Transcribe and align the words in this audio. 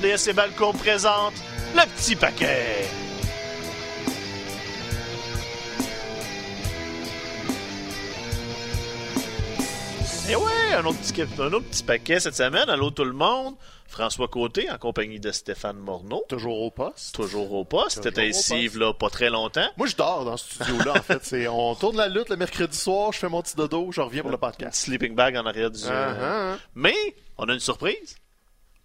RDS 0.00 0.28
et 0.28 0.32
Balcon 0.32 0.72
présente 0.72 1.34
le 1.74 1.86
petit 1.94 2.16
paquet. 2.16 2.86
Et 10.30 10.36
ouais, 10.36 10.74
un 10.74 10.84
autre, 10.86 10.98
petit, 11.00 11.22
un 11.22 11.52
autre 11.52 11.66
petit 11.66 11.82
paquet 11.82 12.18
cette 12.20 12.34
semaine. 12.34 12.70
Allô 12.70 12.90
tout 12.90 13.04
le 13.04 13.12
monde. 13.12 13.56
François 13.88 14.28
Côté 14.28 14.70
en 14.70 14.78
compagnie 14.78 15.20
de 15.20 15.32
Stéphane 15.32 15.76
Morneau. 15.76 16.24
Toujours 16.28 16.62
au 16.62 16.70
poste. 16.70 17.14
Toujours 17.14 17.52
au 17.52 17.64
poste. 17.64 18.00
T'étais 18.00 18.28
ici, 18.28 18.68
là, 18.76 18.94
pas 18.94 19.10
très 19.10 19.28
longtemps. 19.28 19.68
Moi, 19.76 19.86
je 19.86 19.96
dors 19.96 20.24
dans 20.24 20.36
ce 20.36 20.54
studio-là, 20.54 20.92
en 20.92 21.02
fait. 21.02 21.18
C'est, 21.24 21.48
on 21.48 21.74
tourne 21.74 21.96
la 21.96 22.08
lutte 22.08 22.30
le 22.30 22.36
mercredi 22.36 22.78
soir, 22.78 23.12
je 23.12 23.18
fais 23.18 23.28
mon 23.28 23.42
petit 23.42 23.56
dodo, 23.56 23.90
je 23.90 24.00
reviens 24.00 24.22
pour 24.22 24.30
le 24.30 24.38
podcast. 24.38 24.80
sleeping 24.80 25.14
bag 25.14 25.36
en 25.36 25.44
arrière 25.44 25.70
du... 25.70 25.80
Ah. 25.88 26.56
Mais, 26.74 26.94
on 27.36 27.48
a 27.48 27.52
une 27.52 27.60
surprise. 27.60 28.19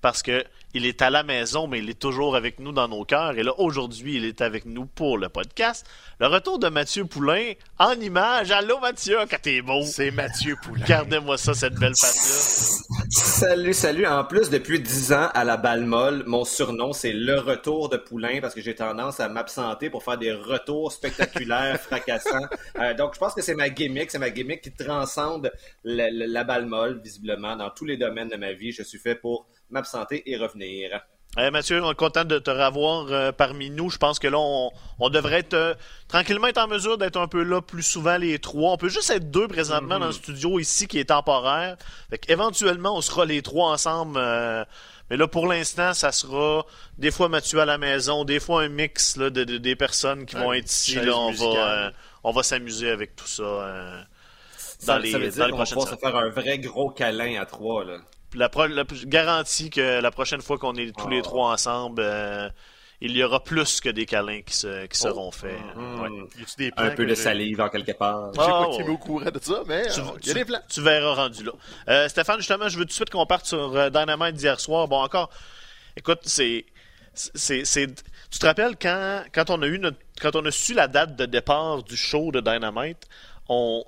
Parce 0.01 0.21
que 0.21 0.43
il 0.77 0.85
est 0.85 1.01
à 1.01 1.09
la 1.09 1.23
maison, 1.23 1.67
mais 1.67 1.79
il 1.79 1.89
est 1.89 1.97
toujours 1.99 2.35
avec 2.35 2.59
nous 2.59 2.73
dans 2.73 2.89
nos 2.89 3.05
cœurs. 3.05 3.37
Et 3.37 3.43
là, 3.43 3.53
aujourd'hui, 3.59 4.15
il 4.17 4.25
est 4.25 4.41
avec 4.41 4.65
nous 4.65 4.85
pour 4.85 5.17
le 5.17 5.29
podcast. 5.29 5.85
Le 6.19 6.27
retour 6.27 6.59
de 6.59 6.67
Mathieu 6.67 7.05
Poulain 7.05 7.53
en 7.79 7.93
image. 7.93 8.51
Allô, 8.51 8.77
Mathieu, 8.79 9.17
quand 9.29 9.41
t'es 9.41 9.61
beau. 9.61 9.83
C'est 9.83 10.11
Mathieu 10.11 10.57
Poulain. 10.61 10.83
Gardez-moi 10.85 11.37
ça, 11.37 11.53
cette 11.53 11.75
belle 11.75 11.95
face-là. 11.95 12.97
Salut, 13.09 13.73
salut. 13.73 14.05
En 14.05 14.25
plus, 14.25 14.49
depuis 14.49 14.81
10 14.81 15.13
ans 15.13 15.29
à 15.33 15.45
la 15.45 15.55
balle 15.55 15.85
molle, 15.85 16.23
mon 16.27 16.43
surnom, 16.43 16.91
c'est 16.91 17.13
le 17.13 17.39
retour 17.39 17.87
de 17.87 17.95
Poulain 17.97 18.39
parce 18.41 18.53
que 18.53 18.61
j'ai 18.61 18.75
tendance 18.75 19.21
à 19.21 19.29
m'absenter 19.29 19.89
pour 19.89 20.03
faire 20.03 20.17
des 20.17 20.33
retours 20.33 20.91
spectaculaires, 20.91 21.79
fracassants. 21.81 22.47
Euh, 22.79 22.93
donc, 22.93 23.13
je 23.13 23.19
pense 23.19 23.33
que 23.33 23.41
c'est 23.41 23.55
ma 23.55 23.69
gimmick. 23.69 24.11
C'est 24.11 24.19
ma 24.19 24.29
gimmick 24.29 24.61
qui 24.61 24.73
transcende 24.73 25.51
la, 25.85 26.11
la- 26.11 26.27
la 26.27 26.43
balle 26.43 26.65
molle, 26.65 26.99
visiblement, 27.01 27.55
dans 27.55 27.69
tous 27.69 27.85
les 27.85 27.95
domaines 27.95 28.27
de 28.29 28.35
ma 28.35 28.51
vie. 28.51 28.73
Je 28.73 28.83
suis 28.83 28.99
fait 28.99 29.15
pour 29.15 29.47
m'absenter 29.69 30.23
et 30.29 30.37
revenir. 30.37 31.01
Eh, 31.37 31.51
Mathieu, 31.51 31.83
on 31.83 31.91
est 31.91 31.95
content 31.95 32.23
de 32.23 32.39
te 32.39 32.49
revoir 32.49 33.07
euh, 33.09 33.31
parmi 33.33 33.69
nous. 33.69 33.89
Je 33.89 33.97
pense 33.97 34.19
que 34.19 34.27
là, 34.27 34.37
on, 34.39 34.71
on 34.99 35.09
devrait 35.09 35.39
être 35.39 35.53
euh, 35.53 35.73
tranquillement 36.07 36.47
être 36.47 36.59
en 36.59 36.67
mesure 36.69 36.97
d'être 36.97 37.17
un 37.17 37.27
peu 37.27 37.43
là 37.43 37.61
plus 37.61 37.83
souvent 37.83 38.15
les 38.17 38.39
trois. 38.39 38.71
On 38.71 38.77
peut 38.77 38.87
juste 38.87 39.09
être 39.09 39.29
deux 39.31 39.49
présentement 39.49 39.99
dans 39.99 40.05
le 40.07 40.11
studio 40.13 40.59
ici 40.59 40.87
qui 40.87 40.97
est 40.97 41.09
temporaire. 41.09 41.75
Fait 42.09 42.21
éventuellement, 42.29 42.95
on 42.95 43.01
sera 43.01 43.25
les 43.25 43.41
trois 43.41 43.69
ensemble. 43.71 44.17
euh, 44.17 44.63
mais 45.09 45.17
là, 45.17 45.27
pour 45.27 45.45
l'instant, 45.47 45.93
ça 45.93 46.13
sera 46.13 46.65
des 46.97 47.11
fois 47.11 47.27
Mathieu 47.27 47.59
à 47.59 47.65
la 47.65 47.77
maison, 47.77 48.23
des 48.23 48.39
fois 48.39 48.63
un 48.63 48.69
mix 48.69 49.17
là, 49.17 49.29
de, 49.29 49.43
de- 49.43 49.57
des 49.57 49.75
personnes 49.75 50.25
qui 50.25 50.35
vont 50.37 50.53
être 50.53 50.71
ici. 50.71 50.95
Là, 50.95 51.17
on, 51.17 51.25
va, 51.25 51.29
musicale. 51.31 51.57
euh, 51.57 51.91
on 52.23 52.31
va 52.31 52.43
s'amuser 52.43 52.89
avec 52.89 53.13
tout 53.17 53.27
ça. 53.27 53.43
euh, 53.43 54.01
Ça, 54.57 54.93
Dans 54.95 55.03
les- 55.03 55.11
ça 55.11 55.17
veut 55.17 55.27
dans 55.27 55.33
dire 55.35 55.45
les 55.47 55.51
qu'on 55.51 55.57
va 55.57 55.65
prochaines 55.65 55.87
se 55.95 55.99
faire 55.99 56.15
un 56.15 56.29
vrai 56.29 56.59
gros 56.59 56.89
câlin 56.91 57.41
à 57.41 57.45
trois. 57.45 57.83
Là. 57.83 57.97
La, 58.35 58.49
pro- 58.49 58.67
la- 58.67 58.83
je 58.91 59.05
garantis 59.05 59.69
que 59.69 60.01
la 60.01 60.11
prochaine 60.11 60.41
fois 60.41 60.57
qu'on 60.57 60.75
est 60.75 60.95
tous 60.97 61.07
les 61.09 61.19
Oh. 61.19 61.23
trois 61.23 61.51
ensemble, 61.53 62.01
euh, 62.03 62.49
il 63.01 63.11
y 63.15 63.23
aura 63.23 63.43
plus 63.43 63.81
que 63.81 63.89
des 63.89 64.05
câlins 64.05 64.41
qui, 64.41 64.55
se- 64.55 64.85
qui 64.87 64.97
seront 64.97 65.31
faits. 65.31 65.51
Ouais. 65.75 66.09
Y 66.37 66.41
a-tu 66.41 66.55
des 66.57 66.71
plans 66.71 66.85
Un 66.85 66.89
peu 66.91 67.05
de 67.05 67.15
salive 67.15 67.61
en 67.61 67.69
quelque 67.69 67.91
part? 67.93 68.31
J'ai 68.33 68.37
pas 68.37 68.45
Ah, 68.63 68.69
ouais. 68.69 68.83
mis 68.83 68.89
au 68.89 68.97
courant 68.97 69.31
de 69.31 69.39
ça, 69.41 69.63
mais 69.67 69.83
Tu, 69.87 69.99
euh, 69.99 70.03
il 70.21 70.27
y 70.27 70.29
a 70.31 70.33
tu- 70.33 70.39
des 70.39 70.45
plans. 70.45 70.59
tu 70.69 70.81
verras 70.81 71.13
rendu 71.15 71.43
là. 71.43 71.51
Euh, 71.89 72.07
Stéphane, 72.09 72.37
justement, 72.37 72.67
je 72.69 72.77
veux 72.77 72.85
tout 72.85 72.89
de 72.89 72.93
suite 72.93 73.09
qu'on 73.09 73.25
parte 73.25 73.45
sur 73.45 73.75
euh, 73.75 73.89
Dynamite 73.89 74.35
d'hier 74.35 74.59
soir. 74.59 74.87
Bon, 74.87 75.01
encore, 75.01 75.29
écoute, 75.97 76.19
c'est. 76.23 76.65
c'est- 77.13 77.63
c'est- 77.63 78.03
tu 78.29 78.39
te 78.39 78.45
rappelles 78.45 78.75
quand, 78.81 79.23
quand 79.33 79.49
on 79.49 79.61
a 79.61 79.67
eu 79.67 79.79
notre, 79.79 79.97
quand 80.21 80.35
on 80.35 80.43
a 80.45 80.51
su 80.51 80.73
la 80.73 80.87
date 80.89 81.15
de 81.15 81.25
départ 81.25 81.83
du 81.83 81.95
show 81.95 82.31
de 82.33 82.41
Dynamite, 82.41 83.07
on, 83.47 83.85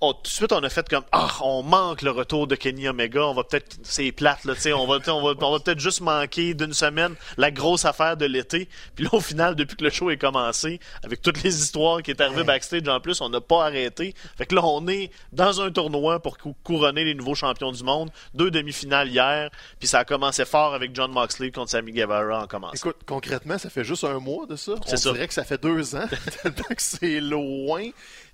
on- 0.00 0.12
tout 0.12 0.22
de 0.22 0.28
suite 0.28 0.52
on 0.52 0.62
a 0.62 0.68
fait 0.68 0.88
comme 0.88 1.02
ah 1.12 1.28
on 1.42 1.62
manque 1.62 2.02
le 2.02 2.10
retour 2.10 2.46
de 2.46 2.54
Kenny 2.54 2.86
Omega. 2.88 3.26
On 3.26 3.34
va 3.34 3.42
peut-être 3.44 3.76
c'est 3.82 4.12
plate 4.12 4.44
là 4.44 4.54
tu 4.54 4.60
sais 4.60 4.72
on 4.72 4.86
va 4.86 4.98
on 5.08 5.22
va 5.22 5.34
on 5.40 5.52
va 5.52 5.58
peut-être 5.58 5.80
juste 5.80 6.00
manquer 6.00 6.54
d'une 6.54 6.72
semaine 6.72 7.14
la 7.36 7.50
grosse 7.50 7.84
affaire 7.84 8.16
de 8.16 8.24
l'été. 8.26 8.68
Puis 8.94 9.04
là 9.04 9.10
au 9.12 9.20
final 9.20 9.56
depuis 9.56 9.76
que 9.76 9.84
le 9.84 9.90
show 9.90 10.10
est 10.10 10.16
commencé 10.16 10.78
avec 11.02 11.20
toutes 11.22 11.42
les 11.42 11.60
histoires 11.62 12.02
qui 12.02 12.12
est 12.12 12.20
arrivées 12.20 12.44
backstage 12.44 12.86
en 12.88 13.00
plus 13.00 13.20
on 13.20 13.28
n'a 13.28 13.40
pas 13.40 13.64
arrêté. 13.66 14.14
Fait 14.36 14.46
que 14.46 14.54
là 14.54 14.62
on 14.64 14.86
est 14.88 15.10
dans 15.32 15.60
un 15.60 15.70
tournoi 15.70 16.20
pour 16.20 16.38
cou- 16.38 16.54
couronner 16.62 17.02
les 17.04 17.14
nouveaux 17.14 17.34
champions 17.34 17.72
du 17.72 17.82
monde. 17.82 18.10
Deux 18.34 18.50
demi-finales 18.52 19.08
hier 19.08 19.50
puis 19.80 19.88
ça 19.88 19.98
a 20.00 20.04
commencé 20.04 20.44
fort 20.44 20.74
avec 20.74 20.94
John 20.94 21.10
Moxley 21.10 21.50
contre 21.50 21.70
Sammy 21.72 21.92
Guevara 21.92 22.42
en 22.42 22.46
commençant. 22.46 22.74
Écoute, 22.74 22.96
concrètement, 23.06 23.58
ça 23.58 23.68
fait 23.70 23.84
juste 23.84 24.04
un 24.04 24.18
mois 24.20 24.46
de 24.46 24.54
ça. 24.56 24.72
On 24.86 24.96
ça. 24.96 25.12
dirait 25.12 25.26
que 25.26 25.34
ça 25.34 25.44
fait 25.44 25.60
deux 25.60 25.94
ans, 25.96 26.06
tellement 26.42 26.56
que 26.68 26.74
c'est 26.82 27.20
loin, 27.20 27.88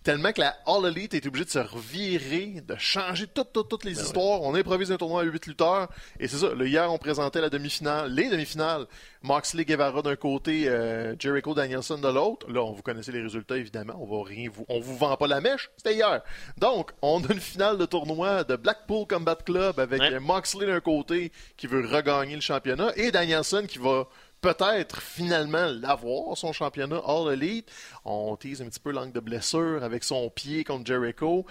tellement 0.04 0.32
que 0.32 0.40
la 0.40 0.54
All 0.66 0.86
Elite 0.86 1.14
est 1.14 1.26
obligée 1.26 1.46
de 1.46 1.50
se 1.50 1.58
revirer, 1.58 2.60
de 2.66 2.76
changer 2.76 3.26
toutes, 3.26 3.52
toutes, 3.52 3.68
toutes 3.68 3.84
les 3.84 4.00
histoires. 4.00 4.42
On 4.42 4.54
improvise 4.54 4.92
un 4.92 4.96
tournoi 4.96 5.22
à 5.22 5.24
8 5.24 5.46
lutteurs, 5.46 5.88
et 6.20 6.28
c'est 6.28 6.36
ça. 6.36 6.54
Là, 6.54 6.64
hier, 6.66 6.92
on 6.92 6.98
présentait 6.98 7.40
la 7.40 7.50
demi-finale, 7.50 8.12
les 8.12 8.28
demi-finales. 8.28 8.86
Moxley 9.22 9.64
Guevara 9.64 10.02
d'un 10.02 10.16
côté, 10.16 10.68
euh, 10.68 11.14
Jericho 11.18 11.54
Danielson 11.54 11.96
de 11.96 12.08
l'autre. 12.08 12.50
Là, 12.52 12.62
on 12.62 12.72
vous 12.72 12.82
connaissez 12.82 13.10
les 13.10 13.22
résultats, 13.22 13.56
évidemment. 13.56 13.94
On 13.98 14.04
va 14.18 14.22
rien 14.28 14.50
vous, 14.52 14.66
on 14.68 14.80
vous 14.80 14.96
vend 14.98 15.16
pas 15.16 15.26
la 15.26 15.40
mèche. 15.40 15.70
C'était 15.78 15.94
hier. 15.94 16.20
Donc, 16.58 16.90
on 17.00 17.24
a 17.24 17.32
une 17.32 17.40
finale 17.40 17.78
de 17.78 17.86
tournoi 17.86 18.44
de 18.44 18.56
Blackpool 18.56 19.06
Combat 19.08 19.36
Club 19.36 19.80
avec 19.80 20.00
Ouais. 20.00 20.20
Moxley 20.20 20.66
d'un 20.66 20.80
côté 20.80 21.32
qui 21.56 21.66
veut 21.66 21.86
regagner 21.86 22.34
le 22.34 22.42
championnat 22.42 22.92
et 22.96 23.10
Danielson 23.10 23.64
qui 23.66 23.78
va 23.78 24.06
peut-être 24.44 25.00
finalement 25.00 25.66
l'avoir, 25.80 26.36
son 26.36 26.52
championnat 26.52 27.00
All 27.06 27.32
Elite. 27.32 27.70
On 28.04 28.36
tease 28.36 28.60
un 28.60 28.66
petit 28.66 28.78
peu 28.78 28.92
l'angle 28.92 29.12
de 29.12 29.20
blessure 29.20 29.82
avec 29.82 30.04
son 30.04 30.28
pied 30.28 30.64
contre 30.64 30.84
Jericho. 30.84 31.46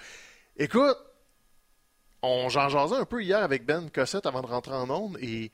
Écoute, 0.58 0.98
on 2.22 2.50
j'en 2.50 2.70
jasais 2.70 2.96
un 2.96 3.06
peu 3.06 3.24
hier 3.24 3.40
avec 3.40 3.66
Ben 3.66 3.90
Cossette 3.90 4.28
avant 4.28 4.42
de 4.42 4.48
rentrer 4.48 4.76
en 4.76 4.92
onde 4.92 5.18
et 5.20 5.52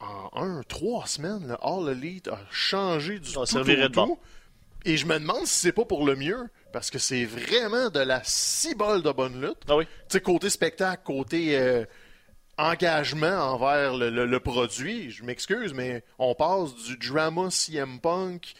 en 0.00 0.30
un, 0.42 0.62
trois 0.64 1.06
semaines, 1.06 1.46
le 1.46 1.56
All 1.64 1.96
Elite 1.96 2.26
a 2.26 2.40
changé 2.50 3.20
du 3.20 3.28
On 3.36 3.44
tout 3.44 3.58
au 3.58 3.62
de 3.62 3.86
tout. 3.86 4.18
Et 4.84 4.96
je 4.96 5.06
me 5.06 5.18
demande 5.20 5.46
si 5.46 5.60
c'est 5.60 5.72
pas 5.72 5.84
pour 5.84 6.04
le 6.04 6.16
mieux, 6.16 6.48
parce 6.72 6.90
que 6.90 6.98
c'est 6.98 7.24
vraiment 7.26 7.90
de 7.90 8.00
la 8.00 8.22
cibole 8.24 9.02
de 9.02 9.12
bonne 9.12 9.40
lutte. 9.40 9.62
ah 9.68 9.76
oui 9.76 9.84
Tu 9.84 9.92
sais, 10.08 10.20
côté 10.20 10.50
spectacle, 10.50 11.02
côté 11.04 11.56
euh, 11.56 11.84
engagement 12.60 13.52
envers 13.54 13.96
le, 13.96 14.10
le- 14.10 14.26
le 14.26 14.40
produit, 14.40 15.10
je 15.10 15.24
m'excuse, 15.24 15.72
mais 15.74 16.04
on 16.18 16.34
passe 16.34 16.74
du 16.74 16.96
drama 16.96 17.50
CM 17.50 18.00
Punk, 18.00 18.54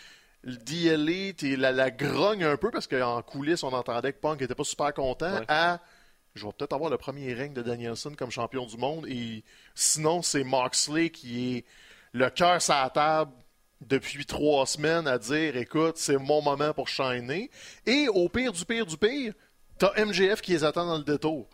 Elite 0.44 1.42
et 1.42 1.56
la, 1.56 1.72
la 1.72 1.90
grogne 1.90 2.44
un 2.44 2.56
peu, 2.56 2.70
parce 2.70 2.86
qu'en 2.86 3.22
coulisses, 3.22 3.62
on 3.62 3.72
entendait 3.72 4.12
que 4.12 4.18
Punk 4.20 4.40
était 4.42 4.54
pas 4.54 4.64
super 4.64 4.92
content, 4.94 5.32
Ouais. 5.34 5.44
à 5.48 5.80
je 6.34 6.46
vais 6.46 6.52
peut-être 6.56 6.72
avoir 6.72 6.90
le 6.90 6.96
premier 6.96 7.32
règne 7.34 7.52
de 7.52 7.60
Danielson 7.62 8.12
comme 8.16 8.30
champion 8.30 8.64
du 8.64 8.76
monde, 8.76 9.06
et 9.08 9.42
sinon, 9.74 10.22
c'est 10.22 10.44
Moxley 10.44 11.10
qui 11.10 11.56
est 11.56 11.64
le 12.12 12.30
cœur 12.30 12.62
sur 12.62 12.74
la 12.74 12.88
table 12.90 13.32
depuis 13.80 14.24
trois 14.26 14.64
semaines 14.66 15.08
à 15.08 15.18
dire 15.18 15.56
écoute, 15.56 15.96
c'est 15.96 16.18
mon 16.18 16.40
moment 16.42 16.72
pour 16.72 16.86
shiner. 16.88 17.50
Et 17.86 18.06
au 18.08 18.28
pire 18.28 18.52
du 18.52 18.64
pire 18.64 18.86
du 18.86 18.96
pire, 18.96 19.32
t'as 19.78 19.92
MGF 20.04 20.40
qui 20.40 20.52
les 20.52 20.62
attend 20.64 20.86
dans 20.86 20.98
le 20.98 21.04
détour. 21.04 21.48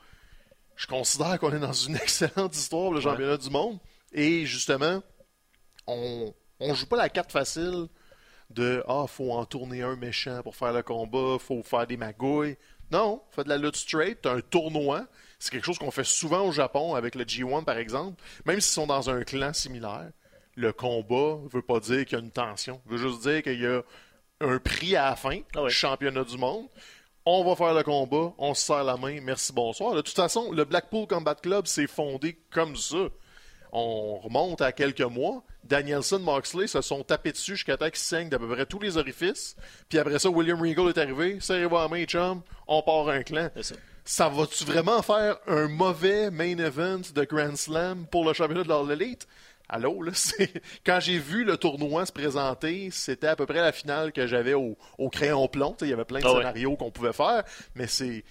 Je 0.76 0.87
considère 0.87 1.38
qu'on 1.38 1.53
est 1.53 1.59
dans 1.59 1.72
une 1.72 1.97
excellente 2.03 2.54
histoire, 2.54 2.91
le 2.92 3.00
championnat 3.00 3.37
du 3.38 3.50
monde. 3.50 3.78
Et 4.12 4.47
justement, 4.47 5.03
on, 5.87 6.32
on 6.60 6.75
joue 6.75 6.87
pas 6.87 6.97
la 6.97 7.09
carte 7.09 7.32
facile 7.32 7.88
de 8.50 8.82
Ah, 8.87 9.06
faut 9.09 9.32
en 9.32 9.44
tourner 9.44 9.82
un 9.82 9.97
méchant 9.97 10.42
pour 10.42 10.54
faire 10.54 10.72
le 10.72 10.82
combat, 10.82 11.38
faut 11.38 11.62
faire 11.62 11.87
des 11.87 11.97
magouilles. 11.97 12.56
Non, 12.92 13.20
fait 13.31 13.42
de 13.44 13.48
la 13.48 13.59
lutte 13.59 13.76
straight, 13.76 14.25
un 14.26 14.41
tournoi. 14.41 15.06
C'est 15.38 15.50
quelque 15.50 15.64
chose 15.64 15.78
qu'on 15.78 15.90
fait 15.90 16.05
souvent 16.05 16.46
au 16.46 16.52
Japon 16.52 16.94
avec 16.94 17.14
le 17.14 17.25
G1 17.25 17.64
par 17.64 17.76
exemple, 17.76 18.23
même 18.44 18.61
s'ils 18.61 18.73
sont 18.75 18.87
dans 18.87 19.11
un 19.11 19.23
clan 19.25 19.52
similaire. 19.52 20.11
Le 20.55 20.73
combat 20.73 21.38
veut 21.52 21.62
pas 21.62 21.81
dire 21.81 22.05
qu'il 22.06 22.17
y 22.17 22.20
a 22.20 22.25
une 22.25 22.31
tension, 22.31 22.81
veut 22.87 22.96
juste 22.96 23.23
dire 23.23 23.43
qu'il 23.43 23.61
y 23.61 23.67
a 23.67 23.82
un 24.40 24.58
prix 24.58 24.96
à 24.96 25.11
la 25.11 25.17
fin, 25.17 25.40
Ah 25.55 25.64
ouais. 25.64 25.70
championnat 25.70 26.25
du 26.25 26.38
monde. 26.38 26.69
On 27.28 27.43
va 27.43 27.56
faire 27.56 27.75
le 27.75 27.82
combat, 27.82 28.32
on 28.38 28.55
se 28.55 28.67
serre 28.67 28.84
la 28.84 28.96
main, 28.96 29.19
merci, 29.20 29.52
bonsoir. 29.52 29.96
De 29.96 30.00
toute 30.00 30.14
façon, 30.14 30.52
le 30.52 30.64
Blackpool 30.64 31.08
Combat 31.08 31.34
Club 31.34 31.67
s'est 31.67 31.88
fondé 31.88 32.38
comme 32.52 32.76
ça. 32.76 33.08
On 33.73 34.19
remonte 34.19 34.62
à 34.62 34.70
quelques 34.70 35.00
mois. 35.00 35.43
Danielson, 35.64 36.20
Moxley 36.20 36.69
se 36.69 36.81
sont 36.82 37.02
tapés 37.02 37.32
dessus 37.32 37.56
jusqu'à 37.56 37.76
temps 37.76 37.87
qu'ils 37.87 37.96
saignent 37.96 38.28
d'à 38.28 38.38
peu 38.38 38.49
près 38.49 38.64
tous 38.64 38.78
les 38.78 38.96
orifices. 38.96 39.56
Puis 39.88 39.99
après 39.99 40.20
ça, 40.20 40.31
William 40.31 40.61
Regal 40.61 40.88
est 40.88 40.99
arrivé. 40.99 41.38
Serrez-vous 41.40 41.75
la 41.75 41.88
main, 41.88 42.05
chum. 42.05 42.43
On 42.69 42.81
part 42.82 43.08
un 43.08 43.25
clan. 43.25 43.50
Ça. 43.61 43.75
Ça 44.05 44.28
va-tu 44.28 44.64
vraiment 44.64 45.02
faire 45.02 45.37
un 45.49 45.67
mauvais 45.67 46.31
main 46.31 46.56
event 46.58 47.00
de 47.12 47.25
Grand 47.25 47.56
Slam 47.56 48.06
pour 48.06 48.25
le 48.25 48.34
championnat 48.34 48.62
de 48.62 48.69
l'All 48.69 48.93
Elite? 48.93 49.26
Allô, 49.68 50.02
là, 50.02 50.12
c'est... 50.14 50.50
Quand 50.84 51.00
j'ai 51.00 51.18
vu 51.18 51.44
le 51.44 51.56
tournoi 51.56 52.06
se 52.06 52.12
présenter, 52.12 52.90
c'était 52.92 53.26
à 53.26 53.36
peu 53.36 53.46
près 53.46 53.60
la 53.60 53.72
finale 53.72 54.12
que 54.12 54.26
j'avais 54.26 54.54
au, 54.54 54.76
au 54.98 55.08
crayon 55.10 55.48
plomb. 55.48 55.76
Il 55.80 55.88
y 55.88 55.92
avait 55.92 56.04
plein 56.04 56.20
de 56.20 56.24
Ah 56.26 56.30
ouais. 56.32 56.38
scénarios 56.38 56.76
qu'on 56.76 56.90
pouvait 56.90 57.12
faire, 57.12 57.42
mais 57.74 57.86
c'est... 57.86 58.24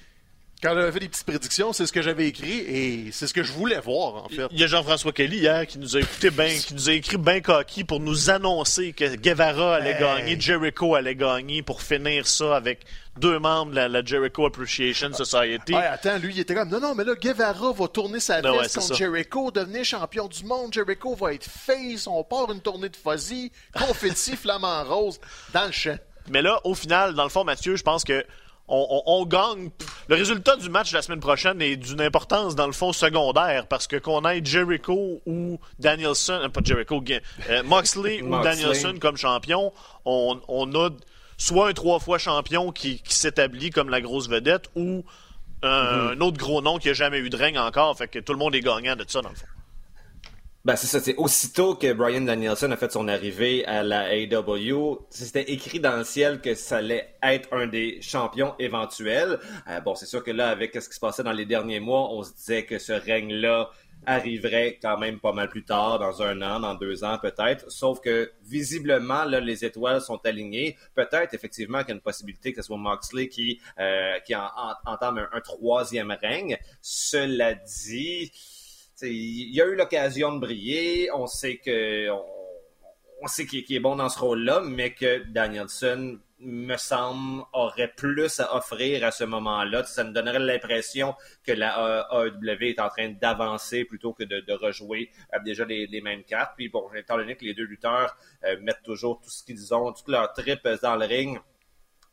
Quand 0.63 0.73
on 0.73 0.77
avait 0.77 0.91
fait 0.91 0.99
des 0.99 1.09
petites 1.09 1.25
prédictions, 1.25 1.73
c'est 1.73 1.85
ce 1.85 1.91
que 1.91 2.01
j'avais 2.01 2.27
écrit 2.27 2.57
et 2.59 3.11
c'est 3.11 3.27
ce 3.27 3.33
que 3.33 3.43
je 3.43 3.51
voulais 3.51 3.79
voir, 3.79 4.25
en 4.25 4.29
fait. 4.29 4.47
Il 4.51 4.59
y 4.59 4.63
a 4.63 4.67
Jean-François 4.67 5.11
Kelly 5.11 5.37
hier 5.37 5.67
qui 5.67 5.77
nous 5.77 5.95
a 5.97 5.99
écouté 5.99 6.29
ben, 6.31 6.49
qui 6.49 6.73
nous 6.73 6.89
a 6.89 6.93
écrit 6.93 7.17
ben 7.17 7.41
coquille 7.41 7.83
pour 7.83 7.99
nous 7.99 8.29
annoncer 8.29 8.93
que 8.93 9.15
Guevara 9.15 9.75
allait 9.75 9.91
Hey. 9.91 9.99
gagner, 9.99 10.39
Jericho 10.39 10.95
allait 10.95 11.15
gagner 11.15 11.61
pour 11.61 11.81
finir 11.81 12.25
ça 12.27 12.55
avec 12.55 12.85
deux 13.19 13.37
membres 13.39 13.71
de 13.71 13.75
la, 13.75 13.87
la 13.87 14.03
Jericho 14.03 14.45
Appreciation 14.45 15.13
Society. 15.13 15.73
Ouais, 15.73 15.85
attends, 15.85 16.17
lui, 16.17 16.33
il 16.33 16.39
était 16.39 16.55
comme, 16.55 16.69
non, 16.69 16.79
non, 16.79 16.95
mais 16.95 17.03
là, 17.03 17.15
Guevara 17.15 17.71
va 17.71 17.87
tourner 17.87 18.19
sa 18.19 18.41
veste 18.41 18.53
ouais, 18.53 18.67
contre 18.67 18.81
ça. 18.81 18.93
Jericho, 18.93 19.51
devenir 19.51 19.85
champion 19.85 20.27
du 20.27 20.43
monde. 20.45 20.73
Jericho 20.73 21.15
va 21.15 21.33
être 21.33 21.45
face, 21.49 22.07
on 22.07 22.23
part 22.23 22.51
une 22.51 22.61
tournée 22.61 22.89
de 22.89 22.95
fuzzy, 22.97 23.51
confetti, 23.77 24.35
flamant 24.41 24.83
rose, 24.83 25.19
dans 25.53 25.65
le 25.65 25.71
champ. 25.71 25.97
Mais 26.27 26.41
là, 26.41 26.59
au 26.63 26.73
final, 26.73 27.13
dans 27.13 27.23
le 27.23 27.29
fond, 27.29 27.43
Mathieu, 27.43 27.75
je 27.75 27.83
pense 27.83 28.03
que 28.03 28.25
on, 28.67 28.87
on- 28.89 29.03
on 29.21 29.25
gagne. 29.25 29.69
Le 30.07 30.15
résultat 30.15 30.55
du 30.55 30.69
match 30.69 30.91
de 30.91 30.95
la 30.97 31.01
semaine 31.01 31.19
prochaine 31.19 31.61
est 31.61 31.75
d'une 31.75 32.01
importance, 32.01 32.55
dans 32.55 32.67
le 32.67 32.73
fond, 32.73 32.93
secondaire, 32.93 33.67
parce 33.67 33.87
que 33.87 33.95
qu'on 33.97 34.23
ait 34.27 34.43
Jericho 34.43 35.21
ou 35.25 35.59
Danielson, 35.79 36.39
euh, 36.43 36.49
pas 36.49 36.61
Jericho, 36.63 37.03
euh, 37.49 37.63
Moxley 37.63 38.21
ou. 38.23 38.29
Danielson 38.43 38.95
comme 38.99 39.17
champion, 39.17 39.71
on, 40.05 40.39
on 40.47 40.73
a 40.75 40.89
soit 41.37 41.69
un 41.69 41.73
trois 41.73 41.99
fois 41.99 42.17
champion 42.17 42.71
qui, 42.71 43.01
qui 43.01 43.13
s'établit 43.15 43.69
comme 43.69 43.89
la 43.89 44.01
grosse 44.01 44.29
vedette, 44.29 44.69
ou 44.75 45.03
euh, 45.63 46.13
un 46.15 46.21
autre 46.21 46.37
gros 46.37 46.61
nom 46.61 46.77
qui 46.77 46.89
a 46.89 46.93
jamais 46.93 47.17
eu 47.19 47.29
de 47.29 47.37
règne 47.37 47.57
encore, 47.59 47.97
fait 47.97 48.07
que 48.07 48.19
tout 48.19 48.33
le 48.33 48.39
monde 48.39 48.55
est 48.55 48.61
gagnant 48.61 48.95
de 48.95 49.05
ça, 49.07 49.21
dans 49.21 49.29
le 49.29 49.35
fond. 49.35 49.45
Ben, 50.65 50.75
c'est 50.75 50.87
ça. 50.87 50.99
C'est 50.99 51.15
aussitôt 51.17 51.75
que 51.75 51.93
Brian 51.93 52.21
Danielson 52.21 52.71
a 52.71 52.75
fait 52.77 52.91
son 52.91 53.07
arrivée 53.07 53.63
à 53.67 53.83
la 53.83 54.15
AEW, 54.15 55.05
c'était 55.11 55.43
écrit 55.51 55.79
dans 55.79 55.95
le 55.97 56.03
ciel 56.03 56.41
que 56.41 56.55
ça 56.55 56.77
allait 56.77 57.13
être 57.21 57.49
un 57.53 57.67
des 57.67 58.01
champions 58.01 58.55
éventuels. 58.57 59.39
Euh, 59.69 59.79
bon, 59.81 59.93
c'est 59.93 60.07
sûr 60.07 60.23
que 60.23 60.31
là, 60.31 60.49
avec 60.49 60.73
ce 60.73 60.89
qui 60.89 60.95
se 60.95 60.99
passait 60.99 61.21
dans 61.21 61.33
les 61.33 61.45
derniers 61.45 61.79
mois, 61.79 62.09
on 62.11 62.23
se 62.23 62.33
disait 62.33 62.65
que 62.65 62.79
ce 62.79 62.93
règne-là 62.93 63.69
arriverait 64.07 64.77
quand 64.81 64.97
même 64.97 65.19
pas 65.19 65.33
mal 65.33 65.49
plus 65.49 65.63
tard, 65.65 65.99
dans 65.99 66.21
un 66.23 66.41
an, 66.41 66.59
dans 66.59 66.73
deux 66.75 67.03
ans 67.03 67.17
peut-être. 67.21 67.71
Sauf 67.71 68.01
que 68.01 68.31
visiblement, 68.43 69.23
là, 69.25 69.39
les 69.39 69.65
étoiles 69.65 70.01
sont 70.01 70.19
alignées. 70.25 70.77
Peut-être 70.95 71.33
effectivement 71.35 71.79
qu'il 71.79 71.89
y 71.89 71.91
a 71.91 71.95
une 71.95 72.01
possibilité 72.01 72.53
que 72.53 72.61
ce 72.61 72.67
soit 72.67 72.77
Moxley 72.77 73.27
qui, 73.29 73.59
euh, 73.79 74.19
qui 74.25 74.35
en- 74.35 74.41
en- 74.45 74.91
entame 74.93 75.27
un, 75.31 75.41
troisième 75.41 76.11
règne. 76.11 76.57
Cela 76.81 77.53
dit, 77.55 78.31
il 79.05 79.53
y 79.53 79.61
a 79.61 79.65
eu 79.65 79.75
l'occasion 79.75 80.33
de 80.33 80.39
briller. 80.39 81.09
On 81.13 81.27
sait 81.27 81.59
sait 83.27 83.45
qu'il 83.45 83.75
est 83.75 83.79
bon 83.79 83.95
dans 83.95 84.09
ce 84.09 84.19
rôle-là, 84.19 84.61
mais 84.61 84.93
que 84.93 85.23
Danielson 85.29 86.19
me 86.39 86.77
semble 86.77 87.43
aurait 87.53 87.93
plus 87.95 88.39
à 88.39 88.55
offrir 88.55 89.03
à 89.03 89.11
ce 89.11 89.23
moment-là. 89.23 89.83
Ça 89.85 90.03
me 90.03 90.11
donnerait 90.11 90.39
l'impression 90.39 91.15
que 91.43 91.51
la 91.51 92.07
AEW 92.11 92.69
est 92.69 92.79
en 92.79 92.89
train 92.89 93.09
d'avancer 93.09 93.85
plutôt 93.85 94.13
que 94.13 94.23
de, 94.23 94.53
rejouer 94.53 95.09
euh, 95.33 95.39
déjà 95.43 95.65
les, 95.65 95.87
les 95.87 96.01
mêmes 96.01 96.23
cartes. 96.23 96.53
Puis 96.55 96.69
bon, 96.69 96.87
étant 96.93 97.17
donné 97.17 97.35
que 97.35 97.45
les 97.45 97.53
deux 97.53 97.63
lutteurs 97.63 98.15
euh, 98.43 98.57
mettent 98.61 98.83
toujours 98.83 99.21
tout 99.21 99.29
ce 99.29 99.43
qu'ils 99.43 99.73
ont, 99.73 99.91
toute 99.93 100.09
leur 100.09 100.33
trip 100.33 100.67
dans 100.81 100.95
le 100.95 101.05
ring, 101.05 101.39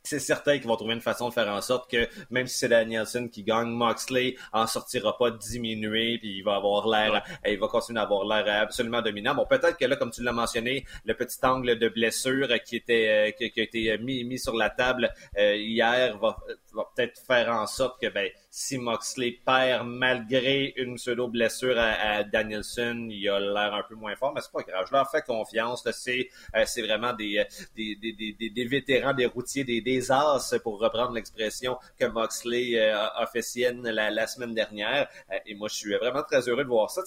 c'est 0.03 0.19
certain 0.19 0.57
qu'ils 0.57 0.67
vont 0.67 0.75
trouver 0.75 0.93
une 0.95 1.01
façon 1.01 1.29
de 1.29 1.33
faire 1.33 1.47
en 1.47 1.61
sorte 1.61 1.89
que 1.89 2.07
même 2.29 2.45
si 2.47 2.57
c'est 2.57 2.67
Danielson 2.67 3.29
qui 3.31 3.43
gagne, 3.43 3.69
Moxley 3.69 4.35
en 4.51 4.67
sortira 4.67 5.17
pas 5.17 5.31
diminué, 5.31 6.17
puis 6.19 6.37
il 6.37 6.41
va 6.43 6.55
avoir 6.55 6.87
l'air, 6.87 7.23
il 7.47 7.57
va 7.57 7.67
continuer 7.67 7.99
à 7.99 8.03
avoir 8.03 8.25
l'air 8.25 8.61
absolument 8.61 9.01
dominant. 9.01 9.33
Bon, 9.33 9.45
peut-être 9.45 9.77
que 9.77 9.85
là, 9.85 9.95
comme 9.95 10.11
tu 10.11 10.21
l'as 10.21 10.33
mentionné, 10.33 10.85
le 11.05 11.13
petit 11.13 11.37
angle 11.43 11.79
de 11.79 11.87
blessure 11.89 12.47
qui 12.65 12.75
était 12.75 13.29
euh, 13.29 13.31
qui, 13.31 13.49
qui 13.51 13.59
a 13.61 13.63
été 13.63 13.97
mis, 13.97 14.23
mis 14.23 14.39
sur 14.39 14.55
la 14.55 14.69
table 14.69 15.09
euh, 15.37 15.55
hier 15.55 16.17
va, 16.17 16.37
va 16.73 16.85
peut-être 16.95 17.19
faire 17.25 17.49
en 17.49 17.65
sorte 17.67 18.01
que 18.01 18.07
ben 18.07 18.29
si 18.49 18.77
Moxley 18.77 19.39
perd 19.45 19.87
malgré 19.87 20.73
une 20.77 20.95
pseudo 20.95 21.27
blessure 21.27 21.77
à, 21.79 21.91
à 22.17 22.23
Danielson, 22.23 23.07
il 23.09 23.27
a 23.29 23.39
l'air 23.39 23.73
un 23.73 23.83
peu 23.87 23.95
moins 23.95 24.15
fort, 24.15 24.33
mais 24.35 24.41
c'est 24.41 24.51
pas 24.51 24.61
grave. 24.63 24.85
Je 24.87 24.93
leur 24.93 25.09
fais 25.09 25.21
confiance. 25.21 25.87
C'est 25.91 26.29
euh, 26.55 26.63
c'est 26.65 26.81
vraiment 26.81 27.13
des, 27.13 27.37
euh, 27.39 27.43
des, 27.75 27.95
des, 27.95 28.13
des, 28.13 28.33
des- 28.33 28.49
des 28.49 28.65
vétérans, 28.65 29.13
des 29.13 29.25
routiers, 29.25 29.63
des, 29.63 29.81
as, 30.11 30.55
pour 30.63 30.79
reprendre 30.79 31.11
l'expression 31.11 31.77
que 31.99 32.05
Moxley 32.05 32.79
euh, 32.79 32.95
a 32.95 33.25
fait 33.27 33.41
sienne 33.41 33.81
la, 33.83 34.27
semaine 34.27 34.53
dernière. 34.53 35.07
Euh, 35.31 35.37
et 35.45 35.55
moi, 35.55 35.67
je 35.67 35.75
suis 35.75 35.95
vraiment 35.95 36.23
très 36.23 36.47
heureux 36.47 36.63
de 36.63 36.69
voir 36.69 36.89
ça. 36.89 37.01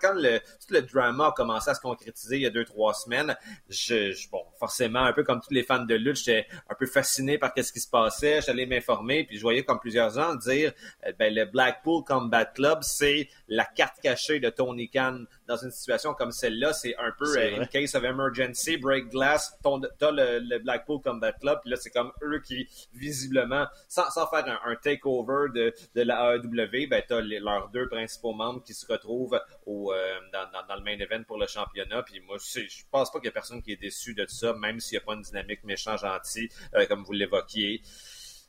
Quand, 0.00 0.12
le, 0.14 0.38
tout 0.38 0.72
le 0.72 0.82
drama 0.82 1.28
a 1.28 1.32
commencé 1.32 1.70
à 1.70 1.74
se 1.74 1.80
concrétiser 1.80 2.36
il 2.36 2.42
y 2.42 2.46
a 2.46 2.50
deux, 2.50 2.64
trois 2.64 2.94
semaines, 2.94 3.36
je, 3.68 4.14
bon, 4.30 4.42
forcément, 4.58 5.00
un 5.00 5.12
peu 5.12 5.24
comme 5.24 5.40
tous 5.40 5.52
les 5.52 5.62
fans 5.62 5.84
de 5.84 5.94
lutte, 5.94 6.16
j'étais 6.16 6.46
un 6.68 6.74
peu 6.74 6.86
fasciné 6.86 7.38
par 7.38 7.52
ce 7.56 7.72
qui 7.72 7.80
se 7.80 7.88
passait. 7.88 8.40
J'allais 8.40 8.66
m'informer, 8.66 9.24
puis 9.24 9.36
je 9.36 9.42
voyais 9.42 9.64
comme 9.64 9.80
plusieurs 9.80 10.10
gens 10.10 10.34
dire 10.34 10.72
euh, 11.06 11.12
ben, 11.18 11.34
le 11.34 11.44
Blackpool 11.44 12.04
Combat 12.04 12.44
Club, 12.46 12.78
c'est 12.82 13.28
la 13.48 13.64
carte 13.64 14.00
cachée 14.02 14.40
de 14.40 14.50
Tony 14.50 14.88
Khan 14.88 15.24
dans 15.46 15.56
une 15.56 15.70
situation 15.70 16.14
comme 16.14 16.32
celle-là. 16.32 16.72
C'est 16.72 16.96
un 16.96 17.10
peu 17.18 17.24
euh, 17.56 17.60
in 17.62 17.66
case 17.66 17.94
of 17.94 18.04
emergency, 18.04 18.76
break 18.76 19.08
glass, 19.10 19.56
t'as 19.98 20.10
le, 20.10 20.38
le 20.40 20.58
Blackpool 20.58 21.00
Combat 21.02 21.32
Club, 21.32 21.58
puis 21.62 21.70
là, 21.70 21.76
c'est 21.76 21.90
comme 21.90 22.12
eux 22.22 22.40
qui, 22.40 22.68
visiblement, 22.94 23.66
sans, 23.88 24.10
sans 24.10 24.26
faire 24.28 24.46
un, 24.46 24.70
un 24.70 24.76
takeover 24.76 25.48
de, 25.54 25.74
de 25.94 26.02
la 26.02 26.34
AEW, 26.36 26.88
ben, 26.88 27.02
t'as 27.06 27.20
les- 27.20 27.40
leurs 27.40 27.68
deux 27.70 27.88
principaux 27.88 28.32
membres 28.32 28.62
qui 28.62 28.74
se 28.74 28.86
retrouvent 28.86 29.40
au, 29.66 29.92
euh, 29.92 30.18
dans, 30.32 30.50
dans, 30.52 30.66
dans 30.66 30.76
le 30.76 30.82
main 30.82 30.98
event 30.98 31.22
pour 31.24 31.38
le 31.38 31.46
championnat. 31.46 32.02
Puis 32.02 32.20
moi, 32.20 32.36
je 32.38 32.60
pense 32.90 33.10
pas 33.10 33.18
qu'il 33.18 33.26
y 33.26 33.30
a 33.30 33.32
personne 33.32 33.62
qui 33.62 33.72
est 33.72 33.76
déçu 33.80 34.14
de 34.14 34.24
ça, 34.26 34.52
même 34.54 34.80
s'il 34.80 34.96
n'y 34.98 35.02
a 35.02 35.06
pas 35.06 35.14
une 35.14 35.22
dynamique 35.22 35.64
méchant-gentil, 35.64 36.48
euh, 36.74 36.86
comme 36.86 37.02
vous 37.04 37.12
l'évoquiez 37.12 37.82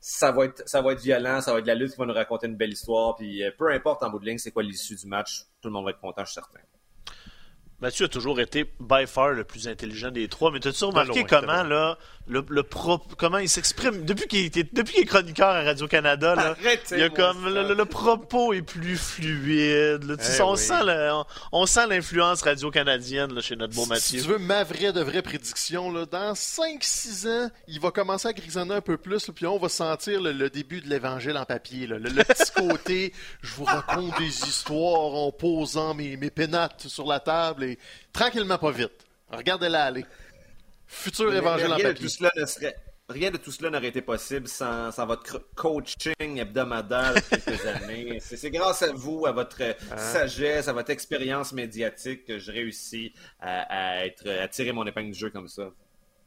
ça 0.05 0.33
va 0.33 0.43
être 0.43 0.67
ça 0.67 0.81
va 0.81 0.91
être 0.91 0.99
violent, 1.01 1.39
ça 1.39 1.53
va 1.53 1.59
être 1.59 1.63
de 1.63 1.69
la 1.69 1.75
lutte 1.75 1.91
qui 1.93 1.97
va 1.97 2.05
nous 2.05 2.13
raconter 2.13 2.47
une 2.47 2.57
belle 2.57 2.73
histoire, 2.73 3.15
puis 3.15 3.41
euh, 3.41 3.51
peu 3.57 3.71
importe 3.71 4.03
en 4.03 4.09
bout 4.09 4.19
de 4.19 4.25
ligne 4.25 4.37
c'est 4.37 4.51
quoi 4.51 4.61
l'issue 4.61 4.95
du 4.97 5.07
match, 5.07 5.43
tout 5.61 5.69
le 5.69 5.71
monde 5.71 5.85
va 5.85 5.91
être 5.91 6.01
content, 6.01 6.25
je 6.25 6.31
suis 6.31 6.41
certain. 6.41 6.59
Mathieu 7.83 8.05
a 8.05 8.07
toujours 8.07 8.39
été 8.39 8.65
by 8.79 9.05
far 9.05 9.29
le 9.33 9.43
plus 9.43 9.67
intelligent 9.67 10.09
des 10.09 10.27
trois, 10.27 10.49
mais 10.51 10.59
t'as-tu 10.59 10.85
remarqué 10.85 11.19
loin, 11.19 11.27
comment 11.29 11.63
là, 11.63 11.97
le, 12.27 12.43
le 12.49 12.63
pro- 12.63 12.97
comment 13.17 13.37
il 13.37 13.49
s'exprime? 13.49 14.05
Depuis 14.05 14.27
qu'il 14.27 14.45
était 14.45 14.63
depuis 14.63 14.93
qu'il 14.93 15.03
est 15.03 15.05
chroniqueur 15.05 15.49
à 15.49 15.61
Radio 15.63 15.87
Canada 15.87 16.33
là, 16.33 16.55
Arrêtez, 16.59 16.95
il 16.95 16.99
y 16.99 17.03
a 17.03 17.09
comme 17.09 17.45
le, 17.53 17.73
le- 17.75 17.85
propos 17.85 18.53
est 18.53 18.61
plus 18.61 18.95
fluide. 18.97 20.03
là. 20.05 20.17
Tu 20.17 20.23
sais, 20.23 20.37
Eh 20.39 20.41
on, 20.41 20.53
oui. 20.53 20.57
sent 20.57 20.73
on, 21.11 21.25
on 21.51 21.65
sent 21.65 21.85
l'influence 21.87 22.41
radio 22.41 22.71
canadienne 22.71 23.33
là, 23.33 23.41
chez 23.41 23.55
notre 23.57 23.75
beau 23.75 23.83
Si 23.83 23.89
Mathieu. 23.89 24.21
tu 24.21 24.27
veux 24.27 24.37
ma 24.39 24.63
vraie 24.63 24.93
de 24.93 25.01
vraie 25.01 25.21
prédiction, 25.21 25.91
là, 25.91 26.05
dans 26.05 26.33
5-6 26.33 27.27
ans, 27.27 27.49
il 27.67 27.79
va 27.79 27.91
commencer 27.91 28.29
à 28.29 28.33
grisonner 28.33 28.75
un 28.75 28.81
peu 28.81 28.97
plus, 28.97 29.29
puis 29.35 29.45
on 29.45 29.57
va 29.59 29.69
sentir 29.69 30.21
le, 30.21 30.31
le 30.31 30.49
début 30.49 30.81
de 30.81 30.87
l'évangile 30.89 31.37
en 31.37 31.45
papier. 31.45 31.87
là. 31.87 31.97
Le, 31.99 32.09
le 32.09 32.23
petit 32.23 32.51
côté, 32.55 33.13
je 33.41 33.53
vous 33.55 33.65
raconte 33.65 34.17
des 34.17 34.27
histoires 34.47 35.13
en 35.15 35.31
posant 35.31 35.93
mes, 35.93 36.15
mes 36.17 36.29
pénates 36.29 36.87
sur 36.87 37.05
la 37.05 37.19
table 37.19 37.65
et 37.65 37.72
tranquillement 38.11 38.57
pas 38.57 38.71
vite. 38.71 38.91
Regardez-la 39.29 39.85
aller. 39.85 40.05
Futur 40.87 41.31
Mais- 41.31 41.37
évangile 41.37 41.67
mais 41.67 41.73
en 41.73 41.75
rien 41.77 41.85
de 41.89 41.93
papier. 41.93 42.05
tout 42.05 42.11
cela 42.13 42.31
ne 42.35 42.45
serait 42.45 42.75
Rien 43.09 43.31
de 43.31 43.37
tout 43.37 43.51
cela 43.51 43.69
n'aurait 43.69 43.89
été 43.89 44.01
possible 44.01 44.47
sans, 44.47 44.89
sans 44.91 45.05
votre 45.05 45.37
coaching 45.55 46.37
hebdomadaire 46.39 47.15
quelques 47.29 47.65
années. 47.65 48.17
C'est 48.21 48.37
c'est 48.37 48.49
grâce 48.49 48.81
à 48.81 48.93
vous, 48.93 49.25
à 49.25 49.33
votre 49.33 49.61
euh, 49.61 49.73
Hein? 49.91 49.97
sagesse, 49.97 50.69
à 50.69 50.73
votre 50.73 50.89
expérience 50.89 51.51
médiatique 51.51 52.23
que 52.23 52.39
je 52.39 52.49
réussis 52.51 53.13
à, 53.41 53.97
à 53.99 54.05
être, 54.05 54.27
à 54.29 54.47
tirer 54.47 54.71
mon 54.71 54.85
épingle 54.87 55.11
du 55.11 55.19
jeu 55.19 55.29
comme 55.29 55.49
ça. 55.49 55.69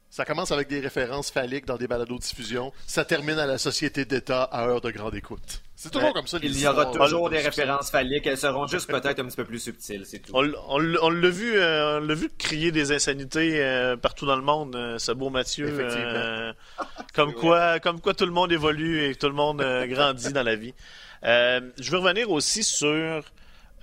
Ça 0.09 0.23
commence 0.25 0.51
avec 0.51 0.67
des 0.69 0.79
références 0.79 1.29
phalliques 1.29 1.65
dans 1.65 1.75
des 1.77 1.87
balados 1.87 2.17
diffusion. 2.17 2.71
Ça 2.87 3.03
termine 3.05 3.37
à 3.37 3.45
la 3.45 3.57
société 3.57 4.05
d'État 4.05 4.43
à 4.43 4.65
heure 4.65 4.81
de 4.81 4.89
grande 4.89 5.13
écoute. 5.15 5.61
C'est 5.75 5.91
toujours 5.91 6.07
Ouais. 6.07 6.13
comme 6.13 6.25
ça. 6.27 6.39
Il 6.41 6.59
y 6.59 6.65
aura 6.65 6.85
toujours 6.87 7.29
des 7.29 7.37
de- 7.39 7.43
références 7.43 7.91
phalliques. 7.91 8.25
Elles 8.25 8.37
seront 8.37 8.65
juste 8.67 8.87
peut-être 8.89 9.19
un 9.19 9.25
petit 9.25 9.35
peu 9.35 9.43
plus 9.45 9.59
subtiles, 9.59 10.03
c'est 10.05 10.19
tout. 10.19 10.31
On, 10.33 10.79
l'a 10.79 11.29
vu, 11.29 11.55
euh, 11.59 11.99
on 11.99 12.05
l'a 12.07 12.15
vu 12.15 12.29
crier 12.37 12.71
des 12.71 12.91
insanités 12.93 13.61
euh, 13.63 13.95
partout 13.97 14.25
dans 14.25 14.37
le 14.37 14.41
monde, 14.41 14.75
euh, 14.75 14.97
ce 14.97 15.11
beau 15.11 15.29
Mathieu. 15.29 15.67
Effectivement. 15.67 16.03
euh, 16.05 16.51
comme 17.13 17.33
quoi, 17.33 17.79
comme 17.79 17.99
quoi 18.01 18.13
tout 18.13 18.25
le 18.25 18.31
monde 18.31 18.51
évolue 18.51 19.03
et 19.09 19.15
tout 19.15 19.27
le 19.27 19.35
monde 19.35 19.61
euh, 19.61 19.85
grandit 19.87 20.31
dans 20.33 20.43
la 20.43 20.55
vie. 20.55 20.73
Euh, 21.25 21.59
je 21.79 21.91
veux 21.91 21.97
revenir 21.97 22.31
aussi 22.31 22.63
sur. 22.63 23.23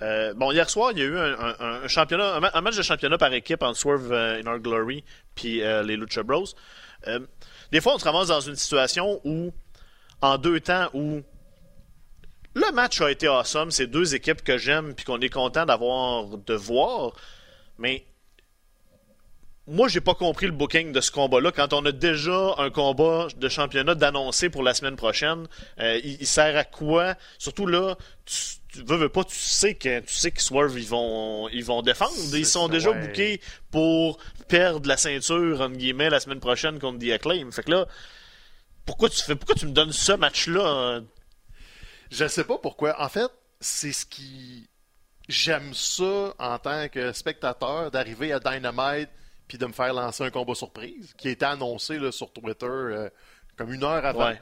Euh, 0.01 0.33
bon, 0.33 0.51
hier 0.51 0.69
soir, 0.69 0.91
il 0.91 0.99
y 0.99 1.01
a 1.01 1.05
eu 1.05 1.17
un, 1.17 1.87
championnat, 1.87 2.35
un, 2.35 2.39
ma- 2.41 2.51
un 2.53 2.61
match 2.61 2.75
de 2.77 2.81
championnat 2.81 3.17
par 3.17 3.33
équipe 3.33 3.63
entre 3.63 3.77
Swerve 3.79 4.11
euh, 4.11 4.41
in 4.41 4.47
Our 4.47 4.59
Glory 4.59 5.03
puis 5.35 5.61
euh, 5.63 5.83
les 5.83 5.95
Lucha 5.97 6.23
Bros. 6.23 6.45
Des 7.71 7.81
fois, 7.81 7.95
on 7.95 7.99
se 7.99 8.05
ramasse 8.05 8.27
dans 8.27 8.41
une 8.41 8.55
situation 8.55 9.21
où, 9.23 9.51
en 10.21 10.37
deux 10.37 10.59
temps, 10.59 10.89
où 10.93 11.21
le 12.53 12.71
match 12.73 13.01
a 13.01 13.11
été 13.11 13.27
awesome. 13.27 13.69
C'est 13.71 13.87
deux 13.87 14.15
équipes 14.15 14.41
que 14.43 14.57
j'aime 14.57 14.93
puis 14.95 15.05
qu'on 15.05 15.19
est 15.21 15.29
content 15.29 15.65
d'avoir 15.65 16.25
de 16.37 16.53
voir. 16.53 17.13
Mais 17.77 18.05
moi, 19.67 19.87
j'ai 19.87 20.01
pas 20.01 20.13
compris 20.13 20.45
le 20.45 20.51
booking 20.51 20.91
de 20.91 21.01
ce 21.01 21.11
combat-là. 21.11 21.51
Quand 21.51 21.73
on 21.73 21.83
a 21.85 21.91
déjà 21.91 22.53
un 22.59 22.69
combat 22.69 23.27
de 23.35 23.49
championnat 23.49 23.95
d'annoncer 23.95 24.49
pour 24.49 24.61
la 24.61 24.75
semaine 24.75 24.95
prochaine, 24.95 25.47
euh, 25.79 25.99
il, 26.03 26.21
il 26.21 26.27
sert 26.27 26.55
à 26.55 26.63
quoi? 26.63 27.15
Surtout 27.39 27.65
là, 27.65 27.95
tu, 28.25 28.35
tu 28.71 28.83
veux, 28.83 28.97
veux 28.97 29.09
pas, 29.09 29.23
tu 29.23 29.35
sais 29.35 29.73
que 29.73 30.01
tu 30.01 30.13
sais 30.13 30.31
que 30.31 30.41
Swerve 30.41 30.77
ils 30.77 30.87
vont 30.87 31.49
ils 31.49 31.65
vont 31.65 31.81
défendre. 31.81 32.13
Ils 32.33 32.45
sont 32.45 32.67
ça, 32.67 32.71
déjà 32.71 32.91
ouais. 32.91 33.07
bookés 33.07 33.41
pour 33.71 34.19
perdre 34.47 34.87
la 34.87 34.97
ceinture 34.97 35.61
entre 35.61 35.77
guillemets 35.77 36.09
la 36.09 36.19
semaine 36.19 36.39
prochaine 36.39 36.77
contre 36.77 36.99
The 36.99 37.11
Acclaim. 37.11 37.51
Fait 37.51 37.63
que 37.63 37.71
là, 37.71 37.87
pourquoi 38.85 39.09
tu 39.09 39.21
fais 39.23 39.35
pourquoi 39.35 39.55
tu 39.55 39.65
me 39.65 39.71
donnes 39.71 39.93
ce 39.93 40.11
match-là? 40.11 41.01
Je 42.11 42.27
sais 42.27 42.43
pas 42.43 42.59
pourquoi. 42.59 43.01
En 43.01 43.09
fait, 43.09 43.31
c'est 43.59 43.93
ce 43.93 44.05
qui. 44.05 44.69
J'aime 45.27 45.73
ça 45.73 46.35
en 46.37 46.59
tant 46.59 46.87
que 46.87 47.11
spectateur 47.11 47.89
d'arriver 47.89 48.31
à 48.31 48.39
Dynamite 48.39 49.09
puis 49.47 49.57
de 49.57 49.65
me 49.65 49.73
faire 49.73 49.93
lancer 49.93 50.23
un 50.23 50.29
combat 50.29 50.55
surprise 50.55 51.13
qui 51.17 51.27
a 51.27 51.31
été 51.31 51.45
annoncé 51.45 51.99
là, 51.99 52.11
sur 52.11 52.31
Twitter 52.31 52.65
euh, 52.65 53.09
comme 53.55 53.73
une 53.73 53.83
heure 53.83 54.05
avant. 54.05 54.29
Ouais. 54.29 54.41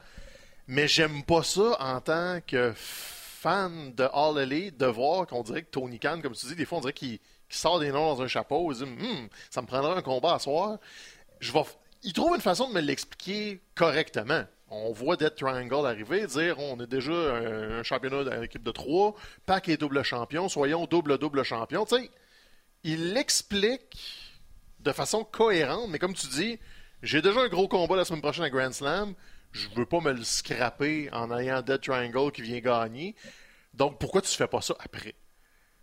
Mais 0.66 0.88
j'aime 0.88 1.22
pas 1.24 1.42
ça 1.42 1.76
en 1.78 2.00
tant 2.00 2.40
que 2.46 2.72
fan 2.76 3.92
de 3.94 4.08
All 4.12 4.38
Elite 4.38 4.78
de 4.78 4.86
voir 4.86 5.26
qu'on 5.26 5.42
dirait 5.42 5.62
que 5.62 5.70
Tony 5.70 5.98
Khan, 5.98 6.20
comme 6.22 6.32
tu 6.32 6.46
dis, 6.46 6.56
des 6.56 6.64
fois 6.64 6.78
on 6.78 6.80
dirait 6.80 6.94
qu'il 6.94 7.18
sort 7.50 7.78
des 7.78 7.92
noms 7.92 8.14
dans 8.14 8.22
un 8.22 8.28
chapeau 8.28 8.72
et 8.72 8.76
dit 8.76 8.82
Hum, 8.84 9.28
ça 9.50 9.60
me 9.60 9.66
prendra 9.66 9.94
un 9.94 10.02
combat 10.02 10.34
à 10.34 10.38
soir. 10.38 10.78
Je 11.40 11.52
vais... 11.52 11.60
Il 12.02 12.12
trouve 12.12 12.34
une 12.34 12.40
façon 12.40 12.68
de 12.68 12.74
me 12.74 12.80
l'expliquer 12.80 13.60
correctement. 13.74 14.44
On 14.70 14.92
voit 14.92 15.16
Dead 15.16 15.34
Triangle 15.34 15.86
arriver, 15.86 16.26
dire 16.26 16.58
on 16.58 16.80
est 16.80 16.86
déjà 16.86 17.12
un, 17.12 17.78
un 17.78 17.82
championnat 17.82 18.24
d'une 18.24 18.42
équipe 18.42 18.62
de 18.62 18.72
trois, 18.72 19.14
Pac 19.46 19.68
est 19.68 19.76
double 19.76 20.02
champion, 20.02 20.48
soyons 20.48 20.86
double-double 20.86 21.44
champion. 21.44 21.84
Tu 21.84 21.96
sais, 21.96 22.10
il 22.82 23.12
l'explique 23.12 24.23
de 24.84 24.92
façon 24.92 25.24
cohérente, 25.24 25.88
mais 25.88 25.98
comme 25.98 26.14
tu 26.14 26.26
dis, 26.28 26.58
j'ai 27.02 27.22
déjà 27.22 27.40
un 27.40 27.48
gros 27.48 27.68
combat 27.68 27.96
la 27.96 28.04
semaine 28.04 28.22
prochaine 28.22 28.44
à 28.44 28.50
Grand 28.50 28.72
Slam. 28.72 29.14
Je 29.52 29.68
veux 29.74 29.86
pas 29.86 30.00
me 30.00 30.12
le 30.12 30.24
scraper 30.24 31.08
en 31.12 31.36
ayant 31.38 31.62
Dead 31.62 31.80
Triangle 31.80 32.32
qui 32.32 32.42
vient 32.42 32.60
gagner. 32.60 33.14
Donc 33.72 33.98
pourquoi 33.98 34.20
tu 34.22 34.30
fais 34.30 34.46
pas 34.48 34.60
ça 34.60 34.74
après? 34.80 35.14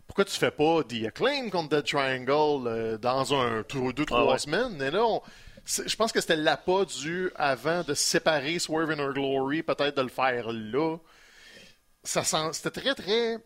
Pourquoi 0.06 0.24
tu 0.24 0.32
fais 0.38 0.50
pas 0.50 0.82
The 0.84 1.06
Acclaim 1.06 1.48
contre 1.50 1.70
Dead 1.70 1.84
Triangle 1.86 2.66
euh, 2.68 2.98
dans 2.98 3.32
un 3.34 3.62
tour 3.62 3.92
deux, 3.94 4.04
trois 4.04 4.20
Ah 4.28 4.32
ouais. 4.32 4.38
semaines? 4.38 4.76
Mais 4.78 4.90
là, 4.90 5.04
on- 5.04 5.22
je 5.64 5.96
pense 5.96 6.12
que 6.12 6.20
c'était 6.20 6.36
l'appât 6.36 6.84
dû 6.84 7.30
avant 7.36 7.82
de 7.82 7.94
séparer 7.94 8.58
Swerve 8.58 8.90
and 8.90 8.98
Her 8.98 9.12
Glory, 9.14 9.62
peut-être 9.62 9.96
de 9.96 10.02
le 10.02 10.08
faire 10.08 10.52
là. 10.52 10.96
Ça 12.04 12.24
sent- 12.24 12.52
C'était 12.52 12.80
très, 12.80 12.94
très 12.94 13.38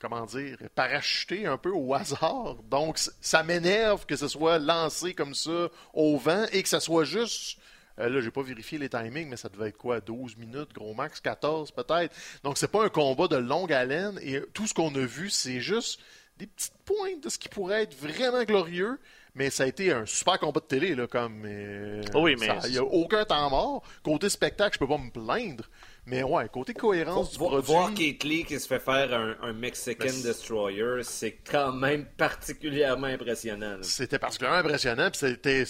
comment 0.00 0.24
dire, 0.26 0.56
parachuté 0.74 1.46
un 1.46 1.56
peu 1.58 1.70
au 1.70 1.94
hasard. 1.94 2.56
Donc, 2.70 2.98
ça 3.20 3.42
m'énerve 3.42 4.06
que 4.06 4.16
ce 4.16 4.28
soit 4.28 4.58
lancé 4.58 5.14
comme 5.14 5.34
ça 5.34 5.68
au 5.94 6.16
vent 6.18 6.44
et 6.52 6.62
que 6.62 6.68
ça 6.68 6.80
soit 6.80 7.04
juste. 7.04 7.58
euh, 7.98 8.08
là, 8.08 8.20
j'ai 8.20 8.30
pas 8.30 8.42
vérifié 8.42 8.78
les 8.78 8.88
timings, 8.88 9.28
mais 9.28 9.36
ça 9.36 9.48
devait 9.48 9.68
être 9.68 9.76
quoi 9.76 10.00
12 10.00 10.36
minutes, 10.36 10.72
gros 10.74 10.94
max, 10.94 11.20
14 11.20 11.72
peut-être. 11.72 12.14
Donc, 12.44 12.58
c'est 12.58 12.70
pas 12.70 12.84
un 12.84 12.88
combat 12.88 13.26
de 13.28 13.36
longue 13.36 13.72
haleine 13.72 14.18
et 14.22 14.40
tout 14.54 14.66
ce 14.66 14.74
qu'on 14.74 14.94
a 14.94 15.04
vu, 15.06 15.30
c'est 15.30 15.60
juste 15.60 16.00
des 16.36 16.46
petites 16.46 16.78
pointes 16.84 17.24
de 17.24 17.28
ce 17.28 17.38
qui 17.38 17.48
pourrait 17.48 17.82
être 17.82 17.96
vraiment 17.98 18.44
glorieux. 18.44 18.98
Mais 19.34 19.50
ça 19.50 19.64
a 19.64 19.66
été 19.66 19.92
un 19.92 20.04
super 20.06 20.38
combat 20.40 20.58
de 20.60 20.64
télé, 20.66 20.94
là, 20.96 21.06
comme. 21.06 21.42
euh, 21.44 22.02
oui, 22.14 22.34
mais- 22.40 22.46
Il 22.66 22.72
n'y 22.72 22.78
a 22.78 22.82
aucun 22.84 23.24
temps 23.24 23.48
mort. 23.50 23.82
Côté 24.02 24.28
spectacle, 24.30 24.74
je 24.74 24.78
peux 24.78 24.88
pas 24.88 24.98
me 24.98 25.10
plaindre. 25.10 25.64
Mais 26.10 26.22
ouais, 26.22 26.48
côté 26.48 26.72
cohérence 26.72 27.32
du 27.32 27.36
produit. 27.38 27.66
Voir 27.66 27.92
Kate 27.92 28.24
Lee 28.24 28.44
qui 28.44 28.58
se 28.58 28.66
fait 28.66 28.78
faire 28.80 29.12
un, 29.12 29.36
un 29.42 29.52
Mexican 29.52 30.08
c'est- 30.08 30.22
Destroyer, 30.22 31.02
c'est 31.02 31.32
quand 31.32 31.72
même 31.72 32.06
particulièrement 32.16 33.08
impressionnant. 33.08 33.76
C'était 33.82 34.18
particulièrement 34.18 34.60
impressionnant, 34.60 35.10
puis 35.10 35.18
c'était 35.20 35.66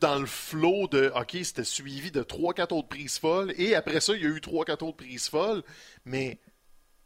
dans 0.00 0.20
le 0.20 0.26
flot 0.26 0.86
de 0.86 1.10
OK, 1.16 1.36
c'était 1.42 1.64
suivi 1.64 2.12
de 2.12 2.22
3-4 2.22 2.72
autres 2.72 2.88
prises 2.88 3.18
folles, 3.18 3.52
et 3.58 3.74
après 3.74 4.00
ça, 4.00 4.14
il 4.14 4.22
y 4.22 4.26
a 4.26 4.28
eu 4.28 4.38
3-4 4.40 4.84
autres 4.84 4.98
prises 4.98 5.28
folles, 5.28 5.64
mais 6.04 6.38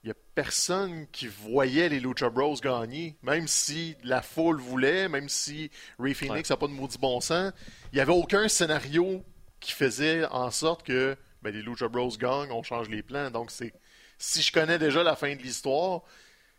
il 0.04 0.08
y 0.08 0.10
a 0.10 0.14
personne 0.34 1.06
qui 1.12 1.28
voyait 1.28 1.88
les 1.88 1.98
Lucha 1.98 2.28
Bros 2.28 2.56
gagner, 2.56 3.16
même 3.22 3.48
si 3.48 3.96
la 4.04 4.20
foule 4.20 4.60
voulait, 4.60 5.08
même 5.08 5.30
si 5.30 5.70
Ray 5.98 6.12
Phoenix 6.12 6.50
n'a 6.50 6.56
pas 6.58 6.66
de 6.68 6.72
maudit 6.72 6.98
bon 6.98 7.20
sens, 7.22 7.52
il 7.92 7.96
n'y 7.96 8.00
avait 8.02 8.12
aucun 8.12 8.48
scénario 8.48 9.24
qui 9.60 9.72
faisait 9.72 10.26
en 10.26 10.50
sorte 10.50 10.82
que 10.84 11.16
ben, 11.50 11.54
les 11.56 11.62
Lucha 11.62 11.88
Bros 11.88 12.10
gagnent, 12.18 12.50
on 12.52 12.62
change 12.62 12.88
les 12.88 13.02
plans. 13.02 13.30
Donc 13.30 13.50
c'est 13.50 13.72
si 14.18 14.42
je 14.42 14.52
connais 14.52 14.78
déjà 14.78 15.02
la 15.02 15.16
fin 15.16 15.34
de 15.34 15.42
l'histoire, 15.42 16.02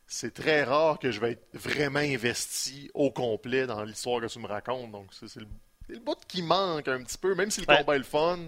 c'est 0.07 0.33
très 0.33 0.63
rare 0.63 0.99
que 0.99 1.11
je 1.11 1.19
vais 1.19 1.31
être 1.31 1.47
vraiment 1.53 1.99
investi 1.99 2.89
au 2.93 3.11
complet 3.11 3.67
dans 3.67 3.83
l'histoire 3.83 4.21
que 4.21 4.27
tu 4.27 4.39
me 4.39 4.47
racontes. 4.47 4.91
Donc, 4.91 5.07
c'est 5.11 5.35
le, 5.35 5.47
le 5.89 5.99
bout 5.99 6.17
qui 6.27 6.41
manque 6.41 6.87
un 6.87 7.03
petit 7.03 7.17
peu, 7.17 7.35
même 7.35 7.51
si 7.51 7.61
le 7.61 7.67
Ouais. 7.67 7.79
combat 7.79 7.95
est 7.95 7.99
le 7.99 8.03
fun. 8.05 8.39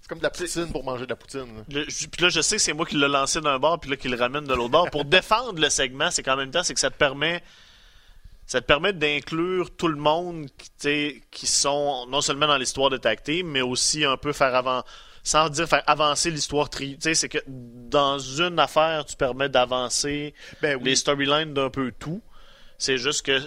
C'est 0.00 0.08
comme 0.08 0.18
de 0.18 0.22
la 0.22 0.30
poutine 0.30 0.70
pour 0.70 0.84
manger 0.84 1.04
de 1.04 1.10
la 1.10 1.16
poutine. 1.16 1.64
puis 1.68 2.22
là, 2.22 2.28
je 2.28 2.40
sais 2.40 2.56
que 2.56 2.62
c'est 2.62 2.72
moi 2.72 2.86
qui 2.86 2.96
l'ai 2.96 3.08
lancé 3.08 3.40
d'un 3.40 3.58
bord, 3.58 3.80
puis 3.80 3.90
là, 3.90 3.96
qui 3.96 4.08
le 4.08 4.16
ramène 4.16 4.44
de 4.44 4.54
l'autre 4.54 4.70
bord. 4.70 4.90
Pour 4.90 5.04
défendre 5.18 5.60
le 5.60 5.68
segment, 5.68 6.10
c'est 6.10 6.22
qu'en 6.22 6.36
même 6.36 6.50
temps, 6.50 6.62
c'est 6.62 6.74
que 6.74 6.80
ça 6.80 6.90
te 6.90 6.96
permet. 6.96 7.42
Ça 8.46 8.60
te 8.60 8.66
permet 8.66 8.92
d'inclure 8.92 9.74
tout 9.76 9.88
le 9.88 9.96
monde 9.96 10.46
qui, 10.78 11.46
sont 11.46 12.06
non 12.06 12.20
seulement 12.20 12.46
dans 12.46 12.58
l'histoire 12.58 12.90
de 12.90 12.96
tag 12.96 13.20
team, 13.22 13.48
mais 13.48 13.60
aussi 13.62 14.04
un 14.04 14.16
peu 14.16 14.32
faire 14.32 14.54
avant, 14.54 14.84
sans 15.26 15.48
dire 15.50 15.68
faire 15.68 15.82
avancer 15.88 16.30
l'histoire 16.30 16.70
tri. 16.70 16.94
Tu 16.94 17.00
sais, 17.02 17.14
c'est 17.16 17.28
que 17.28 17.38
dans 17.48 18.16
une 18.20 18.60
affaire, 18.60 19.04
tu 19.04 19.16
permets 19.16 19.48
d'avancer 19.48 20.34
Ben 20.62 20.76
oui. 20.76 20.84
les 20.84 20.94
storylines 20.94 21.52
d'un 21.52 21.68
peu 21.68 21.90
tout. 21.98 22.22
C'est 22.78 22.96
juste 22.96 23.26
que 23.26 23.40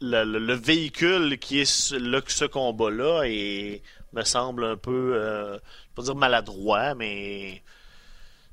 le, 0.00 0.24
le- 0.24 0.38
le 0.38 0.54
véhicule 0.54 1.38
qui 1.38 1.60
est 1.60 1.64
ce, 1.66 1.96
ce 2.28 2.44
combat-là 2.46 3.24
est, 3.26 3.82
me 4.14 4.24
semble 4.24 4.64
un 4.64 4.78
peu, 4.78 5.12
euh, 5.16 5.58
pas 5.94 6.02
dire 6.02 6.14
maladroit, 6.14 6.94
mais 6.94 7.62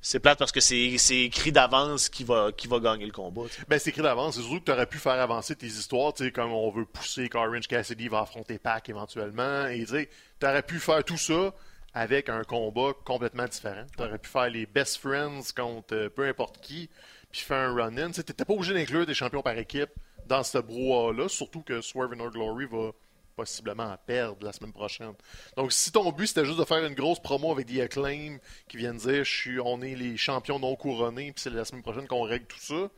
c'est 0.01 0.19
plate 0.19 0.37
parce 0.37 0.51
que 0.51 0.59
c'est 0.59 0.97
c'est 0.97 1.19
écrit 1.21 1.53
d'avance 1.53 2.09
qui 2.09 2.25
va, 2.25 2.51
qui 2.51 2.67
va 2.67 2.79
gagner 2.79 3.05
le 3.05 3.13
combat. 3.13 3.43
Ben, 3.69 3.79
c'est 3.79 3.91
écrit 3.91 4.01
d'avance. 4.01 4.35
C'est 4.35 4.41
surtout 4.41 4.59
que 4.59 4.65
tu 4.65 4.71
aurais 4.73 4.85
pu 4.85 4.97
faire 4.97 5.13
avancer 5.21 5.55
tes 5.55 5.67
histoires, 5.67 6.13
tu 6.13 6.25
sais, 6.25 6.31
comme 6.33 6.51
on 6.51 6.69
veut 6.71 6.83
pousser 6.85 7.29
qu'Orange 7.29 7.67
Cassidy 7.69 8.09
va 8.09 8.19
affronter 8.19 8.59
Pac 8.59 8.89
éventuellement. 8.89 9.67
Et 9.67 9.85
tu 9.85 10.45
aurais 10.45 10.63
pu 10.63 10.79
faire 10.79 11.05
tout 11.05 11.17
ça 11.17 11.53
avec 11.97 12.29
un 12.29 12.43
combat 12.43 12.91
complètement 13.05 13.45
différent. 13.45 13.85
Tu 13.97 14.03
aurais 14.03 14.19
pu 14.19 14.29
faire 14.29 14.49
les 14.49 14.65
best 14.65 14.97
friends 14.97 15.41
contre 15.55 15.95
euh, 15.95 16.09
peu 16.09 16.27
importe 16.27 16.59
qui, 16.61 16.89
puis 17.31 17.41
faire 17.41 17.69
un 17.69 17.73
run-in. 17.75 18.11
Tu 18.11 18.19
n'étais 18.19 18.45
pas 18.45 18.53
obligé 18.53 18.73
d'inclure 18.73 19.05
des 19.05 19.13
champions 19.15 19.41
par 19.41 19.57
équipe 19.57 19.89
dans 20.27 20.43
ce 20.43 20.57
brouhaha-là, 20.59 21.27
surtout 21.27 21.61
que 21.61 21.81
Swerve 21.81 22.13
in 22.13 22.19
Our 22.19 22.31
Glory 22.31 22.65
va 22.65 22.91
possiblement 23.35 23.95
perdre 24.05 24.43
la 24.45 24.51
semaine 24.53 24.73
prochaine. 24.73 25.13
Donc, 25.55 25.71
si 25.71 25.91
ton 25.91 26.11
but 26.11 26.27
c'était 26.27 26.45
juste 26.45 26.59
de 26.59 26.65
faire 26.65 26.83
une 26.85 26.95
grosse 26.95 27.19
promo 27.19 27.51
avec 27.51 27.67
The 27.67 27.79
Acclaim 27.81 28.37
qui 28.67 28.77
viennent 28.77 28.97
dire 28.97 29.23
je 29.23 29.35
suis, 29.35 29.59
on 29.59 29.81
est 29.81 29.95
les 29.95 30.17
champions 30.17 30.59
non 30.59 30.75
couronnés, 30.75 31.31
puis 31.31 31.41
c'est 31.41 31.49
la 31.51 31.63
semaine 31.65 31.83
prochaine 31.83 32.07
qu'on 32.07 32.23
règle 32.23 32.45
tout 32.47 32.59
ça, 32.59 32.89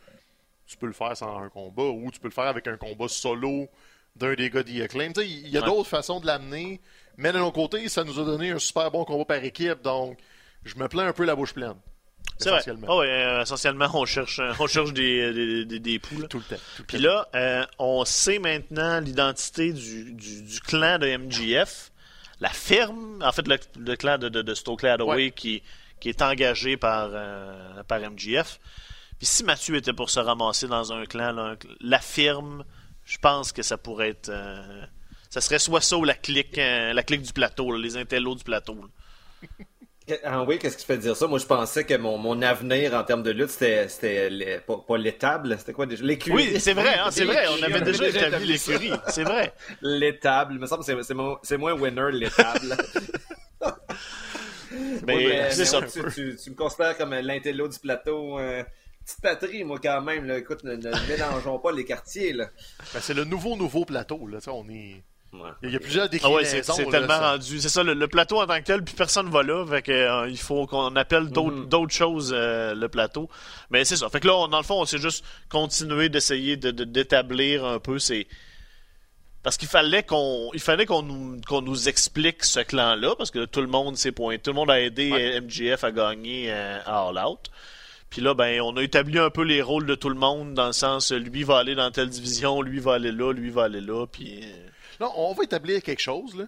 tu 0.66 0.78
peux 0.78 0.88
le 0.88 0.94
faire 0.94 1.16
sans 1.16 1.38
un 1.40 1.50
combat 1.50 1.84
ou 1.84 2.10
tu 2.12 2.20
peux 2.20 2.28
le 2.30 2.34
faire 2.34 2.46
avec 2.48 2.68
un 2.68 2.78
combat 2.78 3.08
solo 3.08 3.68
d'un 4.16 4.34
des 4.34 4.50
gars 4.50 4.64
d'E 4.64 4.82
Acclaim. 4.82 5.12
Tu 5.14 5.22
sais, 5.22 5.28
Il 5.30 5.50
y 5.50 5.58
a 5.58 5.62
Ouais. 5.62 5.68
d'autres 5.68 5.90
façons 5.90 6.20
de 6.20 6.26
l'amener, 6.26 6.80
mais 7.20 7.32
de 7.32 7.38
l'autre 7.38 7.54
côté, 7.54 7.88
ça 7.90 8.04
nous 8.04 8.20
a 8.20 8.26
donné 8.26 8.52
un 8.52 8.60
super 8.60 8.90
bon 8.92 9.06
combat 9.06 9.26
par 9.26 9.44
équipe, 9.44 9.82
donc 9.84 10.18
je 10.66 10.76
me 10.76 10.88
plains 10.88 11.08
un 11.08 11.14
peu 11.14 11.26
la 11.26 11.36
bouche 11.36 11.54
pleine. 11.54 11.76
C'est 12.38 12.50
vrai. 12.50 12.60
Essentiellement. 12.60 12.88
Ah 12.90 12.98
ouais, 12.98 13.08
euh, 13.08 13.42
essentiellement, 13.42 13.90
on 13.94 14.06
cherche, 14.06 14.40
on 14.60 14.68
cherche 14.68 14.94
des, 14.94 15.34
des, 15.34 15.66
des, 15.66 15.80
des 15.80 16.00
poux, 16.00 16.20
là. 16.22 16.28
Tout 16.28 16.38
le 16.38 16.44
temps. 16.44 16.62
tout 16.78 16.82
le 16.82 16.86
Puis 16.86 16.98
temps. 16.98 17.04
là, 17.08 17.28
euh, 17.36 17.66
on 17.80 18.06
sait 18.06 18.40
maintenant 18.40 19.00
l'identité 19.02 19.74
du, 19.74 20.14
du, 20.14 20.44
du 20.44 20.60
clan 20.62 20.98
de 21.00 21.08
MGF. 21.18 21.92
La 22.40 22.50
firme, 22.50 23.22
en 23.22 23.32
fait, 23.34 23.46
le, 23.48 23.58
le 23.78 23.96
clan 23.98 24.18
de, 24.18 24.30
de, 24.30 24.42
de 24.42 24.54
Stokely 24.54 24.88
Hathaway 24.90 25.16
Ouais. 25.26 25.32
qui, 25.32 25.62
qui 26.00 26.08
est 26.10 26.22
engagé 26.22 26.78
par, 26.78 27.10
euh, 27.12 27.84
par 27.84 28.00
MGF. 28.00 28.60
Puis 29.18 29.28
si 29.28 29.44
Mathieu 29.44 29.76
était 29.76 29.92
pour 29.92 30.10
se 30.10 30.22
ramasser 30.22 30.68
dans 30.68 30.94
un 30.94 31.06
clan, 31.06 31.34
là, 31.34 31.42
un 31.44 31.54
cl- 31.56 31.76
la 31.82 32.00
firme, 32.00 32.64
je 33.04 33.18
pense 33.18 33.52
que 33.52 33.64
ça 33.64 33.78
pourrait 33.78 34.10
être. 34.12 34.30
euh, 34.30 34.86
ça 35.30 35.42
serait 35.42 35.60
soit 35.60 35.82
ça 35.82 35.98
ou 35.98 36.04
la 36.04 36.16
clique, 36.16 36.58
euh, 36.58 36.94
la 36.94 37.04
clique 37.04 37.22
du 37.22 37.34
plateau, 37.34 37.72
là, 37.72 37.78
les 37.78 37.98
intellos 37.98 38.36
du 38.36 38.44
plateau. 38.44 38.76
là. 38.76 39.48
Ah 40.24 40.42
oui, 40.44 40.58
qu'est-ce 40.58 40.76
qui 40.76 40.82
te 40.82 40.92
fait 40.92 40.98
dire 40.98 41.16
ça? 41.16 41.28
Moi, 41.28 41.38
je 41.38 41.46
pensais 41.46 41.84
que 41.84 41.94
mon, 41.94 42.18
mon 42.18 42.42
avenir 42.42 42.96
en 42.96 43.04
termes 43.04 43.22
de 43.22 43.30
lutte, 43.30 43.52
c'était, 43.52 44.60
pas, 44.66 44.78
pas 44.88 44.98
l'étable, 44.98 45.56
c'était 45.60 45.72
quoi 45.72 45.86
déjà? 45.86 46.04
L'écurie. 46.04 46.50
Oui, 46.54 46.60
c'est 46.60 46.74
vrai, 46.74 46.98
hein, 46.98 47.10
c'est 47.12 47.26
vrai, 47.26 47.46
on 47.48 47.62
avait 47.62 47.82
déjà 47.82 48.08
établi 48.08 48.48
l'écurie, 48.48 48.92
c'est 49.08 49.24
vrai. 49.24 49.54
L'étable, 49.84 50.56
il 50.56 50.60
me 50.60 50.66
semble 50.66 50.84
que 50.84 50.88
c'est, 50.88 51.04
c'est, 51.04 51.14
mo- 51.14 51.38
c'est 51.44 51.58
moins 51.58 51.74
winner, 51.74 52.10
l'étable. 52.12 52.76
Mais 55.06 55.16
Ouais, 55.16 55.28
mais- 55.28 55.52
c'est 55.52 55.60
mais 55.60 55.66
ça. 55.66 55.80
ouais, 55.80 55.88
tu, 55.92 56.02
tu- 56.14 56.38
tu 56.44 56.50
me 56.52 56.56
considères 56.56 56.98
comme 56.98 57.14
l'intello 57.14 57.68
du 57.68 57.78
plateau. 57.80 58.40
euh, 58.40 58.64
petite 59.06 59.22
patrie, 59.22 59.64
moi, 59.64 59.80
quand 59.82 60.02
même. 60.02 60.26
Là. 60.26 60.38
Écoute, 60.40 60.64
ne, 60.64 60.76
ne 60.76 60.92
mélangeons 61.08 61.60
pas 61.60 61.72
les 61.72 61.86
quartiers. 61.86 62.34
Là. 62.34 62.50
Ben, 62.94 63.00
c'est 63.00 63.14
le 63.14 63.26
nouveau, 63.26 63.56
nouveau 63.56 63.86
plateau. 63.86 64.26
Là. 64.28 64.40
On 64.48 64.68
est... 64.70 65.04
Ouais. 65.32 65.50
Il 65.62 65.70
y 65.72 65.76
a 65.76 65.80
plusieurs 65.80 66.06
Ah 66.06 66.08
déclinaisons. 66.08 66.38
ouais, 66.38 66.44
c'est 66.46 66.64
c'est 66.64 66.86
là, 66.86 66.92
tellement 66.92 67.08
ça. 67.10 67.32
rendu. 67.34 67.60
C'est 67.60 67.70
ça, 67.70 67.84
le, 67.84 67.94
le 67.94 68.08
plateau 68.08 68.42
en 68.42 68.48
tant 68.48 68.58
que 68.60 68.64
tel, 68.66 68.84
puis 68.84 68.96
personne 68.96 69.30
va 69.30 69.44
là. 69.44 69.64
Fait 69.68 69.84
que, 69.84 69.92
euh, 69.92 70.28
il 70.28 70.38
faut 70.40 70.66
qu'on 70.66 70.96
appelle 70.96 71.30
d'autres 71.30 71.56
Mhm. 71.58 71.70
d'autres 71.70 71.94
choses 71.94 72.32
euh, 72.36 72.74
le 72.74 72.90
plateau. 72.90 73.30
Mais 73.70 73.86
c'est 73.86 73.96
ça. 73.98 74.10
Fait 74.10 74.20
que 74.20 74.28
là, 74.28 74.36
on- 74.36 74.48
dans 74.48 74.58
le 74.58 74.64
fond, 74.64 74.82
on 74.82 74.86
s'est 74.86 74.98
juste 74.98 75.24
continué 75.50 76.10
d'essayer 76.10 76.58
de- 76.58 76.72
de- 76.72 76.84
d'établir 76.84 77.64
un 77.64 77.78
peu 77.80 78.00
ces. 78.00 78.28
Parce 79.44 79.56
qu'il 79.56 79.68
fallait 79.70 80.02
qu'on 80.04 80.50
il 80.54 80.60
fallait 80.60 80.86
qu'on 80.88 81.04
nous, 81.04 81.40
qu'on 81.48 81.62
nous 81.62 81.88
explique 81.88 82.44
ce 82.44 82.60
clan-là, 82.62 83.16
parce 83.16 83.30
que 83.32 83.46
tout 83.46 83.62
le 83.62 83.68
monde 83.68 83.98
s'est 83.98 84.12
pointé. 84.12 84.42
Tout 84.42 84.50
le 84.52 84.56
monde 84.56 84.72
a 84.72 84.82
aidé 84.82 85.12
Ouais. 85.12 85.36
euh, 85.36 85.42
MGF 85.42 85.84
à 85.84 85.92
gagner 85.92 86.48
euh, 86.52 86.80
à 86.86 87.08
All 87.08 87.18
Out. 87.24 87.52
Puis 88.10 88.22
là, 88.22 88.34
ben, 88.34 88.60
on 88.62 88.76
a 88.78 88.82
établi 88.82 89.20
un 89.20 89.30
peu 89.30 89.44
les 89.44 89.62
rôles 89.62 89.86
de 89.86 89.94
tout 89.94 90.10
le 90.10 90.16
monde, 90.16 90.56
dans 90.56 90.66
le 90.66 90.74
sens, 90.74 91.12
lui 91.12 91.44
va 91.44 91.60
aller 91.60 91.76
dans 91.76 91.92
telle 91.92 92.10
division, 92.10 92.64
lui 92.64 92.80
va 92.80 92.96
aller 92.96 93.12
là, 93.12 93.32
lui 93.32 93.52
va 93.52 93.66
aller 93.66 93.82
là, 93.82 94.08
puis... 94.08 94.44
Là, 95.00 95.10
on 95.16 95.34
va 95.34 95.44
établir 95.44 95.82
quelque 95.82 96.02
chose. 96.02 96.36
Là. 96.36 96.46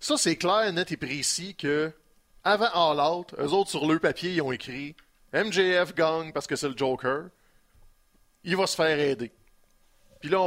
Ça, 0.00 0.16
c'est 0.16 0.36
clair, 0.36 0.72
net 0.72 0.92
et 0.92 0.96
précis 0.96 1.54
que 1.54 1.92
avant 2.44 2.68
All 2.92 3.00
Out, 3.00 3.34
eux 3.38 3.52
autres 3.52 3.70
sur 3.70 3.86
le 3.86 3.98
papier, 3.98 4.32
ils 4.32 4.42
ont 4.42 4.52
écrit 4.52 4.94
MJF 5.32 5.94
gagne 5.94 6.32
parce 6.32 6.46
que 6.46 6.56
c'est 6.56 6.68
le 6.68 6.76
Joker. 6.76 7.24
Il 8.44 8.56
va 8.56 8.66
se 8.66 8.76
faire 8.76 8.98
aider. 8.98 9.32
Puis 10.20 10.30
là, 10.30 10.40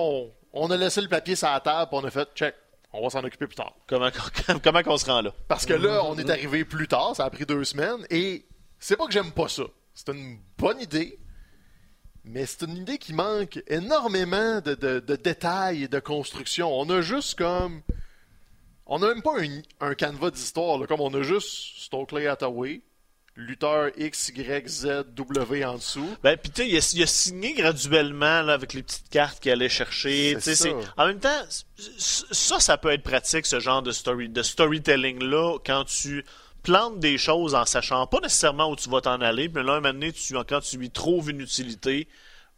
on, 0.53 0.71
a 0.71 0.77
laissé 0.77 1.01
le 1.01 1.09
papier 1.09 1.35
sur 1.35 1.49
la 1.49 1.59
table, 1.59 1.89
on 1.91 2.03
a 2.05 2.09
fait 2.09 2.27
check. 2.35 2.55
On 2.91 3.03
va 3.03 3.09
s'en 3.09 3.23
occuper 3.23 3.45
plus 3.45 3.55
tard. 3.55 3.75
Comment, 3.87 4.09
comment 4.63 4.81
on 4.85 4.97
se 4.97 5.05
rend 5.05 5.21
là? 5.21 5.31
Parce 5.47 5.65
que 5.65 5.73
là, 5.73 6.03
on 6.05 6.17
est 6.17 6.29
arrivé 6.29 6.65
plus 6.65 6.87
tard, 6.87 7.15
ça 7.15 7.25
a 7.25 7.29
pris 7.29 7.45
deux 7.45 7.63
semaines, 7.63 8.05
et 8.09 8.45
c'est 8.79 8.95
pas 8.95 9.05
que 9.05 9.11
j'aime 9.11 9.31
pas 9.31 9.47
ça. 9.47 9.63
C'est 9.93 10.09
une 10.09 10.39
bonne 10.57 10.81
idée, 10.81 11.19
mais 12.29 12.45
c'est 12.45 12.65
une 12.65 12.77
idée 12.77 12.97
qui 12.99 13.13
manque 13.13 13.59
énormément 13.67 14.61
de, 14.61 14.99
détails 15.15 15.83
et 15.83 15.87
de 15.87 15.99
construction. 15.99 16.71
On 16.71 16.89
a 16.89 17.01
juste 17.01 17.37
comme. 17.37 17.81
On 18.85 18.99
n'a 18.99 19.07
même 19.07 19.21
pas 19.21 19.35
un, 19.81 19.93
canevas 19.93 20.31
d'histoire, 20.31 20.87
comme 20.87 21.01
on 21.01 21.13
a 21.13 21.21
juste 21.21 21.47
Stokely 21.77 22.27
Hathaway, 22.27 22.81
lutteur 23.35 23.91
X, 23.97 24.29
Y, 24.29 24.67
Z, 24.67 24.87
W 25.15 25.65
en 25.65 25.75
dessous. 25.75 26.09
Ben, 26.23 26.37
puis 26.37 26.51
tu 26.51 26.63
sais, 26.63 26.95
il, 26.97 27.03
a 27.03 27.07
signé 27.07 27.53
graduellement 27.53 28.41
là, 28.41 28.53
avec 28.53 28.73
les 28.73 28.81
petites 28.81 29.09
cartes 29.09 29.39
qu'il 29.39 29.51
allait 29.51 29.69
chercher. 29.69 30.37
C'est 30.39 30.73
En 30.97 31.05
même 31.05 31.19
temps, 31.19 31.43
ça, 31.77 32.59
ça 32.59 32.77
peut 32.77 32.91
être 32.91 33.03
pratique, 33.03 33.45
ce 33.45 33.59
genre 33.59 33.83
de, 33.83 33.91
story, 33.91 34.29
de 34.29 34.41
storytelling-là, 34.41 35.59
quand 35.63 35.85
tu 35.85 36.25
plantes 36.63 36.99
des 36.99 37.17
choses 37.17 37.55
en 37.55 37.65
sachant 37.65 38.07
pas 38.07 38.19
nécessairement 38.19 38.69
où 38.69 38.75
tu 38.75 38.89
vas 38.89 39.01
t'en 39.01 39.21
aller, 39.21 39.49
mais 39.49 39.63
là, 39.63 39.73
un 39.73 39.81
moment 39.81 39.93
donné, 39.93 40.11
tu, 40.11 40.33
quand 40.47 40.61
tu 40.61 40.77
lui 40.77 40.89
trouves 40.89 41.29
une 41.29 41.41
utilité, 41.41 42.07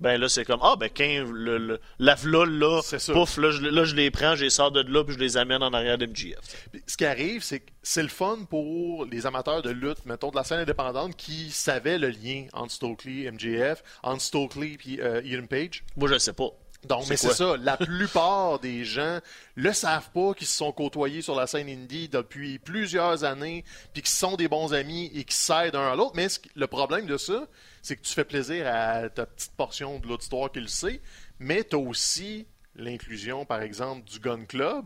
ben 0.01 0.19
là, 0.19 0.27
c'est 0.27 0.45
comme, 0.45 0.59
ah, 0.63 0.75
ben, 0.79 0.89
quand 0.95 1.31
le, 1.31 1.79
la 1.99 2.15
vlol, 2.15 2.49
là, 2.57 2.81
pouf, 3.13 3.37
là 3.37 3.51
je, 3.51 3.61
là, 3.61 3.83
je 3.83 3.95
les 3.95 4.09
prends, 4.09 4.35
je 4.35 4.45
les 4.45 4.49
sors 4.49 4.71
de 4.71 4.81
là, 4.81 5.03
puis 5.03 5.13
je 5.13 5.19
les 5.19 5.37
amène 5.37 5.61
en 5.61 5.71
arrière 5.73 5.99
d'MGF. 5.99 6.39
Ce 6.87 6.97
qui 6.97 7.05
arrive, 7.05 7.43
c'est 7.43 7.59
que 7.59 7.71
c'est 7.83 8.01
le 8.01 8.09
fun 8.09 8.39
pour 8.49 9.05
les 9.05 9.27
amateurs 9.27 9.61
de 9.61 9.69
lutte, 9.69 10.03
mettons, 10.07 10.31
de 10.31 10.35
la 10.35 10.43
scène 10.43 10.59
indépendante, 10.59 11.15
qui 11.15 11.51
savaient 11.51 11.99
le 11.99 12.09
lien 12.09 12.47
entre 12.53 12.71
Stokely, 12.71 13.29
MJF, 13.31 13.83
entre 14.01 14.21
Stokely 14.21 14.77
et 14.87 15.01
euh, 15.01 15.21
Ian 15.23 15.45
Page. 15.45 15.83
Moi, 15.95 16.09
je 16.09 16.15
ne 16.15 16.19
sais 16.19 16.33
pas. 16.33 16.49
Donc, 16.87 17.07
mais 17.09 17.17
c'est 17.17 17.33
ça, 17.33 17.57
la 17.57 17.77
plupart 17.77 18.59
des 18.59 18.83
gens 18.83 19.19
le 19.55 19.71
savent 19.71 20.09
pas, 20.11 20.33
qui 20.33 20.45
se 20.45 20.57
sont 20.57 20.71
côtoyés 20.71 21.21
sur 21.21 21.35
la 21.35 21.45
scène 21.45 21.69
indie 21.69 22.09
depuis 22.09 22.57
plusieurs 22.59 23.23
années, 23.23 23.63
puis 23.93 24.01
qui 24.01 24.11
sont 24.11 24.35
des 24.35 24.47
bons 24.47 24.73
amis 24.73 25.11
et 25.13 25.23
qui 25.23 25.35
s'aident 25.35 25.75
un 25.75 25.91
à 25.91 25.95
l'autre. 25.95 26.13
Mais 26.15 26.27
le 26.55 26.67
problème 26.67 27.05
de 27.05 27.17
ça, 27.17 27.47
c'est 27.81 27.95
que 27.95 28.01
tu 28.01 28.13
fais 28.13 28.25
plaisir 28.25 28.65
à 28.67 29.09
ta 29.09 29.25
petite 29.25 29.53
portion 29.53 29.99
de 29.99 30.07
l'auditoire 30.07 30.51
qui 30.51 30.59
le 30.59 30.67
sait, 30.67 31.01
mais 31.39 31.63
tu 31.63 31.75
as 31.75 31.79
aussi 31.79 32.47
l'inclusion, 32.75 33.45
par 33.45 33.61
exemple, 33.61 34.09
du 34.09 34.19
Gun 34.19 34.45
Club, 34.45 34.85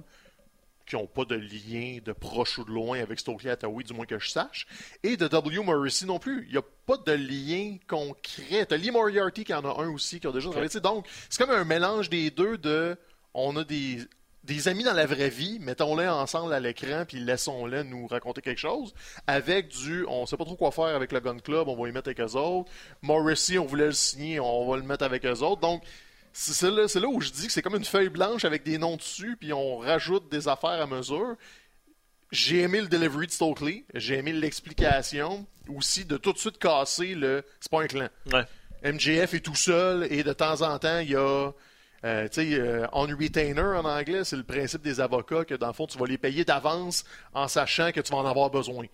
qui 0.85 0.95
n'ont 0.95 1.07
pas 1.07 1.25
de 1.25 1.35
lien 1.35 1.99
de 2.03 2.11
proche 2.11 2.57
ou 2.57 2.65
de 2.65 2.71
loin 2.71 2.99
avec 2.99 3.19
Stokely 3.19 3.49
Hathaway, 3.49 3.83
du 3.83 3.93
moins 3.93 4.05
que 4.05 4.19
je 4.19 4.29
sache, 4.29 4.67
et 5.03 5.17
de 5.17 5.27
W. 5.27 5.63
Morrissey 5.63 6.05
non 6.05 6.19
plus. 6.19 6.45
Il 6.45 6.51
n'y 6.51 6.57
a 6.57 6.63
pas 6.85 6.97
de 6.97 7.13
lien 7.13 7.77
concret. 7.87 8.65
Tu 8.65 8.73
as 8.73 8.77
Lee 8.77 8.91
Moriarty 8.91 9.43
qui 9.43 9.53
en 9.53 9.65
a 9.65 9.81
un 9.83 9.89
aussi, 9.89 10.19
qui 10.19 10.27
a 10.27 10.31
déjà 10.31 10.49
travaillé. 10.49 10.79
Donc, 10.79 11.07
c'est 11.29 11.43
comme 11.43 11.55
un 11.55 11.63
mélange 11.63 12.09
des 12.09 12.29
deux 12.29 12.57
de 12.57 12.97
on 13.33 13.55
a 13.57 13.63
des, 13.63 13.99
des 14.45 14.67
amis 14.67 14.83
dans 14.83 14.93
la 14.93 15.05
vraie 15.05 15.29
vie, 15.29 15.59
mettons-les 15.59 16.07
ensemble 16.07 16.53
à 16.53 16.59
l'écran, 16.59 17.03
puis 17.07 17.19
laissons-les 17.19 17.83
nous 17.83 18.07
raconter 18.07 18.41
quelque 18.41 18.59
chose, 18.59 18.93
avec 19.27 19.69
du 19.69 20.05
on 20.07 20.25
sait 20.25 20.37
pas 20.37 20.45
trop 20.45 20.55
quoi 20.55 20.71
faire 20.71 20.95
avec 20.95 21.11
le 21.11 21.19
Gun 21.19 21.39
Club, 21.39 21.67
on 21.67 21.75
va 21.75 21.89
y 21.89 21.91
mettre 21.91 22.09
avec 22.09 22.21
eux 22.21 22.37
autres. 22.37 22.71
Morrissey, 23.01 23.57
on 23.57 23.65
voulait 23.65 23.87
le 23.87 23.91
signer, 23.91 24.39
on 24.39 24.69
va 24.69 24.77
le 24.77 24.83
mettre 24.83 25.03
avec 25.03 25.25
eux 25.25 25.41
autres. 25.41 25.61
Donc, 25.61 25.83
c'est 26.37 26.69
là, 26.69 26.85
là, 26.93 27.07
où 27.07 27.21
je 27.21 27.29
dis 27.29 27.47
que 27.47 27.53
c'est 27.53 27.61
comme 27.61 27.77
une 27.77 27.85
feuille 27.85 28.09
blanche 28.09 28.43
avec 28.43 28.63
des 28.63 28.77
noms 28.77 28.97
dessus, 28.97 29.37
puis 29.39 29.53
on 29.53 29.77
rajoute 29.77 30.29
des 30.29 30.49
affaires 30.49 30.81
à 30.81 30.85
mesure. 30.85 31.37
J'ai 32.29 32.59
aimé 32.59 32.81
le 32.81 32.87
delivery 32.87 33.27
de 33.27 33.31
Stokely, 33.31 33.85
j'ai 33.93 34.17
aimé 34.17 34.33
l'explication 34.33 35.45
aussi 35.69 36.03
de 36.03 36.17
tout 36.17 36.33
de 36.33 36.37
suite 36.37 36.57
casser 36.57 37.15
le. 37.15 37.45
C'est 37.61 37.71
pas 37.71 37.83
un 37.83 37.87
clan. 37.87 38.09
MJF 38.83 39.33
est 39.33 39.45
tout 39.45 39.55
seul 39.55 40.11
et 40.11 40.23
de 40.23 40.33
temps 40.33 40.61
en 40.61 40.77
temps, 40.77 40.99
il 40.99 41.11
y 41.11 41.15
a. 41.15 41.51
Euh, 42.03 42.27
tu 42.27 42.51
sais, 42.51 42.59
euh, 42.59 42.85
on 42.91 43.03
retainer 43.03 43.61
en 43.61 43.85
anglais, 43.85 44.25
c'est 44.25 44.35
le 44.35 44.43
principe 44.43 44.81
des 44.81 44.99
avocats 44.99 45.45
que 45.45 45.55
dans 45.55 45.67
le 45.67 45.73
fond, 45.73 45.87
tu 45.87 45.97
vas 45.97 46.05
les 46.05 46.17
payer 46.17 46.43
d'avance 46.43 47.05
en 47.33 47.47
sachant 47.47 47.93
que 47.93 48.01
tu 48.01 48.11
vas 48.11 48.19
en 48.19 48.25
avoir 48.25 48.49
besoin. 48.49 48.85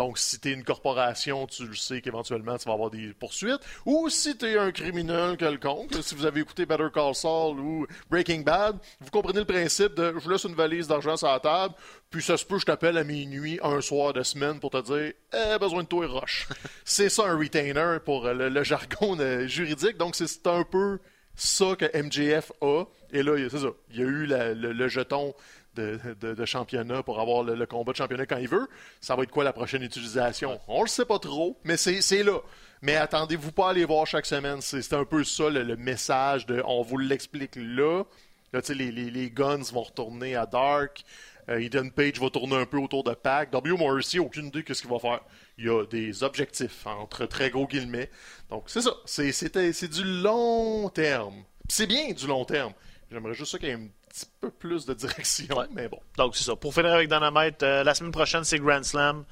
Donc, 0.00 0.16
si 0.16 0.40
tu 0.40 0.48
es 0.48 0.54
une 0.54 0.64
corporation, 0.64 1.46
tu 1.46 1.66
le 1.66 1.74
sais 1.74 2.00
qu'éventuellement, 2.00 2.56
tu 2.56 2.66
vas 2.66 2.72
avoir 2.72 2.88
des 2.88 3.12
poursuites. 3.12 3.60
Ou 3.84 4.08
si 4.08 4.34
tu 4.34 4.46
es 4.46 4.56
un 4.56 4.72
criminel 4.72 5.36
quelconque, 5.36 5.92
si 6.00 6.14
vous 6.14 6.24
avez 6.24 6.40
écouté 6.40 6.64
Better 6.64 6.86
Call 6.90 7.14
Saul 7.14 7.60
ou 7.60 7.86
Breaking 8.08 8.40
Bad, 8.40 8.78
vous 8.98 9.10
comprenez 9.10 9.40
le 9.40 9.44
principe 9.44 9.92
de 9.92 10.14
je 10.18 10.30
laisse 10.30 10.44
une 10.44 10.54
valise 10.54 10.88
d'argent 10.88 11.18
sur 11.18 11.28
la 11.28 11.38
table, 11.38 11.74
puis 12.08 12.22
ça 12.22 12.38
se 12.38 12.46
peut, 12.46 12.58
je 12.58 12.64
t'appelle 12.64 12.96
à 12.96 13.04
minuit 13.04 13.60
un 13.62 13.82
soir 13.82 14.14
de 14.14 14.22
semaine 14.22 14.58
pour 14.58 14.70
te 14.70 14.80
dire 14.80 15.12
eh, 15.34 15.58
besoin 15.58 15.82
de 15.82 15.88
toi 15.88 16.06
et 16.06 16.08
roche. 16.08 16.48
c'est 16.86 17.10
ça 17.10 17.26
un 17.26 17.36
retainer 17.36 17.98
pour 18.02 18.26
le, 18.26 18.64
jargon 18.64 19.18
juridique. 19.48 19.98
Donc, 19.98 20.16
c'est 20.16 20.46
un 20.46 20.64
peu 20.64 20.98
ça 21.34 21.76
que 21.76 21.84
MJF 21.94 22.52
a. 22.62 22.84
Et 23.12 23.22
là, 23.22 23.36
c'est 23.50 23.58
ça. 23.58 23.72
Il 23.90 23.98
y 23.98 24.02
a 24.02 24.06
eu 24.06 24.26
le 24.26 24.88
jeton 24.88 25.34
de, 25.76 26.44
championnat 26.44 27.02
pour 27.02 27.20
avoir 27.20 27.42
le, 27.42 27.66
combat 27.66 27.92
de 27.92 27.96
championnat 27.96 28.26
quand 28.26 28.38
il 28.38 28.48
veut. 28.48 28.68
Ça 29.00 29.16
va 29.16 29.22
être 29.22 29.30
quoi 29.30 29.44
la 29.44 29.52
prochaine 29.52 29.82
utilisation? 29.82 30.60
On 30.68 30.82
le 30.82 30.88
sait 30.88 31.04
pas 31.04 31.18
trop, 31.18 31.58
mais 31.64 31.76
c'est 31.76 32.22
là. 32.22 32.38
Mais 32.82 32.96
attendez-vous 32.96 33.52
pas 33.52 33.68
à 33.68 33.70
aller 33.70 33.84
voir 33.84 34.06
chaque 34.06 34.26
semaine. 34.26 34.60
C'est 34.60 34.92
un 34.92 35.04
peu 35.04 35.24
ça 35.24 35.50
le, 35.50 35.76
message 35.76 36.46
de 36.46 36.62
on 36.66 36.82
vous 36.82 36.98
l'explique 36.98 37.56
là. 37.56 38.04
Là, 38.52 38.60
les, 38.70 38.90
les, 38.90 39.10
les, 39.10 39.30
guns 39.30 39.62
vont 39.72 39.82
retourner 39.82 40.34
à 40.34 40.44
Dark. 40.44 41.04
Euh, 41.48 41.60
Eden 41.60 41.90
Page 41.90 42.20
va 42.20 42.30
tourner 42.30 42.56
un 42.56 42.66
peu 42.66 42.78
autour 42.78 43.04
de 43.04 43.12
Pac. 43.12 43.50
W. 43.50 43.76
Morrissey, 43.76 44.18
aucune 44.18 44.46
idée 44.46 44.62
de 44.62 44.74
ce 44.74 44.82
qu'il 44.82 44.90
va 44.90 44.98
faire. 44.98 45.20
Il 45.58 45.66
y 45.66 45.68
a 45.68 45.84
des 45.84 46.22
objectifs, 46.22 46.86
entre 46.86 47.26
très 47.26 47.50
gros 47.50 47.66
guillemets. 47.66 48.10
Donc, 48.48 48.64
c'est 48.66 48.82
ça. 48.82 48.92
C'est 49.04 49.90
du 49.90 50.04
long 50.04 50.88
terme. 50.88 51.44
C'est 51.68 51.86
bien 51.86 52.12
du 52.12 52.26
long 52.26 52.44
terme. 52.44 52.72
J'aimerais 53.10 53.34
juste 53.34 53.52
ça 53.52 53.58
qu'il 53.58 53.68
y 53.68 53.72
ait 53.72 53.74
un 53.74 53.88
petit 54.10 54.26
peu 54.40 54.50
plus 54.50 54.86
de 54.86 54.94
direction, 54.94 55.56
mais 55.72 55.88
bon. 55.88 56.00
Donc, 56.16 56.36
c'est 56.36 56.44
ça. 56.44 56.56
Pour 56.56 56.74
finir 56.74 56.92
avec 56.92 57.08
Dynamite, 57.08 57.62
euh, 57.62 57.84
la 57.84 57.94
semaine 57.94 58.12
prochaine, 58.12 58.44
c'est 58.44 58.58
Grand 58.58 58.82
Slam. 58.82 59.24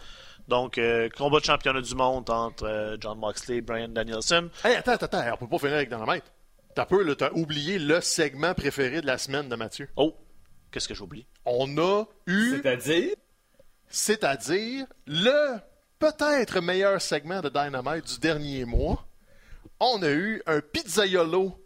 Donc, 0.46 0.78
euh, 0.78 1.08
combat 1.10 1.40
de 1.40 1.44
championnat 1.44 1.82
du 1.82 1.94
monde 1.94 2.30
entre 2.30 2.64
euh, 2.64 2.96
John 3.00 3.18
Moxley 3.18 3.56
et 3.56 3.60
Brian 3.60 3.88
Danielson. 3.88 4.48
Hey, 4.64 4.76
attends, 4.76 4.92
attends, 4.92 5.06
attends. 5.06 5.34
On 5.34 5.46
peut 5.46 5.48
pas 5.48 5.58
finir 5.58 5.74
avec 5.74 5.90
Dynamite. 5.90 6.24
T'as 6.74 6.86
peu, 6.86 7.02
là, 7.02 7.14
t'as 7.14 7.32
oublié 7.32 7.78
le 7.78 8.00
segment 8.00 8.54
préféré 8.54 9.00
de 9.00 9.06
la 9.06 9.18
semaine 9.18 9.48
de 9.48 9.56
Mathieu. 9.56 9.88
Oh, 9.96 10.16
qu'est-ce 10.70 10.88
que 10.88 10.94
j'ai 10.94 11.02
oublié? 11.02 11.26
On 11.44 11.76
a 11.78 12.04
eu... 12.26 12.56
C'est-à-dire? 12.56 13.14
C'est-à-dire 13.88 14.86
le 15.06 15.58
peut-être 15.98 16.60
meilleur 16.60 17.00
segment 17.02 17.40
de 17.40 17.48
Dynamite 17.48 18.06
du 18.06 18.18
dernier 18.20 18.64
mois. 18.64 19.04
On 19.80 20.02
a 20.02 20.10
eu 20.10 20.42
un 20.46 20.60
pizzaiolo 20.60 21.58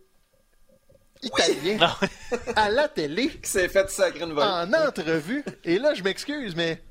italien 1.23 1.79
ah 1.81 1.99
à 2.57 2.71
la 2.71 2.89
télé. 2.89 3.29
Qui 3.29 3.49
s'est 3.49 3.69
fait 3.69 3.89
sacrer 3.91 4.25
une 4.25 4.39
En 4.39 4.73
entrevue. 4.73 5.45
Et 5.65 5.79
là, 5.79 5.95
je 5.95 6.03
m'excuse, 6.03 6.55
mais 6.55 6.83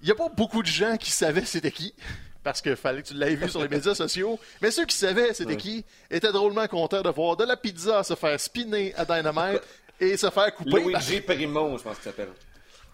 il 0.00 0.06
n'y 0.06 0.12
a 0.12 0.14
pas 0.14 0.28
beaucoup 0.28 0.62
de 0.62 0.68
gens 0.68 0.96
qui 0.96 1.10
savaient 1.10 1.44
c'était 1.44 1.70
qui. 1.70 1.94
Parce 2.42 2.62
qu'il 2.62 2.76
fallait 2.76 3.02
que 3.02 3.08
tu 3.08 3.14
l'aies 3.14 3.34
vu 3.34 3.48
sur 3.48 3.62
les 3.62 3.68
médias 3.68 3.94
sociaux. 3.94 4.38
Mais 4.62 4.70
ceux 4.70 4.86
qui 4.86 4.96
savaient 4.96 5.34
c'était 5.34 5.56
qui 5.56 5.84
étaient 6.10 6.32
drôlement 6.32 6.66
contents 6.66 7.02
de 7.02 7.10
voir 7.10 7.36
de 7.36 7.44
la 7.44 7.56
pizza 7.56 8.02
se 8.02 8.14
faire 8.14 8.38
spinner 8.40 8.94
à 8.94 9.04
Dynamite 9.04 9.60
et 10.00 10.16
se 10.16 10.30
faire 10.30 10.54
couper. 10.54 10.80
Luigi 10.80 11.20
Primo, 11.20 11.76
je 11.76 11.82
pense 11.82 11.96
ça 11.96 12.04
s'appelle. 12.04 12.30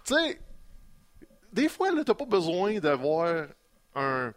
Tu 0.05 0.15
sais, 0.15 0.41
des 1.53 1.69
fois, 1.69 1.91
tu 1.91 1.97
n'as 1.97 2.15
pas 2.15 2.25
besoin 2.25 2.79
d'avoir 2.79 3.47
un 3.95 4.33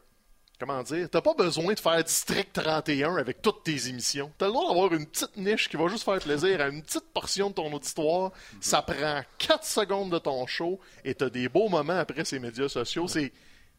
comment 0.60 0.82
dire, 0.84 1.10
t'as 1.10 1.22
pas 1.22 1.34
besoin 1.34 1.74
de 1.74 1.80
faire 1.80 2.04
District 2.04 2.52
31 2.54 3.18
avec 3.18 3.42
toutes 3.42 3.64
tes 3.64 3.88
émissions. 3.90 4.32
T'as 4.38 4.48
le 4.48 4.52
droit 4.52 4.68
d'avoir 4.68 4.94
une 4.94 5.06
petite 5.06 5.38
niche 5.38 5.70
qui 5.70 5.78
va 5.78 5.88
juste 5.88 6.04
faire 6.04 6.20
plaisir 6.20 6.62
à 6.62 6.68
une 6.68 6.82
petite 6.82 7.08
portion 7.14 7.50
de 7.50 7.56
ton 7.56 7.72
auditoire. 7.72 8.32
Ça 8.62 8.82
prend 8.82 9.22
4 9.38 9.64
secondes 9.64 10.12
de 10.12 10.20
ton 10.20 10.46
show 10.48 10.80
et 11.04 11.14
t'as 11.14 11.30
des 11.30 11.50
beaux 11.50 11.70
moments 11.70 12.00
après 12.00 12.26
ces 12.26 12.40
médias 12.40 12.70
sociaux. 12.70 13.08
C'est 13.08 13.32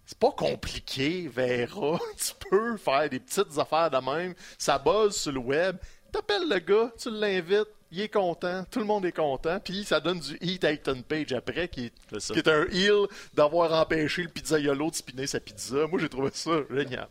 c'est 0.08 0.18
pas 0.18 0.32
compliqué, 0.32 1.28
Vera. 1.28 1.98
tu 2.16 2.32
peux 2.48 2.78
faire 2.78 3.10
des 3.10 3.20
petites 3.20 3.58
affaires 3.58 3.90
de 3.90 3.98
même. 3.98 4.34
Ça 4.56 4.78
buzz 4.78 5.14
sur 5.14 5.32
le 5.32 5.38
web. 5.38 5.76
T'appelles 6.10 6.48
le 6.48 6.58
gars, 6.60 6.90
tu 6.98 7.10
l'invites, 7.10 7.68
il 7.90 8.00
est 8.00 8.08
content, 8.08 8.64
tout 8.70 8.80
le 8.80 8.84
monde 8.84 9.04
est 9.06 9.12
content, 9.12 9.58
puis 9.60 9.84
ça 9.84 10.00
donne 10.00 10.20
du 10.20 10.36
Heat 10.40 10.64
Aiton 10.64 11.02
Page 11.06 11.32
après, 11.32 11.68
qui 11.68 11.86
est, 11.86 12.18
qui 12.32 12.38
est 12.38 12.48
un 12.48 12.66
heel 12.70 13.06
d'avoir 13.34 13.72
empêché 13.72 14.22
le 14.22 14.28
pizzaiolo 14.28 14.90
de 14.90 14.96
spinner 14.96 15.26
sa 15.26 15.40
pizza. 15.40 15.86
Moi, 15.86 15.98
j'ai 16.00 16.08
trouvé 16.08 16.30
ça 16.32 16.50
génial. 16.70 17.08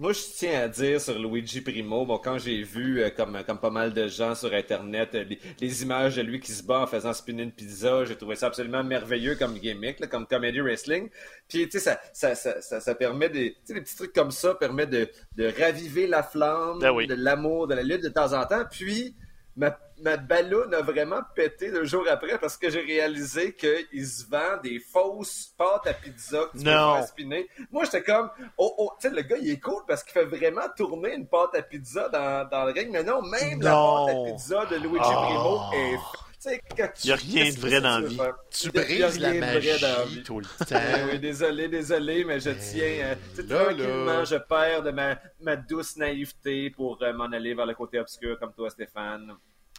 Moi, 0.00 0.14
je 0.14 0.20
tiens 0.34 0.62
à 0.62 0.68
dire 0.68 0.98
sur 0.98 1.18
Luigi 1.18 1.60
Primo, 1.60 2.06
bon, 2.06 2.16
quand 2.16 2.38
j'ai 2.38 2.62
vu, 2.62 3.02
euh, 3.02 3.10
comme, 3.10 3.38
comme 3.46 3.58
pas 3.58 3.68
mal 3.68 3.92
de 3.92 4.08
gens 4.08 4.34
sur 4.34 4.50
Internet, 4.54 5.10
euh, 5.14 5.26
les, 5.60 5.82
images 5.82 6.16
de 6.16 6.22
lui 6.22 6.40
qui 6.40 6.52
se 6.52 6.62
bat 6.62 6.80
en 6.80 6.86
faisant 6.86 7.12
spinner 7.12 7.42
une 7.42 7.52
pizza, 7.52 8.06
j'ai 8.06 8.16
trouvé 8.16 8.34
ça 8.34 8.46
absolument 8.46 8.82
merveilleux 8.82 9.34
comme 9.34 9.58
gimmick, 9.58 10.08
comme 10.08 10.26
comedy 10.26 10.62
wrestling. 10.62 11.10
Puis, 11.48 11.68
tu 11.68 11.78
sais, 11.78 11.98
ça, 12.14 12.34
ça, 12.34 12.34
ça, 12.62 12.80
ça, 12.80 12.94
permet 12.94 13.28
des, 13.28 13.54
des 13.68 13.82
petits 13.82 13.94
trucs 13.94 14.14
comme 14.14 14.30
ça, 14.30 14.54
permet 14.54 14.86
de, 14.86 15.06
de 15.36 15.52
raviver 15.60 16.06
la 16.06 16.22
flamme, 16.22 16.78
ben 16.78 17.06
de 17.06 17.14
l'amour, 17.14 17.66
de 17.66 17.74
la 17.74 17.82
lutte 17.82 18.02
de 18.02 18.08
temps 18.08 18.32
en 18.32 18.46
temps. 18.46 18.64
Puis, 18.70 19.14
ma, 19.60 19.78
ma 20.02 20.16
ballonne 20.16 20.72
a 20.74 20.80
vraiment 20.80 21.20
pété 21.34 21.68
le 21.68 21.84
jour 21.84 22.04
après 22.08 22.38
parce 22.38 22.56
que 22.56 22.70
j'ai 22.70 22.80
réalisé 22.80 23.54
qu'il 23.54 24.06
se 24.06 24.24
vend 24.28 24.56
des 24.62 24.78
fausses 24.80 25.52
pâtes 25.58 25.86
à 25.86 25.92
pizza 25.92 26.44
que 26.52 26.58
tu 26.58 26.64
Non. 26.64 26.92
peux 26.92 26.96
faire 26.98 27.06
spinner. 27.08 27.48
Moi, 27.70 27.84
j'étais 27.84 28.02
comme, 28.02 28.30
oh, 28.56 28.74
oh, 28.78 28.90
tu 29.00 29.08
sais, 29.08 29.14
le 29.14 29.22
gars, 29.22 29.36
il 29.38 29.50
est 29.50 29.60
cool 29.60 29.82
parce 29.86 30.02
qu'il 30.02 30.12
fait 30.14 30.24
vraiment 30.24 30.66
tourner 30.76 31.14
une 31.14 31.26
pâte 31.28 31.54
à 31.54 31.62
pizza 31.62 32.08
dans, 32.08 32.48
dans 32.48 32.64
le 32.64 32.72
ring, 32.72 32.88
mais 32.90 33.04
non, 33.04 33.20
même 33.22 33.60
la 33.60 33.72
pâte 33.72 34.08
à 34.16 34.24
pizza 34.32 34.66
de 34.66 34.76
Luigi 34.76 34.98
Oh. 35.04 35.24
Primo 35.26 35.60
est. 35.74 35.96
Tu 36.42 36.48
sais, 36.48 36.62
quand 36.74 36.88
tu- 36.98 37.08
Y 37.08 37.12
a 37.12 37.16
rien 37.16 37.52
de 37.52 37.58
vrai 37.58 37.80
dans 37.82 37.98
la 37.98 38.08
vie. 38.08 38.18
Tu 38.50 38.70
brises 38.70 39.18
la 39.20 39.28
rien 39.28 39.40
de 39.40 39.58
vrai 39.60 39.78
dans 39.78 39.88
la 39.88 39.98
magie 40.06 40.22
tout 40.22 40.40
le 40.40 40.46
temps. 40.66 41.08
oui, 41.12 41.18
désolé, 41.18 41.68
désolé, 41.68 42.24
mais 42.24 42.40
je 42.40 42.48
tiens. 42.48 42.82
euh, 42.82 43.14
tu 43.36 43.42
sais, 43.42 43.48
Là, 43.48 43.64
tranquillement, 43.66 44.04
là. 44.06 44.24
je 44.24 44.36
perds 44.36 44.82
de 44.84 44.90
ma, 44.90 45.18
ma 45.42 45.56
douce 45.56 45.96
naïveté 45.98 46.70
pour 46.70 46.96
euh, 47.02 47.12
m'en 47.12 47.24
aller 47.26 47.52
vers 47.52 47.66
le 47.66 47.74
côté 47.74 47.98
obscur 48.00 48.38
comme 48.38 48.54
toi, 48.54 48.70
Stéphane. 48.70 49.34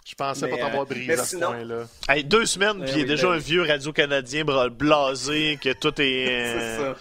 Je 0.06 0.16
pensais 0.16 0.46
Mais, 0.46 0.52
pas 0.52 0.58
t'avoir 0.66 0.84
euh, 0.84 0.86
brisé 0.86 1.14
à 1.14 1.24
ce 1.26 1.38
point-là. 1.38 1.88
Hey, 2.10 2.24
deux 2.24 2.46
semaines, 2.46 2.78
Eh 2.82 2.84
puis 2.86 2.92
il 2.94 2.98
est 3.00 3.02
oui, 3.04 3.08
déjà 3.10 3.28
ben 3.28 3.34
un 3.34 3.38
vieux 3.38 3.62
radio-canadien 3.64 4.44
blasé, 4.46 5.58
que 5.62 5.74
tout 5.74 5.94
est... 6.02 6.26
C'est 6.26 6.82
euh, 6.82 6.94
ça. 6.96 7.00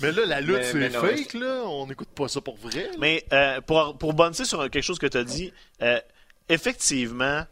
Mais 0.00 0.10
là, 0.10 0.26
la 0.26 0.40
lutte, 0.40 0.64
c'est 0.64 0.90
fake, 0.90 1.34
là. 1.34 1.62
On 1.66 1.86
n'écoute 1.86 2.08
pas 2.08 2.26
ça 2.26 2.40
pour 2.40 2.56
vrai. 2.56 2.82
là. 2.82 2.96
Mais 2.98 3.24
euh, 3.32 3.60
pour, 3.60 3.96
pour 3.96 4.12
bondir 4.12 4.44
sur 4.44 4.58
quelque 4.70 4.82
chose 4.82 4.98
que 4.98 5.06
tu 5.06 5.16
as 5.16 5.22
dit, 5.24 5.52
euh, 5.82 6.00
effectivement, 6.48 7.44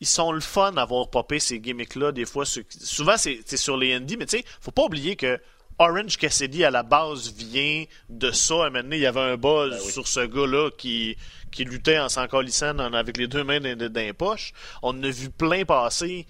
ils 0.00 0.06
sont 0.06 0.32
le 0.32 0.40
fun 0.40 0.72
d'avoir 0.72 1.10
popé 1.10 1.38
ces 1.38 1.60
gimmicks-là. 1.60 2.12
Des 2.12 2.24
fois, 2.24 2.46
sur- 2.46 2.62
souvent, 2.70 3.16
c'est 3.18 3.40
c'est 3.44 3.58
sur 3.58 3.76
les 3.76 3.92
indies, 3.94 4.16
mais 4.16 4.26
tu 4.26 4.38
sais, 4.38 4.44
faut 4.60 4.70
pas 4.70 4.84
oublier 4.84 5.14
que 5.16 5.38
Orange 5.78 6.16
Cassidy, 6.16 6.64
à 6.64 6.70
la 6.70 6.82
base, 6.82 7.32
vient 7.34 7.84
de 8.08 8.30
ça. 8.30 8.54
À 8.54 8.66
un 8.66 8.70
moment 8.70 8.82
donné, 8.82 8.96
il 8.96 9.02
y 9.02 9.06
avait 9.06 9.20
un 9.20 9.36
buzz 9.36 9.70
Ben 9.70 9.80
oui. 9.84 9.92
sur 9.92 10.06
ce 10.06 10.20
gars-là 10.20 10.70
qui, 10.78 11.16
qui 11.50 11.64
luttait 11.64 11.98
en 11.98 12.08
s'en 12.08 12.26
colissant 12.28 12.74
dans- 12.74 12.92
avec 12.92 13.16
les 13.16 13.26
deux 13.26 13.42
mains 13.44 13.60
dans, 13.60 13.76
dans 13.76 14.00
les 14.00 14.12
poches. 14.12 14.52
On 14.82 14.90
en 14.90 15.02
a 15.02 15.10
vu 15.10 15.30
plein 15.30 15.64
passer 15.64 16.26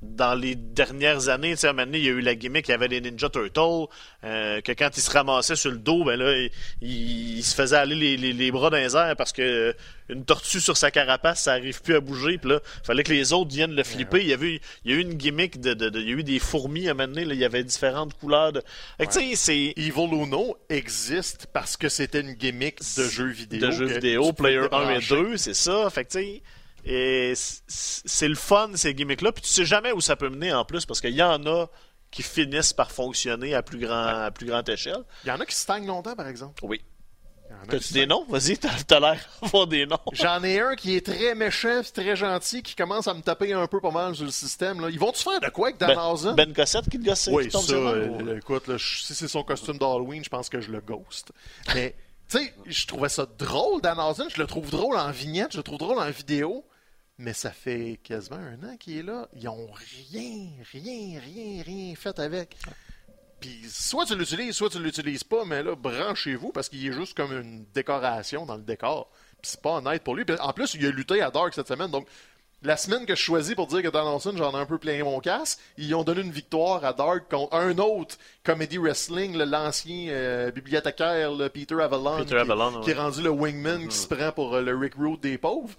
dans 0.00 0.34
les 0.34 0.54
dernières 0.54 1.28
années, 1.28 1.50
tu 1.52 1.56
sais, 1.58 1.66
à 1.66 1.70
un 1.70 1.72
moment 1.72 1.86
donné, 1.86 1.98
il 1.98 2.04
y 2.04 2.08
a 2.08 2.12
eu 2.12 2.20
la 2.20 2.36
gimmick, 2.36 2.68
il 2.68 2.70
y 2.70 2.74
avait 2.74 2.86
les 2.86 3.00
Ninja 3.00 3.28
Turtles, 3.28 3.88
euh, 4.24 4.60
que 4.60 4.70
quand 4.70 4.90
il 4.96 5.00
se 5.00 5.10
ramassait 5.10 5.56
sur 5.56 5.72
le 5.72 5.78
dos, 5.78 6.04
ben 6.04 6.16
là, 6.16 6.36
il, 6.80 7.38
il 7.38 7.42
se 7.42 7.54
faisait 7.54 7.76
aller 7.76 7.96
les, 7.96 8.16
les- 8.16 8.32
les 8.32 8.50
bras 8.52 8.70
dans 8.70 8.76
les 8.76 8.94
airs 8.96 9.16
parce 9.16 9.32
que 9.32 9.42
euh, 9.42 9.72
une 10.08 10.24
tortue 10.24 10.60
sur 10.60 10.76
sa 10.76 10.92
carapace, 10.92 11.42
ça 11.42 11.52
arrive 11.52 11.82
plus 11.82 11.96
à 11.96 12.00
bouger, 12.00 12.38
puis 12.38 12.50
là, 12.50 12.60
fallait 12.84 13.02
que 13.02 13.12
les 13.12 13.32
autres 13.32 13.50
viennent 13.50 13.74
le 13.74 13.82
flipper. 13.82 14.20
Il 14.20 14.28
y 14.28 14.32
avait, 14.32 14.60
il 14.84 14.90
y 14.92 14.94
a 14.94 14.98
eu 14.98 15.00
une 15.00 15.14
gimmick 15.14 15.60
de, 15.60 15.74
de- 15.74 15.88
de- 15.88 16.00
il 16.00 16.08
y 16.08 16.12
a 16.12 16.16
eu 16.16 16.22
des 16.24 16.38
fourmis 16.38 16.86
à 16.86 16.92
un 16.92 16.94
moment 16.94 17.08
donné, 17.08 17.24
là, 17.24 17.34
il 17.34 17.40
y 17.40 17.44
avait 17.44 17.64
différentes 17.64 18.14
couleurs 18.14 18.52
de. 18.52 18.62
Fait 18.98 19.06
que, 19.08 19.12
tu 19.12 19.18
sais, 19.18 19.34
c'est 19.36 19.72
Evil 19.76 20.12
Uno 20.14 20.56
existe 20.68 21.48
parce 21.52 21.76
que 21.76 21.88
c'était 21.88 22.20
une 22.20 22.34
gimmick 22.34 22.78
de 22.96 23.02
jeux 23.08 23.26
vidéo. 23.30 23.60
de 23.66 23.70
jeux 23.72 23.88
que 23.88 23.94
vidéo, 23.94 24.32
Player 24.32 24.58
1 24.58 24.62
et 24.62 24.68
débrancher. 25.00 25.14
2, 25.30 25.36
c'est 25.36 25.54
ça. 25.54 25.90
Fait 25.90 26.04
que, 26.04 26.10
tu 26.12 26.18
sais, 26.20 26.42
et 26.84 27.32
c'est 27.36 28.28
le 28.28 28.34
fun, 28.34 28.70
ces 28.74 28.94
gimmicks-là. 28.94 29.32
Puis 29.32 29.42
tu 29.42 29.48
sais 29.48 29.64
jamais 29.64 29.92
où 29.92 30.00
ça 30.00 30.16
peut 30.16 30.28
mener 30.28 30.52
en 30.52 30.64
plus, 30.64 30.86
parce 30.86 31.00
qu'il 31.00 31.14
y 31.14 31.22
en 31.22 31.44
a 31.46 31.66
qui 32.10 32.22
finissent 32.22 32.72
par 32.72 32.90
fonctionner 32.90 33.54
à 33.54 33.62
plus, 33.62 33.78
grand, 33.78 34.06
à 34.24 34.30
plus 34.30 34.46
grande 34.46 34.68
échelle. 34.68 35.04
Il 35.24 35.28
y 35.28 35.30
en 35.30 35.40
a 35.40 35.44
qui 35.46 35.54
stagnent 35.54 35.86
longtemps, 35.86 36.16
par 36.16 36.28
exemple. 36.28 36.64
Oui. 36.64 36.82
T'as-tu 37.68 37.92
des 37.92 38.06
noms? 38.06 38.24
Vas-y, 38.28 38.56
t'as 38.58 39.00
l'air 39.00 39.18
d'avoir 39.42 39.66
des 39.66 39.84
noms. 39.86 39.98
J'en 40.12 40.42
ai 40.44 40.60
un 40.60 40.76
qui 40.76 40.94
est 40.96 41.04
très 41.04 41.34
méchant, 41.34 41.80
très 41.92 42.14
gentil, 42.14 42.62
qui 42.62 42.74
commence 42.74 43.08
à 43.08 43.14
me 43.14 43.20
taper 43.20 43.52
un 43.52 43.66
peu 43.66 43.80
pas 43.80 43.90
mal 43.90 44.14
sur 44.14 44.24
le 44.26 44.30
système. 44.30 44.80
Là. 44.80 44.90
Ils 44.90 44.98
vont-tu 44.98 45.22
faire 45.22 45.40
de 45.40 45.48
quoi 45.48 45.68
avec 45.68 45.80
Dan 45.80 45.94
Ben, 45.96 46.34
ben 46.34 46.52
Cossette 46.54 46.88
qui 46.88 47.00
te 47.00 47.04
gosse, 47.04 47.28
Oui, 47.32 47.44
qui 47.46 47.50
tombe 47.52 47.64
ça, 47.64 47.74
le 47.74 47.80
euh, 48.28 48.36
écoute, 48.38 48.68
là, 48.68 48.76
je- 48.76 48.98
si 49.02 49.14
c'est 49.14 49.28
son 49.28 49.42
costume 49.42 49.76
d'Halloween, 49.78 50.22
je 50.22 50.28
pense 50.28 50.48
que 50.48 50.60
je 50.60 50.70
le 50.70 50.80
ghost. 50.80 51.32
Mais, 51.74 51.94
tu 52.28 52.38
sais, 52.38 52.54
je 52.66 52.86
trouvais 52.86 53.08
ça 53.08 53.26
drôle, 53.26 53.80
Dan. 53.80 53.96
Je 54.28 54.40
le 54.40 54.46
trouve 54.46 54.70
drôle 54.70 54.96
en 54.96 55.10
vignette, 55.10 55.52
je 55.52 55.56
le 55.58 55.62
trouve 55.62 55.78
drôle 55.78 55.98
en 55.98 56.10
vidéo. 56.10 56.64
Mais 57.18 57.32
ça 57.32 57.50
fait 57.50 57.98
quasiment 58.04 58.36
un 58.36 58.62
an 58.62 58.76
qu'il 58.76 58.98
est 58.98 59.02
là. 59.02 59.28
Ils 59.34 59.48
ont 59.48 59.68
rien, 59.72 60.50
rien, 60.72 61.18
rien, 61.18 61.62
rien 61.64 61.94
fait 61.96 62.16
avec. 62.20 62.56
Puis 63.40 63.64
soit 63.68 64.04
tu 64.06 64.16
l'utilises, 64.16 64.54
soit 64.54 64.70
tu 64.70 64.80
l'utilises 64.80 65.24
pas, 65.24 65.44
mais 65.44 65.62
là, 65.62 65.74
branchez-vous 65.74 66.52
parce 66.52 66.68
qu'il 66.68 66.86
est 66.86 66.92
juste 66.92 67.16
comme 67.16 67.32
une 67.32 67.64
décoration 67.72 68.46
dans 68.46 68.56
le 68.56 68.62
décor. 68.62 69.10
Puis 69.42 69.52
c'est 69.52 69.60
pas 69.60 69.76
honnête 69.76 70.02
pour 70.02 70.14
lui. 70.14 70.24
En 70.40 70.52
plus, 70.52 70.74
il 70.74 70.86
a 70.86 70.90
lutté 70.90 71.22
à 71.22 71.30
Dark 71.30 71.54
cette 71.54 71.68
semaine, 71.68 71.90
donc 71.90 72.08
la 72.62 72.76
semaine 72.76 73.06
que 73.06 73.14
je 73.14 73.20
choisis 73.22 73.54
pour 73.54 73.66
dire 73.68 73.82
que 73.82 73.88
Dan 73.88 74.04
Lawson, 74.04 74.32
j'en 74.36 74.50
ai 74.52 74.56
un 74.60 74.66
peu 74.66 74.78
plein 74.78 75.02
mon 75.04 75.20
casse, 75.20 75.58
ils 75.76 75.94
ont 75.94 76.02
donné 76.02 76.22
une 76.22 76.32
victoire 76.32 76.84
à 76.84 76.92
Dark 76.92 77.30
contre 77.30 77.54
un 77.54 77.78
autre 77.78 78.16
Comedy 78.42 78.78
Wrestling, 78.78 79.36
le- 79.36 79.44
l'ancien 79.44 80.08
euh, 80.10 80.50
bibliothécaire, 80.50 81.32
le 81.32 81.48
Peter 81.48 81.80
Avalon, 81.80 82.18
Peter 82.18 82.34
qui, 82.34 82.40
Avalon, 82.40 82.80
qui 82.80 82.90
est 82.90 82.94
rendu 82.94 83.22
le 83.22 83.30
wingman 83.30 83.86
qui 83.88 83.96
se 83.96 84.06
prend 84.08 84.32
pour 84.32 84.56
euh, 84.56 84.60
le 84.62 84.76
Rick 84.76 84.94
Rude 84.96 85.20
des 85.20 85.38
pauvres. 85.38 85.74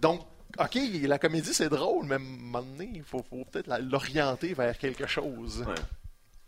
Donc, 0.00 0.22
OK, 0.58 0.76
la 1.02 1.18
comédie, 1.18 1.54
c'est 1.54 1.68
drôle, 1.68 2.06
mais 2.06 2.14
à 2.14 2.18
un 2.18 2.20
moment 2.20 2.62
donné, 2.62 2.90
il 2.94 3.02
faut, 3.02 3.24
faut 3.30 3.44
peut-être 3.50 3.68
l'orienter 3.80 4.54
vers 4.54 4.76
quelque 4.78 5.06
chose. 5.06 5.64
Ouais. 5.66 5.74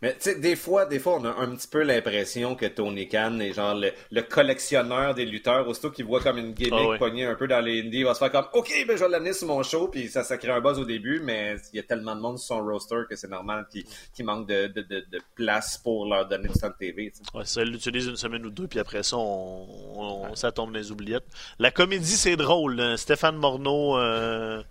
Mais 0.01 0.13
tu 0.13 0.21
sais, 0.21 0.39
des 0.39 0.55
fois, 0.55 0.85
des 0.85 0.97
fois, 0.99 1.17
on 1.19 1.25
a 1.25 1.29
un 1.29 1.55
petit 1.55 1.67
peu 1.67 1.83
l'impression 1.83 2.55
que 2.55 2.65
Tony 2.65 3.07
Khan 3.07 3.39
est 3.39 3.53
genre 3.53 3.75
le, 3.75 3.91
le 4.11 4.21
collectionneur 4.23 5.13
des 5.13 5.25
lutteurs. 5.25 5.67
Aussitôt 5.67 5.91
qu'il 5.91 6.05
voit 6.05 6.21
comme 6.21 6.37
une 6.39 6.53
gimmick 6.53 6.89
ouais. 6.89 6.97
pognée 6.97 7.25
un 7.25 7.35
peu 7.35 7.47
dans 7.47 7.59
les 7.59 7.81
indies, 7.81 7.99
il 7.99 8.05
va 8.05 8.13
se 8.13 8.19
faire 8.19 8.31
comme 8.31 8.47
OK, 8.53 8.71
ben 8.87 8.97
je 8.97 9.03
vais 9.03 9.09
l'amener 9.09 9.33
sur 9.33 9.47
mon 9.47 9.61
show, 9.63 9.87
puis 9.87 10.07
ça, 10.09 10.23
ça 10.23 10.37
crée 10.37 10.51
un 10.51 10.59
buzz 10.61 10.79
au 10.79 10.85
début, 10.85 11.19
mais 11.23 11.55
il 11.73 11.77
y 11.77 11.79
a 11.79 11.83
tellement 11.83 12.15
de 12.15 12.21
monde 12.21 12.39
sur 12.39 12.55
son 12.55 12.63
roster 12.65 13.01
que 13.09 13.15
c'est 13.15 13.29
normal 13.29 13.67
qu'il 13.71 14.25
manque 14.25 14.47
de, 14.47 14.67
de, 14.67 14.81
de, 14.81 15.05
de 15.11 15.21
place 15.35 15.77
pour 15.77 16.05
leur 16.07 16.27
donner 16.27 16.47
du 16.49 16.59
temps 16.59 16.69
de 16.69 16.73
TV. 16.79 17.11
tu 17.11 17.17
sais. 17.17 17.37
Ouais, 17.37 17.45
ça 17.45 17.63
l'utilise 17.63 18.07
une 18.07 18.15
semaine 18.17 18.45
ou 18.45 18.49
deux, 18.49 18.67
puis 18.67 18.79
après 18.79 19.03
ça, 19.03 19.17
on, 19.17 19.67
on- 19.95 20.35
ça 20.35 20.51
tombe 20.51 20.71
dans 20.71 20.79
les 20.79 20.91
oubliettes. 20.91 21.25
La 21.59 21.69
comédie, 21.71 22.05
c'est 22.17 22.35
drôle. 22.37 22.79
hein. 22.79 22.97
Stéphane 22.97 23.35
Morneau, 23.35 23.97
euh, 23.97 24.63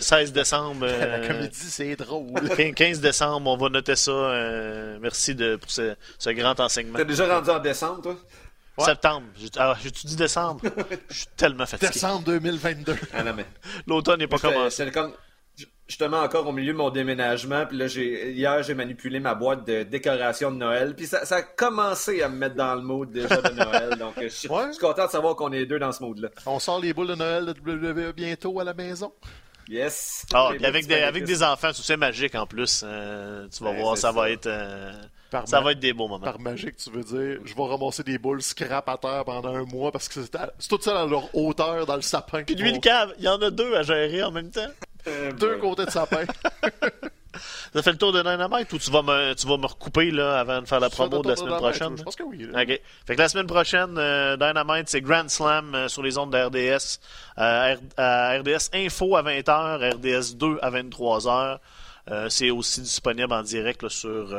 16 0.00 0.32
décembre. 0.32 0.86
La 0.86 0.92
euh, 0.92 1.28
comédie, 1.28 1.56
c'est 1.56 1.96
drôle. 1.96 2.32
15 2.56 2.74
15 2.74 3.00
décembre, 3.00 3.50
on 3.50 3.56
va 3.56 3.68
noter 3.68 3.96
ça. 3.96 4.10
euh, 4.10 4.98
merci 5.00 5.34
de, 5.34 5.56
pour 5.56 5.70
ce, 5.70 5.94
ce 6.18 6.30
grand 6.30 6.58
enseignement. 6.60 6.98
T'es 6.98 7.04
déjà 7.04 7.26
rendu 7.34 7.50
en 7.50 7.58
décembre, 7.58 8.02
toi? 8.02 8.16
Ouais. 8.78 8.84
Septembre. 8.84 9.26
Ah, 9.58 9.76
j'ai-tu 9.82 10.06
dit 10.06 10.16
décembre? 10.16 10.60
Je 11.10 11.14
suis 11.18 11.26
tellement 11.36 11.66
fatigué. 11.66 11.92
Décembre 11.92 12.24
2022. 12.24 12.96
Ah 13.14 13.22
non, 13.22 13.34
mais. 13.34 13.44
L'automne 13.86 14.20
n'est 14.20 14.26
pas 14.28 14.38
commencé. 14.38 14.90
comme 14.90 15.12
justement 15.86 16.20
encore 16.20 16.46
au 16.46 16.52
milieu 16.52 16.72
de 16.72 16.78
mon 16.78 16.88
déménagement 16.88 17.66
puis 17.66 17.76
là 17.76 17.88
j'ai 17.88 18.30
hier 18.30 18.62
j'ai 18.62 18.74
manipulé 18.74 19.18
ma 19.18 19.34
boîte 19.34 19.66
de 19.66 19.82
décoration 19.82 20.52
de 20.52 20.56
Noël 20.56 20.94
puis 20.94 21.06
ça, 21.06 21.26
ça 21.26 21.36
a 21.38 21.42
commencé 21.42 22.22
à 22.22 22.28
me 22.28 22.36
mettre 22.36 22.54
dans 22.54 22.76
le 22.76 22.80
mood 22.80 23.10
déjà 23.10 23.36
de 23.42 23.52
Noël 23.56 23.96
donc 23.98 24.14
je 24.22 24.28
suis 24.28 24.48
Ouais. 24.48 24.70
content 24.80 25.06
de 25.06 25.10
savoir 25.10 25.34
qu'on 25.34 25.52
est 25.52 25.66
deux 25.66 25.80
dans 25.80 25.90
ce 25.90 26.00
mood 26.02 26.16
là 26.20 26.28
On 26.46 26.60
sort 26.60 26.78
les 26.80 26.94
boules 26.94 27.08
de 27.08 27.16
Noël 27.16 27.44
de 27.44 27.52
WWE 28.08 28.12
bientôt 28.12 28.58
à 28.60 28.64
la 28.64 28.72
maison. 28.72 29.12
Yes 29.70 30.24
Ah, 30.34 30.50
avec 30.62 30.86
des, 30.86 30.96
avec 31.02 31.24
des 31.24 31.42
enfants, 31.42 31.70
c'est 31.72 31.96
magique 31.96 32.34
en 32.34 32.46
plus. 32.46 32.82
euh, 32.84 33.46
tu 33.56 33.62
vas 33.64 33.70
Ouais, 33.70 33.80
voir, 33.80 33.96
ça, 33.96 34.12
va 34.12 34.22
ça. 34.24 34.30
être. 34.30 34.46
euh, 34.46 34.92
Par 35.30 35.46
ça 35.48 35.58
ma- 35.58 35.64
va 35.66 35.72
être 35.72 35.80
des 35.80 35.92
beaux 35.92 36.08
moments. 36.08 36.24
Par 36.24 36.38
magique, 36.40 36.76
tu 36.76 36.90
veux 36.90 37.04
dire, 37.04 37.40
je 37.44 37.54
vais 37.54 37.62
ramasser 37.66 38.02
des 38.02 38.18
boules 38.18 38.42
scrap 38.42 38.88
à 38.88 38.98
terre 38.98 39.24
pendant 39.24 39.54
un 39.54 39.64
mois 39.64 39.92
parce 39.92 40.08
que 40.08 40.20
c'est 40.22 40.68
tout 40.68 40.80
ça 40.80 41.02
à 41.02 41.06
leur 41.06 41.34
hauteur 41.34 41.86
dans 41.86 41.96
le 41.96 42.02
sapin. 42.02 42.42
Puis 42.42 42.56
lui, 42.56 42.72
le 42.72 42.78
cave, 42.78 43.14
il 43.18 43.24
y 43.24 43.28
en 43.28 43.40
a 43.40 43.50
deux 43.50 43.74
à 43.76 43.82
gérer 43.82 44.22
en 44.24 44.30
même 44.32 44.50
temps. 44.50 44.66
Euh, 45.06 45.32
Deux 45.32 45.56
boy. 45.56 45.60
côtés 45.60 45.86
de 45.86 45.90
sapin. 45.90 46.24
Ça 47.72 47.82
fait 47.82 47.92
le 47.92 47.98
tour 47.98 48.12
de 48.12 48.20
Dynamite 48.22 48.72
ou 48.72 48.78
tu 48.78 48.90
vas 48.90 49.02
me, 49.02 49.34
tu 49.34 49.46
vas 49.46 49.56
me 49.56 49.66
recouper 49.66 50.10
là, 50.10 50.40
avant 50.40 50.60
de 50.62 50.66
faire 50.66 50.80
la 50.80 50.90
promo 50.90 51.22
de 51.22 51.28
la 51.28 51.36
semaine 51.36 51.56
prochaine? 51.58 51.96
Je 51.96 52.02
pense 52.02 52.16
que 52.16 52.22
oui. 52.24 52.44
OK. 52.52 52.80
Fait 53.06 53.14
que 53.14 53.20
la 53.20 53.28
semaine 53.28 53.46
prochaine, 53.46 53.96
euh, 53.98 54.36
Dynamite, 54.36 54.88
c'est 54.88 55.00
Grand 55.00 55.28
Slam 55.28 55.74
euh, 55.74 55.86
sur 55.88 56.02
les 56.02 56.18
ondes 56.18 56.32
de 56.32 56.38
RDS. 56.38 56.98
Euh, 57.38 57.76
R- 57.96 58.40
RDS 58.40 58.70
Info 58.74 59.14
à 59.16 59.22
20h, 59.22 59.94
RDS 59.94 60.34
2 60.36 60.58
à 60.60 60.70
23h. 60.72 61.58
Euh, 62.10 62.28
c'est 62.28 62.50
aussi 62.50 62.80
disponible 62.80 63.32
en 63.32 63.42
direct 63.42 63.82
là, 63.84 63.88
sur, 63.88 64.34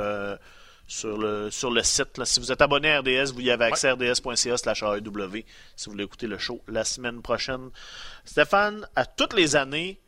sur, 0.86 1.18
le, 1.18 1.50
sur 1.50 1.72
le 1.72 1.84
site. 1.84 2.18
là. 2.18 2.26
Si 2.26 2.42
vous 2.42 2.52
êtes 2.52 2.62
abonné 2.62 2.92
à 2.92 3.00
RDS, 3.00 3.32
vous 3.34 3.40
y 3.40 3.52
avez 3.52 3.64
accès 3.66 3.88
à 3.88 3.94
rds.ca 3.94 4.58
slash 4.58 4.84
AEW 4.84 5.46
si 5.78 5.86
vous 5.86 5.92
voulez 5.92 6.04
écouter 6.04 6.28
le 6.28 6.38
show 6.38 6.60
la 6.68 6.84
semaine 6.84 7.22
prochaine. 7.22 7.70
Stéphane, 8.26 8.86
à 8.98 9.06
toutes 9.06 9.32
les 9.34 9.56
années, 9.56 10.01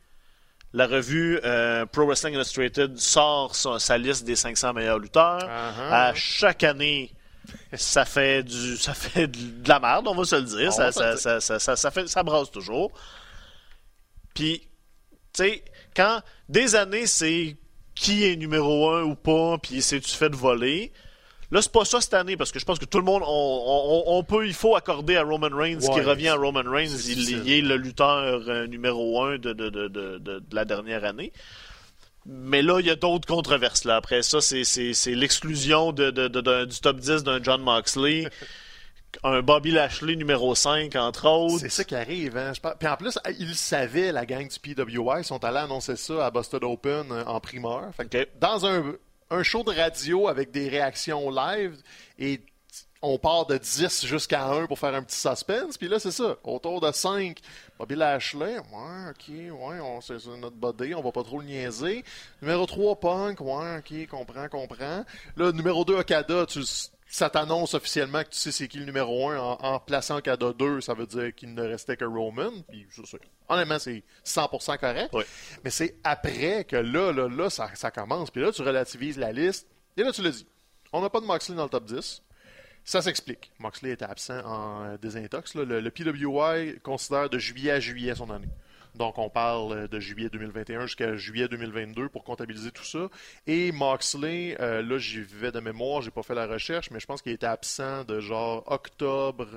la 0.73 0.88
revue 0.88 1.39
euh, 1.43 1.86
Pro 1.86 2.05
Wrestling 2.05 2.33
Illustrated 2.33 2.97
sort 2.97 3.55
sa, 3.55 3.79
sa 3.79 3.97
liste 3.97 4.25
des 4.25 4.36
500 4.36 4.73
meilleurs 4.73 4.99
lutteurs. 4.99 5.43
Uh-huh. 5.43 5.91
À 5.91 6.13
chaque 6.15 6.63
année, 6.63 7.12
ça 7.73 8.05
fait 8.05 8.43
du 8.43 8.77
ça 8.77 8.93
fait 8.93 9.27
de 9.27 9.69
la 9.69 9.79
merde, 9.79 10.07
on 10.07 10.15
va 10.15 10.25
se 10.25 10.36
le 10.36 10.43
dire. 10.43 10.73
Ça, 10.73 10.91
ça, 10.91 11.12
dire. 11.12 11.19
ça, 11.19 11.39
ça, 11.39 11.59
ça, 11.59 11.75
ça 11.75 11.91
fait, 11.91 12.07
ça 12.07 12.23
brasse 12.23 12.49
toujours. 12.49 12.91
Puis, 14.33 14.67
tu 15.33 15.43
sais, 15.43 15.63
quand 15.95 16.21
des 16.49 16.75
années, 16.75 17.05
c'est 17.05 17.55
qui 17.95 18.25
est 18.25 18.36
numéro 18.36 18.89
un 18.89 19.03
ou 19.03 19.15
pas, 19.15 19.57
puis 19.59 19.81
c'est-tu 19.81 20.09
fait 20.09 20.29
de 20.29 20.36
voler. 20.36 20.91
Là, 21.53 21.61
c'est 21.61 21.71
pas 21.71 21.85
ça 21.85 22.01
cette 22.01 22.15
année, 22.15 22.35
parce 22.35 22.51
que 22.51 22.57
je 22.57 22.65
pense 22.65 22.79
que 22.79 22.85
tout 22.85 22.97
le 22.97 23.03
monde, 23.03 23.21
on, 23.23 23.27
on- 24.07 24.17
on 24.17 24.23
peut, 24.23 24.47
il 24.47 24.55
faut 24.55 24.75
accorder 24.75 25.17
à 25.17 25.23
Roman 25.23 25.55
Reigns, 25.55 25.77
qui 25.77 26.01
revient 26.01 26.29
à 26.29 26.35
Roman 26.35 26.63
Reigns, 26.65 26.89
il, 27.07 27.51
est 27.51 27.61
le 27.61 27.77
lutteur 27.77 28.41
euh, 28.47 28.65
numéro 28.65 29.21
un 29.21 29.37
de, 29.37 29.53
de, 29.53 29.69
de, 29.69 29.87
de, 29.87 30.43
la 30.51 30.65
dernière 30.65 31.05
année. 31.05 31.31
Mais 32.25 32.63
là, 32.63 32.79
il 32.79 32.87
y 32.87 32.89
a 32.89 32.95
d'autres 32.95 33.27
controverses. 33.27 33.85
Là. 33.85 33.97
Après 33.97 34.23
ça, 34.23 34.41
c'est, 34.41 34.63
l'exclusion 35.13 35.91
du 35.91 36.11
top 36.81 36.97
10 36.97 37.23
d'un 37.23 37.43
John 37.43 37.61
Moxley. 37.61 38.27
un 39.23 39.43
Bobby 39.43 39.69
Lashley 39.69 40.15
numéro 40.15 40.55
5, 40.55 40.95
entre 40.95 41.27
autres. 41.27 41.59
C'est 41.59 41.69
ça 41.69 41.83
qui 41.83 41.93
arrive. 41.93 42.35
Hein? 42.35 42.53
Puis 42.79 42.87
en 42.87 42.97
plus, 42.97 43.19
ils 43.39 43.49
le 43.49 43.53
savaient, 43.53 44.11
la 44.11 44.25
gang 44.25 44.47
du 44.47 44.59
PWI. 44.59 45.19
Ils 45.19 45.23
sont 45.23 45.43
allés 45.43 45.59
annoncer 45.59 45.95
ça 45.97 46.25
à 46.25 46.31
Boston 46.31 46.63
Open 46.63 47.11
euh, 47.11 47.23
en 47.25 47.39
primeur. 47.39 47.91
Dans 48.39 48.65
un, 48.65 48.95
un 49.33 49.43
show 49.43 49.63
de 49.63 49.71
radio 49.71 50.27
avec 50.27 50.51
des 50.51 50.69
réactions 50.69 51.29
live 51.29 51.81
et 52.19 52.41
on 53.01 53.17
part 53.17 53.45
de 53.45 53.57
10 53.57 54.05
jusqu'à 54.05 54.45
1 54.45 54.67
pour 54.67 54.79
faire 54.79 54.95
un 54.95 55.03
petit 55.03 55.19
suspense. 55.19 55.77
Puis 55.77 55.89
là, 55.89 55.99
c'est 55.99 56.11
ça. 56.11 56.37
Autour 56.43 56.79
de 56.79 56.91
5, 56.91 57.37
Bobby 57.77 57.95
Lashley. 57.95 58.57
Ouais, 58.57 59.09
ok, 59.09 59.29
ouais, 59.29 59.99
c'est 60.01 60.25
notre 60.37 60.55
body, 60.55 60.95
on 60.95 61.01
va 61.01 61.11
pas 61.11 61.23
trop 61.23 61.39
le 61.39 61.45
niaiser. 61.45 62.03
Numéro 62.41 62.65
3, 62.65 62.99
Punk. 62.99 63.41
Ouais, 63.41 63.79
ok, 63.79 64.07
comprend, 64.07 64.47
comprend. 64.47 65.03
Là, 65.35 65.51
numéro 65.51 65.83
2, 65.83 65.95
Okada, 65.95 66.45
tu, 66.45 66.61
ça 67.13 67.30
t'annonce 67.30 67.76
officiellement 67.76 68.23
que 68.23 68.30
tu 68.30 68.39
sais 68.39 68.52
c'est 68.52 68.67
qui 68.67 68.80
le 68.80 68.86
numéro 68.86 69.30
1 69.30 69.38
en, 69.38 69.80
plaçant 69.80 70.17
Okada 70.17 70.52
2, 70.52 70.82
ça 70.82 70.95
veut 70.95 71.06
dire 71.06 71.36
qu'il 71.36 71.54
ne 71.54 71.62
restait 71.62 71.95
que 71.95 72.06
Roman. 72.06 72.49
Puis, 72.67 72.88
honnêtement, 73.47 73.78
c'est 73.78 74.04
100% 74.26 74.80
correct. 74.80 75.15
Mais 75.63 75.69
c'est 75.69 75.99
après 76.04 76.63
que 76.63 76.76
là, 76.76 77.12
là, 77.12 77.30
là, 77.30 77.52
ça, 77.52 77.69
ça 77.76 77.91
commence. 77.91 78.32
Puis 78.32 78.41
là, 78.41 78.52
tu 78.52 78.63
relativises 78.63 79.19
la 79.19 79.32
liste. 79.32 79.67
Et 79.95 80.02
là, 80.02 80.12
tu 80.12 80.23
le 80.23 80.32
dis. 80.32 80.47
On 80.91 81.02
n'a 81.02 81.10
pas 81.12 81.21
de 81.21 81.28
Moxley 81.28 81.56
dans 81.56 81.65
le 81.65 81.69
top 81.69 81.86
10. 81.86 82.23
Ça 82.84 83.04
s'explique. 83.04 83.52
Moxley 83.60 83.91
était 83.91 84.06
absent 84.06 84.43
en 84.43 84.84
euh, 84.84 84.97
désintox. 84.97 85.54
Le, 85.54 85.82
le, 85.82 85.91
PWI 85.91 86.80
considère 86.80 87.30
de 87.30 87.38
juillet 87.38 87.71
à 87.73 87.80
juillet 87.80 88.15
son 88.15 88.32
année. 88.32 88.49
Donc, 88.95 89.17
on 89.17 89.29
parle 89.29 89.73
euh, 89.73 89.88
de 89.88 89.99
juillet 89.99 90.29
2021 90.29 90.86
jusqu'à 90.86 91.15
juillet 91.15 91.47
2022 91.47 92.10
pour 92.10 92.23
comptabiliser 92.23 92.71
tout 92.71 92.84
ça. 92.84 93.10
Et 93.47 93.71
Moxley, 93.71 94.56
euh, 94.60 94.82
là, 94.82 94.97
j'y 94.97 95.21
vais 95.21 95.51
de 95.51 95.60
mémoire, 95.60 96.01
j'ai 96.01 96.12
pas 96.12 96.23
fait 96.23 96.36
la 96.36 96.47
recherche, 96.47 96.91
mais 96.91 96.99
je 96.99 97.06
pense 97.06 97.21
qu'il 97.21 97.32
était 97.32 97.47
absent 97.47 98.03
de 98.03 98.19
genre 98.19 98.63
octobre 98.67 99.47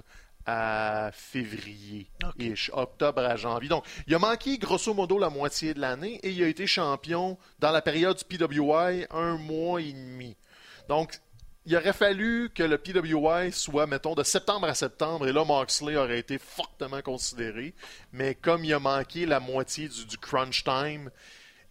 à 0.47 1.11
février. 1.13 2.09
Et 2.39 2.55
octobre 2.73 3.21
à 3.21 3.37
janvier. 3.37 3.69
Donc, 3.69 3.85
il 4.07 4.15
a 4.15 4.19
manqué 4.19 4.59
grosso 4.59 4.95
modo 4.95 5.19
la 5.19 5.29
moitié 5.29 5.75
de 5.75 5.81
l'année 5.81 6.21
et 6.23 6.31
il 6.31 6.43
a 6.43 6.47
été 6.47 6.67
champion 6.67 7.37
dans 7.59 7.73
la 7.73 7.83
période 7.83 8.17
du 8.17 8.25
PWI 8.25 9.07
un 9.11 9.37
mois 9.37 9.81
et 9.81 9.93
demi. 9.93 10.37
Donc, 10.89 11.19
il 11.67 11.77
aurait 11.77 11.93
fallu 11.93 12.49
que 12.55 12.63
le 12.63 12.79
PWI 12.79 13.51
soit, 13.51 13.89
mettons, 13.89 14.15
de 14.15 14.23
septembre 14.23 14.69
à 14.69 14.75
septembre, 14.75 15.27
et 15.27 15.33
là, 15.33 15.45
Moxley 15.45 15.97
aurait 15.97 16.21
été 16.21 16.39
fortement 16.39 17.03
considéré. 17.03 17.75
Mais 18.13 18.37
comme 18.37 18.65
il 18.65 18.73
a 18.73 18.79
manqué 18.79 19.27
la 19.27 19.41
moitié 19.41 19.89
du, 19.89 20.17
crunch 20.17 20.63
time, 20.63 21.11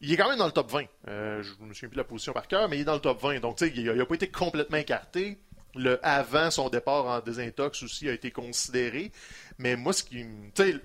il 0.02 0.12
est 0.12 0.18
quand 0.18 0.28
même 0.28 0.38
dans 0.38 0.48
le 0.48 0.52
top 0.52 0.70
20. 0.70 0.84
Euh, 1.08 1.42
je 1.42 1.52
ne 1.62 1.68
me 1.70 1.74
souviens 1.74 1.88
plus 1.88 1.96
de 1.96 2.02
la 2.02 2.04
position 2.04 2.34
par 2.34 2.48
cœur, 2.48 2.68
mais 2.68 2.78
il 2.78 2.82
est 2.82 2.86
dans 2.86 2.96
le 2.96 3.00
top 3.00 3.22
20. 3.22 3.40
Donc, 3.40 3.56
tu 3.56 3.68
sais, 3.68 3.74
il 3.74 3.90
n'a 3.90 4.06
pas 4.06 4.16
été 4.16 4.28
complètement 4.28 4.78
écarté. 4.78 5.40
Le 5.76 6.06
avant 6.06 6.52
son 6.52 6.70
départ 6.70 7.06
en 7.06 7.20
désintox 7.20 7.84
aussi 7.84 8.10
a 8.10 8.14
été 8.14 8.32
considéré. 8.32 9.12
Mais 9.58 9.78
moi, 9.78 9.94
ce 9.94 10.04
qui. 10.04 10.26
Tu 10.54 10.64
sais, 10.72 10.76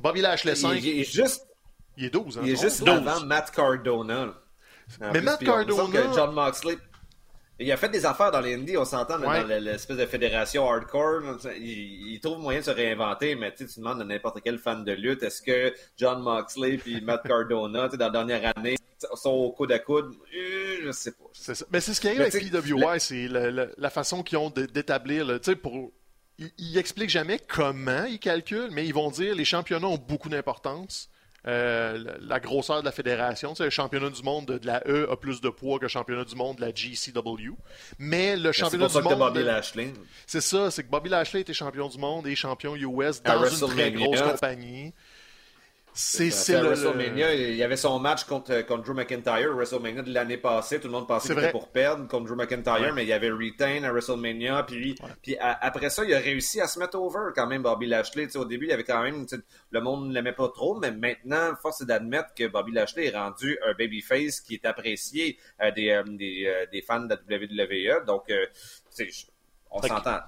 Bobby 0.00 0.22
Lashley 0.22 0.54
5. 0.54 0.74
Il, 0.82 1.00
est 1.00 1.04
juste. 1.04 1.46
Il 1.96 2.06
est 2.06 2.10
12. 2.10 2.38
Hein? 2.38 2.42
Il 2.44 2.52
est 2.52 2.60
juste 2.60 2.86
avant 2.86 3.20
Matt 3.24 3.50
Cardona. 3.50 4.34
mais 5.00 5.20
Matt 5.20 5.42
Cardona. 5.42 6.12
John 6.14 6.34
Moxley 6.34 6.76
il 7.62 7.72
a 7.72 7.76
fait 7.76 7.88
des 7.88 8.04
affaires 8.04 8.30
dans 8.30 8.40
les 8.40 8.76
on 8.76 8.84
s'entend, 8.84 9.18
dans 9.18 9.46
l'espèce 9.46 9.96
de 9.96 10.06
fédération 10.06 10.68
hardcore. 10.68 11.22
Il, 11.58 12.18
trouve 12.20 12.38
moyen 12.38 12.60
de 12.60 12.64
se 12.64 12.70
réinventer, 12.70 13.34
mais 13.34 13.54
tu 13.54 13.66
demandes 13.76 14.00
à 14.00 14.04
n'importe 14.04 14.40
quel 14.42 14.58
fan 14.58 14.84
de 14.84 14.92
lutte, 14.92 15.22
est-ce 15.22 15.42
que 15.42 15.74
John 15.96 16.22
Moxley 16.22 16.78
et 16.86 17.00
Matt 17.00 17.26
Cardona, 17.26 17.88
dans 17.88 17.96
la 17.98 18.10
dernière 18.10 18.52
année, 18.56 18.76
sont 19.14 19.30
au 19.30 19.50
coude 19.52 19.72
à 19.72 19.78
coude? 19.78 20.14
Euh, 20.34 20.76
je 20.84 20.92
sais 20.92 21.12
pas. 21.12 21.24
Mais 21.70 21.80
c'est 21.80 21.94
ce 21.94 22.00
qui 22.00 22.08
arrive 22.08 22.20
avec 22.20 22.50
PWI, 22.50 23.00
c'est 23.00 23.28
la, 23.28 23.90
façon 23.90 24.22
qu'ils 24.22 24.38
ont 24.38 24.50
d'établir, 24.50 25.40
pour... 25.60 25.92
Ils, 26.38 26.50
ils 26.58 26.78
expliquent 26.78 27.10
jamais 27.10 27.38
comment 27.38 28.04
ils 28.04 28.18
calculent, 28.18 28.70
mais 28.72 28.86
ils 28.86 28.94
vont 28.94 29.10
dire 29.10 29.34
les 29.34 29.44
championnats 29.44 29.88
ont 29.88 29.98
beaucoup 29.98 30.28
d'importance. 30.30 31.10
Euh, 31.48 32.04
la 32.20 32.38
grosseur 32.38 32.80
de 32.80 32.84
la 32.84 32.92
fédération. 32.92 33.52
le 33.58 33.70
championnat 33.70 34.10
du 34.10 34.22
monde 34.22 34.46
de, 34.46 34.66
la 34.66 34.80
E 34.86 35.10
a 35.10 35.16
plus 35.16 35.40
de 35.40 35.48
poids 35.48 35.78
que 35.78 35.84
le 35.84 35.88
championnat 35.88 36.24
du 36.24 36.36
monde 36.36 36.56
de 36.56 36.60
la 36.60 36.72
GCW. 36.72 37.54
Mais 37.98 38.36
le 38.36 38.52
championnat 38.52 38.88
du 38.88 39.02
monde. 39.02 39.18
Bobby 39.18 39.42
Lashley. 39.42 39.92
C'est 40.26 40.40
ça, 40.40 40.70
c'est 40.70 40.84
que 40.84 40.90
Bobby 40.90 41.10
Lashley 41.10 41.40
était 41.40 41.52
champion 41.52 41.88
du 41.88 41.98
monde 41.98 42.26
et 42.28 42.36
champion 42.36 42.76
US 42.76 43.22
dans 43.22 43.44
une 43.44 43.68
très 43.68 43.90
grosse 43.90 44.22
compagnie. 44.22 44.92
C'est 45.94 46.30
le... 46.48 46.68
WrestleMania, 46.68 47.34
il 47.34 47.54
y 47.54 47.62
avait 47.62 47.76
son 47.76 47.98
match 47.98 48.24
contre, 48.24 48.64
contre 48.66 48.84
Drew 48.84 48.94
McIntyre, 48.94 49.54
WrestleMania 49.54 50.02
de 50.02 50.12
l'année 50.12 50.38
passée. 50.38 50.80
Tout 50.80 50.88
le 50.88 50.92
monde 50.92 51.06
pensait 51.06 51.34
qu'il 51.34 51.42
était 51.42 51.52
pour 51.52 51.68
perdre 51.68 52.08
contre 52.08 52.26
Drew 52.26 52.36
McIntyre, 52.36 52.94
mais 52.94 53.02
il 53.02 53.08
y 53.08 53.12
avait 53.12 53.30
retain 53.30 53.84
à 53.84 53.92
WrestleMania. 53.92 54.62
Puis, 54.62 54.94
puis 55.20 55.36
après 55.38 55.90
ça, 55.90 56.04
il 56.04 56.14
a 56.14 56.18
réussi 56.18 56.60
à 56.60 56.66
se 56.66 56.78
mettre 56.78 56.98
over 56.98 57.32
quand 57.34 57.46
même, 57.46 57.62
Bobby 57.62 57.86
Lashley. 57.86 58.34
au 58.36 58.44
début, 58.46 58.66
il 58.66 58.70
y 58.70 58.72
avait 58.72 58.84
quand 58.84 59.02
même. 59.02 59.26
Le 59.70 59.80
monde 59.80 60.08
ne 60.08 60.14
l'aimait 60.14 60.32
pas 60.32 60.48
trop, 60.48 60.78
mais 60.78 60.90
maintenant, 60.90 61.54
force 61.60 61.82
est 61.82 61.86
d'admettre 61.86 62.32
que 62.34 62.46
Bobby 62.46 62.72
Lashley 62.72 63.08
est 63.08 63.16
rendu 63.16 63.58
un 63.66 63.74
babyface 63.74 64.40
qui 64.40 64.54
est 64.54 64.64
apprécié 64.64 65.38
euh, 65.60 65.70
des, 65.72 65.90
euh, 65.90 66.02
des, 66.04 66.44
euh, 66.46 66.66
des, 66.72 66.80
fans 66.80 67.00
de 67.00 67.14
la 67.28 67.36
WWE. 67.36 68.06
Donc, 68.06 68.32
on 69.70 69.82
s'entend. 69.82 70.20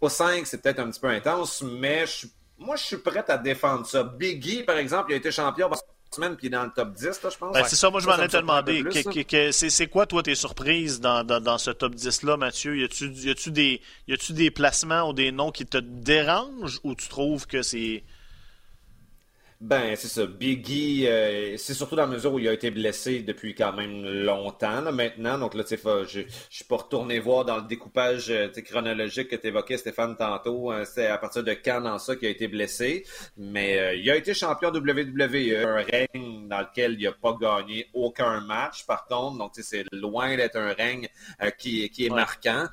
Au 0.00 0.08
5, 0.08 0.46
c'est 0.46 0.62
peut-être 0.62 0.78
un 0.78 0.90
petit 0.90 1.00
peu 1.00 1.08
intense, 1.08 1.62
mais 1.62 2.06
je 2.06 2.12
suis 2.12 2.30
moi, 2.60 2.76
je 2.76 2.84
suis 2.84 2.98
prêt 2.98 3.24
à 3.28 3.38
défendre 3.38 3.86
ça. 3.86 4.04
Biggie, 4.04 4.62
par 4.62 4.76
exemple, 4.76 5.10
il 5.10 5.14
a 5.14 5.16
été 5.16 5.32
champion 5.32 5.68
semaine 6.14 6.36
puis 6.36 6.48
il 6.48 6.54
est 6.54 6.56
dans 6.56 6.64
le 6.64 6.70
top 6.70 6.92
10, 6.92 7.04
je 7.04 7.38
pense. 7.38 7.52
Ben, 7.52 7.64
c'est 7.64 7.76
ça, 7.76 7.90
moi 7.90 8.00
je 8.00 8.06
m'en 8.06 8.16
ai 8.16 8.28
te 8.28 8.36
demander. 8.36 8.84
C'est 9.52 9.86
quoi, 9.86 10.06
toi, 10.06 10.22
tes 10.22 10.34
surprises 10.34 11.00
dans, 11.00 11.24
dans, 11.24 11.40
dans 11.40 11.58
ce 11.58 11.70
top 11.70 11.94
10-là, 11.94 12.36
Mathieu? 12.36 12.76
Y 12.76 12.84
a-tu 13.30 13.50
des, 13.50 13.80
y 14.08 14.32
des 14.32 14.50
placements 14.50 15.08
ou 15.08 15.12
des 15.12 15.32
noms 15.32 15.52
qui 15.52 15.66
te 15.66 15.78
dérangent 15.78 16.80
ou 16.82 16.94
tu 16.94 17.08
trouves 17.08 17.46
que 17.46 17.62
c'est 17.62 18.02
ben, 19.60 19.94
c'est 19.94 20.08
ça. 20.08 20.24
Biggie, 20.24 21.06
euh, 21.06 21.58
c'est 21.58 21.74
surtout 21.74 21.94
dans 21.94 22.06
la 22.06 22.08
mesure 22.08 22.32
où 22.32 22.38
il 22.38 22.48
a 22.48 22.52
été 22.54 22.70
blessé 22.70 23.20
depuis 23.20 23.54
quand 23.54 23.74
même 23.74 24.06
longtemps 24.06 24.80
là, 24.80 24.90
maintenant. 24.90 25.36
Donc 25.36 25.52
là, 25.52 25.64
tu 25.64 25.76
sais, 25.76 25.82
je, 26.08 26.20
je 26.20 26.26
suis 26.48 26.64
pas 26.64 26.76
retourné 26.76 27.18
voir 27.18 27.44
dans 27.44 27.56
le 27.56 27.64
découpage 27.64 28.30
euh, 28.30 28.48
chronologique 28.64 29.28
que 29.28 29.36
tu 29.36 29.48
évoquais, 29.48 29.76
Stéphane, 29.76 30.16
tantôt. 30.16 30.70
Hein, 30.70 30.84
c'est 30.86 31.08
à 31.08 31.18
partir 31.18 31.44
de 31.44 31.52
quand 31.52 31.82
dans 31.82 31.98
ça 31.98 32.16
qu'il 32.16 32.28
a 32.28 32.30
été 32.30 32.48
blessé. 32.48 33.04
Mais 33.36 33.78
euh, 33.78 33.94
il 33.96 34.10
a 34.10 34.16
été 34.16 34.32
champion 34.32 34.70
WWE, 34.70 35.66
un 35.66 35.82
règne 35.82 36.48
dans 36.48 36.60
lequel 36.60 36.96
il 36.98 37.06
a 37.06 37.12
pas 37.12 37.36
gagné 37.38 37.86
aucun 37.92 38.40
match, 38.40 38.86
par 38.86 39.04
contre. 39.04 39.36
Donc, 39.36 39.52
c'est 39.56 39.84
loin 39.92 40.36
d'être 40.36 40.56
un 40.56 40.72
règne 40.72 41.06
qui, 41.58 41.90
qui 41.90 42.06
est 42.06 42.10
marquant. 42.10 42.64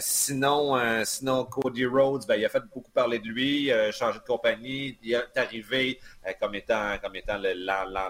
Sinon, 0.00 1.04
sinon, 1.04 1.44
Cody 1.44 1.84
Rhodes, 1.86 2.26
ben, 2.26 2.36
il 2.36 2.44
a 2.44 2.48
fait 2.48 2.62
beaucoup 2.72 2.90
parler 2.90 3.18
de 3.18 3.26
lui, 3.26 3.70
changé 3.92 4.18
de 4.18 4.24
compagnie, 4.24 4.98
il 5.02 5.14
est 5.14 5.36
arrivé 5.36 6.00
comme 6.40 6.54
étant, 6.54 6.96
comme 7.02 7.16
étant 7.16 7.38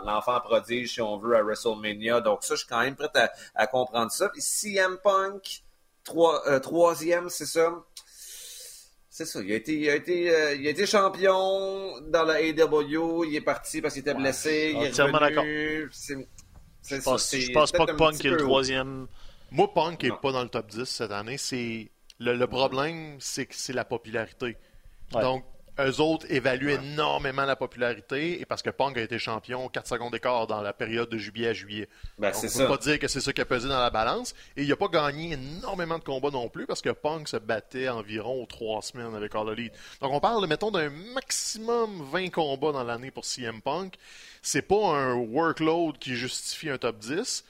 l'enfant 0.04 0.40
prodige, 0.40 0.94
si 0.94 1.00
on 1.00 1.18
veut, 1.18 1.36
à 1.36 1.42
WrestleMania. 1.42 2.20
Donc 2.20 2.44
ça, 2.44 2.54
je 2.54 2.60
suis 2.60 2.68
quand 2.68 2.80
même 2.80 2.94
prêt 2.94 3.10
à, 3.54 3.66
comprendre 3.66 4.10
ça. 4.12 4.28
Puis 4.28 4.40
CM 4.40 4.98
Punk, 5.02 5.64
euh, 6.16 6.60
troisième, 6.60 7.28
c'est 7.28 7.46
ça? 7.46 7.72
C'est 9.08 9.26
ça. 9.26 9.40
Il 9.40 9.52
a 9.52 9.56
été, 9.56 9.74
il 9.74 9.88
a 9.88 9.94
été, 9.94 10.34
euh, 10.34 10.54
il 10.54 10.66
a 10.66 10.70
été 10.70 10.86
champion 10.86 12.00
dans 12.08 12.24
la 12.24 12.34
AW. 12.34 13.24
Il 13.24 13.36
est 13.36 13.40
parti 13.40 13.80
parce 13.80 13.94
qu'il 13.94 14.00
était 14.00 14.14
blessé. 14.14 14.74
il 14.76 14.82
est 14.84 15.00
revenu. 15.00 15.90
Je 16.86 16.96
pense, 16.96 17.34
je 17.34 17.52
pense 17.52 17.72
pas 17.72 17.86
que 17.86 17.92
Punk 17.92 18.24
est 18.24 18.28
le 18.28 18.36
troisième. 18.38 19.06
Moi, 19.54 19.72
Punk 19.72 20.02
n'est 20.02 20.10
pas 20.10 20.32
dans 20.32 20.42
le 20.42 20.48
top 20.48 20.66
10 20.66 20.84
cette 20.84 21.12
année. 21.12 21.38
C'est 21.38 21.88
le, 22.18 22.34
le, 22.34 22.46
problème, 22.48 23.16
c'est 23.20 23.46
que 23.46 23.54
c'est 23.54 23.72
la 23.72 23.84
popularité. 23.84 24.56
Donc, 25.12 25.44
eux 25.78 26.00
autres 26.00 26.26
évaluent 26.28 26.70
énormément 26.70 27.44
la 27.44 27.54
popularité 27.54 28.40
et 28.40 28.46
parce 28.46 28.62
que 28.62 28.70
Punk 28.70 28.96
a 28.98 29.02
été 29.02 29.20
champion 29.20 29.68
4 29.68 29.86
secondes 29.86 30.12
d'écart 30.12 30.48
dans 30.48 30.60
la 30.60 30.72
période 30.72 31.08
de 31.08 31.18
juillet 31.18 31.48
à 31.48 31.52
juillet. 31.52 31.88
Ben, 32.18 32.32
on 32.34 32.42
ne 32.42 32.48
peut 32.48 32.66
pas 32.66 32.78
dire 32.78 32.98
que 32.98 33.06
c'est 33.06 33.20
ça 33.20 33.32
qui 33.32 33.40
a 33.40 33.44
pesé 33.44 33.68
dans 33.68 33.78
la 33.78 33.90
balance. 33.90 34.34
Et 34.56 34.64
il 34.64 34.68
n'a 34.68 34.74
pas 34.74 34.88
gagné 34.88 35.34
énormément 35.34 35.98
de 35.98 36.04
combats 36.04 36.30
non 36.30 36.48
plus 36.48 36.66
parce 36.66 36.82
que 36.82 36.90
Punk 36.90 37.28
se 37.28 37.36
battait 37.36 37.88
environ 37.88 38.46
trois 38.46 38.82
semaines 38.82 39.14
avec 39.14 39.36
All 39.36 39.50
Elite. 39.50 39.74
Donc 40.00 40.12
on 40.12 40.20
parle, 40.20 40.44
mettons, 40.48 40.72
d'un 40.72 40.90
maximum 40.90 42.02
20 42.10 42.30
combats 42.30 42.72
dans 42.72 42.82
l'année 42.82 43.12
pour 43.12 43.24
CM 43.24 43.62
Punk. 43.62 43.94
C'est 44.42 44.62
pas 44.62 44.96
un 44.96 45.14
workload 45.14 45.98
qui 45.98 46.16
justifie 46.16 46.70
un 46.70 46.78
top 46.78 46.98
10. 46.98 47.44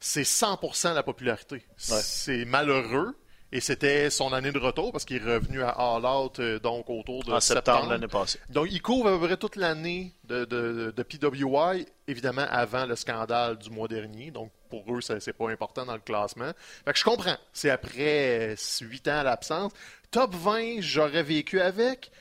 C'est 0.00 0.22
100% 0.22 0.94
la 0.94 1.02
popularité. 1.02 1.62
C'est 1.76 2.44
malheureux, 2.46 3.14
et 3.52 3.60
c'était 3.60 4.10
son 4.10 4.32
année 4.32 4.52
de 4.52 4.58
retour 4.58 4.92
parce 4.92 5.04
qu'il 5.04 5.16
est 5.16 5.24
revenu 5.24 5.62
à 5.62 5.70
All 5.70 6.06
Out 6.06 6.38
euh, 6.38 6.60
donc 6.60 6.88
autour 6.88 7.24
de 7.24 7.32
en 7.32 7.40
septembre, 7.40 7.90
l'année 7.90 8.06
passée. 8.06 8.38
Donc 8.48 8.68
il 8.70 8.80
couvre 8.80 9.08
à 9.08 9.18
peu 9.18 9.26
près 9.26 9.36
toute 9.36 9.56
l'année 9.56 10.14
de, 10.24 10.44
de, 10.44 11.02
PWI, 11.02 11.84
évidemment 12.06 12.46
avant 12.48 12.86
le 12.86 12.94
scandale 12.94 13.58
du 13.58 13.70
mois 13.70 13.88
dernier. 13.88 14.30
Donc 14.30 14.52
pour 14.68 14.84
eux, 14.94 15.00
c'est 15.00 15.32
pas 15.32 15.50
important 15.50 15.84
dans 15.84 15.94
le 15.94 16.00
classement. 16.00 16.52
Fait 16.84 16.92
que 16.92 16.98
je 16.98 17.04
comprends. 17.04 17.36
C'est 17.52 17.70
après 17.70 18.54
8 18.80 19.08
ans 19.08 19.22
l'absence. 19.24 19.72
Top 20.12 20.32
20, 20.34 20.80
j'aurais 20.80 21.24
vécu 21.24 21.60
avec. 21.60 22.12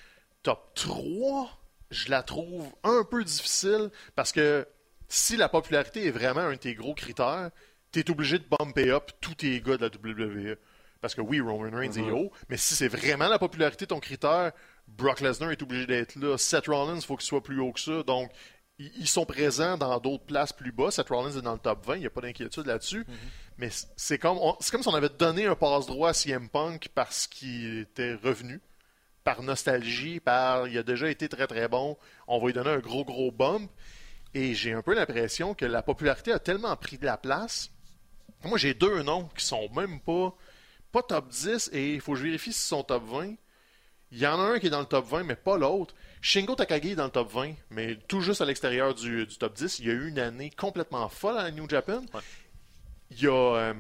Top 0.41 0.71
3, 0.73 1.47
je 1.91 2.09
la 2.09 2.23
trouve 2.23 2.65
un 2.83 3.03
peu 3.03 3.23
difficile 3.23 3.91
parce 4.15 4.31
que 4.31 4.67
si 5.07 5.37
la 5.37 5.49
popularité 5.49 6.07
est 6.07 6.11
vraiment 6.11 6.41
un 6.41 6.53
de 6.53 6.57
tes 6.57 6.73
gros 6.73 6.95
critères, 6.95 7.51
tu 7.91 7.99
es 7.99 8.09
obligé 8.11 8.39
de 8.39 8.45
bumper 8.57 8.91
up 8.91 9.11
tous 9.21 9.35
tes 9.35 9.59
gars 9.61 9.77
de 9.77 9.83
la 9.85 9.89
WWE. 9.89 10.57
Parce 11.01 11.15
que 11.15 11.21
oui, 11.21 11.39
Roman 11.39 11.75
Reigns 11.77 11.93
est 11.93 12.01
Mhm. 12.01 12.13
haut, 12.13 12.31
mais 12.49 12.57
si 12.57 12.75
c'est 12.75 12.89
vraiment 12.89 13.29
la 13.29 13.39
popularité 13.39 13.87
ton 13.87 13.99
critère, 14.01 14.51
Brock 14.87 15.21
Lesnar 15.21 15.51
est 15.51 15.61
obligé 15.61 15.85
d'être 15.85 16.15
là. 16.17 16.37
Seth 16.37 16.67
Rollins, 16.67 16.95
il 16.97 17.01
faut 17.05 17.15
qu'il 17.15 17.25
soit 17.27 17.41
plus 17.43 17.59
haut 17.61 17.71
que 17.71 17.79
ça. 17.79 18.03
Donc, 18.03 18.31
ils 18.79 19.07
sont 19.07 19.25
présents 19.25 19.77
dans 19.77 19.97
d'autres 19.99 20.25
places 20.25 20.51
plus 20.51 20.71
bas. 20.73 20.91
Seth 20.91 21.07
Rollins 21.09 21.37
est 21.37 21.41
dans 21.41 21.53
le 21.53 21.59
top 21.59 21.85
20, 21.85 21.95
il 21.95 21.99
n'y 22.01 22.05
a 22.05 22.09
pas 22.09 22.21
d'inquiétude 22.21 22.65
là-dessus. 22.65 23.05
Mais 23.57 23.69
c- 23.69 23.87
c'est 23.95 24.17
comme, 24.17 24.37
on- 24.39 24.57
comme 24.71 24.81
si 24.81 24.87
on 24.87 24.95
avait 24.95 25.09
donné 25.09 25.45
un 25.45 25.55
passe-droit 25.55 26.09
à 26.09 26.13
CM 26.13 26.49
Punk 26.49 26.89
parce 26.95 27.27
qu'il 27.27 27.79
était 27.79 28.15
revenu, 28.15 28.59
par 29.23 29.41
nostalgie, 29.43 30.19
par 30.19 30.67
il 30.67 30.77
a 30.77 30.83
déjà 30.83 31.09
été 31.09 31.29
très 31.29 31.45
très 31.47 31.67
bon. 31.69 31.97
On 32.27 32.39
va 32.39 32.47
lui 32.47 32.53
donner 32.53 32.71
un 32.71 32.79
gros 32.79 33.05
gros 33.05 33.31
bump. 33.31 33.69
Et 34.33 34.53
j'ai 34.53 34.73
un 34.73 34.81
peu 34.81 34.93
l'impression 34.95 35.53
que 35.53 35.65
la 35.65 35.81
popularité 35.81 36.31
a 36.31 36.39
tellement 36.39 36.75
pris 36.75 36.97
de 36.97 37.05
la 37.05 37.17
place. 37.17 37.71
Moi, 38.43 38.57
j'ai 38.57 38.73
deux 38.73 39.03
noms 39.03 39.29
qui 39.35 39.45
sont 39.45 39.69
même 39.75 39.99
pas, 39.99 40.33
pas 40.91 41.03
top 41.03 41.27
10 41.29 41.69
et 41.73 41.93
il 41.95 42.01
faut 42.01 42.13
que 42.13 42.19
je 42.19 42.23
vérifie 42.23 42.53
s'ils 42.53 42.67
sont 42.67 42.83
top 42.83 43.03
20. 43.05 43.35
Il 44.11 44.17
y 44.17 44.25
en 44.25 44.39
a 44.39 44.43
un 44.43 44.59
qui 44.59 44.67
est 44.67 44.71
dans 44.71 44.79
le 44.79 44.85
top 44.85 45.07
20, 45.07 45.23
mais 45.23 45.35
pas 45.35 45.57
l'autre. 45.57 45.93
Shingo 46.21 46.55
Takagi 46.55 46.91
est 46.91 46.95
dans 46.95 47.05
le 47.05 47.11
top 47.11 47.31
20, 47.31 47.53
mais 47.69 47.95
tout 48.07 48.21
juste 48.21 48.41
à 48.41 48.45
l'extérieur 48.45 48.95
du, 48.95 49.25
du 49.27 49.37
top 49.37 49.53
10. 49.53 49.79
Il 49.79 49.87
y 49.87 49.89
a 49.89 49.93
eu 49.93 50.07
une 50.07 50.19
année 50.19 50.49
complètement 50.49 51.07
folle 51.09 51.37
à 51.37 51.43
la 51.43 51.51
New 51.51 51.69
Japan. 51.69 52.01
Ouais. 52.13 52.21
Il 53.11 53.21
y 53.21 53.27
a 53.27 53.31
euh, 53.31 53.73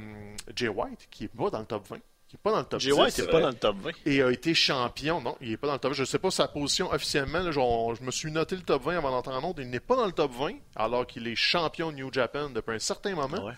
Jay 0.55 0.67
White 0.67 1.07
qui 1.09 1.23
est 1.25 1.35
pas 1.35 1.49
dans 1.49 1.59
le 1.59 1.65
top 1.65 1.87
20, 1.87 1.97
qui 2.27 2.35
est 2.35 2.39
pas 2.41 2.51
dans 2.51 2.59
le 2.59 2.65
top 2.65 2.79
Jay 2.79 2.91
10 2.91 2.97
White 2.99 3.17
n'est 3.17 3.25
pas 3.25 3.31
vrai. 3.31 3.41
dans 3.41 3.47
le 3.49 3.55
top 3.55 3.75
20. 3.77 3.91
et 4.05 4.21
a 4.21 4.31
été 4.31 4.53
champion. 4.53 5.19
Non, 5.21 5.35
il 5.41 5.51
est 5.51 5.57
pas 5.57 5.67
dans 5.67 5.73
le 5.73 5.79
top 5.79 5.91
20. 5.93 5.97
Je 5.97 6.03
sais 6.03 6.19
pas 6.19 6.29
sa 6.31 6.47
position 6.47 6.91
officiellement. 6.91 7.39
là, 7.39 7.51
genre, 7.51 7.95
je 7.95 8.03
me 8.03 8.11
suis 8.11 8.31
noté 8.31 8.55
le 8.55 8.61
top 8.61 8.83
20 8.83 8.97
avant 8.97 9.09
d'entrer 9.11 9.33
en 9.33 9.43
autre. 9.49 9.61
Il 9.61 9.69
n'est 9.69 9.79
pas 9.79 9.95
dans 9.95 10.05
le 10.05 10.11
top 10.11 10.31
20, 10.33 10.51
alors 10.75 11.07
qu'il 11.07 11.27
est 11.27 11.35
champion 11.35 11.91
New 11.91 12.13
Japan 12.13 12.49
depuis 12.51 12.75
un 12.75 12.79
certain 12.79 13.15
moment. 13.15 13.45
Ouais. 13.45 13.53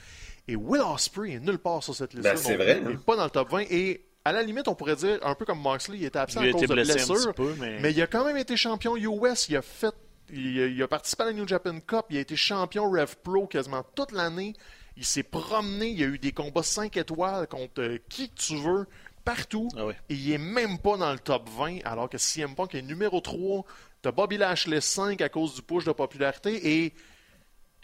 Et 0.51 0.55
Will 0.57 0.81
Ospreay 0.81 1.33
est 1.35 1.39
nulle 1.39 1.59
part 1.59 1.81
sur 1.83 1.95
cette 1.95 2.13
liste-là. 2.13 2.33
Ben, 2.33 2.37
c'est 2.37 2.57
non 2.57 2.63
vrai. 2.63 2.79
Il 2.81 2.87
hein. 2.87 2.89
n'est 2.91 2.97
pas 2.97 3.15
dans 3.15 3.23
le 3.23 3.29
top 3.29 3.49
20. 3.51 3.59
Et 3.69 4.05
à 4.25 4.31
la 4.33 4.43
limite, 4.43 4.67
on 4.67 4.75
pourrait 4.75 4.95
dire, 4.97 5.17
un 5.23 5.33
peu 5.33 5.45
comme 5.45 5.59
Moxley, 5.59 5.97
il 5.99 6.05
était 6.05 6.19
absent 6.19 6.41
Il 6.41 6.47
a 6.47 6.49
à 6.49 6.51
cause 6.51 6.63
été 6.63 6.67
de 6.67 6.73
blessé 6.73 6.91
un 6.91 6.95
blessure. 7.07 7.33
petit 7.33 7.41
peu, 7.41 7.55
mais- 7.59 7.79
Mais 7.79 7.91
il 7.93 8.01
a 8.01 8.07
quand 8.07 8.25
même 8.25 8.37
été 8.37 8.57
champion 8.57 8.95
US. 8.97 9.47
Il 9.49 9.55
a 9.55 9.61
fait. 9.61 9.93
Il 10.33 10.61
a, 10.61 10.65
il 10.67 10.83
a 10.83 10.87
participé 10.87 11.23
à 11.23 11.25
la 11.27 11.33
New 11.33 11.47
Japan 11.47 11.79
Cup. 11.79 12.05
Il 12.09 12.17
a 12.17 12.19
été 12.21 12.35
champion 12.35 12.89
Rev 12.89 13.15
Pro 13.23 13.47
quasiment 13.47 13.83
toute 13.95 14.11
l'année. 14.11 14.53
Il 14.97 15.05
s'est 15.05 15.23
promené. 15.23 15.87
Il 15.89 16.03
a 16.03 16.07
eu 16.07 16.19
des 16.19 16.31
combats 16.33 16.63
5 16.63 16.95
étoiles 16.97 17.47
contre 17.47 17.81
euh, 17.81 17.97
qui 18.09 18.29
que 18.29 18.35
tu 18.35 18.57
veux, 18.57 18.87
partout. 19.23 19.69
Ah 19.77 19.85
oui. 19.85 19.93
Et 20.09 20.15
il 20.15 20.31
est 20.33 20.37
même 20.37 20.77
pas 20.79 20.97
dans 20.97 21.11
le 21.13 21.19
top 21.19 21.49
20, 21.49 21.79
alors 21.85 22.09
que 22.09 22.17
CM 22.17 22.55
Punk 22.55 22.75
est 22.75 22.81
numéro 22.81 23.21
3. 23.21 23.63
T'as 24.01 24.11
Bobby 24.11 24.37
Lashley 24.37 24.81
5 24.81 25.21
à 25.21 25.29
cause 25.29 25.55
du 25.55 25.61
push 25.61 25.85
de 25.85 25.91
popularité. 25.93 26.83
Et 26.83 26.93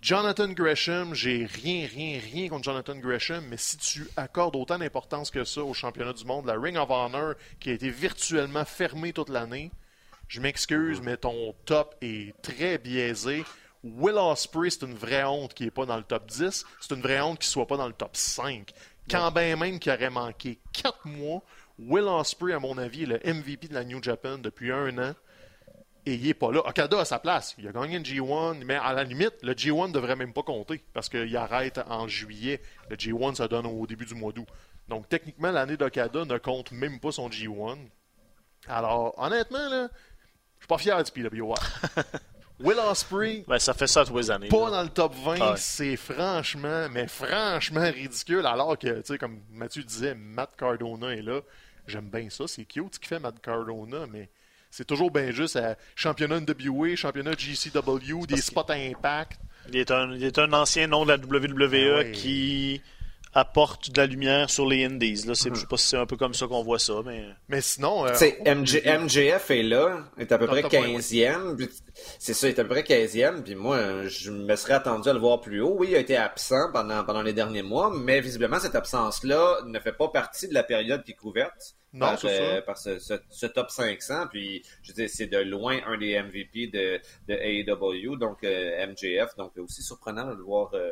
Jonathan 0.02 0.50
Gresham, 0.50 1.16
j'ai 1.16 1.46
rien, 1.46 1.88
rien, 1.88 2.20
rien 2.20 2.50
contre 2.50 2.66
Jonathan 2.66 2.96
Gresham, 2.96 3.44
mais 3.50 3.58
si 3.58 3.78
tu 3.78 4.08
accordes 4.16 4.56
autant 4.56 4.78
d'importance 4.78 5.32
que 5.32 5.44
ça 5.44 5.64
au 5.64 5.74
championnat 5.74 6.14
du 6.14 6.24
monde, 6.24 6.46
la 6.46 6.58
Ring 6.58 6.78
of 6.78 6.90
Honor, 6.90 7.34
qui 7.60 7.72
a 7.72 7.74
été 7.74 7.90
virtuellement 7.90 8.64
fermée 8.64 9.12
toute 9.12 9.30
l'année, 9.30 9.72
je 10.28 10.40
m'excuse, 10.40 11.02
mais 11.02 11.18
ton 11.18 11.56
top 11.66 11.96
est 12.02 12.40
très 12.42 12.78
biaisé. 12.78 13.44
Will 13.84 14.18
Ospreay, 14.18 14.70
c'est 14.70 14.84
une 14.84 14.94
vraie 14.94 15.24
honte 15.24 15.54
qu'il 15.54 15.66
n'est 15.66 15.72
pas 15.72 15.86
dans 15.86 15.98
le 15.98 16.04
top 16.04 16.28
10. 16.28 16.66
C'est 16.82 16.96
une 16.96 17.02
vraie 17.02 17.22
honte 17.22 17.40
qu'il 17.40 17.48
ne 17.48 17.52
soit 17.52 17.68
pas 17.68 17.78
dans 17.78 17.88
le 17.88 17.94
top 17.94 18.16
5. 18.16 18.74
Quand 19.10 19.32
bien 19.32 19.56
même 19.56 19.80
qu'il 19.80 19.92
aurait 19.92 20.10
manqué 20.10 20.60
4 20.74 21.08
mois, 21.08 21.42
Will 21.80 22.04
Ospreay, 22.04 22.54
à 22.54 22.60
mon 22.60 22.78
avis, 22.78 23.04
est 23.04 23.06
le 23.06 23.34
MVP 23.34 23.70
de 23.70 23.74
la 23.74 23.86
New 23.86 24.04
Japan 24.04 24.38
depuis 24.38 24.72
un 24.72 24.98
an. 24.98 25.14
Et 26.08 26.14
il 26.14 26.24
n'est 26.26 26.34
pas 26.34 26.52
là. 26.54 26.60
Okada 26.66 27.00
a 27.02 27.06
sa 27.06 27.20
place. 27.20 27.54
Il 27.58 27.68
a 27.68 27.72
gagné 27.74 27.98
une 27.98 28.04
G1, 28.04 28.64
mais 28.64 28.76
à 28.76 28.94
la 28.94 29.04
limite, 29.04 29.34
le 29.44 29.54
G1 29.54 29.90
ne 29.90 29.94
devrait 29.94 30.16
même 30.16 30.32
pas 30.32 30.42
compter 30.44 30.82
parce 30.94 31.10
qu'il 31.10 31.36
arrête 31.36 31.80
en 31.90 32.08
juillet. 32.08 32.62
Le 32.90 32.96
G1, 32.96 33.36
ça 33.36 33.48
donne 33.50 33.66
au 33.66 33.86
début 33.86 34.06
du 34.06 34.14
mois 34.16 34.32
d'août. 34.32 34.48
Donc, 34.88 35.10
techniquement, 35.10 35.52
l'année 35.52 35.76
d'Okada 35.76 36.24
ne 36.24 36.38
compte 36.38 36.72
même 36.72 37.02
pas 37.02 37.12
son 37.12 37.28
G1. 37.30 37.78
Alors, 38.70 39.16
honnêtement, 39.18 39.68
là, 39.70 39.90
je 40.56 40.62
suis 40.64 40.68
pas 40.68 40.78
fier 40.78 41.04
du 41.04 41.12
PWI. 41.12 41.54
Will 42.60 42.80
Ospreay, 42.80 43.44
Ben, 43.48 43.60
ça 43.60 43.74
fait 43.76 43.86
ça 43.86 44.04
tous 44.04 44.18
les 44.18 44.32
années. 44.32 44.48
pas 44.48 44.70
là. 44.70 44.78
dans 44.78 44.84
le 44.84 44.90
top 44.90 45.14
20, 45.14 45.36
Ah 45.42 45.52
ouais. 45.52 45.58
c'est 45.58 45.96
franchement, 45.98 46.88
mais 46.90 47.08
franchement 47.08 47.82
ridicule. 47.84 48.46
Alors 48.48 48.78
que, 48.80 49.02
tu 49.02 49.06
sais, 49.06 49.18
comme 49.18 49.42
Mathieu 49.52 49.84
disait, 49.84 50.16
Matt 50.16 50.56
Cardona 50.58 51.10
est 51.14 51.22
là. 51.22 51.42
J'aime 51.86 52.10
bien 52.10 52.30
ça. 52.30 52.48
C'est 52.48 52.66
cute 52.66 52.96
ce 52.96 53.00
qu'il 53.00 53.10
fait, 53.10 53.20
Matt 53.20 53.40
Cardona, 53.42 54.08
mais 54.12 54.30
c'est 54.70 54.86
toujours 54.86 55.12
bien 55.12 55.32
juste 55.32 55.56
à 55.56 55.76
championnat 55.96 56.40
NWA, 56.40 56.96
championnat 56.96 57.32
GCW, 57.38 58.26
des 58.28 58.38
spots 58.38 58.70
à 58.70 58.74
impact. 58.74 59.40
Il 59.70 59.78
est, 59.78 59.92
un, 59.92 60.14
il 60.14 60.24
est 60.24 60.40
un 60.40 60.54
ancien 60.54 60.88
nom 60.88 61.06
de 61.06 61.10
la 61.10 61.18
WWE 61.18 61.72
ouais. 61.72 62.12
qui 62.14 62.82
apporte 63.34 63.92
de 63.92 64.00
la 64.02 64.08
lumière 64.08 64.50
sur 64.50 64.68
les 64.68 64.86
Indies. 64.86 65.24
Là, 65.28 65.36
c'est, 65.36 65.50
Je 65.54 65.60
sais 65.62 65.68
pas 65.68 65.78
si 65.78 65.88
c'est 65.88 65.98
un 65.98 66.06
peu 66.06 66.18
comme 66.18 66.34
ça 66.34 66.48
qu'on 66.48 66.64
voit 66.64 66.80
ça, 66.80 66.94
mais 67.06 67.26
Mais 67.50 67.62
sinon. 67.62 68.06
euh, 68.06 68.14
MJF 68.46 69.52
est 69.52 69.64
là, 69.64 70.04
est 70.18 70.32
à 70.32 70.38
peu 70.38 70.48
près 70.48 70.62
le 70.64 70.70
top 70.70 70.72
20, 70.74 70.98
15e. 70.98 71.56
puis 71.58 71.70
C'est 72.20 72.34
ça, 72.34 72.48
il 72.48 72.52
est 72.52 72.60
à 72.60 72.64
peu 72.64 72.70
près 72.70 72.84
15e. 72.84 73.44
Puis 73.44 73.56
moi, 73.56 74.08
je 74.08 74.32
me 74.32 74.56
serais 74.56 74.74
attendu 74.74 75.10
à 75.10 75.14
le 75.14 75.20
voir 75.20 75.42
plus 75.42 75.62
haut. 75.62 75.76
Oui, 75.78 75.88
il 75.92 75.96
a 75.96 76.00
été 76.00 76.18
absent 76.18 76.72
pendant, 76.74 77.04
pendant 77.04 77.22
les 77.22 77.34
derniers 77.34 77.64
mois, 77.64 77.92
mais 77.96 78.22
visiblement, 78.22 78.60
cette 78.60 78.76
absence-là 78.76 79.60
ne 79.66 79.80
fait 79.80 79.94
pas 79.94 80.08
partie 80.10 80.48
de 80.48 80.54
la 80.54 80.64
période 80.64 81.04
qui 81.04 81.12
est 81.12 81.16
couverte. 81.16 81.76
Non, 81.94 82.08
par, 82.08 82.20
c'est 82.20 82.28
ça. 82.28 82.44
euh, 82.44 82.62
par 82.62 82.78
ce, 82.78 83.00
ce- 83.00 83.14
ce 83.30 83.46
top 83.46 83.70
500. 83.72 84.28
Puis, 84.30 84.62
je 84.84 84.90
veux 84.92 84.96
dire, 84.96 85.10
c'est 85.10 85.28
de 85.28 85.38
loin 85.38 85.80
un 85.88 85.98
des 85.98 86.22
MVP 86.22 86.68
de, 86.68 87.00
de 87.28 87.34
AEW, 87.34 88.18
donc 88.18 88.44
euh, 88.44 88.86
MJF. 88.88 89.36
Donc, 89.38 89.54
aussi 89.58 89.82
surprenant 89.82 90.26
de 90.28 90.36
le 90.36 90.44
voir 90.44 90.70
euh, 90.74 90.92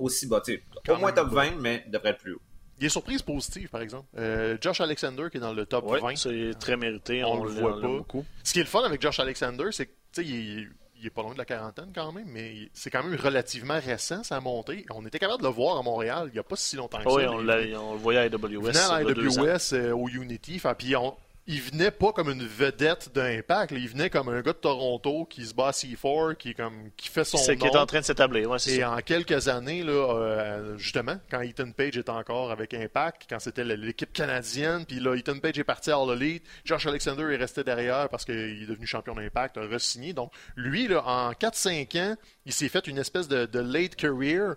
aussi 0.00 0.26
bas. 0.26 0.40
Tu 0.44 0.54
sais, 0.54 0.62
Quand 0.86 0.96
Au 0.96 0.98
moins 0.98 1.12
top 1.12 1.30
bas. 1.30 1.44
20, 1.50 1.56
mais 1.60 1.84
devrait 1.88 2.10
être 2.10 2.18
plus 2.18 2.34
haut. 2.34 2.40
Il 2.78 2.84
y 2.84 2.86
a 2.86 2.90
surprise 2.90 3.22
positive, 3.22 3.68
par 3.68 3.80
exemple. 3.80 4.06
Euh, 4.18 4.56
Josh 4.60 4.80
Alexander, 4.80 5.28
qui 5.30 5.36
est 5.36 5.40
dans 5.40 5.52
le 5.52 5.66
top 5.66 5.84
ouais, 5.86 6.00
20. 6.00 6.16
c'est 6.16 6.50
très 6.58 6.76
mérité. 6.76 7.22
On 7.22 7.32
On, 7.40 7.44
le 7.44 7.50
voit 7.50 7.80
pas. 7.80 7.86
beaucoup. 7.86 8.24
Ce 8.42 8.52
qui 8.52 8.58
est 8.58 8.62
le 8.64 8.68
fun 8.68 8.82
avec 8.82 9.00
Josh 9.00 9.20
Alexander, 9.20 9.66
c'est 9.70 9.90
sais, 10.12 10.24
il 10.24 10.58
est, 10.60 10.66
il 10.98 11.06
est 11.06 11.10
pas 11.10 11.22
loin 11.22 11.32
de 11.32 11.38
la 11.38 11.44
quarantaine 11.44 11.90
quand 11.94 12.10
même, 12.12 12.26
mais 12.28 12.70
c'est 12.74 12.90
quand 12.90 13.02
même 13.04 13.18
relativement 13.18 13.78
récent, 13.78 14.22
sa 14.24 14.40
montée. 14.40 14.84
On 14.94 15.04
était 15.06 15.18
capable 15.18 15.42
de 15.42 15.46
le 15.48 15.52
voir 15.52 15.78
à 15.78 15.82
Montréal 15.82 16.24
il 16.28 16.32
n'y 16.32 16.38
a 16.38 16.42
pas 16.42 16.56
si 16.56 16.76
longtemps 16.76 16.98
que 16.98 17.04
Ah 17.08 17.12
oui, 17.12 17.22
ça. 17.24 17.30
on, 17.30 17.92
le 17.92 17.98
voyait 17.98 18.18
à 18.20 18.22
AWS. 18.22 18.48
Il 18.50 18.58
venait 18.58 18.78
à 18.78 19.02
il 19.02 19.08
y 19.08 19.10
a 19.10 19.14
deux 19.14 19.38
ans. 19.38 19.42
l'AWS 19.44 19.72
euh, 19.74 19.92
au 19.94 20.08
Unity. 20.08 20.60
Puis 20.78 20.96
on- 20.96 21.16
il 21.48 21.60
venait 21.60 21.90
pas 21.90 22.12
comme 22.12 22.30
une 22.30 22.46
vedette 22.46 23.10
d'Impact. 23.12 23.72
Il 23.72 23.88
venait 23.88 24.10
comme 24.10 24.28
un 24.28 24.40
gars 24.42 24.52
de 24.52 24.58
Toronto 24.58 25.24
qui 25.24 25.44
se 25.44 25.52
bat 25.52 25.68
à 25.68 25.70
C4, 25.72 26.36
qui, 26.36 26.50
est 26.50 26.54
comme, 26.54 26.90
qui 26.96 27.08
fait 27.08 27.24
son 27.24 27.36
C'est 27.36 27.56
qui 27.56 27.66
est 27.66 27.76
en 27.76 27.84
train 27.84 27.98
de 27.98 28.04
s'établir. 28.04 28.48
Ouais, 28.48 28.60
c'est 28.60 28.74
Et 28.76 28.80
ça. 28.80 28.92
en 28.92 28.98
quelques 28.98 29.48
années, 29.48 29.82
là, 29.82 29.92
euh, 29.92 30.78
justement, 30.78 31.16
quand 31.30 31.40
Ethan 31.40 31.72
Page 31.72 31.96
était 31.98 32.10
encore 32.10 32.52
avec 32.52 32.74
Impact, 32.74 33.22
quand 33.28 33.40
c'était 33.40 33.64
l'équipe 33.64 34.12
canadienne, 34.12 34.86
puis 34.86 35.00
là, 35.00 35.16
Ethan 35.16 35.40
Page 35.40 35.58
est 35.58 35.64
parti 35.64 35.90
à 35.90 35.96
All 35.96 36.10
Elite, 36.12 36.44
Josh 36.64 36.86
Alexander 36.86 37.24
est 37.32 37.36
resté 37.36 37.64
derrière 37.64 38.08
parce 38.08 38.24
qu'il 38.24 38.62
est 38.62 38.66
devenu 38.66 38.86
champion 38.86 39.14
d'Impact, 39.16 39.56
a 39.58 39.62
re-signé. 39.62 40.12
Donc, 40.12 40.32
lui, 40.54 40.86
là, 40.86 41.02
en 41.04 41.32
4-5 41.32 41.98
ans, 41.98 42.16
il 42.46 42.52
s'est 42.52 42.68
fait 42.68 42.86
une 42.86 42.98
espèce 42.98 43.26
de, 43.26 43.46
de 43.46 43.58
late 43.58 43.96
career. 43.96 44.54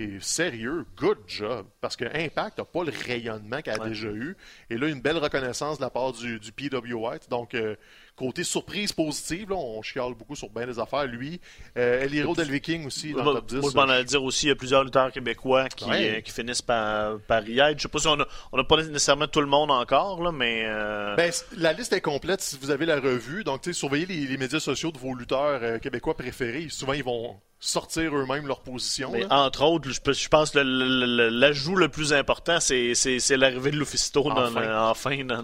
Et 0.00 0.20
sérieux, 0.20 0.86
good 0.96 1.18
job. 1.26 1.66
Parce 1.80 1.96
que 1.96 2.04
Impact 2.04 2.58
n'a 2.58 2.64
pas 2.64 2.84
le 2.84 2.92
rayonnement 2.92 3.60
qu'elle 3.62 3.80
a 3.80 3.82
Ouais. 3.82 3.88
déjà 3.88 4.08
eu. 4.08 4.36
Et 4.70 4.78
là, 4.78 4.86
une 4.86 5.00
belle 5.00 5.16
reconnaissance 5.18 5.78
de 5.78 5.82
la 5.82 5.90
part 5.90 6.12
du, 6.12 6.38
du 6.38 6.52
PWI. 6.52 7.18
Donc, 7.28 7.54
euh, 7.54 7.74
côté 8.18 8.42
surprise 8.44 8.92
positive, 8.92 9.50
là, 9.50 9.56
on 9.56 9.80
chiale 9.82 10.14
beaucoup 10.14 10.34
sur 10.34 10.50
bien 10.50 10.66
des 10.66 10.78
affaires. 10.78 11.06
Lui, 11.06 11.40
euh, 11.76 12.02
El 12.02 12.14
Hero 12.14 12.34
Del 12.34 12.50
Viking 12.50 12.84
aussi, 12.86 13.12
dans 13.12 13.22
Moi, 13.22 13.34
le 13.34 13.38
top 13.40 13.48
10. 13.48 13.56
moi, 13.60 13.70
je 13.70 13.76
m'en 13.76 13.82
allais 13.82 14.04
dire 14.04 14.22
aussi, 14.24 14.46
il 14.46 14.48
y 14.48 14.52
a 14.52 14.56
plusieurs 14.56 14.82
lutteurs 14.84 15.12
québécois 15.12 15.68
qui, 15.68 15.84
Ouais. 15.88 16.16
euh, 16.18 16.20
qui 16.20 16.32
finissent 16.32 16.60
par, 16.62 17.18
par 17.20 17.48
y 17.48 17.60
être. 17.60 17.78
Je 17.78 17.82
sais 17.82 17.88
pas 17.88 17.98
si 18.00 18.08
on 18.08 18.16
n'a 18.16 18.64
pas 18.64 18.76
nécessairement 18.76 19.28
tout 19.28 19.40
le 19.40 19.46
monde 19.46 19.70
encore, 19.70 20.22
là, 20.22 20.32
mais 20.32 20.64
euh, 20.66 21.14
Ben, 21.16 21.32
la 21.56 21.72
liste 21.72 21.92
est 21.92 22.00
complète 22.00 22.40
si 22.40 22.58
vous 22.60 22.70
avez 22.70 22.86
la 22.86 22.96
revue. 23.00 23.44
Donc, 23.44 23.62
tu 23.62 23.72
sais, 23.72 23.78
surveillez 23.78 24.06
les, 24.06 24.26
les 24.26 24.36
médias 24.36 24.60
sociaux 24.60 24.90
de 24.90 24.98
vos 24.98 25.14
lutteurs 25.14 25.60
euh, 25.62 25.78
québécois 25.78 26.14
préférés. 26.16 26.66
Souvent, 26.70 26.94
ils 26.94 27.04
vont 27.04 27.36
sortir 27.60 28.14
eux-mêmes 28.14 28.46
leur 28.46 28.60
position. 28.60 29.10
mais 29.12 29.26
entre 29.30 29.64
autres, 29.64 29.90
je, 29.90 30.28
pense 30.28 30.50
que 30.52 30.60
l'ajout 30.60 31.74
le 31.74 31.88
plus 31.88 32.12
important, 32.12 32.60
c'est, 32.60 32.92
l'arrivée 33.36 33.72
de 33.72 33.76
Lufisto 33.78 34.22
dans, 34.22 34.46
Enfin. 34.46 34.60
le- 34.60 34.76
enfin 34.76 35.24
dans, 35.24 35.40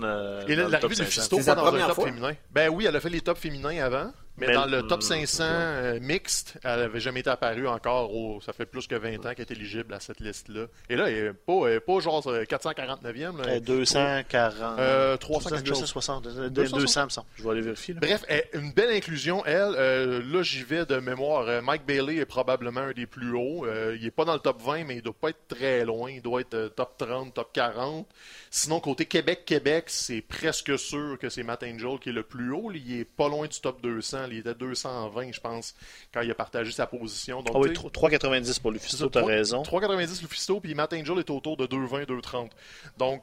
Et 0.46 0.54
dans 0.56 0.64
le 0.66 0.70
l'arrivée 0.70 0.78
top 0.80 0.90
de 0.90 0.94
500. 0.96 1.10
Fisto 1.10 1.36
C'est 1.40 1.44
pas 1.46 1.54
dans 1.56 1.62
un 1.66 1.70
première 1.70 1.86
top 1.88 1.94
fois? 1.96 2.04
féminin. 2.06 2.32
Ben 2.52 2.63
oui, 2.68 2.86
elle 2.86 2.96
a 2.96 3.00
fait 3.00 3.10
les 3.10 3.20
tops 3.20 3.40
féminins 3.40 3.82
avant. 3.84 4.12
Mais, 4.36 4.48
Mais- 4.48 4.54
dans 4.54 4.66
le 4.66 4.82
top 4.82 4.98
Hmm, 4.98 5.02
500 5.02 5.44
euh, 5.46 6.00
mixte, 6.00 6.58
elle 6.64 6.80
avait 6.80 6.98
jamais 6.98 7.20
été 7.20 7.30
apparue 7.30 7.68
encore. 7.68 8.12
au- 8.12 8.40
ça 8.40 8.52
fait 8.52 8.66
plus 8.66 8.86
que 8.88 8.96
20 8.96 9.24
ans 9.26 9.32
qu'elle 9.34 9.46
est 9.46 9.50
éligible 9.52 9.94
à 9.94 10.00
cette 10.00 10.18
liste-là. 10.20 10.66
Et 10.90 10.96
là, 10.96 11.08
elle 11.08 11.26
est 11.26 11.32
pas, 11.32 11.66
elle 11.68 11.74
est 11.74 11.80
pas 11.80 12.00
genre 12.00 12.26
euh, 12.26 12.44
449e. 12.44 13.36
là. 13.38 13.44
Euh, 13.48 13.60
240. 13.60 14.78
Euh, 14.78 15.16
300 15.16 15.50
quelque 15.50 15.68
chose. 15.68 15.78
260. 15.80 16.26
euh, 16.26 16.48
260. 16.48 16.80
200, 16.80 17.04
me 17.04 17.08
semble. 17.10 17.26
Je 17.36 17.42
vais 17.44 17.50
aller 17.50 17.60
vérifier. 17.60 17.94
là. 17.94 18.00
Bref, 18.00 18.24
elle- 18.28 18.48
une 18.54 18.72
belle 18.72 18.90
inclusion, 18.90 19.44
elle. 19.46 19.74
Euh, 19.76 20.22
là, 20.24 20.42
j'y 20.42 20.64
vais 20.64 20.84
de 20.84 20.96
mémoire. 20.96 21.46
Euh, 21.46 21.60
Mike 21.62 21.86
Bailey 21.86 22.16
est 22.16 22.26
probablement 22.26 22.80
un 22.80 22.92
des 22.92 23.06
plus 23.06 23.34
hauts. 23.36 23.66
Euh, 23.66 23.96
il 24.00 24.04
est 24.06 24.10
pas 24.10 24.24
dans 24.24 24.34
le 24.34 24.40
top 24.40 24.60
20, 24.62 24.84
mais 24.84 24.96
il 24.96 25.02
doit 25.02 25.14
pas 25.14 25.28
être 25.30 25.46
très 25.48 25.84
loin. 25.84 26.10
Il 26.10 26.22
doit 26.22 26.40
être 26.40 26.68
top 26.74 26.96
30, 26.98 27.34
top 27.34 27.52
40. 27.52 28.06
Sinon, 28.50 28.80
côté 28.80 29.04
Québec-Québec, 29.06 29.84
c'est 29.88 30.20
presque 30.22 30.78
sûr 30.78 31.18
que 31.20 31.28
c'est 31.28 31.42
Matt 31.42 31.62
Angel 31.62 31.98
qui 32.00 32.08
est 32.10 32.12
le 32.12 32.22
plus 32.22 32.52
haut. 32.52 32.70
Il 32.72 32.98
est 33.00 33.04
pas 33.04 33.28
loin 33.28 33.46
du 33.46 33.60
top 33.60 33.80
200 33.82 34.23
Il 34.30 34.38
était 34.38 34.54
220, 34.54 35.32
je 35.32 35.40
pense, 35.40 35.74
quand 36.12 36.20
il 36.22 36.30
a 36.30 36.34
partagé 36.34 36.72
sa 36.72 36.86
position. 36.86 37.42
Donc, 37.42 37.54
ah 37.54 37.58
oui, 37.58 37.72
tu 37.72 37.80
sais, 37.80 37.88
3,90 37.88 38.60
pour 38.60 38.70
Lufisto, 38.70 39.08
tu 39.08 39.18
as 39.18 39.24
raison. 39.24 39.62
3,90 39.62 40.22
Lufisto, 40.22 40.60
puis 40.60 40.74
Matt 40.74 40.92
Angel 40.92 41.18
est 41.18 41.30
autour 41.30 41.56
de 41.56 41.66
2,20, 41.66 42.06
2,30. 42.06 42.50
Donc, 42.98 43.22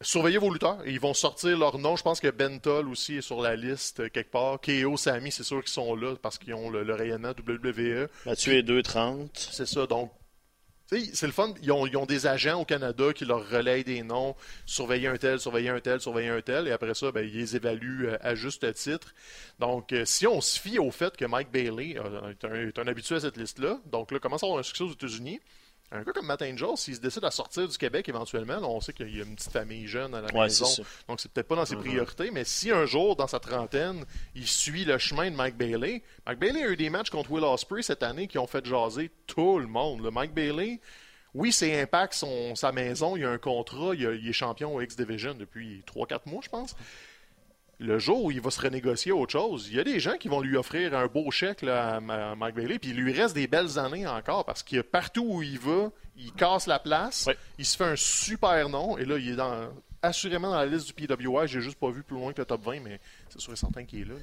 surveillez 0.00 0.38
vos 0.38 0.50
lutteurs. 0.50 0.78
Ils 0.86 1.00
vont 1.00 1.14
sortir 1.14 1.58
leur 1.58 1.78
nom. 1.78 1.96
Je 1.96 2.02
pense 2.02 2.20
que 2.20 2.28
Bentol 2.28 2.88
aussi 2.88 3.16
est 3.16 3.22
sur 3.22 3.40
la 3.40 3.56
liste 3.56 4.00
euh, 4.00 4.08
quelque 4.08 4.30
part. 4.30 4.60
KO, 4.60 4.96
Sami, 4.96 5.30
c'est 5.30 5.42
sûr 5.42 5.60
qu'ils 5.60 5.72
sont 5.72 5.94
là 5.94 6.14
parce 6.20 6.38
qu'ils 6.38 6.54
ont 6.54 6.70
le, 6.70 6.82
le 6.82 6.94
rayonnement 6.94 7.30
WWE. 7.30 8.08
Mathieu 8.26 8.54
est 8.54 8.62
2,30. 8.62 9.28
C'est 9.34 9.66
ça. 9.66 9.86
Donc, 9.86 10.10
c'est 10.90 11.26
le 11.26 11.32
fun. 11.32 11.54
Ils 11.62 11.72
ont, 11.72 12.06
des 12.06 12.26
agents 12.26 12.60
au 12.60 12.64
Canada 12.64 13.12
qui 13.14 13.24
leur 13.24 13.48
relayent 13.48 13.84
des 13.84 14.02
noms. 14.02 14.34
Surveiller 14.66 15.06
un 15.06 15.16
tel, 15.16 15.38
surveiller 15.38 15.68
un 15.68 15.80
tel, 15.80 16.00
surveiller 16.00 16.30
un 16.30 16.40
tel. 16.40 16.66
Et 16.66 16.72
après 16.72 16.94
ça, 16.94 17.12
ben, 17.12 17.24
ils 17.24 17.32
les 17.32 17.56
évaluent 17.56 18.08
euh, 18.08 18.18
à 18.20 18.34
juste 18.34 18.72
titre. 18.74 19.14
Donc, 19.60 19.92
euh, 19.92 20.04
si 20.04 20.26
on 20.26 20.40
se 20.40 20.58
fie 20.58 20.78
au 20.78 20.90
fait 20.90 21.16
que 21.16 21.24
Mike 21.24 21.52
Bailey 21.52 21.96
euh, 21.96 22.30
est 22.30 22.44
un, 22.44 22.54
est 22.54 22.78
un 22.78 22.86
habitué 22.88 23.16
à 23.16 23.20
cette 23.20 23.36
liste-là, 23.36 23.78
donc 23.86 24.10
là, 24.10 24.18
commence 24.18 24.42
à 24.42 24.46
avoir 24.46 24.58
un 24.58 24.64
succès 24.64 24.82
aux 24.82 24.92
États-Unis. 24.92 25.40
Un 25.92 26.02
gars 26.02 26.12
comme 26.12 26.26
Matt 26.26 26.40
Angel, 26.42 26.68
s'il 26.76 26.94
se 26.94 27.00
décide 27.00 27.24
à 27.24 27.32
sortir 27.32 27.66
du 27.66 27.76
Québec 27.76 28.08
éventuellement, 28.08 28.60
là, 28.60 28.66
on 28.68 28.80
sait 28.80 28.92
qu'il 28.92 29.14
y 29.16 29.20
a 29.20 29.24
une 29.24 29.34
petite 29.34 29.50
famille 29.52 29.88
jeune 29.88 30.14
à 30.14 30.20
la 30.20 30.32
Ouais, 30.32 30.42
maison, 30.44 30.64
donc 31.08 31.18
c'est 31.20 31.30
peut-être 31.32 31.48
pas 31.48 31.56
dans 31.56 31.64
ses 31.66 31.74
priorités, 31.80 32.30
mais 32.30 32.44
si 32.44 32.70
un 32.70 32.86
jour, 32.86 33.16
dans 33.16 33.26
sa 33.26 33.40
trentaine, 33.40 34.04
il 34.36 34.46
suit 34.46 34.84
le 34.84 34.98
chemin 34.98 35.28
de 35.30 35.34
Mike 35.36 35.56
Bailey, 35.56 36.02
Mike 36.26 36.38
Bailey 36.38 36.62
a 36.62 36.68
eu 36.68 36.76
des 36.76 36.90
matchs 36.90 37.10
contre 37.10 37.32
Will 37.32 37.42
Ospreay 37.42 37.82
cette 37.82 38.04
année 38.04 38.28
qui 38.28 38.38
ont 38.38 38.46
fait 38.46 38.64
jaser 38.64 39.10
tout 39.26 39.58
le 39.58 39.66
monde. 39.66 40.00
Le 40.04 40.12
Mike 40.12 40.32
Bailey, 40.32 40.80
oui, 41.34 41.52
c'est 41.52 41.80
Impact, 41.80 42.12
son, 42.14 42.54
sa 42.54 42.70
maison, 42.70 43.16
il 43.16 43.24
a 43.24 43.30
un 43.30 43.38
contrat, 43.38 43.92
il, 43.96 44.06
a- 44.06 44.12
il 44.14 44.28
est 44.28 44.32
champion 44.32 44.74
au 44.76 44.80
X-Division 44.80 45.34
depuis 45.34 45.82
3-4 45.92 46.20
mois, 46.26 46.40
je 46.44 46.48
pense. 46.50 46.76
Le 47.82 47.98
jour 47.98 48.24
où 48.24 48.30
il 48.30 48.40
va 48.42 48.50
se 48.50 48.60
renégocier 48.60 49.10
autre 49.10 49.32
chose, 49.32 49.68
il 49.70 49.76
y 49.76 49.80
a 49.80 49.84
des 49.84 49.98
gens 50.00 50.16
qui 50.18 50.28
vont 50.28 50.40
lui 50.42 50.56
offrir 50.56 50.94
un 50.94 51.06
beau 51.06 51.30
chèque 51.30 51.62
là, 51.62 51.96
à 51.96 52.00
Mike 52.36 52.54
Bailey, 52.54 52.78
puis 52.78 52.90
il 52.90 52.96
lui 52.96 53.12
reste 53.12 53.34
des 53.34 53.46
belles 53.46 53.78
années 53.78 54.06
encore 54.06 54.44
parce 54.44 54.62
que 54.62 54.82
partout 54.82 55.24
où 55.26 55.42
il 55.42 55.58
va, 55.58 55.90
il 56.16 56.30
casse 56.34 56.66
la 56.66 56.78
place, 56.78 57.24
Ouais. 57.26 57.36
il 57.58 57.64
se 57.64 57.76
fait 57.78 57.84
un 57.84 57.96
super 57.96 58.68
nom, 58.68 58.98
et 58.98 59.06
là, 59.06 59.16
il 59.16 59.30
est 59.30 59.36
dans, 59.36 59.70
assurément 60.02 60.50
dans 60.50 60.58
la 60.58 60.66
liste 60.66 60.86
du 60.86 60.92
PWI. 61.06 61.48
J'ai 61.48 61.62
juste 61.62 61.78
pas 61.78 61.90
vu 61.90 62.02
plus 62.02 62.16
loin 62.16 62.32
que 62.34 62.42
le 62.42 62.44
top 62.44 62.62
20, 62.64 62.80
mais 62.80 63.00
c'est 63.30 63.40
sûr 63.40 63.54
et 63.54 63.56
certain 63.56 63.84
qu'il 63.84 64.00
est 64.02 64.04
là. 64.04 64.14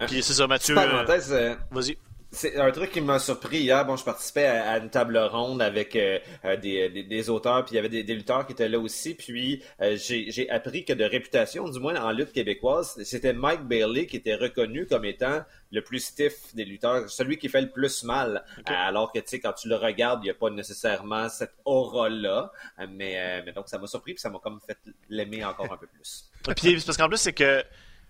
là. 0.00 0.06
Puis 0.06 0.22
c'est 0.22 0.32
ça, 0.34 0.46
Mathieu. 0.46 0.78
euh, 0.78 0.90
Parenthèse, 0.90 1.32
euh, 1.32 1.54
Vas-y. 1.72 1.96
C'est 2.34 2.56
un 2.56 2.70
truc 2.72 2.90
qui 2.90 3.00
m'a 3.00 3.18
surpris 3.18 3.58
hier. 3.58 3.86
Bon, 3.86 3.96
je 3.96 4.04
participais 4.04 4.46
à, 4.46 4.72
à 4.72 4.78
une 4.78 4.90
table 4.90 5.16
ronde 5.16 5.62
avec 5.62 5.94
euh, 5.94 6.18
euh, 6.44 6.56
des, 6.56 6.90
des, 6.90 7.04
des 7.04 7.30
auteurs, 7.30 7.64
puis 7.64 7.74
il 7.74 7.76
y 7.76 7.78
avait 7.78 7.88
des, 7.88 8.02
des 8.02 8.14
lutteurs 8.14 8.44
qui 8.44 8.52
étaient 8.52 8.68
là 8.68 8.78
aussi. 8.78 9.14
Puis 9.14 9.62
euh, 9.80 9.96
j'ai 9.96 10.50
appris 10.50 10.84
que 10.84 10.92
de 10.92 11.04
réputation, 11.04 11.68
du 11.68 11.78
moins 11.78 12.02
en 12.02 12.10
lutte 12.10 12.32
québécoise, 12.32 13.00
c'était 13.04 13.32
Mike 13.32 13.62
Bailey 13.62 14.06
qui 14.06 14.16
était 14.16 14.34
reconnu 14.34 14.86
comme 14.86 15.04
étant 15.04 15.44
le 15.70 15.82
plus 15.82 16.00
stiff 16.00 16.54
des 16.54 16.64
lutteurs, 16.64 17.08
celui 17.08 17.38
qui 17.38 17.48
fait 17.48 17.60
le 17.60 17.70
plus 17.70 18.02
mal. 18.02 18.44
Alors 18.66 19.12
que 19.12 19.18
tu 19.20 19.26
sais, 19.26 19.40
quand 19.40 19.52
tu 19.52 19.68
le 19.68 19.76
regardes, 19.76 20.20
il 20.22 20.26
n'y 20.26 20.30
a 20.30 20.34
pas 20.34 20.50
nécessairement 20.50 21.28
cette 21.28 21.54
aura-là. 21.64 22.50
Mais, 22.90 23.14
euh, 23.18 23.42
mais 23.46 23.52
donc 23.52 23.68
ça 23.68 23.78
m'a 23.78 23.86
surpris, 23.86 24.14
puis 24.14 24.20
ça 24.20 24.30
m'a 24.30 24.38
comme 24.40 24.60
fait 24.60 24.78
l'aimer 25.08 25.44
encore 25.44 25.72
un 25.72 25.76
peu 25.76 25.86
plus. 25.86 26.30
Puis 26.56 26.82
parce 26.84 26.96
qu'en 26.98 27.08
plus, 27.08 27.18
c'est 27.18 27.32
que 27.32 27.64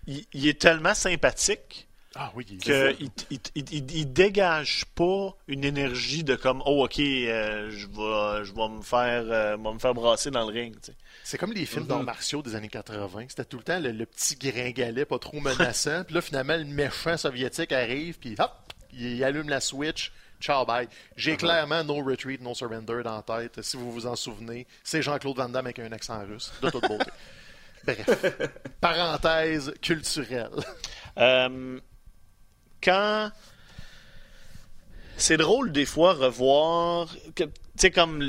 il, 0.07 0.25
il 0.33 0.47
est 0.47 0.59
tellement 0.59 0.93
sympathique 0.93 1.87
Ah 2.17 2.31
oui, 2.33 2.45
il 2.49 2.57
qu'il 2.59 2.73
il, 3.01 3.09
il, 3.29 3.39
il, 3.55 3.73
il- 3.73 3.91
il 3.97 4.13
dégage 4.13 4.85
pas 4.95 5.35
une 5.49 5.65
énergie 5.65 6.23
de 6.23 6.35
comme 6.35 6.63
oh 6.65 6.85
ok 6.85 6.99
euh, 6.99 7.69
je 7.71 7.87
vais 7.87 8.45
je 8.45 8.53
vais 8.53 8.69
me 8.69 8.81
faire 8.81 9.23
euh, 9.27 9.57
me 9.57 9.77
faire 9.79 9.93
brasser 9.93 10.31
dans 10.31 10.49
le 10.49 10.53
ring. 10.53 10.73
tu 10.79 10.91
sais. 10.91 10.97
C'est 11.25 11.37
comme 11.37 11.51
les 11.51 11.65
films 11.65 11.87
d'arts 11.87 12.03
martiaux 12.03 12.41
des 12.41 12.55
années 12.55 12.69
80. 12.69 13.25
C'était 13.27 13.43
tout 13.43 13.57
le 13.57 13.63
temps 13.63 13.79
le, 13.79 13.91
le 13.91 14.05
petit 14.05 14.35
gringalet 14.37 15.03
pas 15.05 15.19
trop 15.19 15.39
menaçant. 15.41 16.03
puis 16.05 16.15
là, 16.15 16.21
finalement, 16.21 16.55
le 16.55 16.63
méchant 16.65 17.17
soviétique 17.17 17.71
arrive, 17.73 18.17
puis 18.17 18.35
hop, 18.39 18.51
il, 18.93 19.17
il 19.17 19.23
allume 19.23 19.49
la 19.49 19.59
switch. 19.59 20.11
Ciao, 20.39 20.65
bye. 20.65 20.87
J'ai 21.17 21.35
clairement 21.37 21.83
No 21.83 21.95
Retreat, 22.03 22.39
No 22.41 22.53
Surrender 22.53 23.01
dans 23.03 23.15
la 23.15 23.23
tête, 23.23 23.61
si 23.61 23.75
vous 23.77 23.91
vous 23.91 24.05
en 24.05 24.15
souvenez. 24.15 24.67
C'est 24.83 25.01
Jean-Claude 25.01 25.35
Van 25.37 25.49
Damme 25.49 25.65
avec 25.65 25.79
un 25.79 25.91
accent 25.91 26.23
russe, 26.25 26.53
de 26.61 26.69
toute 26.69 26.87
beauté. 26.87 27.05
Bref, 27.85 28.25
parenthèse 28.81 29.73
culturelle. 29.81 30.49
Euh, 31.17 31.79
quand 32.85 33.31
c'est 35.17 35.37
drôle 35.37 35.71
des 35.71 35.85
fois 35.85 36.13
revoir 36.13 37.07
tu 37.35 37.45
sais 37.77 37.91
comme 37.91 38.21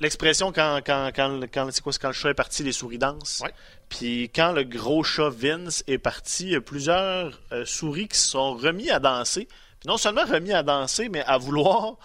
l'expression 0.00 0.52
quand 0.52 0.80
quand 0.84 1.10
quand 1.14 1.40
quand 1.52 1.68
c'est 1.70 1.82
quoi 1.82 1.92
quand 2.00 2.08
le 2.08 2.14
chat 2.14 2.30
est 2.30 2.34
parti 2.34 2.62
les 2.62 2.72
souris 2.72 2.98
dansent 2.98 3.40
Ouais. 3.44 3.52
puis 3.88 4.30
quand 4.34 4.52
le 4.52 4.64
gros 4.64 5.02
chat 5.04 5.28
Vince 5.30 5.84
est 5.86 5.98
parti 5.98 6.44
il 6.44 6.50
y 6.52 6.56
a 6.56 6.60
plusieurs 6.60 7.40
euh, 7.52 7.64
souris 7.66 8.08
qui 8.08 8.18
se 8.18 8.28
sont 8.28 8.54
remis 8.54 8.90
à 8.90 8.98
danser 9.00 9.46
puis 9.80 9.88
non 9.88 9.96
seulement 9.96 10.24
remis 10.24 10.52
à 10.52 10.62
danser 10.62 11.08
mais 11.08 11.22
à 11.24 11.36
vouloir 11.38 11.96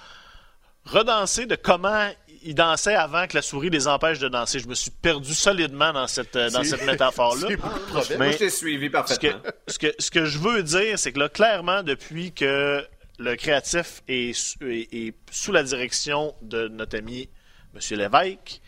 redanser 0.85 1.45
de 1.45 1.55
comment 1.55 2.09
ils 2.45 2.55
dansaient 2.55 2.95
avant 2.95 3.25
que 3.27 3.35
la 3.35 3.41
souris 3.41 3.69
les 3.69 3.87
empêche 3.87 4.19
de 4.19 4.27
danser 4.27 4.59
je 4.59 4.67
me 4.67 4.75
suis 4.75 4.91
perdu 4.91 5.33
solidement 5.33 5.91
dans 5.93 6.07
cette 6.07 6.35
euh, 6.35 6.49
dans 6.49 6.63
cette 6.63 6.85
métaphore 6.85 7.35
là 7.37 7.47
C'est 7.49 7.55
beaucoup 7.57 7.79
de 7.79 7.83
problèmes. 7.85 8.19
Mais- 8.19 8.25
Moi, 8.25 8.31
je 8.33 8.37
t'ai 8.37 8.49
suivi 8.49 8.85
ce 8.87 8.91
parfaitement. 8.91 9.39
que, 9.41 9.71
ce, 9.71 9.79
que, 9.79 9.87
ce 9.99 10.11
que 10.11 10.25
je 10.25 10.37
veux 10.39 10.63
dire, 10.63 10.99
c'est 10.99 11.11
que 11.11 11.19
là, 11.19 11.29
clairement, 11.29 11.83
depuis 11.83 12.31
que 12.33 12.85
le 13.19 13.35
créatif 13.35 14.01
est, 14.07 14.33
sous- 14.33 14.63
est- 14.65 14.93
est 14.93 15.13
sous 15.31 15.51
la 15.51 15.63
direction 15.63 16.33
de 16.41 16.67
notre 16.67 16.97
ami 16.97 17.29
M. 17.75 17.97
Lévesque, 17.97 18.61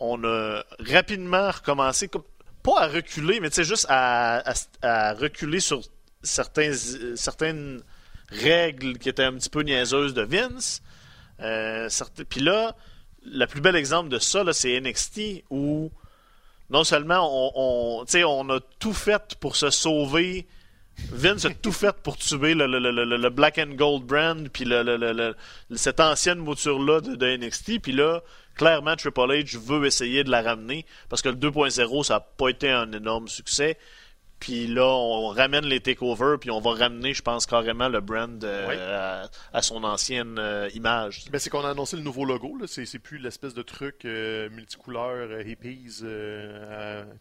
on 0.00 0.22
a 0.24 0.62
rapidement 0.78 1.50
recommencé, 1.50 2.08
comme- 2.08 2.22
pas 2.62 2.80
à 2.82 2.86
reculer, 2.88 3.40
mais 3.40 3.48
tu 3.50 3.56
sais, 3.56 3.64
juste 3.64 3.86
à, 3.88 4.38
à- 4.50 4.54
à 4.82 5.14
reculer 5.14 5.60
sur 5.60 5.80
certains, 6.22 6.72
certaines 7.14 7.82
règles 8.30 8.98
qui 8.98 9.08
étaient 9.08 9.22
un 9.24 9.34
petit 9.34 9.48
peu 9.50 9.62
niaiseuses 9.62 10.14
de 10.14 10.22
Vince. 10.22 10.82
Euh, 11.40 11.88
certes- 11.88 12.24
Puis 12.24 12.40
là, 12.40 12.74
le 13.24 13.46
plus 13.46 13.60
bel 13.60 13.76
exemple 13.76 14.08
de 14.08 14.18
ça, 14.18 14.42
c'est 14.52 14.80
NXT, 14.80 15.44
où 15.50 15.90
non 16.70 16.84
seulement 16.84 17.52
on, 17.56 18.04
a 18.50 18.60
tout 18.78 18.92
fait 18.92 19.36
pour 19.40 19.56
se 19.56 19.70
sauver. 19.70 20.46
Vince 21.10 21.44
a 21.44 21.50
tout 21.50 21.72
fait 21.72 21.94
pour 22.02 22.16
tuer 22.16 22.54
le, 22.54 23.28
Black 23.28 23.58
and 23.58 23.74
Gold 23.74 24.04
brand, 24.04 24.48
puis 24.48 24.66
cette 25.74 26.00
ancienne 26.00 26.38
mouture-là 26.38 27.00
de, 27.02 27.16
de 27.16 27.36
NXT. 27.36 27.80
Puis 27.82 27.92
là, 27.92 28.22
clairement, 28.54 28.96
Triple 28.96 29.20
H 29.20 29.58
veut 29.58 29.86
essayer 29.86 30.24
de 30.24 30.30
la 30.30 30.42
ramener, 30.42 30.86
parce 31.08 31.20
que 31.22 31.28
le 31.28 31.36
2.0, 31.36 32.02
ça 32.04 32.14
n'a 32.14 32.20
pas 32.20 32.48
été 32.48 32.70
un 32.70 32.90
énorme 32.92 33.28
succès. 33.28 33.78
Puis 34.38 34.66
là, 34.66 34.84
on 34.86 35.28
ramène 35.28 35.64
les 35.64 35.80
takeovers, 35.80 36.38
puis 36.38 36.50
on 36.50 36.60
va 36.60 36.72
ramener, 36.72 37.14
je 37.14 37.22
pense, 37.22 37.46
carrément 37.46 37.88
le 37.88 38.00
brand 38.00 38.44
euh, 38.44 38.68
Oui. 38.68 38.74
à, 38.78 39.30
à 39.52 39.62
son 39.62 39.82
ancienne 39.82 40.36
euh, 40.38 40.68
image. 40.74 41.24
Ben, 41.32 41.38
c'est 41.38 41.48
qu'on 41.48 41.64
a 41.64 41.70
annoncé 41.70 41.96
le 41.96 42.02
nouveau 42.02 42.24
logo. 42.26 42.56
Là. 42.60 42.66
C'est, 42.68 42.98
plus 42.98 43.18
l'espèce 43.18 43.54
de 43.54 43.62
truc 43.62 44.04
euh, 44.04 44.50
multicouleur 44.50 45.28
euh, 45.30 45.42
hippies 45.42 46.02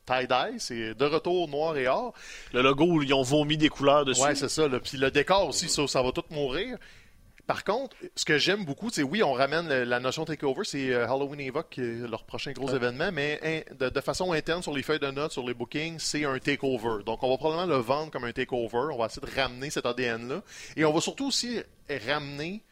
tie-dye. 0.05 0.59
C'est 0.59 0.93
de 0.93 1.05
retour 1.05 1.47
noir 1.47 1.77
et 1.77 1.87
or. 1.87 2.13
Le 2.53 2.61
logo 2.61 2.85
où 2.85 3.01
ils 3.01 3.13
ont 3.13 3.23
vomi 3.23 3.57
des 3.57 3.69
couleurs 3.69 4.05
dessus. 4.05 4.21
Ouais, 4.21 4.35
c'est 4.35 4.49
ça. 4.49 4.67
Puis 4.83 4.97
le 4.97 5.09
décor 5.11 5.47
aussi, 5.47 5.69
ça, 5.69 5.87
ça 5.87 6.01
va 6.01 6.11
tout 6.11 6.23
mourir. 6.29 6.77
Par 7.47 7.63
contre, 7.63 7.95
ce 8.15 8.25
que 8.25 8.37
j'aime 8.39 8.65
beaucoup, 8.65 8.89
c'est 8.89 9.03
oui, 9.03 9.21
on 9.21 9.33
ramène 9.33 9.69
le- 9.69 9.83
la 9.83 9.99
notion 9.99 10.25
takeover, 10.25 10.61
c'est 10.63 10.91
euh, 10.91 11.05
Halloween 11.07 11.39
Evoque, 11.41 11.69
qui 11.69 11.81
est 11.81 12.07
leur 12.09 12.23
prochain 12.23 12.51
gros 12.53 12.73
événement, 12.73 13.11
mais 13.11 13.65
de, 13.79 13.89
de 13.89 14.01
façon 14.01 14.31
interne 14.33 14.63
sur 14.63 14.73
les 14.75 14.81
feuilles 14.81 14.99
de 14.99 15.11
notes, 15.11 15.31
sur 15.31 15.45
les 15.47 15.53
bookings, 15.53 15.99
c'est 15.99 16.25
un 16.25 16.39
takeover. 16.39 17.03
Donc 17.05 17.21
on 17.21 17.29
va 17.29 17.37
probablement 17.37 17.67
le 17.71 17.79
vendre 17.81 18.09
comme 18.11 18.23
un 18.23 18.31
takeover. 18.31 18.87
On 18.93 18.97
va 18.97 19.05
essayer 19.05 19.25
de 19.27 19.39
ramener 19.39 19.69
cet 19.69 19.85
ADN-là. 19.85 20.41
Et 20.75 20.85
on 20.85 20.91
va 20.93 21.01
surtout 21.01 21.27
aussi 21.27 21.59
ramener 22.07 22.63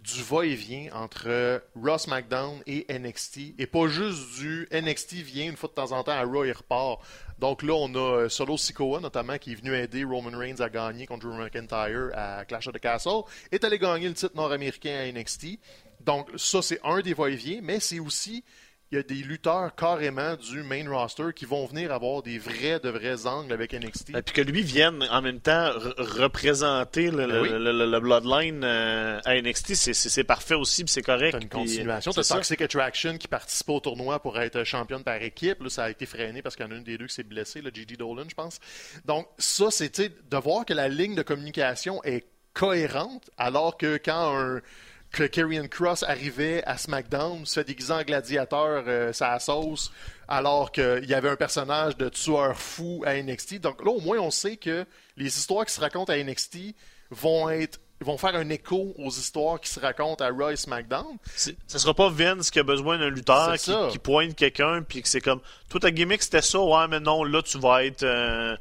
du 0.00 0.22
va-et-vient 0.22 0.90
entre 0.94 1.62
Raw 1.76 1.98
SmackDown 1.98 2.60
et 2.66 2.86
NXT 2.88 3.54
et 3.58 3.66
pas 3.66 3.88
juste 3.88 4.38
du 4.38 4.68
NXT 4.72 5.14
vient 5.14 5.50
une 5.50 5.56
fois 5.56 5.68
de 5.68 5.74
temps 5.74 5.92
en 5.92 6.02
temps 6.02 6.12
à 6.12 6.24
Raw 6.24 6.44
et. 6.44 6.98
Donc 7.38 7.62
là, 7.62 7.74
on 7.74 7.94
a 7.94 7.98
euh, 7.98 8.28
Solo 8.28 8.56
Sikoa 8.56 9.00
notamment 9.00 9.36
qui 9.38 9.52
est 9.52 9.54
venu 9.54 9.74
aider 9.74 10.04
Roman 10.04 10.36
Reigns 10.36 10.60
à 10.60 10.68
gagner 10.68 11.06
contre 11.06 11.28
Drew 11.28 11.36
McIntyre 11.36 12.10
à 12.14 12.44
Clash 12.44 12.68
of 12.68 12.74
the 12.74 12.78
Castle 12.78 13.22
est 13.50 13.64
allé 13.64 13.78
gagner 13.78 14.08
le 14.08 14.14
titre 14.14 14.34
nord-américain 14.34 14.96
à 14.96 15.12
NXT. 15.12 15.58
Donc 16.00 16.28
ça, 16.36 16.62
c'est 16.62 16.80
un 16.84 17.00
des 17.00 17.14
va-et-vient, 17.14 17.60
mais 17.62 17.80
c'est 17.80 18.00
aussi 18.00 18.44
il 18.92 18.96
y 18.96 18.98
a 18.98 19.02
des 19.02 19.14
lutteurs 19.14 19.74
carrément 19.74 20.36
du 20.36 20.62
main 20.62 20.86
roster 20.88 21.32
qui 21.34 21.46
vont 21.46 21.64
venir 21.64 21.90
avoir 21.92 22.22
des 22.22 22.38
vrais, 22.38 22.78
de 22.78 22.90
vrais 22.90 23.26
angles 23.26 23.52
avec 23.52 23.72
NXT. 23.72 24.10
Et 24.10 24.20
puis 24.22 24.34
que 24.34 24.42
lui 24.42 24.60
vienne 24.62 25.02
en 25.10 25.22
même 25.22 25.40
temps 25.40 25.70
re- 25.70 25.94
représenter 26.20 27.10
le, 27.10 27.26
Ben 27.26 27.40
oui. 27.40 27.48
le- 27.48 27.72
le- 27.72 27.86
le 27.90 28.00
Bloodline 28.00 28.60
euh, 28.64 29.18
à 29.24 29.34
NXT, 29.40 29.74
c'est- 29.74 29.94
c'est 29.94 30.08
c'est 30.10 30.24
parfait 30.24 30.54
aussi, 30.54 30.84
puis 30.84 30.92
c'est 30.92 31.00
correct. 31.02 31.32
T'as 31.32 31.40
une 31.40 31.48
continuation. 31.48 32.12
c'est 32.12 32.20
T'as. 32.22 32.34
Toxic 32.34 32.60
Attraction 32.60 33.16
qui 33.16 33.28
participe 33.28 33.70
au 33.70 33.80
tournoi 33.80 34.20
pour 34.20 34.38
être 34.38 34.62
championne 34.64 35.02
par 35.02 35.22
équipe. 35.22 35.62
Là, 35.62 35.70
ça 35.70 35.84
a 35.84 35.90
été 35.90 36.04
freiné 36.04 36.42
parce 36.42 36.54
qu'il 36.54 36.66
y 36.66 36.68
en 36.68 36.72
a 36.72 36.74
une 36.76 36.84
des 36.84 36.98
deux 36.98 37.06
qui 37.06 37.14
s'est 37.14 37.22
blessée, 37.22 37.62
le 37.62 37.70
Gigi 37.70 37.96
Dolan, 37.96 38.24
je 38.28 38.34
pense. 38.34 38.58
Donc, 39.06 39.26
ça, 39.38 39.68
c'est 39.70 39.96
sais, 39.96 40.10
de 40.30 40.36
voir 40.36 40.66
que 40.66 40.74
la 40.74 40.88
ligne 40.88 41.14
de 41.14 41.22
communication 41.22 42.02
est 42.04 42.26
cohérente, 42.52 43.30
alors 43.38 43.78
que 43.78 43.96
quand 44.04 44.36
un 44.38 44.60
que 45.12 45.24
Karrion 45.24 45.68
Cross 45.68 46.02
arrivait 46.04 46.64
à 46.64 46.78
SmackDown, 46.78 47.44
se 47.44 47.60
déguiser 47.60 47.92
en 47.92 48.02
gladiateur, 48.02 48.84
euh, 48.86 49.12
sa 49.12 49.38
sauce, 49.38 49.92
alors 50.26 50.72
qu'il 50.72 51.04
y 51.04 51.14
avait 51.14 51.28
un 51.28 51.36
personnage 51.36 51.96
de 51.98 52.08
tueur 52.08 52.56
fou 52.56 53.04
à 53.06 53.14
NXT. 53.14 53.60
Donc 53.60 53.84
là, 53.84 53.90
au 53.90 54.00
moins, 54.00 54.18
on 54.18 54.30
sait 54.30 54.56
que 54.56 54.86
les 55.16 55.26
histoires 55.26 55.66
qui 55.66 55.74
se 55.74 55.80
racontent 55.80 56.12
à 56.12 56.16
NXT 56.16 56.74
vont 57.10 57.50
être 57.50 57.78
vont 58.00 58.18
faire 58.18 58.34
un 58.34 58.48
écho 58.48 58.94
aux 58.98 59.10
histoires 59.10 59.60
qui 59.60 59.70
se 59.70 59.78
racontent 59.78 60.24
à 60.24 60.30
Raw 60.30 60.50
et 60.50 60.56
SmackDown. 60.56 61.18
Ce 61.36 61.52
sera 61.78 61.94
pas 61.94 62.08
Vince 62.08 62.50
qui 62.50 62.58
a 62.58 62.64
besoin 62.64 62.98
d'un 62.98 63.10
lutteur 63.10 63.54
qui, 63.56 63.98
pointe 63.98 64.34
quelqu'un 64.34 64.82
puis 64.82 65.02
que 65.02 65.08
c'est 65.08 65.20
comme 65.20 65.40
toi 65.68 65.78
ta 65.78 65.92
gimmick 65.92 66.20
c'était 66.22 66.42
ça 66.42 66.60
ouais 66.60 66.88
mais 66.88 66.98
non 66.98 67.22
là 67.22 67.42
tu 67.42 67.58
vas 67.58 67.84
être 67.84 68.02
euh, 68.02 68.56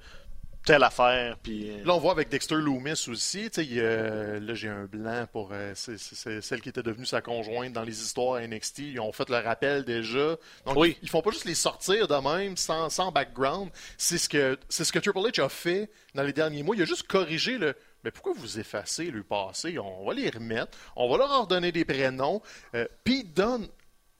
telle 0.65 0.83
affaire. 0.83 1.37
Puis... 1.41 1.69
Euh, 1.71 1.83
là, 1.85 1.95
on 1.95 1.99
voit 1.99 2.11
avec 2.11 2.29
Dexter 2.29 2.55
Loomis 2.55 3.07
aussi. 3.07 3.49
là, 3.55 4.53
j'ai 4.53 4.69
un 4.69 4.85
blanc 4.85 5.25
pour 5.31 5.49
euh, 5.51 5.73
c'est, 5.75 5.97
celle 6.41 6.61
qui 6.61 6.69
était 6.69 6.83
devenue 6.83 7.05
sa 7.05 7.21
conjointe 7.21 7.73
dans 7.73 7.83
les 7.83 8.01
histoires 8.01 8.39
NXT. 8.41 8.79
Ils 8.79 8.99
ont 8.99 9.11
fait 9.11 9.29
le 9.29 9.37
rappel 9.37 9.83
déjà. 9.83 10.37
Donc, 10.65 10.77
oui. 10.77 10.97
ils, 11.01 11.09
font 11.09 11.21
pas 11.21 11.31
juste 11.31 11.45
les 11.45 11.55
sortir 11.55 12.07
de 12.07 12.15
même 12.15 12.57
sans, 12.57 12.89
sans 12.89 13.11
background. 13.11 13.69
C'est 13.97 14.17
ce, 14.17 14.29
que, 14.29 14.57
c'est 14.69 14.83
ce 14.83 14.91
que 14.91 14.99
Triple 14.99 15.19
H 15.19 15.43
a 15.43 15.49
fait 15.49 15.89
dans 16.13 16.23
les 16.23 16.33
derniers 16.33 16.63
mois. 16.63 16.75
Il 16.75 16.81
a 16.81 16.85
juste 16.85 17.03
corrigé 17.03 17.57
le. 17.57 17.75
Mais 18.03 18.09
pourquoi 18.11 18.33
vous 18.35 18.59
effacez 18.59 19.11
le 19.11 19.23
passé? 19.23 19.77
On 19.77 20.05
va 20.05 20.13
les 20.13 20.29
remettre. 20.29 20.77
On 20.95 21.09
va 21.09 21.17
leur 21.17 21.31
ordonner 21.31 21.71
des 21.71 21.85
prénoms. 21.85 22.41
Euh, 22.73 22.87
Pete 23.03 23.33
Dunne 23.35 23.67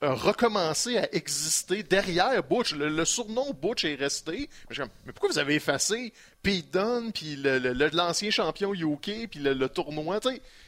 recommencer 0.02 0.98
à 0.98 1.14
exister 1.14 1.82
derrière 1.82 2.42
Butch. 2.42 2.74
Le, 2.74 3.04
surnom 3.04 3.52
Butch 3.52 3.84
est 3.84 3.94
resté. 3.94 4.50
Mais, 4.70 5.12
pourquoi 5.12 5.30
vous 5.30 5.38
avez 5.38 5.54
effacé 5.54 6.12
Pete 6.42 6.72
Dunne, 6.72 7.12
puis 7.12 7.36
l'ancien 7.92 8.30
champion 8.30 8.74
UK, 8.74 9.28
puis 9.30 9.40
le, 9.40 9.68
tournoi? 9.68 10.20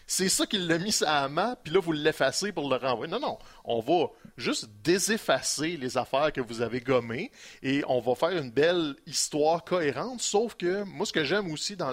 C'est 0.06 0.28
ça 0.28 0.46
qui 0.46 0.58
l'a 0.58 0.78
mis 0.78 0.96
à 1.02 1.22
la 1.22 1.28
map, 1.28 1.56
puis 1.62 1.72
là, 1.72 1.80
vous 1.80 1.92
l'effacez 1.92 2.52
pour 2.52 2.68
le 2.68 2.76
renvoyer. 2.76 3.10
Non, 3.10 3.20
non. 3.20 3.38
On 3.64 3.80
va 3.80 4.10
juste 4.36 4.68
déseffacer 4.82 5.76
les 5.76 5.96
affaires 5.96 6.32
que 6.32 6.40
vous 6.40 6.60
avez 6.60 6.80
gommées 6.80 7.30
et 7.62 7.82
on 7.88 8.00
va 8.00 8.14
faire 8.14 8.36
une 8.36 8.50
belle 8.50 8.94
histoire 9.06 9.64
cohérente. 9.64 10.20
Sauf 10.20 10.54
que, 10.54 10.84
moi, 10.84 11.06
ce 11.06 11.12
que 11.12 11.24
j'aime 11.24 11.50
aussi 11.50 11.76
dans 11.76 11.92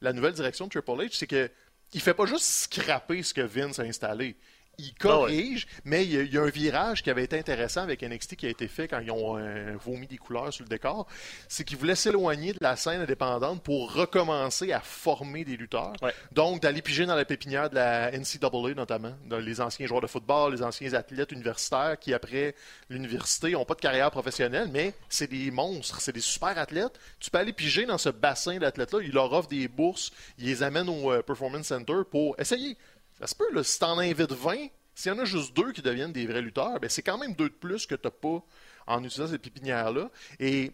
la 0.00 0.12
nouvelle 0.12 0.34
direction 0.34 0.66
de 0.66 0.70
Triple 0.70 1.02
H, 1.02 1.10
c'est 1.12 1.26
que 1.26 1.50
il 1.92 2.00
fait 2.00 2.14
pas 2.14 2.26
juste 2.26 2.44
scraper 2.44 3.22
ce 3.22 3.32
que 3.32 3.40
Vince 3.40 3.78
a 3.78 3.82
installé 3.82 4.36
il 4.78 4.92
ah 4.94 5.02
corrige, 5.02 5.66
mais 5.84 6.04
il 6.04 6.32
y, 6.32 6.38
a, 6.38 6.42
un 6.42 6.48
virage 6.48 7.02
qui 7.02 7.10
avait 7.10 7.24
été 7.24 7.38
intéressant 7.38 7.82
avec 7.82 8.02
NXT 8.02 8.36
qui 8.36 8.46
a 8.46 8.48
été 8.48 8.68
fait 8.68 8.88
quand 8.88 9.00
ils 9.00 9.10
ont 9.10 9.38
euh, 9.38 9.74
vomi 9.84 10.06
des 10.06 10.18
couleurs 10.18 10.52
sur 10.52 10.64
le 10.64 10.68
décor. 10.68 11.06
C'est 11.48 11.64
qu'ils 11.64 11.76
voulaient 11.76 11.94
s'éloigner 11.94 12.52
de 12.52 12.58
la 12.60 12.76
scène 12.76 13.00
indépendante 13.00 13.62
pour 13.62 13.92
recommencer 13.92 14.72
à 14.72 14.80
former 14.80 15.44
des 15.44 15.56
lutteurs. 15.56 15.94
Donc, 16.32 16.62
d'aller 16.62 16.82
piger 16.82 17.06
dans 17.06 17.14
la 17.14 17.24
pépinière 17.24 17.70
de 17.70 17.76
la 17.76 18.10
NCAA, 18.10 18.74
notamment, 18.74 19.14
dans 19.26 19.38
les 19.38 19.60
anciens 19.60 19.86
joueurs 19.86 20.00
de 20.00 20.06
football, 20.06 20.54
les 20.54 20.62
anciens 20.62 20.92
athlètes 20.94 21.32
universitaires 21.32 21.96
qui, 21.98 22.12
après 22.12 22.54
l'université, 22.90 23.52
n'ont 23.52 23.64
pas 23.64 23.74
de 23.74 23.80
carrière 23.80 24.10
professionnelle, 24.10 24.68
mais 24.72 24.94
c'est 25.08 25.30
des 25.30 25.50
monstres, 25.50 26.00
c'est 26.00 26.12
des 26.12 26.20
super 26.20 26.58
athlètes. 26.58 26.98
Tu 27.20 27.30
peux 27.30 27.38
aller 27.38 27.52
piger 27.52 27.86
dans 27.86 27.98
ce 27.98 28.08
bassin 28.08 28.58
d'athlètes-là, 28.58 29.00
ils 29.02 29.12
leur 29.12 29.32
offrent 29.32 29.48
des 29.48 29.68
bourses, 29.68 30.10
ils 30.38 30.46
les 30.46 30.62
amènent 30.62 30.88
au 30.88 31.12
euh, 31.12 31.22
Performance 31.22 31.66
Center 31.66 32.02
pour 32.10 32.38
essayer 32.38 32.76
ça 33.18 33.26
se 33.26 33.34
peut, 33.34 33.52
là, 33.52 33.62
si 33.62 33.78
t'en 33.78 33.98
invites 33.98 34.32
20, 34.32 34.68
s'il 34.94 35.12
y 35.12 35.14
en 35.14 35.18
a 35.18 35.24
juste 35.24 35.56
deux 35.56 35.72
qui 35.72 35.82
deviennent 35.82 36.12
des 36.12 36.26
vrais 36.26 36.42
lutteurs, 36.42 36.78
ben 36.80 36.88
c'est 36.88 37.02
quand 37.02 37.18
même 37.18 37.34
deux 37.34 37.48
de 37.48 37.54
plus 37.54 37.86
que 37.86 37.94
t'as 37.94 38.10
pas 38.10 38.42
en 38.86 39.02
utilisant 39.02 39.28
cette 39.28 39.42
pépinière-là. 39.42 40.10
Et 40.38 40.72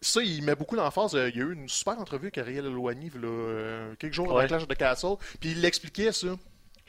ça, 0.00 0.22
il 0.22 0.42
met 0.42 0.54
beaucoup 0.54 0.76
d'emphase. 0.76 1.14
Euh, 1.14 1.28
il 1.28 1.36
y 1.36 1.42
a 1.42 1.44
eu 1.44 1.52
une 1.52 1.68
super 1.68 1.98
entrevue 1.98 2.26
avec 2.26 2.38
Ariel 2.38 2.66
Eloigny, 2.66 3.10
là, 3.10 3.28
euh, 3.28 3.94
quelques 3.98 4.14
jours 4.14 4.30
avant 4.30 4.46
Clash 4.46 4.66
de 4.66 4.74
Castle, 4.74 5.16
puis 5.40 5.50
il 5.50 5.60
l'expliquait 5.60 6.12
ça. 6.12 6.38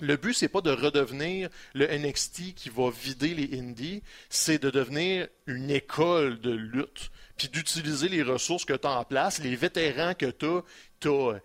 Le 0.02 0.16
but, 0.16 0.34
c'est 0.34 0.47
pas 0.47 0.62
de 0.62 0.72
redevenir 0.72 1.50
le 1.74 1.86
NXT 1.86 2.56
qui 2.56 2.70
va 2.70 2.89
vider 2.89 3.34
les 3.34 3.60
indies, 3.60 4.02
c'est 4.30 4.62
de 4.62 4.70
devenir 4.70 5.28
une 5.45 5.70
école 5.70 6.39
de 6.39 6.52
lutte, 6.52 7.12
puis 7.36 7.50
d'utiliser 7.50 8.08
les 8.08 8.24
ressources 8.24 8.64
que 8.64 8.74
tu 8.74 8.88
as 8.88 8.91
en 8.91 9.04
place, 9.04 9.39
les 9.39 9.56
vétérans 9.56 10.14
que 10.14 10.28
tu 10.28 10.45
as. 10.45 10.62
as 11.10 11.39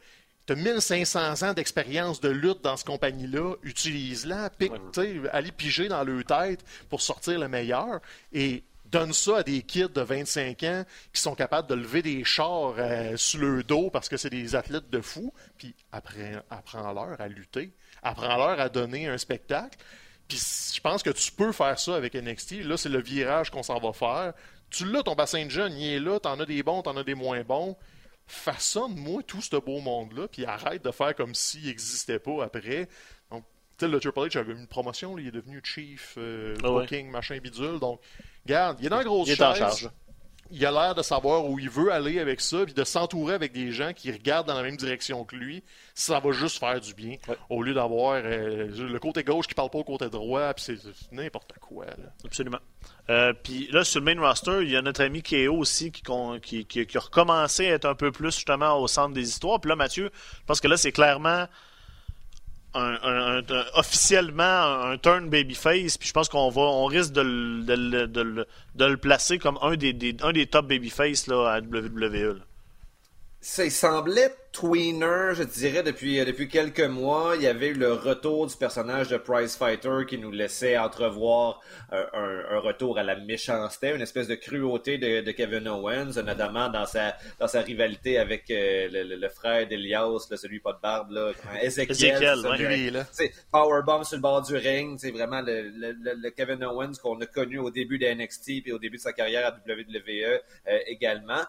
tu 0.46 0.52
as 0.52 0.56
1500 0.56 1.48
ans 1.48 1.52
d'expérience 1.54 2.20
de 2.20 2.28
lutte 2.28 2.62
dans 2.62 2.76
cette 2.76 2.86
compagnie-là, 2.86 3.54
utilise-la, 3.62 4.50
pique, 4.50 4.72
allez 5.32 5.52
piger 5.52 5.88
dans 5.88 6.04
leur 6.04 6.24
tête 6.24 6.64
pour 6.90 7.00
sortir 7.00 7.38
le 7.38 7.48
meilleur 7.48 8.00
et 8.32 8.64
donne 8.94 9.12
ça 9.12 9.38
à 9.38 9.42
des 9.42 9.62
kids 9.62 9.88
de 9.88 10.00
25 10.02 10.62
ans 10.64 10.84
qui 11.12 11.20
sont 11.20 11.34
capables 11.34 11.68
de 11.68 11.74
lever 11.74 12.02
des 12.02 12.22
chars 12.24 12.74
euh, 12.78 13.16
sur 13.16 13.40
le 13.40 13.62
dos 13.62 13.90
parce 13.90 14.08
que 14.08 14.16
c'est 14.16 14.30
des 14.30 14.54
athlètes 14.54 14.90
de 14.90 15.00
fou, 15.00 15.32
puis 15.58 15.74
apprends-leur 15.90 17.20
à 17.20 17.28
lutter, 17.28 17.72
apprends-leur 18.02 18.60
à 18.60 18.68
donner 18.68 19.08
un 19.08 19.18
spectacle. 19.18 19.78
Puis 20.28 20.38
je 20.74 20.80
pense 20.80 21.02
que 21.02 21.10
tu 21.10 21.32
peux 21.32 21.52
faire 21.52 21.78
ça 21.78 21.96
avec 21.96 22.14
NXT. 22.14 22.64
Là, 22.64 22.76
c'est 22.76 22.88
le 22.88 23.02
virage 23.02 23.50
qu'on 23.50 23.62
s'en 23.62 23.78
va 23.78 23.92
faire. 23.92 24.32
Tu 24.70 24.84
l'as, 24.86 25.02
ton 25.02 25.14
bassin 25.14 25.44
de 25.44 25.50
jeunes, 25.50 25.76
il 25.76 25.94
est 25.94 26.00
là, 26.00 26.18
t'en 26.20 26.38
as 26.38 26.46
des 26.46 26.62
bons, 26.62 26.82
t'en 26.82 26.96
as 26.96 27.04
des 27.04 27.14
moins 27.14 27.42
bons 27.42 27.76
façonne-moi 28.26 29.22
tout 29.22 29.42
ce 29.42 29.56
beau 29.56 29.80
monde-là, 29.80 30.28
puis 30.28 30.44
arrête 30.44 30.84
de 30.84 30.90
faire 30.90 31.14
comme 31.14 31.34
s'il 31.34 31.66
n'existait 31.66 32.18
pas 32.18 32.44
après. 32.44 32.88
Donc, 33.30 33.44
tu 33.78 33.84
sais, 33.84 33.88
le 33.88 34.00
Triple 34.00 34.20
H 34.20 34.38
avait 34.38 34.52
une 34.52 34.66
promotion, 34.66 35.18
il 35.18 35.28
est 35.28 35.32
devenu 35.32 35.60
Chief 35.62 36.14
euh, 36.16 36.56
ah 36.62 36.68
Booking, 36.68 37.10
machin 37.10 37.38
bidule. 37.38 37.78
Donc, 37.78 38.00
regarde, 38.44 38.78
il 38.80 38.86
est 38.86 38.90
dans 38.90 38.98
la 38.98 39.04
grosse 39.04 39.28
il 39.28 39.32
est 39.32 39.42
en 39.42 39.54
charge. 39.54 39.90
Il 40.50 40.64
a 40.66 40.70
l'air 40.70 40.94
de 40.94 41.02
savoir 41.02 41.46
où 41.46 41.58
il 41.58 41.70
veut 41.70 41.92
aller 41.92 42.20
avec 42.20 42.40
ça, 42.40 42.64
puis 42.64 42.74
de 42.74 42.84
s'entourer 42.84 43.34
avec 43.34 43.52
des 43.52 43.72
gens 43.72 43.92
qui 43.92 44.12
regardent 44.12 44.46
dans 44.46 44.54
la 44.54 44.62
même 44.62 44.76
direction 44.76 45.24
que 45.24 45.36
lui. 45.36 45.62
Ça 45.94 46.20
va 46.20 46.32
juste 46.32 46.58
faire 46.58 46.80
du 46.80 46.94
bien, 46.94 47.16
au 47.48 47.62
lieu 47.62 47.74
d'avoir 47.74 48.14
euh, 48.16 48.68
le 48.68 48.98
côté 48.98 49.24
gauche 49.24 49.46
qui 49.46 49.54
parle 49.54 49.70
pas 49.70 49.78
au 49.78 49.84
côté 49.84 50.08
droit, 50.08 50.52
puis 50.54 50.64
c'est 50.64 50.78
n'importe 51.12 51.52
quoi. 51.60 51.86
Absolument. 52.24 52.58
Euh, 53.10 53.32
puis 53.32 53.68
là, 53.70 53.84
sur 53.84 54.00
le 54.00 54.14
main 54.14 54.20
roster, 54.20 54.60
il 54.62 54.70
y 54.70 54.76
a 54.76 54.82
notre 54.82 55.02
ami 55.02 55.22
Keo 55.22 55.56
aussi 55.56 55.92
qui, 55.92 56.02
qui, 56.64 56.96
a 56.96 57.00
recommencé 57.00 57.66
à 57.66 57.74
être 57.74 57.84
un 57.84 57.94
peu 57.94 58.12
plus 58.12 58.34
justement 58.34 58.80
au 58.80 58.88
centre 58.88 59.14
des 59.14 59.28
histoires. 59.28 59.60
Puis 59.60 59.68
là, 59.68 59.76
Mathieu, 59.76 60.10
je 60.14 60.44
pense 60.46 60.60
que 60.60 60.68
là, 60.68 60.76
c'est 60.76 60.92
clairement 60.92 61.46
officiellement 63.74 64.82
un 64.82 64.98
turn 64.98 65.28
babyface. 65.28 65.96
Puis 65.98 66.08
je 66.08 66.12
pense 66.12 66.28
qu'on 66.28 66.50
va 66.50 66.62
on 66.62 66.86
risque 66.86 67.12
de, 67.12 67.22
le 67.22 68.96
placer 68.96 69.38
comme 69.38 69.58
un 69.62 69.76
des, 69.76 70.16
un 70.22 70.32
des 70.32 70.46
top 70.46 70.68
babyface 70.68 71.26
là, 71.26 71.54
à 71.54 71.60
WWE. 71.60 72.40
Ça 73.40 73.68
semblait 73.70 74.34
tweener, 74.54 75.34
je 75.34 75.42
dirais, 75.42 75.82
depuis, 75.82 76.20
euh, 76.20 76.24
depuis 76.24 76.48
quelques 76.48 76.80
mois. 76.80 77.32
Il 77.34 77.42
y 77.42 77.48
avait 77.48 77.68
eu 77.68 77.74
le 77.74 77.92
retour 77.92 78.46
du 78.46 78.56
personnage 78.56 79.08
de 79.08 79.16
Prize 79.16 79.56
Fighter 79.56 80.06
qui 80.08 80.16
nous 80.16 80.30
laissait 80.30 80.78
entrevoir 80.78 81.60
euh, 81.92 82.04
un, 82.14 82.56
un, 82.56 82.60
retour 82.60 82.96
à 82.96 83.02
la 83.02 83.16
méchanceté, 83.16 83.90
une 83.90 84.00
espèce 84.00 84.28
de 84.28 84.36
cruauté 84.36 84.96
de, 84.96 85.22
de, 85.22 85.30
Kevin 85.32 85.66
Owens, 85.66 86.22
notamment 86.24 86.68
dans 86.68 86.86
sa, 86.86 87.16
dans 87.40 87.48
sa 87.48 87.62
rivalité 87.62 88.16
avec 88.16 88.48
euh, 88.50 88.88
le, 88.92 89.16
le, 89.16 89.28
frère 89.28 89.66
d'Elias, 89.66 90.28
celui 90.36 90.60
pas 90.60 90.72
de 90.72 90.80
barbe, 90.80 91.10
là, 91.10 91.32
Ezekiel. 91.60 92.22
Ezekiel 92.22 93.06
C'est 93.10 93.32
Powerbomb 93.50 94.04
sur 94.04 94.16
le 94.16 94.22
bord 94.22 94.42
du 94.42 94.54
ring, 94.54 94.96
c'est 95.00 95.10
vraiment 95.10 95.40
le, 95.40 95.68
le, 95.74 96.30
Kevin 96.30 96.62
Owens 96.64 96.92
qu'on 97.02 97.20
a 97.20 97.26
connu 97.26 97.58
au 97.58 97.70
début 97.70 97.98
de 97.98 98.06
NXT 98.06 98.66
et 98.66 98.72
au 98.72 98.78
début 98.78 98.98
de 98.98 99.02
sa 99.02 99.12
carrière 99.12 99.48
à 99.48 99.56
WWE 99.68 100.40
également. 100.86 101.42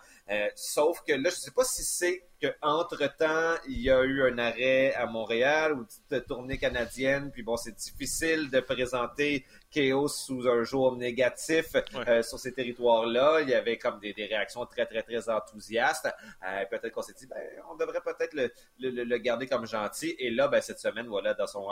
Sauf 0.55 1.03
que 1.03 1.13
là, 1.13 1.29
je 1.29 1.35
sais 1.35 1.51
pas 1.51 1.63
si 1.63 1.83
c'est 1.83 2.23
qu'entre-temps, 2.41 3.55
il 3.67 3.81
y 3.81 3.89
a 3.89 4.03
eu 4.03 4.23
un 4.23 4.37
arrêt 4.37 4.93
à 4.93 5.05
Montréal 5.05 5.73
ou 5.73 5.77
une 5.79 5.85
petite 5.85 6.27
tournée 6.27 6.57
canadienne. 6.57 7.31
Puis 7.31 7.43
bon, 7.43 7.57
c'est 7.57 7.75
difficile 7.75 8.49
de 8.49 8.59
présenter 8.59 9.45
Chaos 9.71 10.07
sous 10.07 10.47
un 10.47 10.63
jour 10.63 10.95
négatif 10.95 11.75
euh, 12.07 12.21
sur 12.21 12.39
ces 12.39 12.53
territoires-là. 12.53 13.41
Il 13.41 13.49
y 13.49 13.53
avait 13.53 13.77
comme 13.77 13.99
des, 13.99 14.13
réactions 14.13 14.65
très, 14.65 14.85
très, 14.85 15.03
très 15.03 15.29
enthousiastes. 15.29 16.07
Euh, 16.47 16.65
peut-être 16.69 16.93
qu'on 16.93 17.01
s'est 17.01 17.13
dit, 17.13 17.27
ben, 17.27 17.37
on 17.71 17.75
devrait 17.75 18.01
peut-être 18.01 18.33
le, 18.79 19.17
garder 19.17 19.47
comme 19.47 19.65
gentil. 19.65 20.15
Et 20.19 20.31
là, 20.31 20.47
ben, 20.47 20.61
cette 20.61 20.79
semaine, 20.79 21.07
voilà, 21.07 21.33
dans 21.33 21.47
son 21.47 21.67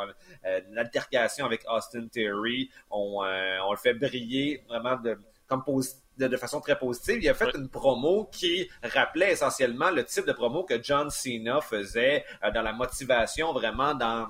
euh, 0.45 0.60
altercation 0.78 1.45
avec 1.45 1.64
Austin 1.70 2.08
Theory, 2.08 2.70
on, 2.91 3.22
on 3.22 3.72
le 3.72 3.78
fait 3.78 3.93
briller 3.93 4.64
vraiment 4.68 4.97
de, 4.97 5.18
comme 5.48 5.64
positif 5.64 6.04
de, 6.18 6.38
façon 6.38 6.62
très 6.62 6.78
positive. 6.78 7.20
Il 7.22 7.30
a 7.30 7.34
fait 7.34 7.56
une 7.56 7.70
promo 7.70 8.30
qui 8.32 8.70
rappelait 8.84 9.32
essentiellement 9.32 9.89
le 9.89 10.04
type 10.06 10.26
de 10.26 10.34
promo 10.34 10.64
que 10.64 10.82
John 10.82 11.10
Cena 11.10 11.62
faisait 11.62 12.24
euh, 12.44 12.52
dans 12.52 12.62
la 12.62 12.74
motivation, 12.74 13.54
vraiment 13.54 13.94
dans 13.96 14.30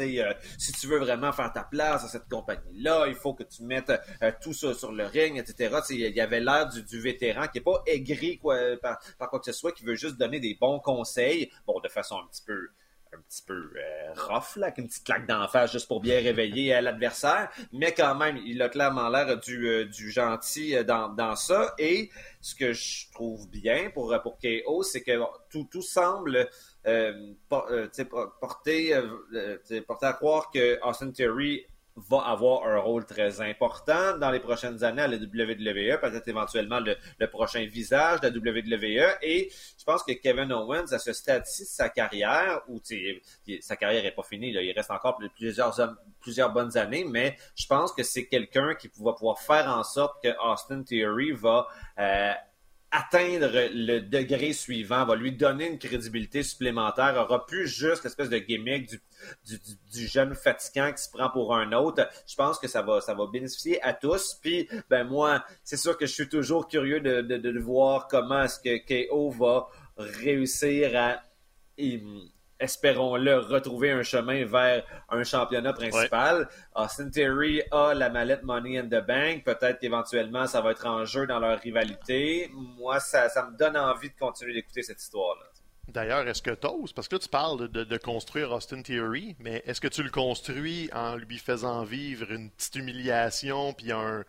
euh, 0.00 0.32
si 0.58 0.70
tu 0.72 0.86
veux 0.86 0.98
vraiment 0.98 1.32
faire 1.32 1.52
ta 1.52 1.64
place 1.64 2.04
à 2.04 2.08
cette 2.08 2.28
compagnie-là, 2.28 3.06
il 3.08 3.16
faut 3.16 3.34
que 3.34 3.42
tu 3.42 3.64
mettes 3.64 3.90
euh, 4.22 4.30
tout 4.40 4.52
ça 4.52 4.72
sur 4.72 4.92
le 4.92 5.04
ring, 5.04 5.38
etc. 5.38 5.76
il 5.90 5.98
y 5.98 6.20
avait 6.20 6.38
l'air 6.38 6.68
du, 6.68 7.00
vétéran 7.00 7.48
qui 7.48 7.58
est 7.58 7.62
pas 7.62 7.82
aigri 7.84 8.38
quoi, 8.38 8.56
par, 8.80 9.00
quoi 9.28 9.40
que 9.40 9.46
ce 9.46 9.52
soit, 9.52 9.72
qui 9.72 9.84
veut 9.84 9.96
juste 9.96 10.16
donner 10.16 10.38
des 10.38 10.56
bons 10.60 10.78
conseils, 10.78 11.50
bon, 11.66 11.80
de 11.80 11.88
façon 11.88 12.16
un 12.16 12.28
petit 12.28 12.42
peu 12.46 12.68
un 13.12 13.20
petit 13.22 13.42
peu 13.42 13.54
euh, 13.54 14.12
rough, 14.14 14.56
là, 14.56 14.66
avec 14.66 14.78
une 14.78 14.86
petite 14.86 15.04
claque 15.04 15.26
d'en 15.26 15.46
face 15.48 15.72
juste 15.72 15.88
pour 15.88 16.00
bien 16.00 16.16
réveiller 16.20 16.74
euh, 16.74 16.80
l'adversaire. 16.80 17.50
Mais 17.72 17.92
quand 17.92 18.14
même, 18.14 18.36
il 18.38 18.60
a 18.62 18.68
clairement 18.68 19.08
l'air 19.08 19.38
du, 19.38 19.68
euh, 19.68 19.84
du 19.86 20.10
gentil 20.10 20.84
dans, 20.84 21.08
dans 21.08 21.36
ça. 21.36 21.74
Et 21.78 22.10
ce 22.40 22.54
que 22.54 22.72
je 22.72 23.10
trouve 23.12 23.48
bien 23.48 23.90
pour, 23.90 24.14
pour 24.22 24.38
KO, 24.38 24.82
c'est 24.82 25.02
que 25.02 25.18
tout, 25.50 25.68
tout 25.70 25.82
semble 25.82 26.48
porter, 27.48 29.00
porter 29.86 30.06
à 30.06 30.12
croire 30.14 30.50
que 30.50 30.78
Austin 30.82 31.10
Theory 31.10 31.66
va 32.08 32.18
avoir 32.26 32.66
un 32.66 32.78
rôle 32.78 33.04
très 33.06 33.40
important 33.40 34.16
dans 34.18 34.30
les 34.30 34.40
prochaines 34.40 34.84
années 34.84 35.02
à 35.02 35.08
la 35.08 35.16
WWE, 35.16 36.00
peut-être 36.00 36.28
éventuellement 36.28 36.80
le, 36.80 36.96
prochain 37.26 37.64
visage 37.66 38.20
de 38.20 38.28
la 38.28 38.34
WWE. 38.34 39.18
Et 39.22 39.50
je 39.78 39.84
pense 39.84 40.02
que 40.02 40.12
Kevin 40.12 40.52
Owens, 40.52 40.92
à 40.92 40.98
ce 40.98 41.12
stade-ci 41.12 41.62
de 41.62 41.68
sa 41.68 41.88
carrière, 41.88 42.62
où 42.68 42.80
sa 43.60 43.76
carrière 43.76 44.02
n'est 44.02 44.12
pas 44.12 44.22
finie, 44.22 44.50
il 44.50 44.72
reste 44.72 44.90
encore 44.90 45.18
plusieurs, 45.36 45.74
plusieurs 46.20 46.52
bonnes 46.52 46.76
années, 46.76 47.04
mais 47.04 47.36
je 47.56 47.66
pense 47.66 47.92
que 47.92 48.02
c'est 48.02 48.26
quelqu'un 48.26 48.74
qui 48.74 48.90
va 48.98 49.12
pouvoir 49.12 49.38
faire 49.38 49.68
en 49.68 49.82
sorte 49.82 50.22
que 50.22 50.28
Austin 50.42 50.82
Theory 50.82 51.32
va 51.32 51.66
euh, 51.98 52.32
atteindre 52.90 53.50
le 53.52 54.00
degré 54.00 54.52
suivant, 54.52 55.04
va 55.04 55.14
lui 55.14 55.32
donner 55.32 55.68
une 55.68 55.78
crédibilité 55.78 56.42
supplémentaire, 56.42 57.16
aura 57.16 57.44
plus 57.44 57.66
juste 57.66 58.04
l'espèce 58.04 58.30
de 58.30 58.38
gimmick 58.38 58.90
du, 59.46 60.06
jeune 60.06 60.34
fatigant 60.34 60.92
qui 60.92 61.02
se 61.02 61.10
prend 61.10 61.28
pour 61.30 61.54
un 61.54 61.72
autre. 61.72 62.08
Je 62.26 62.34
pense 62.34 62.58
que 62.58 62.68
ça 62.68 62.82
va, 62.82 63.00
ça 63.00 63.14
bénéficier 63.30 63.82
à 63.82 63.92
tous. 63.92 64.38
Puis, 64.40 64.68
ben 64.88 65.04
moi, 65.04 65.44
c'est 65.64 65.76
sûr 65.76 65.96
que 65.98 66.06
je 66.06 66.12
suis 66.12 66.28
toujours 66.28 66.68
curieux 66.68 67.00
de, 67.00 67.20
de, 67.20 67.36
de 67.36 67.58
voir 67.60 68.08
comment 68.08 68.44
est-ce 68.44 68.60
que 68.60 69.08
KO 69.08 69.30
va 69.30 69.68
réussir 69.96 70.96
à 70.96 71.22
espérons-le, 72.60 73.38
retrouver 73.38 73.90
un 73.90 74.02
chemin 74.02 74.44
vers 74.44 74.84
un 75.08 75.22
championnat 75.24 75.72
principal. 75.72 76.48
Austin 76.74 77.10
Theory 77.10 77.62
a 77.70 77.94
la 77.94 78.10
mallette 78.10 78.42
Money 78.42 78.78
in 78.78 78.86
the 78.86 79.04
Bank. 79.06 79.44
Peut-être 79.44 79.78
qu'éventuellement, 79.78 80.46
ça 80.46 80.60
va 80.60 80.72
être 80.72 80.86
en 80.86 81.04
jeu 81.04 81.26
dans 81.26 81.38
leur 81.38 81.58
rivalité. 81.60 82.50
Moi, 82.52 83.00
ça, 83.00 83.28
ça 83.28 83.46
me 83.46 83.56
donne 83.56 83.76
envie 83.76 84.10
de 84.10 84.16
continuer 84.18 84.54
d'écouter 84.54 84.82
cette 84.82 85.00
histoire-là. 85.00 85.44
D'ailleurs, 85.88 86.28
est-ce 86.28 86.42
que 86.42 86.50
t'oses, 86.50 86.92
parce 86.92 87.08
que 87.08 87.14
là 87.14 87.18
tu 87.18 87.30
parles 87.30 87.66
de, 87.68 87.82
de, 87.82 87.96
construire 87.96 88.52
Austin 88.52 88.82
Theory, 88.82 89.36
mais 89.38 89.62
est-ce 89.64 89.80
que 89.80 89.88
tu 89.88 90.02
le 90.02 90.10
construis 90.10 90.90
en 90.92 91.16
lui 91.16 91.38
faisant 91.38 91.82
vivre 91.82 92.30
une 92.30 92.50
petite 92.50 92.76
humiliation, 92.76 93.72
puis 93.72 93.90
un, 93.90 94.22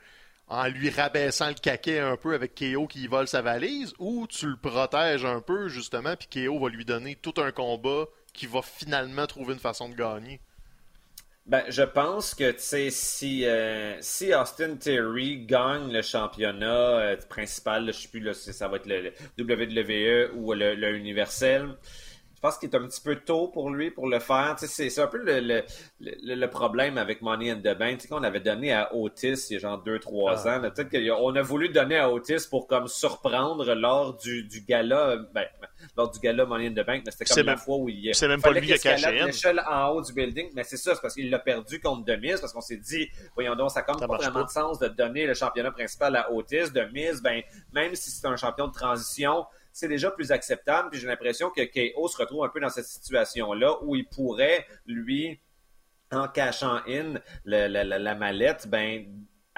en 0.47 0.67
lui 0.67 0.89
rabaissant 0.89 1.49
le 1.49 1.55
caquet 1.55 1.99
un 1.99 2.15
peu 2.15 2.33
avec 2.33 2.55
KO 2.55 2.87
qui 2.87 3.07
vole 3.07 3.27
sa 3.27 3.41
valise, 3.41 3.93
ou 3.99 4.25
tu 4.27 4.47
le 4.47 4.55
protèges 4.55 5.25
un 5.25 5.41
peu 5.41 5.67
justement, 5.67 6.15
puis 6.15 6.47
KO 6.47 6.59
va 6.59 6.69
lui 6.69 6.85
donner 6.85 7.15
tout 7.15 7.33
un 7.37 7.51
combat 7.51 8.05
qui 8.39 8.47
va 8.47 8.61
finalement 8.61 9.27
trouver 9.27 9.53
une 9.53 9.59
façon 9.59 9.89
de 9.89 9.95
gagner? 9.95 10.39
Ben, 11.45 11.63
je 11.67 11.81
pense 11.81 12.35
que 12.35 12.55
si, 12.57 13.45
euh, 13.45 13.97
si 14.01 14.33
Austin 14.33 14.75
Theory 14.75 15.45
gagne 15.45 15.91
le 15.91 16.01
championnat 16.01 16.99
euh, 16.99 17.17
principal, 17.27 17.81
je 17.81 17.87
ne 17.87 17.91
sais 17.91 18.07
plus 18.07 18.33
si 18.33 18.53
ça 18.53 18.69
va 18.69 18.77
être 18.77 18.85
le, 18.85 19.11
WWE 19.37 20.31
ou 20.35 20.53
le, 20.53 20.75
le 20.75 20.95
Universel, 20.95 21.75
je 22.39 22.47
pense 22.47 22.57
qu'il 22.57 22.69
est 22.69 22.75
un 22.77 22.87
petit 22.87 23.01
peu 23.01 23.17
tôt 23.17 23.49
pour 23.49 23.69
lui 23.69 23.91
pour 23.91 24.07
le 24.07 24.19
faire. 24.19 24.55
C'est 24.57 24.97
un 24.97 25.07
peu 25.07 25.17
le, 25.17 25.41
le, 25.41 25.63
le, 25.99 26.49
problème 26.49 26.97
avec 26.97 27.21
Money 27.21 27.51
in 27.51 27.57
the 27.57 27.77
Bank. 27.77 28.07
qu'on 28.07 28.23
avait 28.23 28.39
donné 28.39 28.71
à 28.71 28.95
Otis 28.95 29.47
il 29.49 29.55
y 29.55 29.55
a 29.57 29.59
genre 29.59 29.83
2-3 29.83 30.43
ah. 30.45 30.55
ans. 30.55 30.61
Peut-être 30.61 30.89
qu'on 30.89 31.35
a 31.35 31.41
voulu 31.41 31.67
donner 31.67 31.97
à 31.97 32.09
Otis 32.09 32.47
pour 32.49 32.65
comme 32.67 32.87
surprendre 32.87 33.73
lors 33.73 34.15
du, 34.15 34.43
du 34.43 34.61
gala, 34.61 35.17
ben, 35.33 35.47
lors 35.97 36.09
du 36.09 36.19
gala 36.19 36.45
Money 36.45 36.67
in 36.67 36.71
the 36.71 36.85
Bank, 36.85 37.03
mais 37.05 37.11
c'était 37.11 37.25
comme 37.25 37.45
la 37.45 37.57
fois 37.57 37.75
où 37.75 37.89
il 37.89 38.15
C'est 38.15 38.29
même 38.29 38.41
pas 38.41 38.51
lui 38.51 38.67
qui 38.67 38.73
a 38.73 38.77
caché 38.77 39.11
l'échelle 39.11 39.61
en 39.69 39.89
haut 39.89 40.01
du 40.01 40.13
building, 40.13 40.51
mais 40.55 40.63
c'est 40.63 40.77
ça, 40.77 40.95
c'est 40.95 41.01
parce 41.01 41.15
qu'il 41.15 41.29
l'a 41.29 41.39
perdu 41.39 41.81
contre 41.81 42.05
Demise, 42.05 42.39
parce 42.39 42.53
qu'on 42.53 42.61
s'est 42.61 42.77
dit, 42.77 43.09
voyons 43.35 43.57
donc, 43.57 43.71
ça 43.71 43.81
compte 43.81 43.99
pas 43.99 44.15
vraiment 44.15 44.45
de 44.45 44.49
sens 44.49 44.79
de 44.79 44.87
donner 44.87 45.27
le 45.27 45.33
championnat 45.33 45.71
principal 45.71 46.15
à 46.15 46.31
Otis. 46.31 46.71
Demise, 46.73 47.21
ben, 47.21 47.41
même 47.73 47.95
si 47.95 48.11
c'est 48.11 48.27
un 48.27 48.37
champion 48.37 48.69
de 48.69 48.73
transition, 48.73 49.45
c'est 49.79 49.87
déjà 49.87 50.11
plus 50.11 50.31
acceptable. 50.31 50.89
Puis 50.89 50.99
j'ai 50.99 51.07
l'impression 51.07 51.49
que 51.49 51.61
KO 51.61 52.07
se 52.07 52.17
retrouve 52.17 52.43
un 52.43 52.49
peu 52.49 52.59
dans 52.59 52.69
cette 52.69 52.85
situation-là 52.85 53.77
où 53.83 53.95
il 53.95 54.05
pourrait, 54.05 54.67
lui, 54.85 55.39
en 56.11 56.27
cachant 56.27 56.81
in 56.87 57.15
la, 57.45 58.15
mallette, 58.15 58.67
ben 58.67 59.05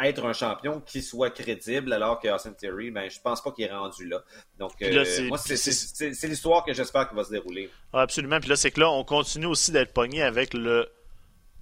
être 0.04 0.26
un 0.26 0.34
champion 0.34 0.82
qui 0.82 1.02
soit 1.02 1.30
crédible 1.30 1.94
alors 1.94 2.20
que 2.20 2.28
Austin 2.28 2.54
Theory, 2.54 2.90
ben, 2.90 3.10
je 3.10 3.20
pense 3.20 3.42
pas 3.42 3.52
qu'il 3.52 3.66
est 3.66 3.72
rendu 3.72 4.08
là. 4.08 4.24
Donc, 4.58 4.72
euh, 4.82 5.28
moi, 5.28 5.38
c'est 5.38 6.28
l'histoire 6.28 6.66
que 6.66 6.74
j'espère 6.74 7.08
qu'il 7.08 7.18
va 7.18 7.24
se 7.24 7.30
dérouler. 7.32 7.70
absolument. 7.94 8.40
Puis 8.40 8.50
là, 8.50 8.56
c'est 8.56 8.72
que 8.72 8.80
là, 8.80 8.90
on 8.90 9.04
continue 9.04 9.46
aussi 9.46 9.72
d'être 9.72 9.94
pogné 9.94 10.24
avec 10.24 10.54
le 10.56 10.90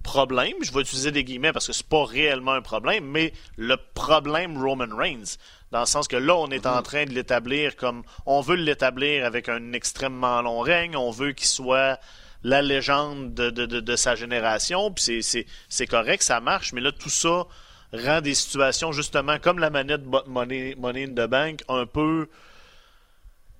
problème. 0.02 0.54
Je 0.62 0.72
vais 0.72 0.80
utiliser 0.80 1.10
des 1.10 1.24
guillemets 1.24 1.52
parce 1.52 1.66
que 1.66 1.72
c'est 1.74 1.86
pas 1.86 2.04
réellement 2.04 2.52
un 2.52 2.62
problème, 2.62 3.04
mais 3.04 3.32
le 3.56 3.76
problème 3.94 4.56
Roman 4.56 4.96
Reigns. 4.96 5.36
Dans 5.70 5.80
le 5.80 5.86
sens 5.86 6.08
que 6.08 6.16
là, 6.16 6.34
on 6.34 6.48
est 6.50 6.66
en 6.66 6.76
mhm. 6.76 6.82
train 6.82 7.04
de 7.04 7.10
l'établir 7.10 7.76
comme. 7.76 8.02
On 8.26 8.40
veut 8.40 8.56
l'établir 8.56 9.24
avec 9.24 9.48
un 9.48 9.72
extrêmement 9.72 10.42
long 10.42 10.60
règne. 10.60 10.96
On 10.96 11.10
veut 11.10 11.32
qu'il 11.32 11.46
soit 11.46 12.00
la 12.42 12.62
légende 12.62 13.34
de, 13.34 13.50
de, 13.50 13.66
de, 13.66 13.96
sa 13.96 14.16
génération. 14.16 14.92
Puis 14.92 15.22
c'est 15.68 15.86
correct, 15.86 16.22
ça 16.22 16.40
marche. 16.40 16.72
Mais 16.72 16.80
là, 16.80 16.90
tout 16.90 17.10
ça 17.10 17.46
rend 17.92 18.20
des 18.20 18.34
situations, 18.34 18.92
justement, 18.92 19.38
comme 19.38 19.58
la 19.58 19.70
manette 19.70 20.02
Money, 20.26 20.74
Money 20.76 21.04
in 21.04 21.10
the 21.10 21.28
Bank, 21.28 21.62
un 21.68 21.86
peu. 21.86 22.28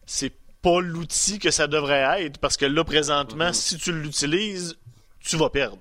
C'est 0.06 0.32
pas 0.62 0.80
l'outil 0.80 1.38
que 1.38 1.52
ça 1.52 1.68
devrait 1.68 2.24
être. 2.24 2.38
Parce 2.38 2.56
que 2.56 2.66
là, 2.66 2.82
présentement, 2.82 3.48
mhm. 3.48 3.54
si 3.54 3.78
tu 3.78 3.92
l'utilises, 3.92 4.76
tu 5.20 5.36
vas 5.36 5.50
perdre. 5.50 5.78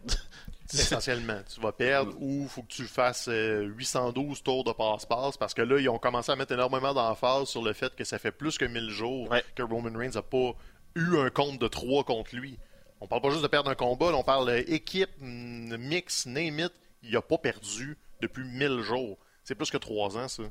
Essentiellement, 0.74 1.40
tu 1.52 1.60
vas 1.62 1.72
perdre 1.72 2.14
ou 2.20 2.44
il 2.44 2.48
faut 2.48 2.62
que 2.62 2.68
tu 2.68 2.86
fasses 2.86 3.30
812 3.30 4.40
euh, 4.40 4.44
tours 4.44 4.64
de 4.64 4.72
passe-passe 4.72 5.38
parce 5.38 5.54
que 5.54 5.62
là, 5.62 5.80
ils 5.80 5.90
ont 5.90 5.98
commencé 5.98 6.32
à 6.32 6.36
mettre 6.36 6.54
énormément 6.54 6.94
d'emphase 6.94 7.48
sur 7.48 7.64
le 7.64 7.74
fait 7.74 7.96
que 7.96 8.04
ça 8.04 8.20
fait 8.20 8.32
plus 8.32 8.58
que 8.58 8.66
1000 8.66 8.90
jours 8.90 9.30
que 9.56 9.64
Roman 9.64 9.98
Reigns 9.98 10.12
n'a 10.14 10.22
pas 10.22 10.54
eu 10.96 11.18
un 11.18 11.30
compte 11.30 11.60
de 11.60 11.68
3 11.68 12.04
contre 12.04 12.36
lui. 12.36 12.58
On 13.02 13.08
parle 13.08 13.22
pas 13.22 13.30
juste 13.30 13.44
de 13.44 13.48
perdre 13.48 13.72
un 13.72 13.76
combat, 13.76 14.08
on 14.14 14.24
parle 14.24 14.52
équipe, 14.68 15.10
mix, 15.20 16.26
name 16.26 16.60
it. 16.60 16.74
Il 17.02 17.12
n'a 17.12 17.22
pas 17.22 17.38
perdu 17.38 17.98
depuis 18.22 18.44
1000 18.44 18.82
jours. 18.82 19.18
C'est 19.44 19.56
plus 19.56 19.72
que 19.72 19.78
3 19.78 20.18
ans, 20.18 20.28
ça. 20.28 20.44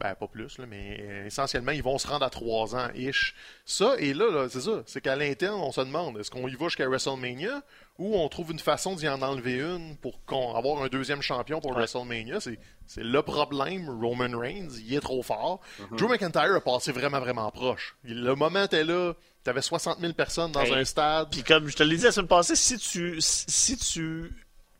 Ben, 0.00 0.14
pas 0.14 0.28
plus, 0.28 0.56
là, 0.56 0.64
mais 0.66 0.96
euh, 0.98 1.26
essentiellement, 1.26 1.72
ils 1.72 1.82
vont 1.82 1.98
se 1.98 2.06
rendre 2.06 2.24
à 2.24 2.30
3 2.30 2.74
ans 2.74 2.88
ish. 2.94 3.34
Ça, 3.66 3.96
et 3.98 4.14
là, 4.14 4.48
c'est 4.48 4.62
ça. 4.62 4.82
C'est 4.86 5.02
qu'à 5.02 5.14
l'interne, 5.14 5.60
on 5.60 5.72
se 5.72 5.80
demande 5.82 6.16
est-ce 6.18 6.30
qu'on 6.30 6.48
y 6.48 6.54
va 6.54 6.68
jusqu'à 6.68 6.88
WrestleMania 6.88 7.62
ou 7.98 8.16
on 8.16 8.26
trouve 8.30 8.52
une 8.52 8.58
façon 8.58 8.96
d'y 8.96 9.06
en 9.06 9.20
enlever 9.20 9.60
une 9.60 9.98
pour 9.98 10.18
avoir 10.56 10.82
un 10.82 10.88
deuxième 10.88 11.20
champion 11.20 11.60
pour 11.60 11.74
WrestleMania? 11.74 12.40
C'est, 12.40 12.58
le 12.96 13.20
problème. 13.20 13.90
Roman 13.90 14.38
Reigns, 14.38 14.70
il 14.78 14.94
est 14.94 15.00
trop 15.00 15.22
fort. 15.22 15.60
Mm-hmm. 15.78 15.96
Drew 15.98 16.08
McIntyre 16.08 16.54
a 16.54 16.60
passé 16.62 16.92
vraiment, 16.92 17.20
vraiment 17.20 17.50
proche. 17.50 17.94
Le 18.02 18.34
moment 18.34 18.64
était 18.64 18.84
là. 18.84 19.12
T'avais 19.44 19.62
60 19.62 20.00
000 20.00 20.14
personnes 20.14 20.52
dans 20.52 20.72
un 20.72 20.84
stade. 20.84 21.28
Puis 21.30 21.42
comme 21.42 21.68
je 21.68 21.76
te 21.76 21.82
l'ai 21.82 21.98
dit 21.98 22.04
la 22.04 22.12
semaine 22.12 22.26
passée, 22.26 22.56
si 22.56 22.78
tu, 22.78 23.18
si 23.20 23.76
tu 23.76 24.32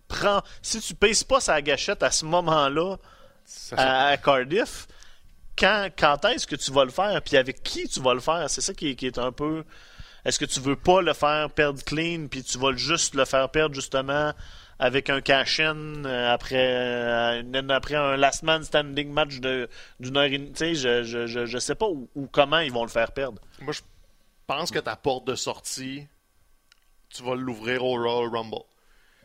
prends, 0.08 0.40
si 0.62 0.80
tu 0.80 0.94
pèses 0.94 1.24
pas 1.24 1.40
sa 1.40 1.60
gâchette 1.60 2.02
à 2.02 2.10
ce 2.10 2.24
moment-là 2.24 2.96
à 3.76 4.16
Cardiff, 4.16 4.86
quand, 5.60 6.24
est-ce 6.24 6.46
que 6.46 6.56
tu 6.56 6.72
vas 6.72 6.84
le 6.84 6.90
faire, 6.90 7.20
puis 7.22 7.36
avec 7.36 7.62
qui 7.62 7.88
tu 7.88 8.00
vas 8.00 8.14
le 8.14 8.20
faire? 8.20 8.48
C'est 8.48 8.60
ça 8.60 8.72
qui, 8.74 8.88
est 8.88 9.18
un 9.18 9.32
peu. 9.32 9.64
Est-ce 10.24 10.38
que 10.38 10.44
tu 10.44 10.60
veux 10.60 10.76
pas 10.76 11.02
le 11.02 11.12
faire 11.12 11.50
perdre 11.50 11.82
clean, 11.82 12.26
puis 12.28 12.42
tu 12.42 12.58
vas 12.58 12.72
juste 12.74 13.14
le 13.14 13.24
faire 13.24 13.50
perdre 13.50 13.74
justement 13.74 14.32
avec 14.78 15.10
un 15.10 15.20
cash-in 15.20 16.04
euh, 16.04 16.32
après, 16.32 17.42
euh, 17.42 17.68
après 17.68 17.94
un 17.94 18.16
last 18.16 18.42
man 18.42 18.62
standing 18.62 19.12
match 19.12 19.40
d'une 19.40 20.16
heure 20.16 20.24
et 20.24 20.38
demie? 20.38 20.74
Je, 20.74 21.02
je, 21.04 21.26
je, 21.46 21.58
sais 21.58 21.74
pas 21.74 21.86
où, 21.88 22.08
comment 22.32 22.58
ils 22.58 22.72
vont 22.72 22.84
le 22.84 22.90
faire 22.90 23.12
perdre. 23.12 23.40
Moi, 23.60 23.72
je 23.72 23.80
pense 24.46 24.70
que 24.70 24.78
ta 24.78 24.96
porte 24.96 25.26
de 25.26 25.34
sortie, 25.34 26.06
tu 27.10 27.22
vas 27.22 27.34
l'ouvrir 27.34 27.84
au 27.84 27.94
Royal 27.96 28.30
Rumble. 28.30 28.64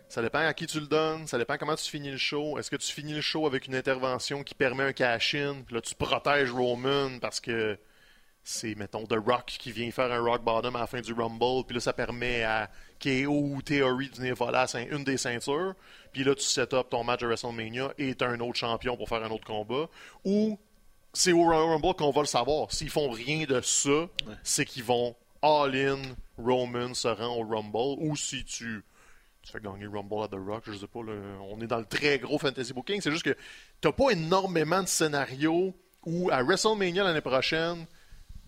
Ça 0.07 0.21
dépend 0.21 0.39
à 0.39 0.53
qui 0.53 0.67
tu 0.67 0.79
le 0.79 0.87
donnes, 0.87 1.27
ça 1.27 1.37
dépend 1.37 1.57
comment 1.57 1.75
tu 1.75 1.89
finis 1.89 2.11
le 2.11 2.17
show. 2.17 2.57
Est-ce 2.59 2.69
que 2.69 2.75
tu 2.75 2.91
finis 2.91 3.13
le 3.13 3.21
show 3.21 3.47
avec 3.47 3.67
une 3.67 3.75
intervention 3.75 4.43
qui 4.43 4.53
permet 4.53 4.83
un 4.83 4.93
cash-in, 4.93 5.63
puis 5.65 5.75
là 5.75 5.81
tu 5.81 5.95
protèges 5.95 6.51
Roman 6.51 7.19
parce 7.19 7.39
que 7.39 7.77
c'est, 8.43 8.75
mettons, 8.75 9.07
The 9.07 9.17
Rock 9.25 9.45
qui 9.47 9.71
vient 9.71 9.89
faire 9.89 10.11
un 10.11 10.19
rock 10.19 10.43
bottom 10.43 10.75
à 10.75 10.81
la 10.81 10.87
fin 10.87 11.01
du 11.01 11.13
Rumble, 11.13 11.65
puis 11.65 11.73
là 11.73 11.79
ça 11.79 11.93
permet 11.93 12.43
à 12.43 12.69
KO 13.01 13.31
ou 13.31 13.61
Theory 13.63 14.09
de 14.09 14.15
venir 14.17 14.35
voler 14.35 14.63
une 14.91 15.03
des 15.03 15.17
ceintures, 15.17 15.73
puis 16.13 16.23
là 16.23 16.35
tu 16.35 16.43
set 16.43 16.73
up 16.73 16.89
ton 16.91 17.03
match 17.03 17.21
de 17.21 17.25
WrestleMania 17.25 17.93
et 17.97 18.13
tu 18.13 18.23
un 18.23 18.39
autre 18.39 18.57
champion 18.57 18.95
pour 18.95 19.09
faire 19.09 19.23
un 19.23 19.31
autre 19.31 19.45
combat. 19.45 19.89
Ou 20.23 20.59
c'est 21.11 21.31
au 21.31 21.41
Royal 21.41 21.63
Rumble 21.63 21.95
qu'on 21.95 22.11
va 22.11 22.21
le 22.21 22.27
savoir. 22.27 22.71
S'ils 22.71 22.89
font 22.89 23.09
rien 23.09 23.45
de 23.45 23.59
ça, 23.61 24.07
c'est 24.43 24.65
qu'ils 24.65 24.83
vont 24.83 25.15
all-in, 25.41 26.01
Roman 26.37 26.93
se 26.93 27.07
rend 27.07 27.35
au 27.37 27.47
Rumble, 27.47 27.99
ou 28.03 28.15
si 28.15 28.45
tu 28.45 28.83
tu 29.45 29.51
fais 29.51 29.59
gagner 29.59 29.85
Rumble 29.85 30.23
à 30.23 30.27
The 30.27 30.39
Rock, 30.43 30.63
je 30.65 30.73
sais 30.73 30.87
pas, 30.87 30.99
on 30.99 31.61
est 31.61 31.67
dans 31.67 31.77
le 31.77 31.85
très 31.85 32.17
gros 32.17 32.39
fantasy 32.39 32.73
booking. 32.73 32.99
C'est 32.99 33.11
juste 33.11 33.23
que 33.23 33.37
t'as 33.79 33.91
pas 33.91 34.09
énormément 34.09 34.81
de 34.81 34.87
scénarios 34.87 35.75
où 36.05 36.29
à 36.31 36.43
WrestleMania 36.43 37.03
l'année 37.03 37.21
prochaine, 37.21 37.85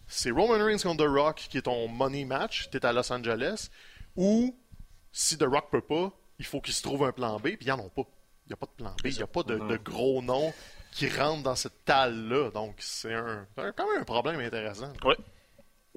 c'est 0.08 0.32
Roman 0.32 0.64
Reigns 0.64 0.80
contre 0.80 1.06
The 1.06 1.10
Rock 1.10 1.48
qui 1.50 1.60
est 1.60 1.64
ton 1.64 1.88
money 1.88 2.26
match, 2.26 2.70
t'es 2.72 2.84
à 2.84 2.94
Los 2.94 3.12
Angeles, 3.14 3.70
ou 4.16 4.58
si 5.12 5.38
The 5.38 5.44
Rock 5.44 5.70
peut 5.72 5.82
pas, 5.82 6.12
il 6.40 6.46
faut 6.46 6.62
qu'il 6.62 6.74
se 6.74 6.82
trouve 6.82 7.04
un 7.04 7.12
plan 7.12 7.38
B, 7.38 7.50
puis 7.50 7.58
ils 7.62 7.68
n'en 7.68 7.80
ont 7.80 7.90
pas. 7.90 8.04
Il 8.46 8.52
n'y 8.52 8.54
a 8.54 8.58
pas 8.58 8.66
de 8.66 8.72
plan 8.72 8.92
B, 8.92 9.08
il 9.08 9.18
n'y 9.18 9.24
a 9.24 9.28
pas 9.28 9.44
de, 9.44 9.58
de, 9.58 9.78
gros 9.78 10.22
noms 10.22 10.54
qui 10.94 11.10
rentrent 11.10 11.44
dans 11.44 11.56
cette 11.56 11.84
talle-là. 11.84 12.50
Donc, 12.52 12.76
c'est 12.80 13.14
un, 13.14 13.46
quand 13.56 13.92
même 13.92 14.02
un 14.02 14.06
problème 14.06 14.40
intéressant. 14.40 14.94
Oui. 15.04 15.16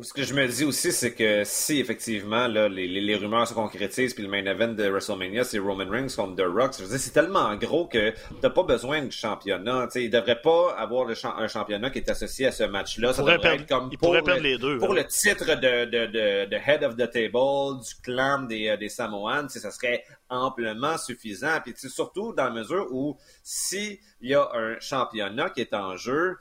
Ce 0.03 0.13
que 0.13 0.23
je 0.23 0.35
me 0.35 0.47
dis 0.47 0.65
aussi, 0.65 0.93
c'est 0.93 1.15
que 1.15 1.43
si 1.45 1.79
effectivement 1.79 2.47
là, 2.47 2.69
les, 2.69 2.87
les, 2.87 3.17
rumeurs 3.17 3.47
se 3.47 3.55
concrétisent, 3.55 4.15
puis 4.15 4.23
le 4.23 4.29
main 4.29 4.45
event 4.45 4.73
de 4.73 4.89
WrestleMania, 4.89 5.45
c'est 5.45 5.59
Roman 5.59 5.89
Reigns 5.89 6.15
contre 6.15 6.37
The 6.37 6.47
Rock, 6.47 6.75
je 6.79 6.85
veux 6.85 6.91
dire, 6.91 6.99
c'est 6.99 7.11
tellement 7.11 7.55
gros 7.57 7.87
que 7.87 8.15
t'as 8.41 8.51
pas 8.51 8.63
besoin 8.63 9.05
de 9.05 9.11
championnat. 9.11 9.89
T'sais, 9.89 10.05
il 10.05 10.11
devrait 10.11 10.41
pas 10.41 10.75
avoir 10.79 11.05
le 11.05 11.15
un 11.25 11.49
championnat 11.49 11.91
qui 11.91 11.99
est 11.99 12.11
associé 12.11 12.47
à 12.47 12.53
ce 12.53 12.65
match-là. 12.65 13.13
Ça 13.13 13.23
devrait 13.23 13.57
être 13.57 13.67
comme 13.67 13.91
pour, 13.99 14.15
le, 14.15 14.41
les 14.41 14.59
deux, 14.59 14.79
pour 14.79 14.95
le 14.95 15.05
titre 15.05 15.55
de, 15.57 15.85
de, 15.85 16.07
de, 16.07 16.47
de, 16.47 16.57
Head 16.57 16.85
of 16.85 16.97
the 16.97 17.11
Table, 17.11 17.81
du 17.81 17.95
clan 18.03 18.43
des, 18.43 18.69
euh, 18.69 18.77
des 18.77 18.89
Samoans, 18.89 19.49
ça 19.49 19.71
serait 19.71 20.05
amplement 20.29 20.97
suffisant. 20.97 21.61
Puis 21.65 21.75
surtout 21.77 22.33
dans 22.33 22.45
la 22.45 22.51
mesure 22.51 22.87
où 22.91 23.19
s'il 23.43 23.99
y 24.23 24.35
a 24.35 24.49
un 24.55 24.79
championnat 24.81 25.51
qui 25.51 25.61
est 25.61 25.75
en 25.75 25.97
jeu, 25.97 26.37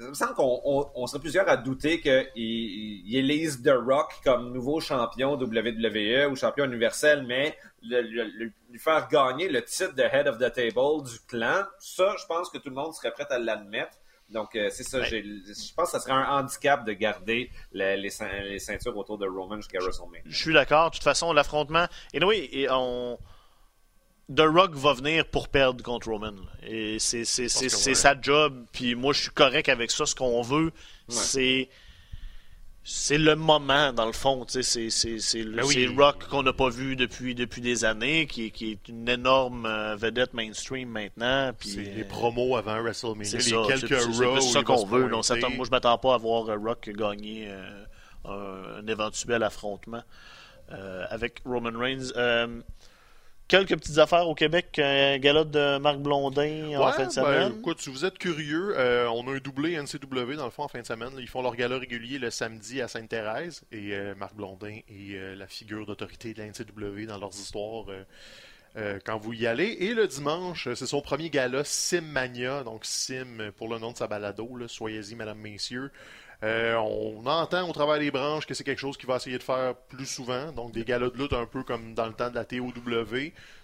il 0.00 0.08
me 0.08 0.14
semble 0.14 0.34
qu'on 0.34 0.90
on, 0.94 1.06
serait 1.06 1.20
plusieurs 1.20 1.48
à 1.48 1.56
douter 1.56 2.00
qu'il 2.00 2.26
il 2.34 3.16
élise 3.16 3.62
The 3.62 3.74
Rock 3.74 4.12
comme 4.24 4.52
nouveau 4.52 4.80
champion 4.80 5.34
WWE 5.34 6.30
ou 6.30 6.36
champion 6.36 6.64
universel, 6.64 7.24
mais 7.26 7.56
lui 7.82 8.78
faire 8.78 9.08
gagner 9.08 9.48
le 9.48 9.62
titre 9.62 9.94
de 9.94 10.02
Head 10.02 10.26
of 10.26 10.38
the 10.38 10.52
Table 10.52 11.04
du 11.04 11.18
clan, 11.28 11.64
ça, 11.78 12.14
je 12.18 12.26
pense 12.26 12.50
que 12.50 12.58
tout 12.58 12.70
le 12.70 12.74
monde 12.74 12.92
serait 12.92 13.12
prêt 13.12 13.26
à 13.30 13.38
l'admettre. 13.38 13.96
Donc, 14.30 14.56
euh, 14.56 14.68
c'est 14.70 14.82
ça. 14.84 15.02
Je 15.02 15.74
pense 15.76 15.92
que 15.92 15.98
ça 15.98 16.00
serait 16.00 16.12
un 16.12 16.38
handicap 16.38 16.84
de 16.84 16.92
garder 16.92 17.50
les, 17.72 18.10
ceintures 18.10 18.96
autour 18.96 19.18
de 19.18 19.26
Roman 19.26 19.56
jusqu'à 19.56 19.80
WrestleMania. 19.80 20.22
Je 20.24 20.36
suis 20.36 20.54
d'accord. 20.54 20.90
De 20.90 20.96
toute 20.96 21.04
façon, 21.04 21.32
l'affrontement. 21.32 21.86
Et 22.12 22.24
oui, 22.24 22.48
et 22.50 22.66
on 22.70 23.18
The 24.34 24.40
Rock 24.40 24.74
va 24.74 24.94
venir 24.94 25.26
pour 25.26 25.48
perdre 25.48 25.82
contre 25.82 26.08
Roman. 26.08 26.32
Et 26.66 26.98
c'est 26.98 27.24
sa 27.24 28.20
job. 28.20 28.64
Puis 28.72 28.94
moi, 28.94 29.12
je 29.12 29.22
suis 29.22 29.30
correct 29.30 29.68
avec 29.68 29.90
ça. 29.90 30.06
Ce 30.06 30.14
qu'on 30.14 30.42
veut, 30.42 30.72
c'est 31.08 31.68
c'est 32.86 33.16
le 33.16 33.34
moment, 33.34 33.94
dans 33.94 34.04
le 34.04 34.12
fond. 34.12 34.44
C'est 34.46 35.44
ben 35.44 35.98
Rock 35.98 36.28
qu'on 36.28 36.42
n'a 36.42 36.52
pas 36.52 36.68
vu 36.68 36.96
depuis, 36.96 37.34
depuis 37.34 37.62
des 37.62 37.86
années, 37.86 38.26
qui, 38.26 38.50
qui 38.50 38.72
est 38.72 38.88
une 38.88 39.08
énorme 39.08 39.64
euh, 39.64 39.96
vedette 39.96 40.34
mainstream 40.34 40.90
maintenant. 40.90 41.50
C'est 41.60 41.76
les 41.78 42.02
euh, 42.02 42.08
promos 42.08 42.56
avant 42.56 42.82
WrestleMania, 42.82 43.38
les 43.38 43.40
ça, 43.40 43.56
quelques 43.66 44.02
C'est 44.02 44.52
ça 44.52 44.62
qu'on 44.62 44.84
veut. 44.84 45.08
moi, 45.08 45.22
je 45.22 45.32
ne 45.32 45.70
m'attends 45.70 45.96
pas 45.96 46.14
à 46.14 46.18
voir 46.18 46.50
euh, 46.50 46.58
Rock 46.58 46.90
gagner 46.90 47.48
un, 48.26 48.86
éventuel 48.86 49.42
affrontement 49.42 50.02
avec 51.10 51.40
Roman 51.46 51.78
Reigns. 51.78 52.12
Quelques 53.46 53.76
petites 53.76 53.98
affaires 53.98 54.26
au 54.26 54.34
Québec, 54.34 54.78
un 54.78 55.18
gala 55.18 55.44
de 55.44 55.76
Marc 55.76 55.98
Blondin 55.98 56.78
en 56.78 56.92
fin 56.92 57.00
de 57.00 57.04
ben, 57.04 57.10
semaine. 57.10 57.52
écoute, 57.58 57.78
si 57.78 57.90
vous 57.90 58.06
êtes 58.06 58.16
curieux, 58.16 58.72
euh, 58.78 59.06
on 59.08 59.28
a 59.28 59.32
un 59.32 59.38
doublé 59.38 59.76
NCW 59.76 60.36
dans 60.36 60.46
le 60.46 60.50
fond 60.50 60.62
en 60.62 60.68
fin 60.68 60.80
de 60.80 60.86
semaine. 60.86 61.10
Ils 61.18 61.28
font 61.28 61.42
leur 61.42 61.54
gala 61.54 61.76
régulier 61.76 62.18
le 62.18 62.30
samedi 62.30 62.80
à 62.80 62.88
Sainte-Thérèse 62.88 63.62
et 63.70 63.92
euh, 63.92 64.14
Marc 64.14 64.34
Blondin 64.34 64.78
est 64.88 65.14
euh, 65.16 65.36
la 65.36 65.46
figure 65.46 65.84
d'autorité 65.84 66.32
de 66.32 66.38
la 66.38 66.46
NCW 66.46 67.04
dans 67.06 67.18
leurs 67.18 67.34
histoires. 67.34 67.84
quand 69.04 69.18
vous 69.18 69.34
y 69.34 69.46
allez. 69.46 69.76
Et 69.78 69.92
le 69.92 70.06
dimanche, 70.06 70.66
c'est 70.74 70.86
son 70.86 71.02
premier 71.02 71.28
gala 71.28 71.64
Simmania, 71.64 72.64
donc 72.64 72.86
Sim 72.86 73.52
pour 73.58 73.68
le 73.68 73.78
nom 73.78 73.92
de 73.92 73.98
sa 73.98 74.06
balado. 74.06 74.48
Soyez-y, 74.68 75.14
mesdames, 75.16 75.38
messieurs. 75.38 75.92
Euh, 76.44 76.74
on 76.76 77.24
entend 77.24 77.66
au 77.66 77.72
travers 77.72 77.98
des 77.98 78.10
branches 78.10 78.44
que 78.44 78.52
c'est 78.52 78.64
quelque 78.64 78.80
chose 78.80 78.98
qu'il 78.98 79.08
va 79.08 79.16
essayer 79.16 79.38
de 79.38 79.42
faire 79.42 79.74
plus 79.88 80.04
souvent. 80.04 80.52
Donc, 80.52 80.72
des 80.72 80.84
galas 80.84 81.08
de 81.08 81.16
lutte 81.16 81.32
un 81.32 81.46
peu 81.46 81.62
comme 81.62 81.94
dans 81.94 82.06
le 82.06 82.12
temps 82.12 82.28
de 82.28 82.34
la 82.34 82.44
TOW. 82.44 82.70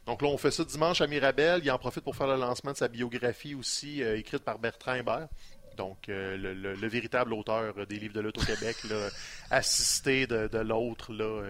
Donc 0.06 0.22
là, 0.22 0.28
on 0.28 0.38
fait 0.38 0.50
ça 0.50 0.64
dimanche 0.64 1.02
à 1.02 1.06
Mirabel. 1.06 1.60
Il 1.62 1.70
en 1.70 1.78
profite 1.78 2.02
pour 2.02 2.16
faire 2.16 2.28
le 2.28 2.36
lancement 2.36 2.72
de 2.72 2.78
sa 2.78 2.88
biographie 2.88 3.54
aussi, 3.54 4.02
euh, 4.02 4.16
écrite 4.16 4.44
par 4.44 4.58
Bertrand 4.58 4.94
Hébert. 4.94 5.28
Donc, 5.76 6.08
euh, 6.08 6.36
le, 6.36 6.88
véritable 6.88 7.34
auteur 7.34 7.86
des 7.86 7.98
livres 7.98 8.14
de 8.14 8.20
lutte 8.20 8.38
au 8.38 8.44
Québec, 8.44 8.76
assisté 9.50 10.26
de, 10.26 10.58
l'autre, 10.58 11.12
là, 11.12 11.42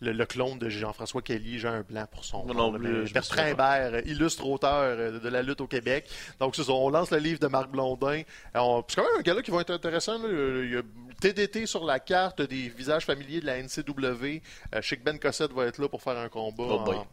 le, 0.00 0.24
clone 0.24 0.58
de 0.58 0.68
Jean-François 0.68 1.22
Kelly, 1.22 1.58
j'ai 1.58 1.68
un 1.68 1.82
blanc 1.82 2.06
pour 2.10 2.24
son 2.24 2.44
nom. 2.46 2.72
Bertrand 3.12 3.46
Hébert, 3.46 4.06
illustre 4.06 4.46
auteur 4.46 4.82
euh, 4.82 5.18
de 5.18 5.28
la 5.28 5.42
lutte 5.42 5.60
au 5.60 5.66
Québec. 5.66 6.08
Donc, 6.40 6.56
on 6.68 6.90
lance 6.90 7.10
le 7.10 7.18
livre 7.18 7.40
de 7.40 7.46
Marc 7.46 7.70
Blondin. 7.70 8.22
C'est 8.24 8.58
quand 8.60 8.84
même 8.96 9.18
un 9.18 9.22
gars-là 9.22 9.42
qui 9.42 9.50
va 9.50 9.60
être 9.60 9.70
intéressant. 9.70 10.18
Il 10.28 10.72
y 10.72 10.76
a 10.76 10.82
TDT 11.20 11.66
sur 11.66 11.84
la 11.84 12.00
carte 12.00 12.42
des 12.42 12.68
visages 12.68 13.04
familiers 13.04 13.40
de 13.40 13.46
la 13.46 13.62
NCW. 13.62 14.40
Euh, 14.74 14.82
Chic 14.82 15.02
Ben 15.02 15.18
Cossette 15.18 15.52
va 15.52 15.66
être 15.66 15.78
là 15.78 15.88
pour 15.88 16.02
faire 16.02 16.18
un 16.18 16.28
combat 16.28 16.64
oh 16.68 17.04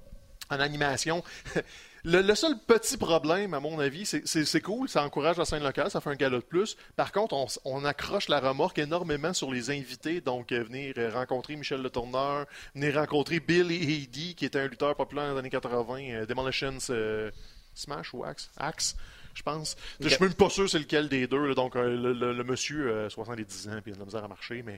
en 0.50 0.60
animation. 0.60 1.24
Le, 2.04 2.34
seul 2.36 2.58
petit 2.58 2.98
problème, 2.98 3.54
à 3.54 3.60
mon 3.60 3.80
avis, 3.80 4.06
c'est 4.06 4.62
cool, 4.62 4.90
ça 4.90 5.04
encourage 5.04 5.38
la 5.38 5.46
scène 5.46 5.64
locale, 5.64 5.92
ça 5.92 6.02
fait 6.02 6.10
un 6.10 6.16
galop 6.16 6.40
de 6.40 6.44
plus. 6.44 6.76
Par 6.96 7.12
contre, 7.12 7.36
on, 7.64 7.86
accroche 7.86 8.28
la 8.28 8.40
remorque 8.40 8.80
énormément 8.80 9.34
sur 9.34 9.52
les 9.52 9.70
invités, 9.70 10.22
donc 10.22 10.52
euh, 10.52 10.64
venir 10.64 10.94
euh, 10.98 11.12
rencontrer 11.12 11.56
Michel 11.56 11.82
Le 11.82 11.90
Tourneur, 11.90 12.46
venir 12.74 12.96
rencontrer 12.96 13.40
Billy 13.40 13.76
Heady, 13.76 14.36
qui 14.36 14.46
était 14.46 14.60
un 14.60 14.68
lutteur 14.68 14.96
populaire 14.96 15.28
dans 15.28 15.34
les 15.34 15.40
années 15.40 15.50
80, 15.50 16.00
euh, 16.00 16.26
Demolitions 16.26 16.78
Smash 17.74 18.14
ou 18.14 18.24
Axe, 18.24 18.50
Axe 18.58 18.96
je 19.34 19.44
pense. 19.44 19.78
Je 20.02 20.10
suis 20.10 20.22
même 20.22 20.34
pas 20.34 20.50
sûr 20.50 20.70
c'est 20.70 20.80
lequel 20.80 21.08
des 21.08 21.26
deux. 21.26 21.56
donc, 21.56 21.76
le, 21.76 22.44
monsieur, 22.44 23.08
70 23.10 23.70
ans, 23.70 23.80
puis 23.82 23.92
il 23.92 23.94
a 23.94 23.96
de 23.96 24.00
la 24.00 24.06
misère 24.06 24.26
à 24.26 24.28
marcher, 24.28 24.62
mais 24.62 24.78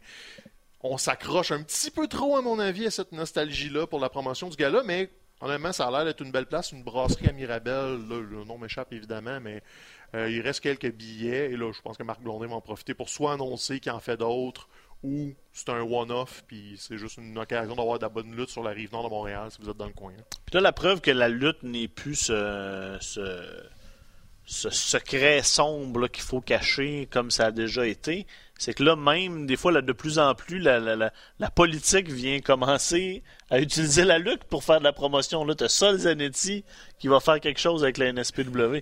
on 0.81 0.97
s'accroche 0.99 1.51
un 1.51 1.63
petit 1.63 1.89
peu 1.89 2.07
trop, 2.07 2.37
à 2.37 2.43
mon 2.43 2.59
avis, 2.59 2.85
à 2.85 2.91
cette 2.91 3.13
nostalgie-là 3.13 3.87
pour 3.87 3.99
la 3.99 4.09
promotion 4.09 4.49
du 4.49 4.55
gala, 4.55 4.83
mais 4.83 5.09
Honnêtement, 5.43 5.73
ça 5.73 5.87
a 5.87 5.91
l'air 5.91 6.05
d'être 6.05 6.21
une 6.21 6.31
belle 6.31 6.45
place, 6.45 6.71
une 6.71 6.83
brasserie 6.83 7.27
à 7.27 7.33
Mirabel. 7.33 7.99
le 8.07 8.43
nom 8.45 8.57
m'échappe 8.57 8.93
évidemment, 8.93 9.39
mais 9.41 9.61
euh, 10.15 10.29
il 10.29 10.41
reste 10.41 10.61
quelques 10.61 10.91
billets. 10.91 11.51
Et 11.51 11.57
là, 11.57 11.71
je 11.71 11.81
pense 11.81 11.97
que 11.97 12.03
Marc 12.03 12.21
Blondin 12.21 12.47
va 12.47 12.55
en 12.55 12.61
profiter 12.61 12.93
pour 12.93 13.09
soit 13.09 13.33
annoncer 13.33 13.79
qu'il 13.79 13.91
en 13.91 13.99
fait 13.99 14.17
d'autres 14.17 14.69
ou 15.03 15.33
c'est 15.51 15.69
un 15.69 15.81
one-off, 15.81 16.43
puis 16.47 16.75
c'est 16.79 16.97
juste 16.97 17.17
une 17.17 17.37
occasion 17.37 17.75
d'avoir 17.75 17.97
de 17.97 18.03
la 18.03 18.09
bonne 18.09 18.33
lutte 18.33 18.49
sur 18.49 18.63
la 18.63 18.71
rive 18.71 18.93
nord 18.93 19.03
de 19.03 19.09
Montréal 19.09 19.49
si 19.51 19.61
vous 19.61 19.69
êtes 19.69 19.75
dans 19.75 19.87
le 19.87 19.93
coin. 19.93 20.13
Puis 20.45 20.55
là, 20.55 20.61
la 20.61 20.71
preuve 20.71 21.01
que 21.01 21.11
la 21.11 21.27
lutte 21.27 21.61
n'est 21.61 21.89
plus 21.89 22.15
ce, 22.15 22.97
secret 24.45 25.41
sombre 25.43 26.07
qu'il 26.07 26.23
faut 26.23 26.39
cacher 26.39 27.09
comme 27.11 27.31
ça 27.31 27.47
a 27.47 27.51
déjà 27.51 27.85
été, 27.85 28.25
c'est 28.59 28.73
que 28.73 28.83
là, 28.83 28.95
même, 28.95 29.45
des 29.45 29.57
fois, 29.57 29.81
de 29.81 29.91
plus 29.91 30.19
en 30.19 30.35
plus, 30.35 30.59
la, 30.59 31.11
politique 31.53 32.09
vient 32.09 32.39
commencer 32.39 33.23
à 33.49 33.59
utiliser 33.59 34.03
la 34.03 34.19
lutte 34.19 34.45
pour 34.45 34.63
faire 34.63 34.79
de 34.79 34.83
la 34.83 34.93
promotion. 34.93 35.43
Là, 35.43 35.53
t'as 35.53 35.67
Sol 35.67 35.97
Zanetti 35.97 36.63
qui 36.97 37.07
va 37.07 37.19
faire 37.19 37.39
quelque 37.39 37.59
chose 37.59 37.83
avec 37.83 37.97
la 37.97 38.13
NSPW. 38.13 38.77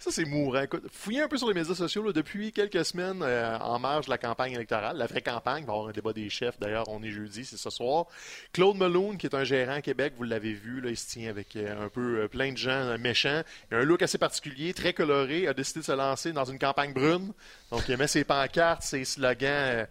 Ça, 0.00 0.10
c'est 0.10 0.24
mourant. 0.24 0.64
Fouillez 0.90 1.22
un 1.22 1.28
peu 1.28 1.38
sur 1.38 1.48
les 1.48 1.54
médias 1.54 1.74
sociaux. 1.74 2.12
Depuis 2.12 2.52
quelques 2.52 2.84
semaines, 2.84 3.22
euh, 3.22 3.56
en 3.58 3.78
marge 3.78 4.06
de 4.06 4.10
la 4.10 4.18
campagne 4.18 4.52
électorale, 4.52 4.96
la 4.96 5.06
vraie 5.06 5.22
campagne, 5.22 5.64
va 5.64 5.72
avoir 5.72 5.88
un 5.88 5.92
débat 5.92 6.12
des 6.12 6.28
chefs. 6.28 6.58
D'ailleurs, 6.58 6.88
on 6.88 7.02
est 7.02 7.10
jeudi, 7.10 7.44
c'est 7.44 7.56
ce 7.56 7.70
soir. 7.70 8.06
Claude 8.52 8.76
Malone, 8.76 9.16
qui 9.16 9.26
est 9.26 9.34
un 9.34 9.44
gérant 9.44 9.74
à 9.74 9.82
Québec, 9.82 10.14
vous 10.16 10.24
l'avez 10.24 10.52
vu, 10.52 10.80
là, 10.80 10.90
il 10.90 10.96
se 10.96 11.08
tient 11.08 11.30
avec 11.30 11.54
euh, 11.54 11.86
un 11.86 11.88
peu 11.88 12.22
euh, 12.22 12.28
plein 12.28 12.52
de 12.52 12.58
gens 12.58 12.98
méchants. 12.98 13.42
Il 13.70 13.76
a 13.76 13.80
un 13.80 13.84
look 13.84 14.02
assez 14.02 14.18
particulier, 14.18 14.74
très 14.74 14.92
coloré, 14.92 15.46
a 15.46 15.54
décidé 15.54 15.80
de 15.80 15.84
se 15.84 15.92
lancer 15.92 16.32
dans 16.32 16.44
une 16.44 16.58
campagne 16.58 16.92
brune. 16.92 17.32
Donc, 17.70 17.88
il 17.88 17.96
met 17.96 18.08
ses 18.08 18.24
pancartes, 18.24 18.82
ses 18.82 19.01
slogans 19.04 19.86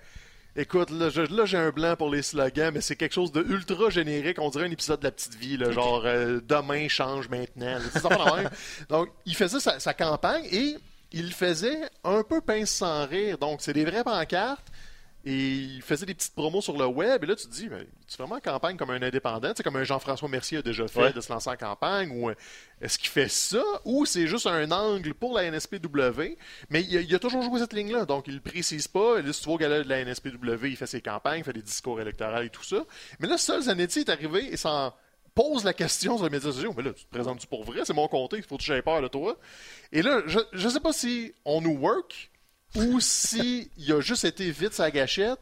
Écoute, 0.54 0.90
là, 0.90 1.10
j'ai 1.46 1.58
un 1.58 1.70
blanc 1.70 1.96
pour 1.96 2.10
les 2.10 2.22
slogans, 2.22 2.74
mais 2.74 2.82
c'est 2.82 2.98
quelque 2.98 3.14
chose 3.14 3.32
de 3.32 3.42
ultra 3.42 3.90
générique. 3.90 4.38
On 4.38 4.50
dirait 4.50 4.66
un 4.66 4.72
épisode 4.72 5.00
de 5.00 5.06
La 5.06 5.12
Petite 5.12 5.36
Vie, 5.36 5.58
genre 5.72 6.04
euh, 6.06 6.42
demain 6.46 6.90
change 6.90 7.30
maintenant. 7.30 7.78
Donc, 8.90 9.10
il 9.26 9.36
faisait 9.36 9.62
sa, 9.62 9.94
campagne 9.94 10.44
et 10.52 10.76
il 11.14 11.32
faisait 11.32 11.80
un 12.04 12.24
peu 12.24 12.42
pince 12.42 12.70
sans 12.70 13.06
rire. 13.06 13.38
Donc, 13.38 13.62
c'est 13.62 13.72
des 13.72 13.86
vraies 13.86 14.04
pancartes 14.04 14.68
et 15.24 15.36
il 15.36 15.82
faisait 15.82 16.06
des 16.06 16.16
petites 16.16 16.34
promos 16.34 16.62
sur 16.62 16.78
le 16.78 16.86
web. 16.86 17.24
Et 17.24 17.28
là, 17.28 17.36
tu 17.36 17.48
te 17.48 17.52
dis, 17.52 17.70
mais, 17.70 17.86
tu 18.08 18.18
fais 18.18 18.24
vraiment 18.24 18.40
campagne 18.40 18.78
comme 18.78 18.90
un 18.90 19.02
indépendant, 19.02 19.52
c'est 19.56 19.64
comme 19.64 19.76
un 19.76 19.84
Jean-François 19.84 20.28
Mercier 20.30 20.60
a 20.60 20.62
déjà 20.62 20.88
fait 20.88 21.14
de 21.14 21.22
se 21.22 21.32
lancer 21.32 21.50
en 21.50 21.56
campagne, 21.56 22.12
ou 22.12 22.30
euh, 22.30 22.36
est-ce 22.82 22.98
qu'il 22.98 23.10
fait 23.10 23.30
ça, 23.30 23.64
ou 23.86 24.06
c'est 24.06 24.28
juste 24.28 24.48
un 24.48 24.72
angle 24.72 25.14
pour 25.14 25.34
la 25.36 25.50
NSPW, 25.50 26.38
mais 26.70 26.82
il 26.84 27.14
a, 27.14 27.16
a 27.16 27.20
toujours 27.20 27.44
joué 27.44 27.60
cette 27.60 27.74
ligne-là, 27.74 28.06
donc 28.06 28.28
il 28.28 28.36
ne 28.36 28.40
précise 28.40 28.88
pas. 28.88 29.20
Et 29.20 29.22
là, 29.22 29.32
si 29.32 29.42
tu 29.42 29.50
vois 29.50 29.58
de 29.58 29.88
la 29.88 30.04
NSPW, 30.04 30.66
il 30.66 30.76
fait 30.76 30.88
ses 30.88 31.02
campagnes, 31.02 31.40
il 31.40 31.44
fait 31.44 31.54
des 31.54 31.62
discours 31.62 32.02
électoraux 32.02 32.42
et 32.42 32.50
tout 32.50 32.64
ça. 32.64 32.84
Mais 33.20 33.28
là, 33.28 33.38
seul 33.38 33.62
Zanetti 33.62 34.00
est 34.00 34.10
arrivé 34.10 34.52
et 34.52 34.58
s'en 34.58 34.94
pose 35.36 35.64
la 35.64 35.74
question 35.74 36.18
sur 36.18 36.26
les 36.26 36.32
médias 36.32 36.52
sociaux. 36.52 36.74
Mais 36.76 36.84
là, 36.84 36.94
tu 36.94 37.06
te 37.06 37.10
présentes-tu 37.10 37.48
pour 37.48 37.64
vrai? 37.64 37.82
C'est 37.86 37.94
mon 37.94 38.08
comté, 38.08 38.38
il 38.38 38.44
faut 38.44 38.58
que 38.58 38.64
tu 38.64 38.82
peur 38.82 39.02
de 39.02 39.08
toi. 39.08 39.38
Et 39.92 40.02
là, 40.02 40.22
je 40.26 40.40
ne 40.54 40.70
sais 40.70 40.80
pas 40.80 40.94
si 40.94 41.34
on 41.46 41.62
nous 41.62 41.78
work, 41.78 42.31
ou 42.76 43.00
s'il 43.00 43.70
a 43.90 44.02
juste 44.02 44.26
été 44.26 44.50
vite 44.52 44.74
sa 44.74 44.92
gâchette. 44.92 45.40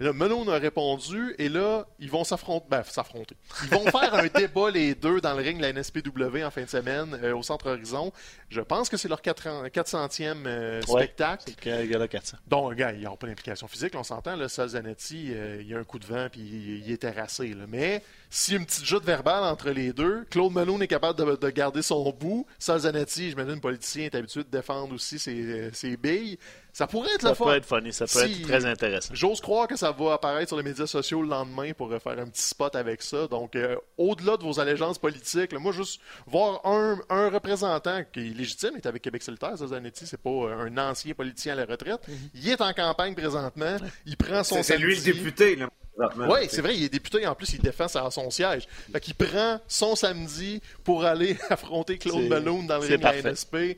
Et 0.00 0.04
là, 0.04 0.12
Melon 0.12 0.48
a 0.48 0.58
répondu, 0.58 1.34
et 1.38 1.48
là, 1.48 1.86
ils 2.00 2.10
vont 2.10 2.24
s'affronter. 2.24 2.66
Ben, 2.68 2.82
s'affronter. 2.82 3.36
Ils 3.62 3.68
vont 3.68 3.84
faire 3.84 4.14
un 4.14 4.26
débat, 4.26 4.70
les 4.70 4.94
deux, 4.96 5.20
dans 5.20 5.34
le 5.34 5.42
ring 5.42 5.58
de 5.58 5.62
la 5.62 5.72
NSPW 5.72 6.42
en 6.44 6.50
fin 6.50 6.62
de 6.62 6.68
semaine, 6.68 7.16
euh, 7.22 7.36
au 7.36 7.42
Centre 7.44 7.70
Horizon. 7.70 8.10
Je 8.48 8.62
pense 8.62 8.88
que 8.88 8.96
c'est 8.96 9.08
leur 9.08 9.20
400e 9.20 10.46
euh, 10.46 10.82
spectacle. 10.82 11.44
C'est 11.62 11.86
le 11.86 12.06
400. 12.06 12.38
Donc, 12.48 12.74
gars, 12.74 12.92
ils 12.92 13.02
n'ont 13.02 13.16
pas 13.16 13.26
d'implication 13.26 13.68
physique, 13.68 13.92
on 13.94 14.02
s'entend. 14.02 14.34
Là, 14.34 14.48
Zanetti, 14.48 15.28
euh, 15.34 15.58
il 15.60 15.68
y 15.68 15.74
a 15.74 15.78
un 15.78 15.84
coup 15.84 15.98
de 15.98 16.06
vent, 16.06 16.26
puis 16.32 16.40
il, 16.40 16.90
est 16.90 16.96
terrassé. 16.96 17.48
Là. 17.48 17.66
Mais 17.68 18.02
si 18.28 18.56
une 18.56 18.64
petite 18.64 18.86
joute 18.86 19.04
verbale 19.04 19.44
entre 19.44 19.70
les 19.70 19.92
deux, 19.92 20.24
Claude 20.30 20.52
Malone 20.52 20.82
est 20.82 20.88
capable 20.88 21.38
de, 21.38 21.50
garder 21.50 21.82
son 21.82 22.10
bout. 22.10 22.44
Zanetti, 22.58 23.30
je 23.30 23.36
me 23.36 23.44
dis, 23.44 23.60
politicien 23.60 24.06
est 24.06 24.14
habitué 24.14 24.42
de 24.42 24.48
défendre 24.48 24.94
aussi 24.94 25.18
ses, 25.18 25.70
ses 25.72 25.96
billes. 25.96 26.38
Ça 26.72 26.86
pourrait 26.86 27.10
être 27.14 27.22
le 27.22 27.34
fun. 27.34 27.44
Ça 27.44 27.50
peut 27.50 27.56
être 27.56 27.66
funny, 27.66 27.92
ça 27.92 28.06
peut 28.06 28.24
être 28.24 28.42
très 28.42 28.64
intéressant. 28.64 29.12
J'ose 29.14 29.40
croire 29.42 29.68
que 29.68 29.76
ça 29.76 29.92
va 29.92 30.14
apparaître 30.14 30.48
sur 30.48 30.56
les 30.56 30.62
médias 30.62 30.86
sociaux 30.86 31.20
le 31.22 31.28
lendemain 31.28 31.72
pour 31.74 31.90
faire 31.90 32.18
un 32.18 32.26
petit 32.26 32.42
spot 32.42 32.74
avec 32.74 33.02
ça. 33.02 33.26
Donc, 33.26 33.56
euh, 33.56 33.76
au-delà 33.98 34.38
de 34.38 34.42
vos 34.42 34.58
allégeances 34.58 34.98
politiques, 34.98 35.52
moi, 35.52 35.72
juste 35.72 36.00
voir 36.26 36.64
un, 36.64 36.98
un, 37.10 37.28
représentant 37.28 38.02
qui 38.10 38.20
est 38.20 38.34
légitime, 38.34 38.70
il 38.74 38.78
est 38.78 38.86
avec 38.86 39.02
Québec 39.02 39.22
solitaire, 39.22 39.54
Zanetti, 39.56 40.06
c'est 40.06 40.20
pas 40.20 40.30
un 40.30 40.78
ancien 40.78 41.12
politicien 41.12 41.52
à 41.52 41.56
la 41.56 41.66
retraite. 41.66 42.00
Mhm. 42.08 42.16
Il 42.34 42.48
est 42.48 42.60
en 42.60 42.72
campagne 42.72 43.14
présentement, 43.14 43.76
il 44.06 44.16
prend 44.16 44.42
son 44.42 44.62
C'est 44.62 44.78
lui 44.78 44.96
le 44.96 45.02
député, 45.02 45.56
là. 45.56 45.68
Oui, 45.98 46.48
c'est 46.48 46.62
vrai, 46.62 46.74
il 46.74 46.84
est 46.84 46.88
député 46.88 47.26
en 47.26 47.34
plus, 47.34 47.52
il 47.52 47.60
défend 47.60 47.86
son 47.88 48.30
siège. 48.30 48.66
Fait 48.90 49.00
qu'il 49.00 49.14
prend 49.14 49.60
son 49.68 49.94
samedi 49.94 50.62
pour 50.84 51.04
aller 51.04 51.36
affronter 51.50 51.98
Claude 51.98 52.28
Balloon 52.28 52.62
dans 52.62 52.78
le 52.78 52.86
ring 52.86 52.98
de 52.98 53.04
la 53.04 53.22
NSP. 53.22 53.76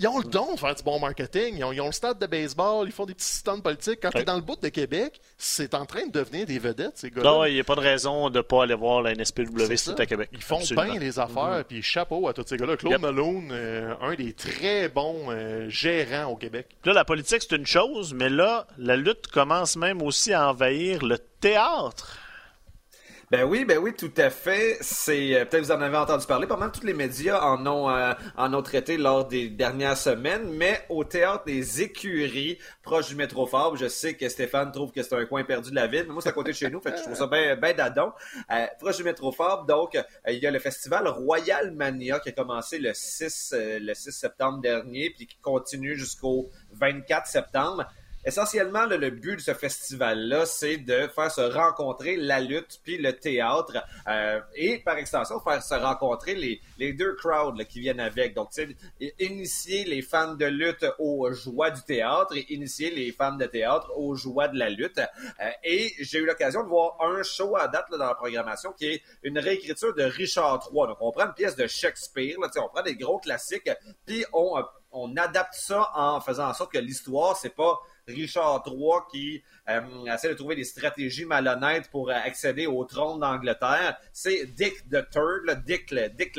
Ils 0.00 0.08
ont 0.08 0.18
le 0.18 0.24
don 0.24 0.54
de 0.54 0.58
faire 0.58 0.74
du 0.74 0.82
bon 0.82 0.98
marketing. 0.98 1.56
Ils 1.58 1.80
ont, 1.80 1.86
le 1.86 1.92
stade 1.92 2.18
de 2.18 2.26
baseball, 2.26 2.86
ils 2.86 2.92
font 2.92 3.06
des 3.06 3.14
petits 3.14 3.36
stands 3.36 3.60
politiques. 3.60 4.00
Quand 4.02 4.10
tu 4.10 4.18
es 4.18 4.24
dans 4.24 4.34
le 4.34 4.40
bout 4.40 4.60
de 4.60 4.68
Québec, 4.68 5.20
c'est 5.38 5.72
en 5.74 5.86
train 5.86 6.06
de 6.06 6.10
devenir 6.10 6.46
des 6.46 6.58
vedettes, 6.58 6.96
ces 6.96 7.10
gars-là. 7.10 7.30
Non, 7.30 7.44
il 7.44 7.54
n'y 7.54 7.60
a 7.60 7.64
pas 7.64 7.76
de 7.76 7.80
raison 7.80 8.28
de 8.28 8.38
ne 8.38 8.42
pas 8.42 8.64
aller 8.64 8.74
voir 8.74 9.02
la 9.02 9.14
NSPW 9.14 9.76
si 9.76 9.90
à 9.90 10.06
Québec. 10.06 10.30
Ils 10.32 10.42
font 10.42 10.60
bien 10.72 10.98
les 10.98 11.20
affaires, 11.20 11.60
mm-hmm. 11.60 11.64
puis 11.64 11.82
chapeau 11.82 12.26
à 12.26 12.32
tous 12.32 12.44
ces 12.46 12.56
gars-là. 12.56 12.76
Claude 12.76 13.00
Malone, 13.00 13.50
euh, 13.52 13.94
un 14.00 14.14
des 14.14 14.32
très 14.32 14.88
bons 14.88 15.26
euh, 15.28 15.68
gérants 15.68 16.32
au 16.32 16.36
Québec. 16.36 16.68
Là, 16.84 16.92
la 16.92 17.04
politique, 17.04 17.42
c'est 17.48 17.54
une 17.54 17.66
chose, 17.66 18.14
mais 18.14 18.28
là, 18.28 18.66
la 18.78 18.96
lutte 18.96 19.28
commence 19.28 19.76
même 19.76 20.02
aussi 20.02 20.32
à 20.32 20.50
envahir 20.50 21.04
le 21.04 21.18
théâtre. 21.18 22.18
Ben 23.30 23.44
oui, 23.44 23.64
ben 23.64 23.78
oui, 23.78 23.94
tout 23.94 24.12
à 24.18 24.28
fait. 24.28 24.76
C'est 24.82 25.34
euh, 25.34 25.44
peut-être 25.46 25.64
vous 25.64 25.72
en 25.72 25.80
avez 25.80 25.96
entendu 25.96 26.26
parler. 26.26 26.46
Pas 26.46 26.58
mal 26.58 26.70
tous 26.70 26.84
les 26.84 26.92
médias 26.92 27.40
en 27.40 27.66
ont 27.66 27.88
euh, 27.88 28.12
en 28.36 28.52
ont 28.52 28.62
traité 28.62 28.98
lors 28.98 29.26
des 29.26 29.48
dernières 29.48 29.96
semaines, 29.96 30.50
mais 30.50 30.84
au 30.90 31.04
théâtre 31.04 31.44
des 31.46 31.80
écuries 31.80 32.58
proche 32.82 33.08
du 33.08 33.16
métro 33.16 33.46
Fab, 33.46 33.76
je 33.76 33.88
sais 33.88 34.14
que 34.14 34.28
Stéphane 34.28 34.72
trouve 34.72 34.92
que 34.92 35.02
c'est 35.02 35.14
un 35.14 35.24
coin 35.24 35.42
perdu 35.42 35.70
de 35.70 35.74
la 35.74 35.86
ville, 35.86 36.04
mais 36.06 36.12
moi 36.12 36.20
c'est 36.22 36.28
à 36.28 36.32
côté 36.32 36.50
de 36.50 36.56
chez 36.56 36.68
nous, 36.68 36.80
fait 36.80 36.94
je 36.98 37.02
trouve 37.02 37.14
ça 37.14 37.26
bien 37.26 37.56
ben 37.56 37.74
dadon. 37.74 38.12
Euh, 38.52 38.66
proche 38.78 38.98
du 38.98 39.04
métro 39.04 39.34
donc 39.66 39.98
il 40.28 40.38
y 40.38 40.46
a 40.46 40.50
le 40.50 40.58
festival 40.58 41.08
Royal 41.08 41.72
Mania 41.72 42.20
qui 42.20 42.28
a 42.28 42.32
commencé 42.32 42.78
le 42.78 42.92
6 42.92 43.54
le 43.80 43.94
6 43.94 44.12
septembre 44.12 44.60
dernier 44.60 45.10
puis 45.10 45.26
qui 45.26 45.38
continue 45.38 45.96
jusqu'au 45.96 46.50
24 46.72 47.26
septembre 47.26 47.86
essentiellement, 48.24 48.86
le 48.86 49.10
but 49.10 49.36
de 49.36 49.40
ce 49.40 49.54
festival-là, 49.54 50.46
c'est 50.46 50.78
de 50.78 51.08
faire 51.14 51.30
se 51.30 51.40
rencontrer 51.40 52.16
la 52.16 52.40
lutte 52.40 52.80
puis 52.82 52.98
le 52.98 53.12
théâtre 53.12 53.84
euh, 54.08 54.40
et, 54.54 54.78
par 54.78 54.96
extension, 54.96 55.40
faire 55.40 55.62
se 55.62 55.74
rencontrer 55.74 56.34
les, 56.34 56.60
les 56.78 56.92
deux 56.92 57.14
crowds 57.14 57.62
qui 57.64 57.80
viennent 57.80 58.00
avec. 58.00 58.34
Donc, 58.34 58.50
initier 59.18 59.84
les 59.84 60.02
fans 60.02 60.34
de 60.34 60.46
lutte 60.46 60.86
aux 60.98 61.32
joies 61.32 61.70
du 61.70 61.82
théâtre 61.82 62.36
et 62.36 62.52
initier 62.52 62.90
les 62.90 63.12
fans 63.12 63.36
de 63.36 63.46
théâtre 63.46 63.90
aux 63.96 64.14
joies 64.14 64.48
de 64.48 64.58
la 64.58 64.70
lutte. 64.70 64.98
Euh, 64.98 65.50
et 65.62 65.92
j'ai 66.00 66.18
eu 66.18 66.26
l'occasion 66.26 66.62
de 66.62 66.68
voir 66.68 66.96
un 67.00 67.22
show 67.22 67.56
à 67.56 67.68
date 67.68 67.90
là, 67.90 67.98
dans 67.98 68.06
la 68.06 68.14
programmation 68.14 68.72
qui 68.72 68.86
est 68.86 69.02
une 69.22 69.38
réécriture 69.38 69.94
de 69.94 70.04
Richard 70.04 70.68
III. 70.72 70.88
Donc, 70.88 70.98
on 71.00 71.12
prend 71.12 71.26
une 71.26 71.34
pièce 71.34 71.56
de 71.56 71.66
Shakespeare, 71.66 72.38
là, 72.40 72.48
on 72.56 72.68
prend 72.68 72.82
des 72.82 72.96
gros 72.96 73.18
classiques, 73.18 73.70
puis 74.06 74.24
on, 74.32 74.62
on 74.92 75.16
adapte 75.16 75.54
ça 75.54 75.90
en 75.94 76.20
faisant 76.20 76.48
en 76.48 76.54
sorte 76.54 76.72
que 76.72 76.78
l'histoire, 76.78 77.36
c'est 77.36 77.54
pas 77.54 77.80
Richard 78.06 78.62
III 78.66 79.00
qui 79.10 79.42
euh, 79.68 79.80
essaie 80.12 80.28
de 80.28 80.34
trouver 80.34 80.56
des 80.56 80.64
stratégies 80.64 81.24
malhonnêtes 81.24 81.90
pour 81.90 82.10
euh, 82.10 82.14
accéder 82.14 82.66
au 82.66 82.84
trône 82.84 83.20
d'Angleterre. 83.20 83.98
C'est 84.12 84.46
Dick 84.46 84.88
the 84.90 85.08
Third, 85.10 85.64
Dick, 85.64 85.90
le, 85.90 86.08
Dick 86.08 86.38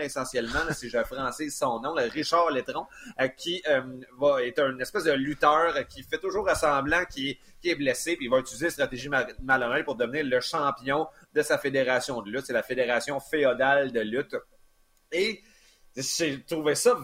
essentiellement, 0.00 0.72
si 0.72 0.90
je 0.90 1.02
francise 1.04 1.56
son 1.56 1.80
nom, 1.80 1.94
Richard 1.94 2.50
Letron, 2.50 2.86
euh, 3.20 3.28
qui 3.28 3.62
va 4.18 4.42
est 4.42 4.58
un 4.58 4.78
espèce 4.78 5.04
de 5.04 5.12
lutteur 5.12 5.86
qui 5.88 6.02
fait 6.02 6.18
toujours 6.18 6.48
semblant 6.50 7.04
qui, 7.04 7.38
qui 7.60 7.70
est 7.70 7.74
blessé, 7.74 8.16
puis 8.16 8.26
il 8.26 8.30
va 8.30 8.38
utiliser 8.38 8.66
une 8.66 8.70
stratégie 8.70 9.08
malhonnête 9.42 9.84
pour 9.84 9.96
devenir 9.96 10.24
le 10.24 10.40
champion 10.40 11.06
de 11.34 11.42
sa 11.42 11.58
fédération 11.58 12.20
de 12.22 12.30
lutte. 12.30 12.46
C'est 12.46 12.52
la 12.52 12.62
fédération 12.62 13.20
féodale 13.20 13.92
de 13.92 14.00
lutte. 14.00 14.36
Et 15.12 15.42
j'ai 15.96 16.42
trouvé 16.44 16.74
ça 16.74 16.96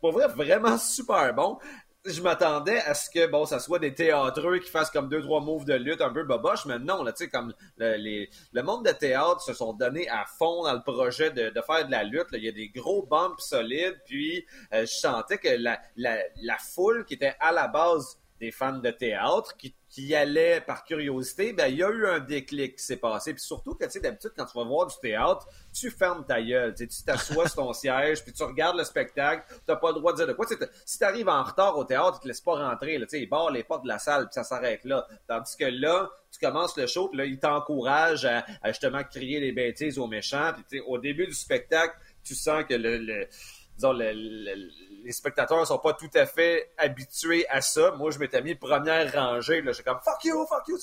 pour 0.00 0.12
vrai, 0.12 0.28
vraiment 0.28 0.76
super 0.76 1.32
bon 1.34 1.58
je 2.04 2.20
m'attendais 2.20 2.80
à 2.80 2.94
ce 2.94 3.08
que 3.08 3.26
bon 3.26 3.44
ça 3.46 3.60
soit 3.60 3.78
des 3.78 3.94
théâtreux 3.94 4.58
qui 4.58 4.70
fassent 4.70 4.90
comme 4.90 5.08
deux 5.08 5.22
trois 5.22 5.40
moves 5.40 5.64
de 5.64 5.74
lutte 5.74 6.00
un 6.00 6.12
peu 6.12 6.24
boboche 6.24 6.66
mais 6.66 6.78
non 6.78 7.04
là 7.04 7.12
tu 7.12 7.24
sais 7.24 7.30
comme 7.30 7.54
le, 7.76 7.96
les, 7.96 8.28
le 8.52 8.62
monde 8.62 8.84
de 8.84 8.90
théâtre 8.90 9.40
se 9.40 9.54
sont 9.54 9.72
donnés 9.72 10.08
à 10.08 10.24
fond 10.26 10.64
dans 10.64 10.72
le 10.72 10.82
projet 10.82 11.30
de, 11.30 11.50
de 11.50 11.60
faire 11.60 11.86
de 11.86 11.92
la 11.92 12.02
lutte 12.02 12.26
il 12.32 12.42
y 12.42 12.48
a 12.48 12.52
des 12.52 12.68
gros 12.70 13.06
bumps 13.06 13.40
solides 13.40 14.00
puis 14.04 14.44
euh, 14.72 14.80
je 14.80 14.92
sentais 14.92 15.38
que 15.38 15.48
la, 15.48 15.80
la, 15.96 16.18
la 16.42 16.58
foule 16.58 17.04
qui 17.04 17.14
était 17.14 17.36
à 17.38 17.52
la 17.52 17.68
base 17.68 18.18
des 18.40 18.50
fans 18.50 18.78
de 18.78 18.90
théâtre 18.90 19.56
qui, 19.56 19.72
qui 19.92 20.06
y 20.06 20.14
allaient 20.14 20.62
par 20.62 20.84
curiosité, 20.84 21.52
ben 21.52 21.66
il 21.66 21.76
y 21.76 21.84
a 21.84 21.90
eu 21.90 22.06
un 22.06 22.18
déclic 22.18 22.76
qui 22.76 22.82
s'est 22.82 22.96
passé. 22.96 23.34
Puis 23.34 23.42
surtout 23.42 23.74
que 23.74 23.84
tu 23.84 23.90
sais 23.90 24.00
d'habitude 24.00 24.32
quand 24.34 24.46
tu 24.46 24.56
vas 24.56 24.64
voir 24.64 24.86
du 24.86 24.94
théâtre, 25.02 25.46
tu 25.70 25.90
fermes 25.90 26.24
ta 26.24 26.40
gueule, 26.42 26.74
tu 26.74 26.88
t'assois 27.04 27.46
sur 27.50 27.56
ton 27.56 27.74
siège, 27.74 28.24
puis 28.24 28.32
tu 28.32 28.42
regardes 28.42 28.78
le 28.78 28.84
spectacle, 28.84 29.44
t'as 29.66 29.76
pas 29.76 29.88
le 29.88 29.96
droit 29.96 30.12
de 30.12 30.16
dire 30.16 30.26
de 30.26 30.32
quoi. 30.32 30.46
si 30.86 30.98
tu 30.98 31.04
arrives 31.04 31.28
en 31.28 31.42
retard 31.42 31.76
au 31.76 31.84
théâtre, 31.84 32.18
ils 32.20 32.22
te 32.22 32.28
laissent 32.28 32.40
pas 32.40 32.54
rentrer, 32.54 32.96
là, 32.96 33.04
tu 33.04 33.10
sais, 33.10 33.22
ils 33.22 33.28
barrent 33.28 33.50
les 33.50 33.64
portes 33.64 33.82
de 33.82 33.88
la 33.88 33.98
salle, 33.98 34.24
puis 34.24 34.32
ça 34.32 34.44
s'arrête 34.44 34.82
là. 34.86 35.06
Tandis 35.28 35.58
que 35.58 35.66
là, 35.66 36.10
tu 36.30 36.38
commences 36.38 36.74
le 36.78 36.86
show, 36.86 37.08
puis 37.08 37.18
là, 37.18 37.26
ils 37.26 37.38
t'encouragent 37.38 38.24
à, 38.24 38.44
justement 38.68 39.04
crier 39.04 39.40
les 39.40 39.52
bêtises 39.52 39.98
aux 39.98 40.06
méchants. 40.06 40.52
Puis 40.70 40.80
au 40.80 40.96
début 40.96 41.26
du 41.26 41.34
spectacle, 41.34 41.94
tu 42.24 42.34
sens 42.34 42.64
que 42.66 42.74
le, 42.74 42.96
le 42.96 43.28
disons, 43.76 43.92
le, 43.92 44.70
les 45.04 45.12
spectateurs 45.12 45.66
sont 45.66 45.78
pas 45.78 45.92
tout 45.94 46.10
à 46.14 46.26
fait 46.26 46.70
habitués 46.78 47.46
à 47.48 47.60
ça. 47.60 47.92
Moi, 47.92 48.10
je 48.10 48.18
m'étais 48.18 48.40
mis 48.42 48.54
première 48.54 49.12
rangée. 49.12 49.62
J'étais 49.64 49.82
comme 49.82 50.00
fuck 50.04 50.24
you, 50.24 50.46
fuck 50.46 50.66
you. 50.68 50.78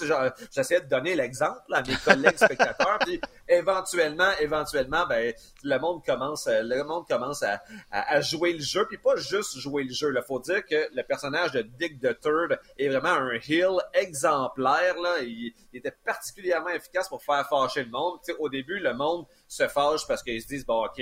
J'essayais 0.51 0.82
de 0.82 0.88
donner 0.88 1.15
l'exemple 1.15 1.61
à 1.74 1.82
mes 1.82 1.95
collègues 1.95 2.38
spectateurs. 2.38 2.99
Puis 2.99 3.20
éventuellement, 3.47 4.32
éventuellement, 4.39 5.05
ben 5.07 5.34
le 5.63 5.78
monde 5.80 6.03
commence, 6.05 6.47
à, 6.47 8.22
jouer 8.22 8.53
le 8.53 8.61
jeu. 8.61 8.86
Puis 8.88 8.97
pas 8.97 9.15
juste 9.15 9.57
jouer 9.57 9.84
le 9.84 9.93
jeu. 9.93 10.13
Il 10.15 10.24
faut 10.24 10.39
dire 10.39 10.65
que 10.65 10.89
le 10.93 11.03
personnage 11.03 11.51
de 11.51 11.61
Dick 11.61 11.99
the 11.99 12.20
Third 12.20 12.59
est 12.78 12.89
vraiment 12.89 13.09
un 13.09 13.34
heel 13.47 13.78
exemplaire. 13.93 14.99
Là. 15.01 15.20
Il, 15.22 15.53
était 15.74 15.95
particulièrement 16.03 16.70
efficace 16.70 17.07
pour 17.07 17.24
faire 17.24 17.47
fâcher 17.47 17.84
le 17.84 17.89
monde. 17.89 18.20
au 18.38 18.49
début, 18.49 18.80
le 18.80 18.93
monde 18.93 19.26
se 19.47 19.67
fâche 19.67 20.05
parce 20.07 20.22
qu'ils 20.24 20.41
se 20.41 20.47
disent 20.47 20.65
bon 20.65 20.86
ok 20.86 21.01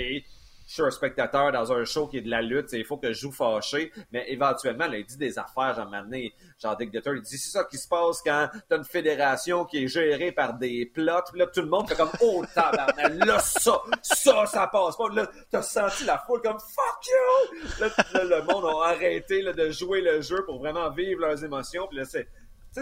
je 0.68 0.74
suis 0.74 0.82
un 0.82 0.90
spectateur 0.90 1.50
dans 1.50 1.72
un 1.72 1.84
show 1.86 2.06
qui 2.06 2.18
est 2.18 2.20
de 2.20 2.28
la 2.28 2.42
lutte, 2.42 2.72
il 2.72 2.84
faut 2.84 2.98
que 2.98 3.08
je 3.08 3.20
joue 3.20 3.32
fâché, 3.32 3.90
mais 4.12 4.30
éventuellement, 4.30 4.86
là, 4.86 4.98
il 4.98 5.06
dit 5.06 5.16
des 5.16 5.38
affaires, 5.38 5.74
genre 5.74 5.88
maintenant, 5.88 6.18
genre 6.62 6.76
Dick 6.76 6.90
Dutter, 6.90 7.12
il 7.16 7.22
dit 7.22 7.38
c'est 7.38 7.50
ça 7.50 7.64
qui 7.64 7.78
se 7.78 7.88
passe 7.88 8.20
quand 8.20 8.50
t'as 8.68 8.76
une 8.76 8.84
fédération 8.84 9.64
qui 9.64 9.84
est 9.84 9.88
gérée 9.88 10.30
par 10.30 10.58
des 10.58 10.84
plots, 10.84 11.24
là, 11.34 11.46
tout 11.46 11.62
le 11.62 11.68
monde 11.68 11.88
fait 11.88 11.96
comme 11.96 12.10
oh 12.20 12.44
tabarnak, 12.54 13.24
là, 13.24 13.38
ça, 13.38 13.80
ça, 14.02 14.44
ça 14.44 14.66
passe 14.66 14.96
pas, 14.96 15.08
là, 15.08 15.26
t'as 15.50 15.62
senti 15.62 16.04
la 16.04 16.18
foule 16.18 16.42
comme 16.42 16.58
fuck 16.58 17.06
you! 17.06 17.88
Là, 18.12 18.24
le 18.24 18.42
monde 18.42 18.66
a 18.66 18.88
arrêté 18.90 19.40
là, 19.40 19.54
de 19.54 19.70
jouer 19.70 20.02
le 20.02 20.20
jeu 20.20 20.44
pour 20.44 20.58
vraiment 20.58 20.90
vivre 20.90 21.22
leurs 21.22 21.42
émotions, 21.42 21.86
puis 21.88 21.96
là, 21.96 22.04
c'est, 22.04 22.28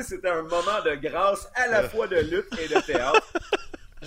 c'était 0.03 0.29
un 0.29 0.43
moment 0.43 0.83
de 0.85 0.97
grâce 0.97 1.49
à 1.55 1.69
la 1.69 1.89
fois 1.89 2.09
de 2.09 2.17
lutte 2.17 2.49
et 2.59 2.67
de 2.67 2.81
théâtre 2.81 3.33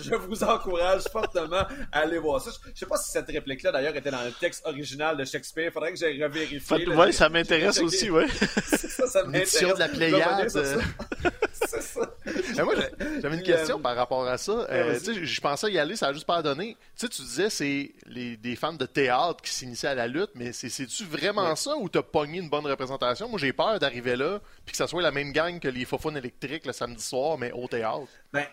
je 0.01 0.15
vous 0.15 0.43
encourage 0.43 1.03
fortement 1.11 1.65
à 1.91 1.99
aller 1.99 2.19
voir 2.19 2.41
ça. 2.41 2.51
Je 2.73 2.79
sais 2.79 2.85
pas 2.85 2.97
si 2.97 3.11
cette 3.11 3.27
réplique-là, 3.27 3.71
d'ailleurs, 3.71 3.95
était 3.95 4.11
dans 4.11 4.23
le 4.23 4.31
texte 4.31 4.65
original 4.65 5.17
de 5.17 5.25
Shakespeare. 5.25 5.71
Faudrait 5.71 5.93
que 5.93 5.99
j'aille 5.99 6.23
revérifier. 6.23 6.87
Oui, 6.87 7.13
ça 7.13 7.29
m'intéresse 7.29 7.79
aussi, 7.79 8.09
oui. 8.09 8.23
ça, 8.29 9.07
ça 9.07 9.23
m'intéresse. 9.23 9.61
de 9.61 9.79
la 9.79 9.87
Pléiade. 9.89 10.49
C'est 11.69 11.81
ça. 11.81 12.63
moi, 12.63 12.73
j'avais 13.21 13.37
une 13.37 13.43
question 13.43 13.77
euh, 13.77 13.81
par 13.81 13.95
rapport 13.95 14.25
à 14.25 14.37
ça. 14.37 14.51
Euh, 14.51 14.97
je 14.99 15.41
pensais 15.41 15.71
y 15.71 15.77
aller, 15.77 15.95
ça 15.95 16.07
a 16.07 16.13
juste 16.13 16.25
pas 16.25 16.41
donné. 16.41 16.77
Tu 16.97 17.05
sais, 17.05 17.09
tu 17.09 17.21
disais, 17.21 17.49
c'est 17.49 17.93
des 18.07 18.55
fans 18.55 18.73
de 18.73 18.85
théâtre 18.85 19.41
qui 19.41 19.51
s'initient 19.51 19.87
à 19.87 19.95
la 19.95 20.07
lutte, 20.07 20.31
mais 20.35 20.51
c'est-tu 20.53 21.03
vraiment 21.03 21.55
ça 21.55 21.75
ou 21.77 21.89
t'as 21.89 22.01
pogné 22.01 22.39
une 22.39 22.49
bonne 22.49 22.65
représentation? 22.65 23.29
Moi, 23.29 23.39
j'ai 23.39 23.53
peur 23.53 23.77
d'arriver 23.79 24.15
là 24.15 24.39
puis 24.65 24.71
que 24.71 24.77
ça 24.77 24.87
soit 24.87 25.01
la 25.01 25.11
même 25.11 25.31
gang 25.31 25.59
que 25.59 25.67
les 25.67 25.85
faux 25.85 25.99
électriques 26.11 26.65
le 26.65 26.73
samedi 26.73 27.03
soir, 27.03 27.37
mais 27.37 27.51
au 27.51 27.67
théâtre. 27.67 28.07
Ben, 28.31 28.45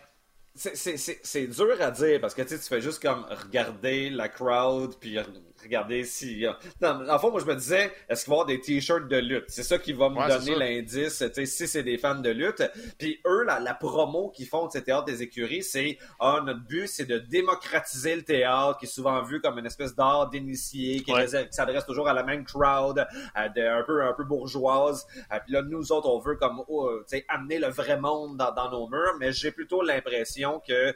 c'est 0.57 1.47
dur 1.47 1.81
à 1.81 1.91
dire 1.91 2.19
parce 2.19 2.33
que 2.33 2.41
tu 2.41 2.57
fais 2.57 2.81
juste 2.81 3.01
comme 3.01 3.25
regarder 3.29 4.09
la 4.09 4.27
crowd 4.27 4.95
puis 4.99 5.17
regarder 5.67 6.03
si. 6.03 6.45
Non, 6.81 7.09
en 7.09 7.19
fait, 7.19 7.29
moi, 7.29 7.39
je 7.39 7.45
me 7.45 7.55
disais, 7.55 7.91
est-ce 8.09 8.23
qu'il 8.23 8.31
va 8.31 8.37
y 8.37 8.39
avoir 8.39 8.45
des 8.47 8.61
t-shirts 8.61 9.07
de 9.07 9.17
lutte? 9.17 9.45
C'est 9.47 9.63
ça 9.63 9.77
qui 9.77 9.93
va 9.93 10.09
me 10.09 10.27
donner 10.27 10.55
l'indice, 10.55 11.17
tu 11.19 11.33
sais, 11.33 11.45
si 11.45 11.67
c'est 11.67 11.83
des 11.83 11.97
fans 11.97 12.15
de 12.15 12.29
lutte. 12.29 12.63
Puis 12.97 13.19
eux, 13.25 13.43
la, 13.43 13.59
la 13.59 13.73
promo 13.73 14.29
qu'ils 14.29 14.47
font 14.47 14.67
de 14.67 14.71
ces 14.71 14.83
théâtres 14.83 15.05
des 15.05 15.21
écuries, 15.21 15.63
c'est, 15.63 15.97
ah, 16.19 16.41
notre 16.45 16.61
but, 16.61 16.87
c'est 16.87 17.05
de 17.05 17.19
démocratiser 17.19 18.15
le 18.15 18.23
théâtre, 18.23 18.79
qui 18.79 18.85
est 18.85 18.89
souvent 18.89 19.21
vu 19.21 19.41
comme 19.41 19.59
une 19.59 19.65
espèce 19.65 19.95
d'art 19.95 20.29
d'initié, 20.29 21.01
qui, 21.01 21.11
s'adresse 21.51 21.85
toujours 21.85 22.07
à 22.07 22.13
la 22.13 22.23
même 22.23 22.43
crowd, 22.43 23.05
un 23.35 23.83
peu, 23.83 24.03
un 24.03 24.13
peu 24.13 24.23
bourgeoise. 24.23 25.05
Puis 25.45 25.53
là, 25.53 25.61
nous 25.61 25.91
autres, 25.91 26.09
on 26.09 26.19
veut 26.19 26.35
comme, 26.35 26.63
oh, 26.67 26.91
tu 26.99 27.17
sais, 27.17 27.25
amener 27.27 27.59
le 27.59 27.67
vrai 27.67 27.99
monde 27.99 28.37
dans, 28.37 28.51
dans 28.51 28.71
nos 28.71 28.87
murs, 28.87 29.15
mais 29.19 29.31
j'ai 29.31 29.51
plutôt 29.51 29.81
l'impression 29.81 30.61
que 30.65 30.95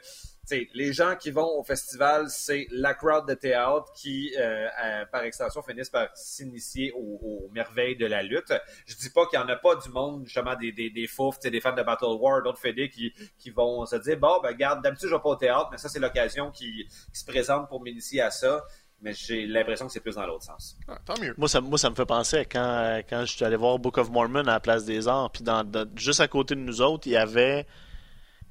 les 0.74 0.92
gens 0.92 1.16
qui 1.16 1.30
vont 1.30 1.58
au 1.58 1.62
festival, 1.62 2.26
c'est 2.28 2.66
la 2.70 2.94
crowd 2.94 3.26
de 3.28 3.34
théâtre 3.34 3.92
qui, 3.94 4.32
euh, 4.38 4.68
euh, 4.84 5.04
par 5.10 5.22
extension, 5.22 5.62
finissent 5.62 5.90
par 5.90 6.08
s'initier 6.14 6.92
aux, 6.94 7.48
merveilles 7.52 7.96
de 7.96 8.06
la 8.06 8.22
lutte. 8.22 8.52
Je 8.86 8.94
dis 8.96 9.10
pas 9.10 9.26
qu'il 9.26 9.38
y 9.38 9.42
en 9.42 9.48
a 9.48 9.56
pas 9.56 9.76
du 9.76 9.88
monde, 9.90 10.24
justement, 10.24 10.54
des, 10.56 10.72
des, 10.72 10.90
des 10.90 11.08
des 11.44 11.60
fans 11.60 11.74
de 11.74 11.82
Battle 11.82 12.16
War, 12.18 12.42
d'autres 12.42 12.60
fédés 12.60 12.88
qui, 12.88 13.12
qui 13.38 13.50
vont 13.50 13.84
se 13.86 13.96
dire, 13.96 14.18
bon, 14.18 14.40
ben, 14.42 14.52
garde, 14.52 14.82
d'habitude, 14.82 15.08
je 15.08 15.14
vais 15.14 15.20
pas 15.20 15.30
au 15.30 15.36
théâtre, 15.36 15.68
mais 15.70 15.78
ça, 15.78 15.88
c'est 15.88 16.00
l'occasion 16.00 16.50
qui, 16.50 16.86
se 17.12 17.24
présente 17.24 17.68
pour 17.68 17.82
m'initier 17.82 18.20
à 18.20 18.30
ça 18.30 18.64
mais 19.04 19.12
j'ai 19.14 19.46
l'impression 19.46 19.86
que 19.86 19.92
c'est 19.92 20.00
plus 20.00 20.14
dans 20.14 20.24
l'autre 20.24 20.44
sens. 20.44 20.76
Ah, 20.86 20.96
tant 21.04 21.20
mieux. 21.20 21.34
Moi 21.36 21.48
ça, 21.48 21.60
moi, 21.60 21.76
ça 21.76 21.90
me 21.90 21.94
fait 21.96 22.06
penser 22.06 22.36
à 22.36 22.44
quand, 22.44 23.00
quand 23.08 23.24
je 23.24 23.32
suis 23.32 23.44
allé 23.44 23.56
voir 23.56 23.80
Book 23.80 23.98
of 23.98 24.08
Mormon 24.10 24.46
à 24.46 24.52
la 24.52 24.60
Place 24.60 24.84
des 24.84 25.08
Arts, 25.08 25.32
puis 25.32 25.42
dans, 25.42 25.64
juste 25.96 26.20
à 26.20 26.28
côté 26.28 26.54
de 26.54 26.60
nous 26.60 26.80
autres, 26.80 27.08
il 27.08 27.14
y 27.14 27.16
avait 27.16 27.66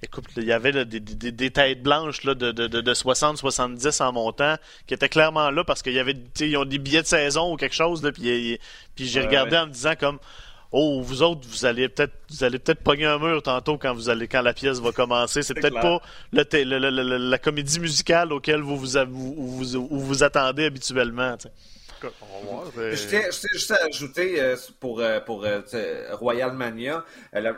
Écoute, 0.03 0.25
il 0.35 0.45
y 0.45 0.51
avait 0.51 0.85
des, 0.85 0.99
des, 0.99 1.31
des, 1.31 1.51
têtes 1.51 1.83
blanches 1.83 2.23
là, 2.23 2.33
de, 2.33 2.51
de, 2.51 2.67
de 2.67 2.93
60-70 2.93 4.01
en 4.01 4.11
montant 4.11 4.55
qui 4.87 4.95
étaient 4.95 5.09
clairement 5.09 5.51
là 5.51 5.63
parce 5.63 5.83
qu'il 5.83 5.93
y 5.93 5.99
avait 5.99 6.15
ils 6.39 6.57
ont 6.57 6.65
des 6.65 6.79
billets 6.79 7.03
de 7.03 7.07
saison 7.07 7.53
ou 7.53 7.55
quelque 7.55 7.75
chose. 7.75 8.01
Là, 8.03 8.11
puis 8.11 8.59
puis 8.95 9.07
j'ai 9.07 9.21
regardé 9.21 9.57
en 9.57 9.67
me 9.67 9.71
disant 9.71 9.93
comme 9.99 10.17
Oh, 10.73 11.01
vous 11.03 11.21
autres, 11.21 11.47
vous 11.49 11.65
allez 11.65 11.89
peut-être 11.89 12.13
vous 12.29 12.43
allez 12.43 12.57
peut-être 12.57 12.81
pogner 12.81 13.05
un 13.05 13.19
mur 13.19 13.43
tantôt 13.43 13.77
quand 13.77 13.93
vous 13.93 14.09
allez 14.09 14.27
quand 14.27 14.41
la 14.41 14.53
pièce 14.53 14.79
va 14.79 14.91
commencer. 14.91 15.43
C'est 15.43 15.53
peut-être 15.53 15.81
pas 15.81 16.01
le, 16.31 17.17
la 17.17 17.37
comédie 17.37 17.79
musicale 17.79 18.31
auquel 18.31 18.61
vous 18.61 18.77
vous, 18.77 18.97
vous, 19.07 19.63
vous, 19.63 19.99
vous 19.99 20.23
attendez 20.23 20.65
habituellement. 20.65 21.35
Je 22.75 23.07
tiens, 23.07 23.21
juste 23.53 23.71
à 23.71 23.85
ajouter 23.85 24.41
euh, 24.41 24.55
pour, 24.79 24.99
euh, 24.99 25.19
pour 25.19 25.45
euh, 25.45 25.61
Royal 26.13 26.53
Mania, 26.53 27.03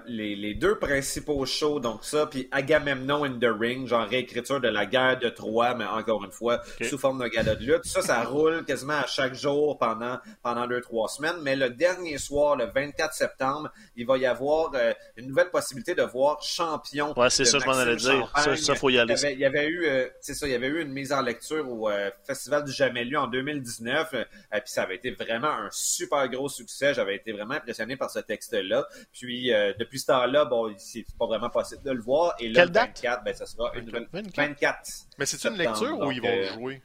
les, 0.06 0.36
les, 0.36 0.54
deux 0.54 0.78
principaux 0.78 1.46
shows, 1.46 1.80
donc 1.80 2.04
ça, 2.04 2.26
puis 2.28 2.48
Agamemnon 2.52 3.24
in 3.24 3.40
the 3.40 3.52
Ring, 3.60 3.88
genre 3.88 4.08
réécriture 4.08 4.60
de 4.60 4.68
la 4.68 4.86
guerre 4.86 5.20
de 5.20 5.30
Troie, 5.30 5.76
mais 5.76 5.86
encore 5.86 6.24
une 6.24 6.32
fois, 6.32 6.62
sous 6.82 6.98
forme 6.98 7.24
de 7.24 7.28
gala 7.28 7.56
de 7.56 7.66
lutte. 7.66 7.86
Ça, 7.86 8.02
ça 8.02 8.24
roule 8.24 8.66
quasiment 8.66 8.94
à 8.94 9.08
chaque 9.08 9.34
jour 9.34 9.78
pendant, 9.78 10.20
pendant 10.42 10.68
deux, 10.68 10.82
trois 10.82 11.08
semaines. 11.08 11.38
Mais 11.42 11.56
le 11.56 11.70
dernier 11.70 12.18
soir, 12.18 12.56
le 12.56 12.66
24 12.66 13.14
septembre, 13.14 13.72
il 13.96 14.06
va 14.06 14.18
y 14.18 14.26
avoir 14.26 14.72
une 15.18 15.28
nouvelle 15.28 15.50
possibilité 15.50 15.96
de 15.96 16.04
voir 16.04 16.42
champion. 16.42 17.18
Ouais, 17.18 17.30
c'est 17.30 17.46
ça, 17.46 17.60
je 17.60 17.66
m'en 17.66 17.74
allais 17.74 17.96
dire. 17.96 18.32
Ça, 18.36 18.56
ça, 18.56 18.76
faut 18.76 18.90
y 18.90 19.00
aller. 19.00 19.16
Il 19.32 19.40
y 19.40 19.46
avait, 19.46 19.68
eu, 19.68 19.88
c'est 20.22 20.34
ça, 20.34 20.48
il 20.48 20.52
y 20.52 20.56
avait 20.56 20.68
eu 20.68 20.82
une 20.82 20.92
mise 20.92 21.14
en 21.14 21.22
lecture 21.22 21.68
au 21.70 21.90
Festival 22.26 22.64
du 22.64 22.72
Jamais 22.72 23.04
Lu 23.04 23.18
en 23.18 23.28
2019 23.28 24.14
et 24.14 24.33
puis 24.52 24.62
ça 24.66 24.84
avait 24.84 24.96
été 24.96 25.12
vraiment 25.12 25.50
un 25.50 25.70
super 25.72 26.28
gros 26.30 26.50
succès. 26.50 26.94
J'avais 26.94 27.16
été 27.16 27.32
vraiment 27.32 27.56
impressionné 27.56 27.96
par 27.96 28.10
ce 28.10 28.20
texte-là. 28.20 28.86
Puis 29.12 29.54
euh, 29.54 29.74
depuis 29.80 30.00
ce 30.00 30.08
temps-là, 30.08 30.46
bon, 30.46 30.74
c'est 30.78 31.06
pas 31.18 31.26
vraiment 31.26 31.50
possible 31.50 31.84
de 31.84 31.92
le 31.92 32.02
voir. 32.02 32.36
Et 32.40 32.50
là, 32.50 32.66
le 32.66 32.72
24, 32.72 33.24
ben, 33.24 33.34
ça 33.34 33.46
sera 33.46 33.72
une 33.76 33.90
24. 33.90 34.80
Mais 35.18 35.26
c'est 35.26 35.48
une 35.48 35.58
lecture 35.58 36.00
où 36.00 36.12
ils 36.12 36.22
vont 36.22 36.28
euh, 36.28 36.54
jouer? 36.54 36.82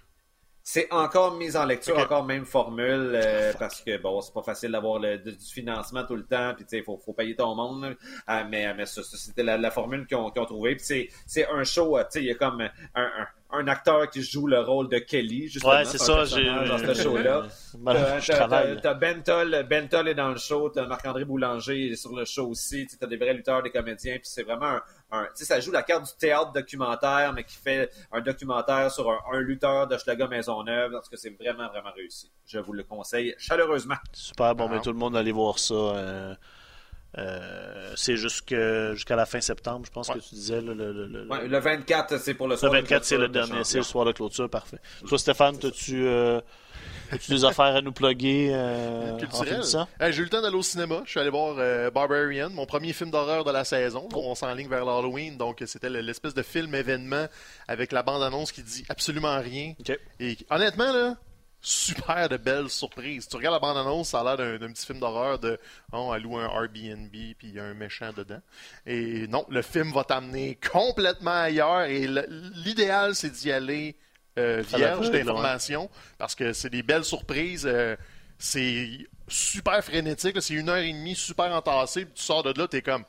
C'est 0.62 0.92
encore 0.92 1.34
mise 1.36 1.56
en 1.56 1.64
lecture, 1.64 1.96
encore 1.96 2.26
même 2.26 2.44
formule, 2.44 3.12
euh, 3.14 3.54
parce 3.58 3.80
que 3.80 3.96
bon, 3.96 4.20
c'est 4.20 4.34
pas 4.34 4.42
facile 4.42 4.72
d'avoir 4.72 5.00
du 5.00 5.34
financement 5.50 6.04
tout 6.04 6.14
le 6.14 6.26
temps, 6.26 6.52
puis 6.54 6.66
tu 6.66 6.76
sais, 6.76 6.82
faut, 6.82 6.98
faut 6.98 7.14
payer 7.14 7.34
ton 7.34 7.54
monde. 7.54 7.96
mais 8.50 8.74
mais 8.74 8.84
ça, 8.84 9.02
c'était 9.02 9.42
la, 9.42 9.70
formule 9.70 10.06
qu'ils 10.06 10.18
ont, 10.18 10.30
qu 10.30 10.38
ont 10.38 10.44
trouvée. 10.44 10.76
Puis 10.76 11.08
c'est 11.26 11.48
un 11.48 11.64
show, 11.64 11.98
tu 12.00 12.04
sais, 12.10 12.20
il 12.20 12.26
y 12.26 12.30
a 12.30 12.34
comme 12.34 12.60
un, 12.60 12.70
un 12.94 13.26
un 13.50 13.66
acteur 13.66 14.10
qui 14.10 14.22
joue 14.22 14.46
le 14.46 14.60
rôle 14.60 14.88
de 14.88 14.98
Kelly, 14.98 15.48
justement. 15.48 15.72
Ouais, 15.72 15.84
c'est 15.84 15.98
ça, 15.98 16.24
j'ai. 16.24 16.44
Dans 16.44 16.78
ce 16.78 16.94
show-là. 16.94 17.46
T'as 18.82 18.94
Bentol, 18.94 19.66
Bentol 19.68 20.08
est 20.08 20.14
dans 20.14 20.30
le 20.30 20.38
show, 20.38 20.68
t'as 20.68 20.86
Marc-André 20.86 21.24
Boulanger 21.24 21.96
sur 21.96 22.14
le 22.14 22.24
show 22.24 22.48
aussi, 22.48 22.86
t'as 22.98 23.06
des 23.06 23.16
vrais 23.16 23.32
lutteurs, 23.32 23.62
des 23.62 23.70
comédiens, 23.70 24.14
puis 24.14 24.28
c'est 24.28 24.42
vraiment 24.42 24.66
un. 24.66 24.82
un 25.12 25.24
tu 25.26 25.30
sais, 25.36 25.44
ça 25.44 25.60
joue 25.60 25.70
la 25.70 25.82
carte 25.82 26.04
du 26.04 26.12
théâtre 26.18 26.52
documentaire, 26.52 27.32
mais 27.32 27.44
qui 27.44 27.56
fait 27.56 27.90
un 28.12 28.20
documentaire 28.20 28.90
sur 28.90 29.10
un, 29.10 29.40
lutteur 29.40 29.86
de 29.86 29.96
Schlager 29.96 30.28
Maisonneuve, 30.28 30.92
parce 30.92 31.08
que 31.08 31.16
c'est 31.16 31.30
vraiment, 31.30 31.68
vraiment 31.68 31.92
réussi. 31.94 32.30
Je 32.46 32.58
vous 32.58 32.72
le 32.72 32.82
conseille 32.82 33.34
chaleureusement. 33.38 33.96
Super, 34.12 34.54
bon, 34.54 34.68
mais 34.68 34.80
tout 34.80 34.92
le 34.92 34.98
monde 34.98 35.16
allez 35.16 35.32
voir 35.32 35.58
ça. 35.58 35.74
Euh... 35.74 36.34
Euh, 37.16 37.92
c'est 37.96 38.16
jusqu'à 38.16 39.16
la 39.16 39.24
fin 39.26 39.40
septembre, 39.40 39.86
je 39.86 39.90
pense 39.90 40.08
que 40.08 40.18
tu 40.18 40.34
disais. 40.34 40.60
Le, 40.60 40.74
le, 40.74 40.92
le, 40.92 41.46
le 41.46 41.58
24, 41.58 42.18
c'est 42.18 42.34
pour 42.34 42.48
le 42.48 42.56
soir. 42.56 42.72
Le 42.72 42.80
24, 42.80 43.04
c'est 43.04 43.16
le 43.16 43.28
dernier, 43.28 43.64
c'est 43.64 43.78
le 43.78 43.84
soir 43.84 44.04
de 44.04 44.12
clôture, 44.12 44.48
parfait. 44.50 44.78
Toi, 45.06 45.18
Stéphane, 45.18 45.56
as-tu 45.56 46.06
euh, 46.06 46.40
des 47.28 47.44
affaires 47.44 47.76
à 47.76 47.80
nous 47.80 47.92
plugger 47.92 48.50
euh, 48.52 49.18
J'ai 49.18 50.18
eu 50.18 50.24
le 50.24 50.28
temps 50.28 50.42
d'aller 50.42 50.56
au 50.56 50.62
cinéma. 50.62 51.00
Je 51.06 51.10
suis 51.10 51.20
allé 51.20 51.30
voir 51.30 51.56
euh, 51.58 51.90
Barbarian, 51.90 52.50
mon 52.50 52.66
premier 52.66 52.92
film 52.92 53.10
d'horreur 53.10 53.44
de 53.44 53.52
la 53.52 53.64
saison. 53.64 54.06
On 54.14 54.34
s'enligne 54.34 54.68
vers 54.68 54.84
l'Halloween, 54.84 55.38
donc 55.38 55.62
c'était 55.66 55.88
l'espèce 55.88 56.34
de 56.34 56.42
film 56.42 56.74
événement 56.74 57.26
avec 57.66 57.92
la 57.92 58.02
bande-annonce 58.02 58.52
qui 58.52 58.62
dit 58.62 58.84
absolument 58.90 59.40
rien. 59.40 59.72
Et 60.20 60.36
honnêtement, 60.50 60.92
là, 60.92 61.16
super 61.60 62.28
de 62.28 62.36
belles 62.36 62.70
surprises. 62.70 63.28
Tu 63.28 63.36
regardes 63.36 63.54
la 63.54 63.58
bande-annonce, 63.58 64.10
ça 64.10 64.20
a 64.20 64.36
l'air 64.36 64.58
d'un 64.58 64.72
petit 64.72 64.86
film 64.86 65.00
d'horreur 65.00 65.38
de 65.38 65.58
oh, 65.92 66.12
elle 66.14 66.22
loue 66.22 66.38
un 66.38 66.48
Airbnb 66.48 67.10
puis 67.10 67.36
il 67.42 67.54
y 67.54 67.60
a 67.60 67.64
un 67.64 67.74
méchant 67.74 68.12
dedans. 68.12 68.40
Et 68.86 69.26
non, 69.28 69.44
le 69.48 69.62
film 69.62 69.92
va 69.92 70.04
t'amener 70.04 70.58
complètement 70.72 71.42
ailleurs 71.42 71.82
et 71.82 72.06
l'idéal 72.54 73.14
c'est 73.14 73.30
d'y 73.30 73.50
aller 73.50 73.96
euh, 74.38 74.62
vierge 74.62 75.10
d'informations 75.10 75.90
parce 76.16 76.34
que 76.34 76.52
c'est 76.52 76.70
des 76.70 76.82
belles 76.82 77.04
surprises. 77.04 77.66
Euh, 77.66 77.96
c'est 78.38 78.90
super 79.26 79.82
frénétique, 79.82 80.40
c'est 80.40 80.54
une 80.54 80.68
heure 80.68 80.76
et 80.76 80.92
demie 80.92 81.16
super 81.16 81.52
entassé, 81.52 82.06
tu 82.14 82.22
sors 82.22 82.42
de 82.42 82.58
là, 82.58 82.68
t'es 82.68 82.82
comme 82.82 83.04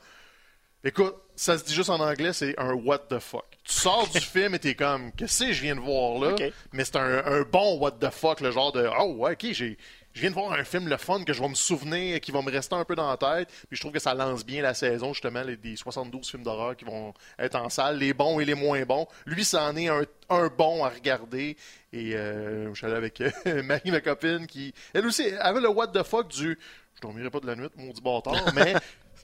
Écoute, 0.82 1.14
ça 1.36 1.58
se 1.58 1.64
dit 1.64 1.74
juste 1.74 1.90
en 1.90 2.00
anglais, 2.00 2.32
c'est 2.32 2.58
un 2.58 2.72
what 2.72 3.00
the 3.10 3.18
fuck. 3.18 3.44
Tu 3.64 3.74
sors 3.74 4.08
du 4.08 4.20
film 4.20 4.54
et 4.54 4.58
t'es 4.58 4.74
comme, 4.74 5.12
qu'est-ce 5.12 5.44
que 5.44 5.52
je 5.52 5.60
viens 5.60 5.74
de 5.74 5.80
voir 5.80 6.18
là? 6.18 6.34
Mais 6.72 6.84
c'est 6.84 6.96
un, 6.96 7.42
bon 7.42 7.78
what 7.78 7.92
the 8.00 8.10
fuck, 8.10 8.40
le 8.40 8.50
genre 8.50 8.72
de, 8.72 8.88
oh 8.98 9.14
ouais, 9.16 9.32
ok, 9.32 9.52
j'ai, 9.52 9.76
je 10.14 10.20
viens 10.22 10.30
de 10.30 10.34
voir 10.34 10.52
un 10.52 10.64
film 10.64 10.88
le 10.88 10.96
fun 10.96 11.22
que 11.22 11.34
je 11.34 11.40
vais 11.42 11.48
me 11.48 11.54
souvenir, 11.54 12.18
qui 12.20 12.32
va 12.32 12.40
me 12.40 12.50
rester 12.50 12.74
un 12.74 12.84
peu 12.86 12.94
dans 12.94 13.10
la 13.10 13.18
tête. 13.18 13.48
Puis 13.68 13.76
je 13.76 13.80
trouve 13.80 13.92
que 13.92 13.98
ça 13.98 14.14
lance 14.14 14.44
bien 14.44 14.62
la 14.62 14.72
saison, 14.72 15.12
justement, 15.12 15.42
les, 15.42 15.58
des 15.58 15.76
72 15.76 16.30
films 16.30 16.42
d'horreur 16.42 16.74
qui 16.76 16.86
vont 16.86 17.12
être 17.38 17.56
en 17.56 17.68
salle, 17.68 17.98
les 17.98 18.14
bons 18.14 18.40
et 18.40 18.46
les 18.46 18.54
moins 18.54 18.82
bons. 18.84 19.06
Lui, 19.26 19.44
ça 19.44 19.64
en 19.64 19.76
est 19.76 19.88
un, 19.88 20.48
bon 20.48 20.82
à 20.82 20.88
regarder. 20.88 21.58
Et 21.92 22.16
euh, 22.16 22.70
je 22.72 22.78
suis 22.78 22.86
allé 22.86 22.96
avec 22.96 23.20
euh, 23.20 23.62
Marie, 23.62 23.90
ma 23.90 24.00
copine, 24.00 24.46
qui, 24.46 24.72
elle 24.94 25.06
aussi, 25.06 25.30
avait 25.40 25.60
le 25.60 25.68
what 25.68 25.88
the 25.88 26.02
fuck 26.02 26.28
du, 26.28 26.58
je 26.96 27.00
dormirai 27.00 27.30
pas 27.30 27.40
de 27.40 27.46
la 27.46 27.56
nuit, 27.56 27.68
maudit 27.76 28.00
bâtard, 28.00 28.52
mais 28.54 28.74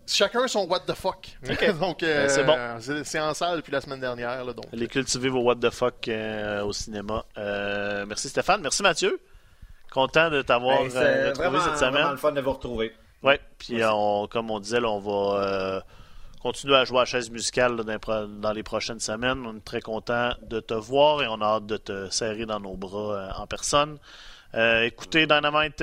chacun 0.06 0.46
son 0.46 0.66
what 0.66 0.80
the 0.80 0.94
fuck. 0.94 1.28
donc, 1.80 2.02
euh, 2.02 2.28
c'est 2.28 2.44
bon. 2.44 2.56
C'est 3.04 3.20
en 3.20 3.34
salle 3.34 3.56
depuis 3.56 3.72
la 3.72 3.80
semaine 3.80 4.00
dernière. 4.00 4.44
Là, 4.44 4.52
donc. 4.52 4.66
Allez 4.72 4.88
cultiver 4.88 5.28
vos 5.28 5.42
what 5.42 5.56
the 5.56 5.70
fuck 5.70 6.08
euh, 6.08 6.62
au 6.62 6.72
cinéma. 6.72 7.24
Euh, 7.36 8.06
merci 8.06 8.28
Stéphane. 8.28 8.60
Merci 8.62 8.82
Mathieu. 8.82 9.20
Content 9.90 10.30
de 10.30 10.42
t'avoir 10.42 10.78
ben, 10.84 11.28
retrouvé 11.30 11.60
cette 11.60 11.78
semaine. 11.78 12.04
C'est 12.04 12.10
le 12.10 12.16
fun 12.16 12.32
de 12.32 12.40
vous 12.40 12.52
retrouver. 12.52 12.92
Oui, 13.22 13.34
puis 13.58 13.80
on, 13.84 14.28
comme 14.28 14.50
on 14.50 14.60
disait, 14.60 14.78
on 14.84 15.00
va 15.00 15.82
continuer 16.42 16.76
à 16.76 16.84
jouer 16.84 16.98
à 16.98 17.00
la 17.00 17.06
chaise 17.06 17.30
musicale 17.30 17.76
dans, 17.76 18.52
les 18.52 18.62
prochaines 18.62 19.00
semaines. 19.00 19.44
On 19.46 19.56
est 19.56 19.64
très 19.64 19.80
content 19.80 20.30
de 20.42 20.60
te 20.60 20.74
voir 20.74 21.22
et 21.22 21.26
on 21.26 21.40
a 21.40 21.56
hâte 21.56 21.66
de 21.66 21.76
te 21.76 22.10
serrer 22.10 22.46
dans 22.46 22.60
nos 22.60 22.76
bras 22.76 23.32
en 23.38 23.46
personne. 23.46 23.98
écoutez 24.54 25.26
Dynamite 25.26 25.82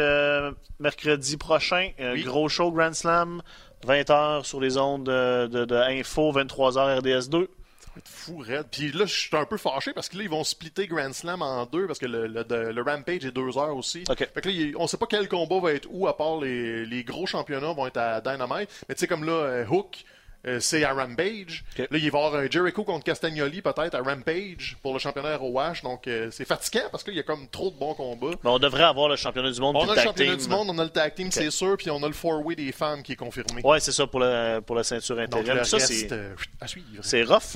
mercredi 0.79 1.37
prochain. 1.37 1.89
Gros 2.23 2.49
show 2.49 2.71
Grand 2.71 2.93
Slam. 2.93 3.41
20h 3.85 4.43
sur 4.45 4.59
les 4.59 4.77
ondes 4.77 5.05
de, 5.05 5.65
de, 5.65 5.75
Info, 5.75 6.31
23h 6.31 7.01
RDS2. 7.01 7.47
Ça 7.79 7.91
va 7.95 7.99
être 7.99 8.07
fou, 8.07 8.37
Red. 8.39 8.65
Puis 8.71 8.91
là, 8.91 9.05
je 9.05 9.13
suis 9.13 9.35
un 9.35 9.45
peu 9.45 9.57
fâché 9.57 9.93
parce 9.93 10.09
que 10.09 10.17
là, 10.17 10.23
ils 10.23 10.29
vont 10.29 10.43
splitter 10.43 10.87
Grand 10.87 11.13
Slam 11.13 11.41
en 11.41 11.65
deux 11.65 11.85
parce 11.85 11.99
que 11.99 12.05
le, 12.05 12.27
le, 12.27 12.81
Rampage 12.81 13.25
est 13.25 13.31
deux 13.31 13.57
heures 13.57 13.75
aussi. 13.75 14.03
Fait 14.07 14.41
que 14.41 14.49
là, 14.49 14.71
on 14.77 14.87
sait 14.87 14.97
pas 14.97 15.07
quel 15.07 15.27
combat 15.27 15.59
va 15.59 15.73
être 15.73 15.87
où 15.91 16.07
à 16.07 16.17
part 16.17 16.39
les, 16.39 16.85
les 16.85 17.03
gros 17.03 17.25
championnats 17.25 17.73
vont 17.73 17.87
être 17.87 17.97
à 17.97 18.21
Dynamite. 18.21 18.69
Mais 18.89 18.95
tu 18.95 19.01
sais, 19.01 19.07
comme 19.07 19.25
là, 19.25 19.33
euh, 19.33 19.65
Hook, 19.67 20.03
euh, 20.45 20.59
c'est 20.59 20.83
à 20.83 20.93
Rampage. 20.93 21.63
Là, 21.77 21.85
il 21.91 21.91
va 21.91 21.97
y 21.99 22.07
avoir 22.07 22.35
un 22.35 22.49
Jericho 22.49 22.83
contre 22.83 23.05
Castagnoli 23.05 23.61
peut-être 23.61 23.95
à 23.95 24.01
Rampage 24.01 24.77
pour 24.81 24.93
le 24.93 24.99
championnat 24.99 25.37
ROH. 25.37 25.81
Donc, 25.83 26.07
euh, 26.07 26.29
c'est 26.31 26.45
fatigant 26.45 26.83
parce 26.91 27.03
qu'il 27.03 27.13
y 27.13 27.19
a 27.19 27.23
comme 27.23 27.47
trop 27.47 27.71
de 27.71 27.75
bons 27.77 27.93
combats. 27.93 28.35
Mais 28.43 28.49
on 28.49 28.59
devrait 28.59 28.83
avoir 28.83 29.07
le 29.07 29.15
championnat 29.15 29.51
du 29.51 29.61
monde. 29.61 29.75
On 29.77 29.89
a 29.89 29.95
le 29.95 30.01
championnat 30.01 30.35
team. 30.35 30.43
du 30.43 30.49
monde, 30.49 30.67
on 30.69 30.77
a 30.79 30.83
le 30.83 30.89
tag 30.89 31.13
team, 31.15 31.31
c'est 31.31 31.49
sûr, 31.49 31.77
puis 31.77 31.89
on 31.89 32.03
a 32.03 32.07
le 32.07 32.13
four-way 32.13 32.55
des 32.55 32.71
femmes 32.71 33.03
qui 33.03 33.13
est 33.13 33.15
confirmé. 33.15 33.61
Ouais, 33.63 33.79
c'est 33.79 33.91
ça 33.93 34.05
pour 34.05 34.19
la, 34.19 34.59
pour 34.61 34.75
la 34.75 34.83
ceinture 34.83 35.15
Donc, 35.15 35.25
intérim. 35.33 35.57
le 35.59 35.63
ça, 35.63 35.79
c'est. 35.79 36.11
euh, 36.11 36.35
à 36.59 36.67
suivre. 36.67 36.87
C'est 37.01 37.23
rough, 37.23 37.55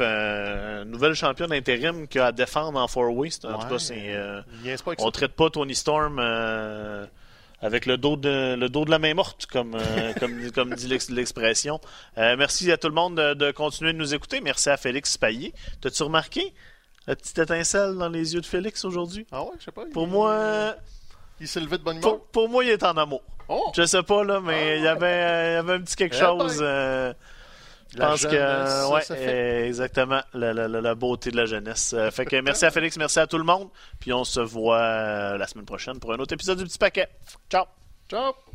nouvelle 0.85 1.13
championne 1.13 1.51
intérim 1.51 2.07
qui 2.07 2.19
a 2.19 2.27
à 2.27 2.31
défendre 2.31 2.79
en 2.79 2.87
four-way. 2.87 3.29
En 3.43 3.59
tout 3.59 3.67
cas, 3.67 3.79
c'est. 3.79 4.15
on 4.99 5.11
traite 5.11 5.33
pas 5.33 5.49
Tony 5.49 5.75
Storm 5.75 6.19
avec 7.61 7.85
le 7.85 7.97
dos 7.97 8.15
de 8.17 8.55
le 8.55 8.69
dos 8.69 8.85
de 8.85 8.91
la 8.91 8.99
main 8.99 9.13
morte, 9.13 9.45
comme 9.47 9.75
euh, 9.75 10.13
comme, 10.19 10.51
comme 10.51 10.73
dit 10.75 10.87
l'ex- 10.87 11.09
l'expression. 11.09 11.79
Euh, 12.17 12.35
merci 12.37 12.71
à 12.71 12.77
tout 12.77 12.87
le 12.87 12.93
monde 12.93 13.15
de, 13.17 13.33
de 13.33 13.51
continuer 13.51 13.93
de 13.93 13.97
nous 13.97 14.13
écouter. 14.13 14.41
Merci 14.41 14.69
à 14.69 14.77
Félix 14.77 15.17
Payet. 15.17 15.53
T'as-tu 15.81 16.03
remarqué 16.03 16.53
la 17.07 17.15
petite 17.15 17.37
étincelle 17.39 17.95
dans 17.95 18.09
les 18.09 18.33
yeux 18.33 18.41
de 18.41 18.45
Félix 18.45 18.83
aujourd'hui? 18.85 19.25
Ah 19.31 19.43
ouais, 19.43 19.51
je 19.59 19.65
sais 19.65 19.71
pas. 19.71 19.83
Pour 19.93 20.03
il- 20.03 20.09
moi, 20.09 20.75
Il 21.39 21.47
s'est 21.47 21.59
levé 21.59 21.77
de 21.77 21.83
bonne 21.83 21.97
humeur? 21.97 22.17
pour, 22.17 22.25
pour 22.27 22.49
moi, 22.49 22.63
il 22.63 22.69
est 22.71 22.83
en 22.83 22.97
amour. 22.97 23.21
Oh! 23.49 23.71
Je 23.75 23.85
sais 23.85 24.03
pas 24.03 24.23
là, 24.25 24.41
mais 24.41 24.77
il 24.79 24.83
y 24.83 24.87
avait 24.87 25.05
euh, 25.07 25.49
il 25.51 25.53
y 25.53 25.57
avait 25.57 25.73
un 25.75 25.81
petit 25.81 25.95
quelque 25.95 26.15
Eh 26.15 26.19
chose. 26.19 26.57
ben. 26.59 26.65
euh, 26.65 27.13
je 27.93 27.97
pense 27.97 28.23
que 28.23 28.29
jeunesse, 28.31 28.85
ouais, 28.91 29.01
ça 29.01 29.15
exactement 29.67 30.21
la, 30.33 30.53
la- 30.53 30.67
la- 30.67 30.81
la 30.81 30.95
beauté 30.95 31.31
de 31.31 31.37
la 31.37 31.45
jeunesse. 31.45 31.93
Euh, 31.93 32.11
fait 32.11 32.25
que 32.25 32.39
merci 32.41 32.65
à 32.65 32.71
Félix, 32.71 32.97
merci 32.97 33.19
à 33.19 33.27
tout 33.27 33.37
le 33.37 33.43
monde, 33.43 33.69
puis 33.99 34.13
on 34.13 34.23
se 34.23 34.39
voit 34.39 34.77
euh, 34.79 35.37
la 35.37 35.47
semaine 35.47 35.65
prochaine 35.65 35.99
pour 35.99 36.13
un 36.13 36.17
autre 36.17 36.33
épisode 36.33 36.57
du 36.57 36.65
petit 36.65 36.77
paquet. 36.77 37.07
Ciao. 37.49 37.65
Ciao! 38.09 38.46